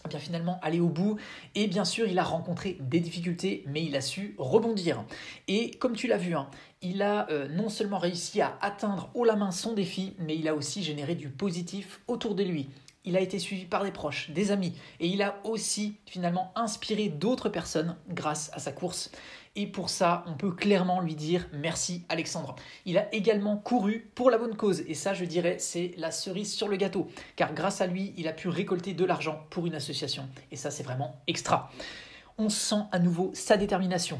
eh 0.06 0.08
bien 0.08 0.20
finalement 0.20 0.60
aller 0.62 0.80
au 0.80 0.90
bout. 0.90 1.18
Et 1.56 1.66
bien 1.66 1.84
sûr, 1.84 2.08
il 2.08 2.20
a 2.20 2.24
rencontré 2.24 2.78
des 2.80 3.00
difficultés, 3.00 3.64
mais 3.68 3.84
il 3.84 3.96
a 3.96 4.02
su 4.02 4.36
rebondir. 4.38 5.04
Et 5.48 5.72
comme 5.72 5.96
tu 5.96 6.06
l'as 6.08 6.18
vu, 6.18 6.36
hein, 6.36 6.48
il 6.84 7.02
a 7.02 7.28
euh, 7.32 7.48
non 7.48 7.70
seulement 7.70 7.98
réussi 7.98 8.40
à 8.40 8.56
atteindre 8.62 9.10
haut 9.16 9.26
la 9.26 9.36
main 9.36 9.50
son 9.50 9.74
défi, 9.74 10.14
mais 10.20 10.36
il 10.36 10.48
a 10.48 10.54
aussi 10.54 10.84
généré 10.84 11.16
du 11.16 11.30
positif 11.30 12.02
autour 12.08 12.36
de 12.36 12.44
lui. 12.44 12.70
Il 13.06 13.16
a 13.16 13.22
été 13.22 13.40
suivi 13.40 13.66
par 13.66 13.84
des 13.84 13.92
proches, 13.92 14.32
des 14.32 14.52
amis, 14.52 14.74
et 15.00 15.08
il 15.08 15.22
a 15.22 15.40
aussi 15.44 15.98
finalement 16.06 16.52
inspiré 16.56 17.08
d'autres 17.08 17.50
personnes 17.50 17.96
grâce 18.10 18.50
à 18.54 18.60
sa 18.60 18.72
course. 18.72 19.12
Et 19.56 19.68
pour 19.68 19.90
ça, 19.90 20.26
on 20.28 20.34
peut 20.34 20.52
clairement 20.52 21.00
lui 21.00 21.16
dire 21.16 21.48
merci 21.54 22.04
Alexandre. 22.10 22.56
Il 22.86 22.98
a 22.98 23.14
également 23.14 23.56
couru 23.56 24.12
pour 24.16 24.30
la 24.30 24.38
bonne 24.38 24.56
cause, 24.56 24.82
et 24.82 24.96
ça 24.96 25.14
je 25.14 25.24
dirais 25.24 25.58
c'est 25.60 25.94
la 25.98 26.12
cerise 26.12 26.54
sur 26.54 26.68
le 26.68 26.76
gâteau, 26.76 27.08
car 27.36 27.54
grâce 27.54 27.80
à 27.80 27.88
lui, 27.88 28.14
il 28.18 28.28
a 28.28 28.34
pu 28.34 28.50
récolter 28.50 28.94
de 28.94 29.06
l'argent 29.06 29.46
pour 29.52 29.66
une 29.66 29.76
association, 29.76 30.28
et 30.52 30.56
ça 30.56 30.72
c'est 30.72 30.84
vraiment 30.84 31.22
extra. 31.28 31.72
On 32.38 32.50
sent 32.50 32.84
à 32.92 33.00
nouveau 33.00 33.32
sa 33.34 33.56
détermination, 33.56 34.20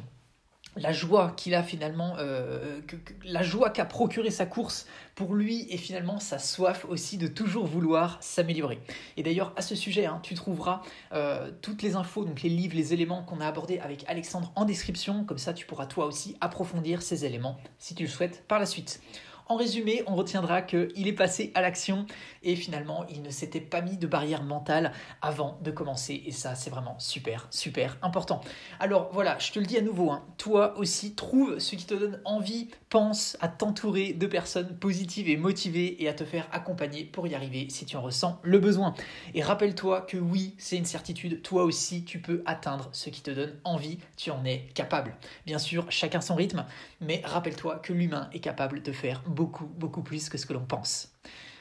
euh, 2.20 2.82
la 3.24 3.44
joie 3.44 3.70
qu'a 3.70 3.86
procuré 3.86 4.30
sa 4.30 4.46
course 4.46 4.88
pour 5.16 5.34
lui 5.34 5.66
et 5.70 5.78
finalement 5.78 6.20
sa 6.20 6.38
soif 6.40 6.86
aussi 6.90 7.18
de 7.18 7.28
toujours 7.28 7.66
vouloir 7.66 8.18
s'améliorer. 8.22 8.80
Et 9.16 9.24
d'ailleurs 9.24 9.54
à 9.56 9.62
ce 9.62 9.76
sujet, 9.76 10.06
hein, 10.06 10.20
tu 10.22 10.34
trouveras 10.34 10.82
euh, 11.14 11.52
toutes 11.62 11.82
les 11.82 11.96
infos, 11.96 12.26
donc 12.26 12.42
les 12.42 12.50
livres, 12.50 12.76
les 12.76 12.94
éléments 12.94 13.24
qu'on 13.24 13.40
a 13.40 13.48
abordés 13.48 13.80
avec 13.80 14.04
Alexandre 14.08 14.52
en 14.56 14.66
description, 14.66 15.24
comme 15.24 15.38
ça 15.38 15.54
tu 15.54 15.66
pourras 15.66 15.86
toi 15.86 16.06
aussi 16.06 16.36
approfondir 16.42 17.02
ces 17.02 17.26
éléments 17.26 17.58
si 17.78 17.96
tu 17.96 18.04
le 18.04 18.10
souhaites 18.10 18.44
par 18.48 18.60
la 18.60 18.66
suite. 18.66 19.02
En 19.48 19.58
résumé, 19.58 20.02
on 20.08 20.16
retiendra 20.16 20.64
qu'il 20.64 21.08
est 21.08 21.14
passé 21.14 21.52
à 21.54 21.62
l'action 21.62 22.08
et 22.42 22.56
finalement 22.56 23.06
il 23.10 23.22
ne 23.22 23.30
s'était 23.30 23.62
pas 23.62 23.82
mis 23.82 23.96
de 23.96 24.08
barrière 24.08 24.42
mentale 24.42 24.92
avant 25.22 25.60
de 25.62 25.70
commencer 25.70 26.24
et 26.26 26.32
ça 26.32 26.56
c'est 26.56 26.72
vraiment 26.72 26.98
super 26.98 27.48
super 27.52 27.96
important. 28.02 28.42
Alors 28.80 29.12
voilà, 29.14 29.38
je 29.38 29.52
te 29.52 29.60
le 29.60 29.68
dis 29.68 29.78
à 29.78 29.82
nouveau, 29.82 30.10
hein, 30.10 30.24
toi 30.38 30.76
aussi 30.80 31.14
trouve 31.14 31.60
ce 31.60 31.76
qui 31.76 31.86
te 31.86 31.94
donne 31.94 32.20
envie, 32.26 32.70
pense 32.90 33.38
à 33.40 33.48
t'entourer 33.48 34.14
de 34.14 34.26
personnes 34.26 34.78
positives 34.78 35.30
et 35.30 35.38
motivées 35.38 36.02
et 36.02 36.10
à 36.10 36.16
te 36.16 36.24
faire 36.24 36.48
accompagner 36.52 37.04
pour 37.04 37.28
y 37.28 37.36
arriver 37.36 37.68
si 37.70 37.86
tu 37.86 37.98
en 37.98 38.02
ressens 38.02 38.40
le 38.42 38.58
besoin. 38.58 38.96
Et 39.36 39.44
rappelle-toi 39.44 40.02
que 40.02 40.18
oui, 40.18 40.56
c'est 40.58 40.78
une 40.78 40.86
certitude, 40.86 41.44
toi 41.44 41.66
aussi 41.66 42.04
tu 42.04 42.20
peux 42.20 42.42
atteindre 42.48 42.90
ce 42.94 43.12
qui 43.12 43.22
te 43.22 43.30
donne 43.30 43.54
envie, 43.64 44.00
tu 44.18 44.32
en 44.32 44.44
es 44.44 44.66
capable. 44.74 45.16
Bien 45.46 45.60
sûr, 45.60 45.86
chacun 45.90 46.22
son 46.22 46.34
rythme, 46.34 46.66
mais 47.00 47.22
rappelle-toi 47.24 47.78
que 47.78 47.94
l'humain 47.94 48.28
est 48.34 48.40
capable 48.40 48.82
de 48.82 48.92
faire 48.92 49.22
beaucoup 49.36 50.02
plus 50.02 50.30
que 50.30 50.38
ce 50.38 50.46
que 50.46 50.54
l'on 50.54 50.66
pense. 50.66 51.16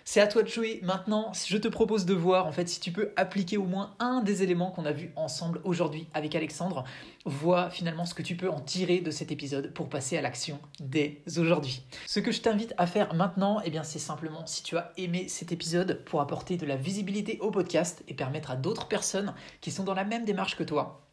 C'est 0.07 0.21
à 0.21 0.27
toi 0.27 0.43
de 0.43 0.49
jouer 0.49 0.81
maintenant. 0.83 1.33
Je 1.33 1.57
te 1.57 1.67
propose 1.67 2.05
de 2.05 2.13
voir 2.13 2.47
en 2.47 2.53
fait 2.53 2.69
si 2.69 2.79
tu 2.79 2.93
peux 2.93 3.13
appliquer 3.17 3.57
au 3.57 3.65
moins 3.65 3.95
un 4.01 4.21
des 4.21 4.43
éléments 4.43 4.71
qu'on 4.71 4.85
a 4.85 4.93
vu 4.93 5.11
ensemble 5.17 5.63
aujourd'hui 5.65 6.07
avec 6.13 6.35
Alexandre. 6.35 6.85
Vois 7.25 7.71
finalement 7.71 8.05
ce 8.05 8.13
que 8.13 8.23
tu 8.23 8.37
peux 8.37 8.51
en 8.51 8.61
tirer 8.61 9.01
de 9.01 9.11
cet 9.11 9.33
épisode 9.33 9.73
pour 9.73 9.89
passer 9.89 10.19
à 10.19 10.21
l'action 10.21 10.61
dès 10.79 11.23
aujourd'hui. 11.39 11.83
Ce 12.07 12.21
que 12.21 12.33
je 12.33 12.43
t'invite 12.43 12.75
à 12.77 12.87
faire 12.87 13.15
maintenant, 13.15 13.63
eh 13.65 13.71
bien 13.71 13.83
c'est 13.83 13.99
simplement 13.99 14.45
si 14.45 14.63
tu 14.63 14.77
as 14.77 14.93
aimé 14.99 15.27
cet 15.29 15.53
épisode 15.53 16.05
pour 16.05 16.21
apporter 16.21 16.59
de 16.59 16.67
la 16.67 16.77
visibilité 16.77 17.39
au 17.41 17.51
podcast 17.51 18.05
et 18.07 18.13
permettre 18.13 18.51
à 18.51 18.57
d'autres 18.57 18.89
personnes 18.89 19.33
qui 19.63 19.71
sont 19.71 19.85
dans 19.85 19.95
la 19.95 20.05
même 20.05 20.27
démarche 20.27 20.57
que 20.57 20.65
toi 20.65 21.04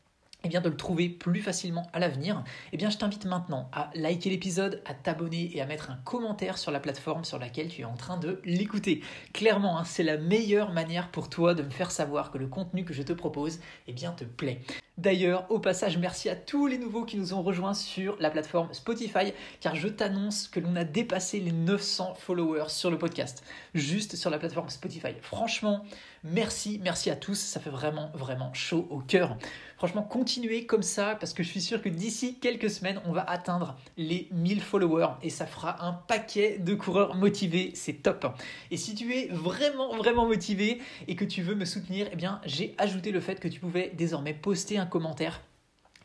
eh 0.44 0.50
bien 0.50 0.62
de 0.62 0.70
le 0.70 0.78
trouver 0.78 1.10
plus 1.10 1.42
facilement 1.42 1.88
à 1.94 2.00
l'avenir, 2.00 2.44
eh 2.74 2.78
bien 2.78 2.90
je 2.90 2.98
t'invite 2.98 3.26
maintenant 3.26 3.70
à 3.72 3.90
liker 3.96 4.30
l'épisode, 4.30 4.82
à 4.86 4.94
t'abonner 4.94 5.52
et 5.56 5.62
à 5.62 5.66
mettre 5.66 5.92
un 5.92 6.00
commentaire 6.04 6.58
sur 6.58 6.72
la 6.72 6.80
plateforme 6.80 7.24
sur 7.24 7.40
laquelle 7.40 7.68
tu 7.68 7.82
es 7.82 7.86
en 7.86 7.96
train 7.96 8.18
de 8.18 8.42
l'écouter. 8.44 9.02
Clairement, 9.34 9.78
hein, 9.78 9.84
c'est 9.86 10.04
la 10.04 10.18
meilleure 10.18 10.72
manière 10.72 11.10
pour 11.10 11.30
toi 11.30 11.54
de 11.54 11.64
me 11.64 11.70
faire 11.70 11.92
savoir 11.92 12.32
que 12.32 12.38
le 12.38 12.48
contenu 12.48 12.86
que 12.86 12.94
je 12.94 13.04
te 13.04 13.14
propose 13.14 13.60
eh 13.88 13.94
bien, 13.94 14.12
te 14.12 14.24
plaît. 14.24 14.62
D'ailleurs, 14.98 15.50
au 15.50 15.58
passage, 15.58 15.98
merci 15.98 16.30
à 16.30 16.36
tous 16.36 16.68
les 16.68 16.78
nouveaux 16.78 17.06
qui 17.06 17.18
nous 17.18 17.34
ont 17.34 17.42
rejoints 17.42 17.74
sur 17.74 18.18
la 18.20 18.30
plateforme 18.30 18.72
Spotify, 18.74 19.34
car 19.60 19.74
je 19.76 19.88
t'annonce 19.88 20.48
que 20.48 20.60
l'on 20.60 20.76
a 20.76 20.84
dépassé 20.84 21.40
les 21.40 21.52
900 21.52 22.14
followers 22.16 22.70
sur 22.70 22.92
le 22.92 22.98
podcast, 22.98 23.44
juste 23.74 24.16
sur 24.16 24.30
la 24.30 24.38
plateforme 24.38 24.70
Spotify. 24.70 25.14
Franchement, 25.22 25.86
merci, 26.24 26.80
merci 26.84 27.10
à 27.10 27.16
tous, 27.16 27.40
ça 27.40 27.60
fait 27.60 27.70
vraiment, 27.70 28.12
vraiment 28.14 28.54
chaud 28.54 28.86
au 28.92 29.00
cœur. 29.00 29.38
Franchement, 29.82 30.04
continuez 30.04 30.68
comme 30.68 30.84
ça, 30.84 31.16
parce 31.20 31.34
que 31.34 31.42
je 31.42 31.50
suis 31.50 31.60
sûr 31.60 31.82
que 31.82 31.90
d'ici 31.90 32.36
quelques 32.36 32.70
semaines, 32.70 33.02
on 33.04 33.14
va 33.14 33.28
atteindre 33.28 33.76
les 33.98 34.28
1000 34.30 34.62
followers, 34.62 35.16
et 35.24 35.32
ça 35.32 35.48
fera 35.48 35.84
un 35.84 35.94
paquet 35.94 36.60
de 36.60 36.76
coureurs 36.76 37.16
motivés, 37.16 37.72
c'est 37.74 38.04
top. 38.04 38.28
Et 38.70 38.78
si 38.78 38.94
tu 38.94 39.12
es 39.12 39.30
vraiment, 39.32 39.98
vraiment 39.98 40.28
motivé, 40.28 40.80
et 41.08 41.16
que 41.16 41.26
tu 41.26 41.42
veux 41.42 41.56
me 41.56 41.66
soutenir, 41.66 42.08
eh 42.12 42.16
bien, 42.16 42.42
j'ai 42.46 42.76
ajouté 42.78 43.10
le 43.10 43.22
fait 43.22 43.40
que 43.40 43.48
tu 43.48 43.60
pouvais 43.60 43.92
désormais 43.98 44.36
poster 44.36 44.78
un 44.78 44.86
commentaire 44.86 45.42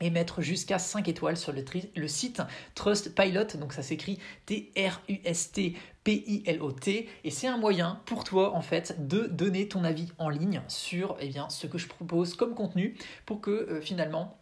et 0.01 0.11
mettre 0.11 0.43
jusqu'à 0.43 0.79
5 0.79 1.09
étoiles 1.09 1.37
sur 1.37 1.53
le, 1.53 1.65
site 2.09 2.43
Trustpilot, 2.75 3.57
donc 3.59 3.73
ça 3.73 3.83
s'écrit 3.83 4.19
T-R-U-S-T-P-I-L-O-T, 4.47 5.09
et 7.25 7.31
c'est 7.31 7.47
un 7.47 7.57
moyen 7.57 8.01
pour 8.07 8.25
toi 8.25 8.55
en 8.55 8.63
fait 8.63 9.07
de 9.07 9.27
donner 9.27 9.69
ton 9.69 9.85
avis 9.85 10.09
en 10.19 10.29
ligne 10.29 10.63
sur 10.69 11.17
eh 11.21 11.29
bien, 11.29 11.49
ce 11.49 11.67
que 11.67 11.79
je 11.79 11.89
propose 11.89 12.35
comme 12.35 12.55
contenu 12.55 12.97
pour 13.25 13.41
que 13.41 13.51
euh, 13.51 13.81
finalement 13.81 14.39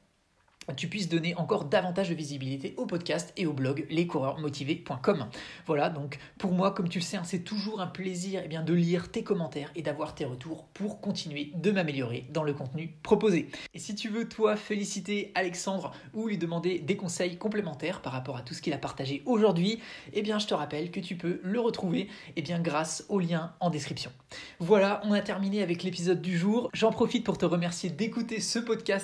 tu 0.76 0.88
puisses 0.88 1.08
donner 1.08 1.34
encore 1.36 1.66
davantage 1.66 2.08
de 2.08 2.14
visibilité 2.14 2.74
au 2.76 2.86
podcast 2.86 3.32
et 3.36 3.46
au 3.46 3.52
blog 3.52 3.86
lescoureursmotivés.com. 3.90 5.26
Voilà, 5.66 5.90
donc 5.90 6.18
pour 6.38 6.52
moi, 6.52 6.70
comme 6.70 6.88
tu 6.88 6.98
le 6.98 7.04
sais, 7.04 7.16
hein, 7.16 7.24
c'est 7.24 7.40
toujours 7.40 7.80
un 7.80 7.86
plaisir 7.86 8.40
eh 8.44 8.48
bien, 8.48 8.62
de 8.62 8.72
lire 8.72 9.10
tes 9.10 9.22
commentaires 9.22 9.70
et 9.74 9.82
d'avoir 9.82 10.14
tes 10.14 10.24
retours 10.24 10.64
pour 10.74 11.00
continuer 11.00 11.52
de 11.54 11.70
m'améliorer 11.70 12.26
dans 12.30 12.42
le 12.42 12.54
contenu 12.54 12.94
proposé. 13.02 13.48
Et 13.74 13.78
si 13.78 13.94
tu 13.94 14.08
veux, 14.08 14.28
toi, 14.28 14.56
féliciter 14.56 15.32
Alexandre 15.34 15.92
ou 16.14 16.28
lui 16.28 16.38
demander 16.38 16.78
des 16.78 16.96
conseils 16.96 17.36
complémentaires 17.36 18.00
par 18.00 18.12
rapport 18.12 18.36
à 18.36 18.42
tout 18.42 18.54
ce 18.54 18.62
qu'il 18.62 18.72
a 18.72 18.78
partagé 18.78 19.22
aujourd'hui, 19.26 19.80
eh 20.12 20.22
bien, 20.22 20.38
je 20.38 20.46
te 20.46 20.54
rappelle 20.54 20.90
que 20.90 21.00
tu 21.00 21.16
peux 21.16 21.40
le 21.42 21.60
retrouver 21.60 22.08
eh 22.36 22.42
bien, 22.42 22.60
grâce 22.60 23.04
au 23.08 23.20
lien 23.20 23.52
en 23.60 23.70
description. 23.70 24.10
Voilà, 24.58 25.00
on 25.04 25.12
a 25.12 25.20
terminé 25.20 25.62
avec 25.62 25.82
l'épisode 25.82 26.22
du 26.22 26.36
jour. 26.38 26.70
J'en 26.72 26.90
profite 26.90 27.24
pour 27.24 27.38
te 27.38 27.44
remercier 27.44 27.90
d'écouter 27.90 28.40
ce 28.40 28.58
podcast 28.58 28.94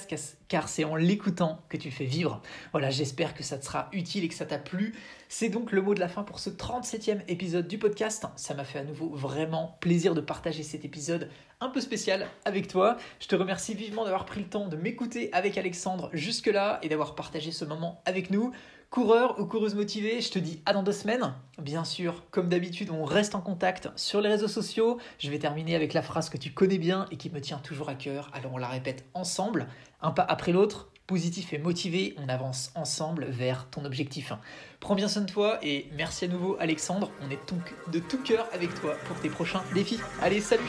car 0.49 0.69
c'est 0.69 0.85
en 0.85 0.97
l'écoutant 0.97 1.50
que 1.69 1.77
tu 1.77 1.91
fais 1.91 2.05
vivre. 2.05 2.41
Voilà, 2.73 2.91
j'espère 2.91 3.35
que 3.35 3.43
ça 3.43 3.59
te 3.59 3.65
sera 3.65 3.89
utile 3.93 4.25
et 4.25 4.29
que 4.29 4.35
ça 4.35 4.47
t'a 4.47 4.59
plu. 4.59 4.95
C'est 5.29 5.49
donc 5.49 5.73
le 5.73 5.83
mot 5.83 5.95
de 5.95 6.01
la 6.01 6.09
fin 6.09 6.23
pour 6.23 6.39
ce 6.39 6.51
37e 6.51 7.21
épisode 7.29 7.69
du 7.69 7.79
podcast. 7.79 8.27
Ça 8.37 8.55
m'a 8.55 8.65
fait 8.65 8.79
à 8.79 8.85
nouveau 8.85 9.09
vraiment 9.11 9.77
plaisir 9.81 10.15
de 10.15 10.21
partager 10.21 10.63
cet 10.63 10.85
épisode 10.85 11.29
un 11.61 11.69
peu 11.69 11.81
spécial 11.81 12.27
avec 12.45 12.69
toi. 12.69 12.97
Je 13.21 13.29
te 13.29 13.37
remercie 13.37 13.75
vivement 13.75 14.05
d'avoir 14.05 14.25
pris 14.25 14.41
le 14.41 14.47
temps 14.47 14.69
de 14.69 14.77
m'écouter 14.77 15.31
avec 15.33 15.59
Alexandre 15.59 16.09
jusque-là 16.13 16.79
et 16.83 16.89
d'avoir 16.89 17.15
partagé 17.15 17.53
ce 17.53 17.65
moment 17.65 18.03
avec 18.07 18.31
nous. 18.31 18.53
Coureur 18.91 19.39
ou 19.39 19.47
coureuse 19.47 19.77
motivée, 19.77 20.21
je 20.21 20.33
te 20.33 20.41
dis 20.41 20.61
à 20.67 20.73
dans 20.73 20.83
deux 20.83 20.91
semaines. 20.91 21.33
Bien 21.63 21.85
sûr, 21.85 22.25
comme 22.33 22.49
d'habitude, 22.49 22.91
on 22.91 23.05
reste 23.05 23.37
en 23.37 23.41
contact 23.41 23.89
sur 23.95 24.21
les 24.21 24.29
réseaux 24.29 24.49
sociaux. 24.49 24.99
Je 25.21 25.31
vais 25.31 25.39
terminer 25.39 25.77
avec 25.77 25.93
la 25.93 26.03
phrase 26.03 26.29
que 26.29 26.37
tu 26.37 26.51
connais 26.51 26.79
bien 26.79 27.07
et 27.13 27.17
qui 27.17 27.31
me 27.31 27.41
tient 27.41 27.59
toujours 27.59 27.89
à 27.89 27.95
cœur. 27.95 28.31
Alors 28.33 28.55
on 28.55 28.59
la 28.59 28.67
répète 28.67 29.05
ensemble, 29.15 29.69
un 30.03 30.11
pas 30.11 30.25
après 30.25 30.51
l'autre 30.51 30.90
positif 31.11 31.53
et 31.53 31.59
motivé, 31.59 32.15
on 32.19 32.29
avance 32.29 32.71
ensemble 32.77 33.25
vers 33.25 33.67
ton 33.69 33.85
objectif. 33.85 34.33
Prends 34.79 34.95
bien 34.95 35.09
soin 35.09 35.23
de 35.23 35.29
toi 35.29 35.59
et 35.61 35.89
merci 35.97 36.27
à 36.27 36.29
nouveau 36.29 36.57
Alexandre, 36.61 37.11
on 37.21 37.29
est 37.29 37.51
donc 37.51 37.75
de 37.93 37.99
tout 37.99 38.23
cœur 38.23 38.47
avec 38.53 38.73
toi 38.81 38.95
pour 39.09 39.19
tes 39.19 39.29
prochains 39.29 39.65
défis. 39.75 39.99
Allez, 40.23 40.41
salut 40.41 40.63